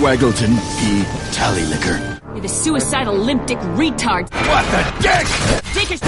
Waggleton 0.00 0.54
P. 0.78 1.02
Tallylicker. 1.36 2.13
You're 2.34 2.42
the 2.42 2.48
suicidal 2.48 3.14
limp 3.14 3.46
dick 3.46 3.58
retard. 3.78 4.28
What 4.32 4.64
the 4.70 4.82
dick? 5.02 5.26
Take 5.72 5.90
your 5.90 5.98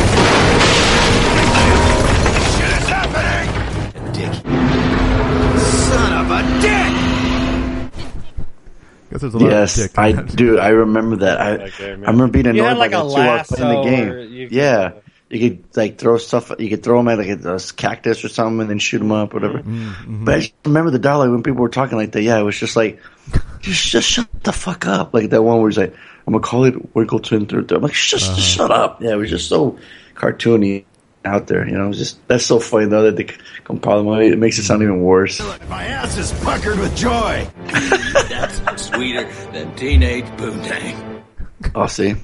Shit 2.51 2.71
is 2.79 2.89
happening! 2.89 4.13
Dick. 4.13 4.33
Son 5.61 6.13
of 6.13 6.31
a 6.31 6.43
dick! 6.61 6.93
Guess 9.11 9.21
there's 9.21 9.35
a 9.35 9.39
lot 9.39 9.51
Yes, 9.51 9.79
of 9.79 9.83
dick. 9.91 9.99
I 9.99 10.13
do. 10.23 10.59
I 10.59 10.69
remember 10.71 11.17
that. 11.17 11.41
I 11.41 11.57
That 11.59 11.73
game, 11.79 12.03
I 12.05 12.11
remember 12.11 12.29
being 12.29 12.47
annoyed 12.49 12.65
had, 12.67 12.79
like, 12.79 12.91
by 12.91 12.99
a 12.99 13.05
that 13.05 13.47
too 13.47 13.63
while 13.63 13.85
playing 13.85 13.85
the 13.85 13.91
game. 13.97 14.09
or 14.09 14.27
could- 14.27 14.53
yeah, 14.53 14.93
you 15.31 15.39
could 15.51 15.77
like 15.77 15.99
throw 15.99 16.19
stuff. 16.19 16.53
You 16.59 16.69
could 16.69 16.83
throw 16.83 16.99
them 16.99 17.09
at 17.09 17.19
like 17.19 17.29
a, 17.45 17.55
a 17.55 17.61
cactus 17.77 18.25
or 18.25 18.29
something, 18.29 18.61
and 18.63 18.71
then 18.71 18.79
shoot 18.81 18.99
them 18.99 19.13
up, 19.13 19.33
whatever. 19.33 19.59
Mm-hmm. 19.61 20.25
But 20.25 20.35
I 20.35 20.39
just 20.41 20.53
remember 20.65 20.91
the 20.91 20.99
dialogue 20.99 21.31
when 21.31 21.43
people 21.45 21.63
were 21.63 21.69
talking 21.69 21.97
like 21.99 22.11
that. 22.13 22.23
Yeah, 22.23 22.39
it 22.39 22.43
was 22.43 22.59
just 22.59 22.75
like, 22.77 23.01
just 23.61 23.87
just 23.89 24.09
shut 24.09 24.27
the 24.43 24.53
fuck 24.53 24.87
up. 24.87 25.15
Like 25.15 25.31
that 25.31 25.43
one 25.43 25.61
where 25.61 25.69
he's 25.71 25.79
like, 25.79 25.95
"I'm 26.27 26.33
gonna 26.33 26.43
call 26.43 26.65
it 26.65 26.95
Wiggleton." 26.95 27.49
Through. 27.49 27.67
I'm 27.77 27.83
like, 27.83 27.93
just 27.93 28.31
Uh-huh. 28.31 28.41
shut 28.41 28.71
up. 28.71 29.03
Yeah, 29.03 29.13
it 29.13 29.17
was 29.17 29.31
just 29.31 29.49
so 29.49 29.79
cartoony 30.15 30.85
out 31.25 31.47
there. 31.49 31.67
You 31.67 31.77
know, 31.77 31.87
it 31.87 31.89
was 31.89 31.99
just 31.99 32.27
that's 32.29 32.47
so 32.47 32.59
funny 32.61 32.87
though 32.87 33.03
that 33.11 33.17
they 33.17 33.27
compile 33.65 34.05
them. 34.05 34.21
It 34.21 34.39
makes 34.39 34.59
it 34.59 34.65
sound 34.65 34.83
even 34.83 35.01
worse. 35.03 35.41
My 35.69 35.85
ass 35.85 36.17
is 36.19 36.33
puckered 36.45 36.79
with 36.79 36.95
joy. 36.97 37.49
That's 38.29 38.83
sweeter 38.87 39.29
than 39.53 39.75
teenage 39.77 40.25
poontang. 40.37 41.23
Oh, 41.75 41.87
see. 41.87 42.15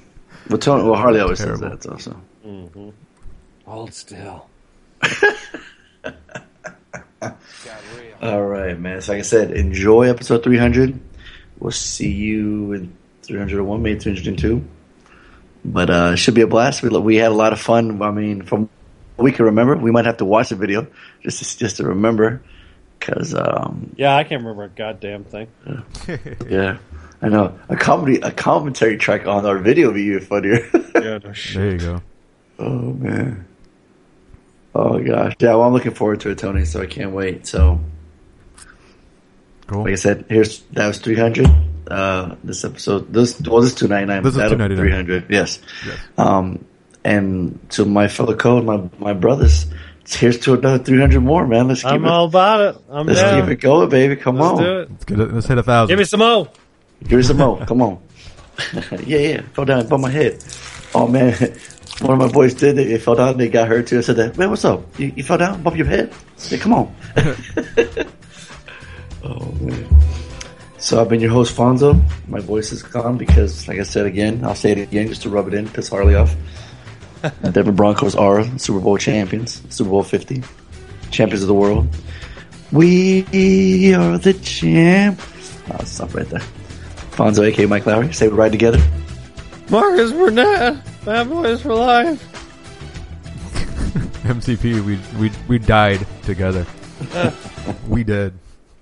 Well, 0.49 0.59
Tony, 0.59 0.85
well, 0.85 0.95
Harley 0.95 1.21
always 1.21 1.39
Terrible. 1.39 1.71
says 1.71 1.81
that. 1.81 1.91
Also. 1.93 2.17
Hold 3.65 3.95
still. 3.95 4.47
All 8.21 8.43
right, 8.43 8.79
man. 8.79 9.01
So 9.01 9.13
like 9.13 9.21
I 9.21 9.23
said, 9.23 9.53
enjoy 9.53 10.09
episode 10.09 10.45
300. 10.45 10.99
We'll 11.59 11.71
see 11.73 12.11
you 12.11 12.73
in 12.73 12.93
301, 13.37 13.83
maybe 13.83 13.99
302. 13.99 14.63
But 15.65 15.91
uh, 15.91 16.11
it 16.13 16.17
should 16.19 16.35
be 16.35 16.43
a 16.43 16.47
blast. 16.47 16.83
We, 16.83 16.91
we 16.91 17.17
had 17.17 17.31
a 17.33 17.35
lot 17.35 17.53
of 17.53 17.61
fun. 17.61 18.03
I 18.03 18.11
mean, 18.11 18.43
from 18.43 18.69
what 19.17 19.25
we 19.25 19.33
can 19.33 19.47
remember, 19.47 19.77
we 19.77 19.91
might 19.91 20.05
have 20.07 20.19
to 20.19 20.25
watch 20.25 20.51
the 20.51 20.57
video 20.57 20.87
just 21.23 21.39
to, 21.43 21.59
just 21.59 21.77
to 21.79 21.85
remember. 21.87 22.43
Because, 22.99 23.35
um, 23.35 23.95
Yeah, 23.97 24.15
I 24.17 24.25
can't 24.25 24.43
remember 24.43 24.65
a 24.65 24.69
goddamn 24.69 25.25
thing. 25.25 25.49
yeah, 26.49 26.79
I 27.23 27.29
know 27.29 27.59
a 27.69 27.77
comedy, 27.77 28.21
a 28.21 28.31
commentary 28.31 28.97
track 28.97 29.27
on 29.27 29.47
our 29.47 29.59
video 29.59 29.89
would 29.89 29.95
be 29.95 30.03
even 30.03 30.21
funnier. 30.21 30.69
Yeah, 31.03 31.19
no 31.25 31.33
shit. 31.33 31.57
There 31.57 31.71
you 31.73 31.79
go. 31.79 32.03
Oh 32.61 32.93
man. 32.93 33.45
Oh 34.73 35.03
gosh. 35.03 35.35
Yeah, 35.41 35.51
well 35.55 35.63
I'm 35.63 35.73
looking 35.73 35.95
forward 35.95 36.21
to 36.21 36.31
it, 36.31 36.39
Tony, 36.39 36.65
so 36.65 36.81
I 36.81 36.87
can't 36.87 37.11
wait. 37.13 37.45
So 37.47 37.81
Cool. 39.67 39.83
like 39.83 39.93
I 39.93 39.97
said, 39.97 40.27
here's 40.29 40.61
that 40.73 40.87
was 40.87 40.99
three 40.99 41.17
hundred. 41.17 41.49
Uh 41.89 42.37
this 42.45 42.65
episode 42.65 43.13
this 43.13 43.41
well 43.41 43.61
this 43.61 43.75
two 43.75 43.89
ninety 43.89 44.07
nine, 44.07 44.23
This 44.23 44.33
is 44.33 44.37
that'll 44.37 44.57
299. 44.57 44.79
three 44.79 44.93
hundred, 44.95 45.31
yes. 45.31 45.59
Yes. 45.87 45.99
Um 46.17 46.65
and 47.05 47.59
to 47.71 47.85
my 47.85 48.07
fellow 48.09 48.35
code, 48.37 48.65
my 48.65 48.89
my 48.99 49.13
brothers, 49.13 49.67
here's 50.09 50.39
to 50.41 50.55
another 50.55 50.79
three 50.83 51.01
hundred 51.01 51.21
more, 51.23 51.47
man. 51.47 51.67
Let's 51.69 51.83
keep 51.83 51.91
I'm 51.93 52.05
it 52.05 52.09
all 52.09 52.27
about 52.27 52.61
it. 52.77 52.83
I'm 52.91 53.07
let's 53.07 53.21
down. 53.21 53.43
keep 53.43 53.51
it 53.51 53.57
going, 53.61 53.89
baby. 53.89 54.15
Come 54.17 54.39
Let's 54.39 54.59
on. 54.59 54.63
do 54.63 54.79
it. 54.81 54.91
Let's 54.91 55.05
get 55.05 55.21
it. 55.21 55.33
Let's 55.35 55.47
hit 55.49 55.59
a 55.59 55.63
thousand. 55.65 55.89
Give 55.93 55.99
me 55.99 56.05
some 56.05 56.21
more. 56.21 56.49
Give 57.03 57.17
me 57.19 57.23
some 57.25 57.39
more. 57.39 57.65
Come 57.67 57.83
on. 57.83 57.99
yeah, 59.05 59.19
yeah. 59.19 59.41
Fell 59.55 59.65
down, 59.65 59.89
bumped 59.89 60.03
my 60.03 60.11
head. 60.11 60.45
Oh 60.95 61.09
man, 61.09 61.33
one 62.01 62.13
of 62.13 62.19
my 62.19 62.29
boys 62.31 62.55
did 62.55 62.79
it. 62.79 62.91
It 62.91 63.03
fell 63.03 63.17
down. 63.17 63.37
They 63.39 63.49
got 63.49 63.67
hurt 63.67 63.89
too. 63.89 63.99
I 63.99 64.03
said, 64.03 64.17
that, 64.17 64.39
"Man, 64.39 64.51
what's 64.51 64.65
up? 64.65 64.85
You, 65.01 65.13
you 65.17 65.25
fell 65.25 65.39
down? 65.39 65.63
Bump 65.63 65.77
your 65.77 65.87
head? 65.87 66.13
Yeah, 66.51 66.59
come 66.59 66.75
on." 66.75 66.95
oh 69.25 69.53
man. 69.61 69.89
So 70.83 71.01
I've 71.01 71.09
been 71.09 71.21
your 71.21 71.31
host 71.31 71.57
Fonzo. 71.57 72.03
My 72.27 72.41
voice 72.41 72.73
is 72.73 72.83
gone 72.83 73.17
because, 73.17 73.69
like 73.69 73.79
I 73.79 73.85
said 73.85 74.05
again, 74.05 74.45
I'll 74.45 74.57
say 74.57 74.73
it 74.73 74.79
again 74.79 75.07
just 75.07 75.23
to 75.23 75.31
rub 75.31 75.47
it 75.47 75.55
in, 75.55 75.69
piss 75.69 75.89
Harley 75.89 76.17
off. 76.17 76.35
The 77.23 77.53
Denver 77.53 77.71
Broncos 77.71 78.17
are 78.17 78.43
Super 78.59 78.81
Bowl 78.81 78.99
champions, 78.99 79.63
Super 79.73 79.91
Bowl 79.91 80.03
Fifty, 80.03 80.43
champions 81.13 81.43
of 81.43 81.47
the 81.47 81.55
world. 81.55 81.87
We 82.73 83.95
are 83.95 84.19
the 84.19 84.35
champ. 84.35 85.21
I'll 85.71 85.87
stop 85.87 86.17
right 86.17 86.29
there. 86.29 86.43
Fonzo, 87.13 87.47
aka 87.47 87.65
Mike 87.67 87.85
Lowrey, 87.85 88.13
say 88.13 88.27
we 88.27 88.35
ride 88.35 88.51
together. 88.51 88.83
Marcus 89.71 90.11
Burnett. 90.11 90.83
Bad 91.05 91.29
boys 91.29 91.63
for 91.63 91.75
life. 91.75 92.21
MCP. 94.25 94.85
We 94.85 94.99
we 95.21 95.31
we 95.47 95.59
died 95.61 96.05
together. 96.25 96.67
Uh. 97.15 97.31
we 97.87 98.03
dead. 98.03 98.33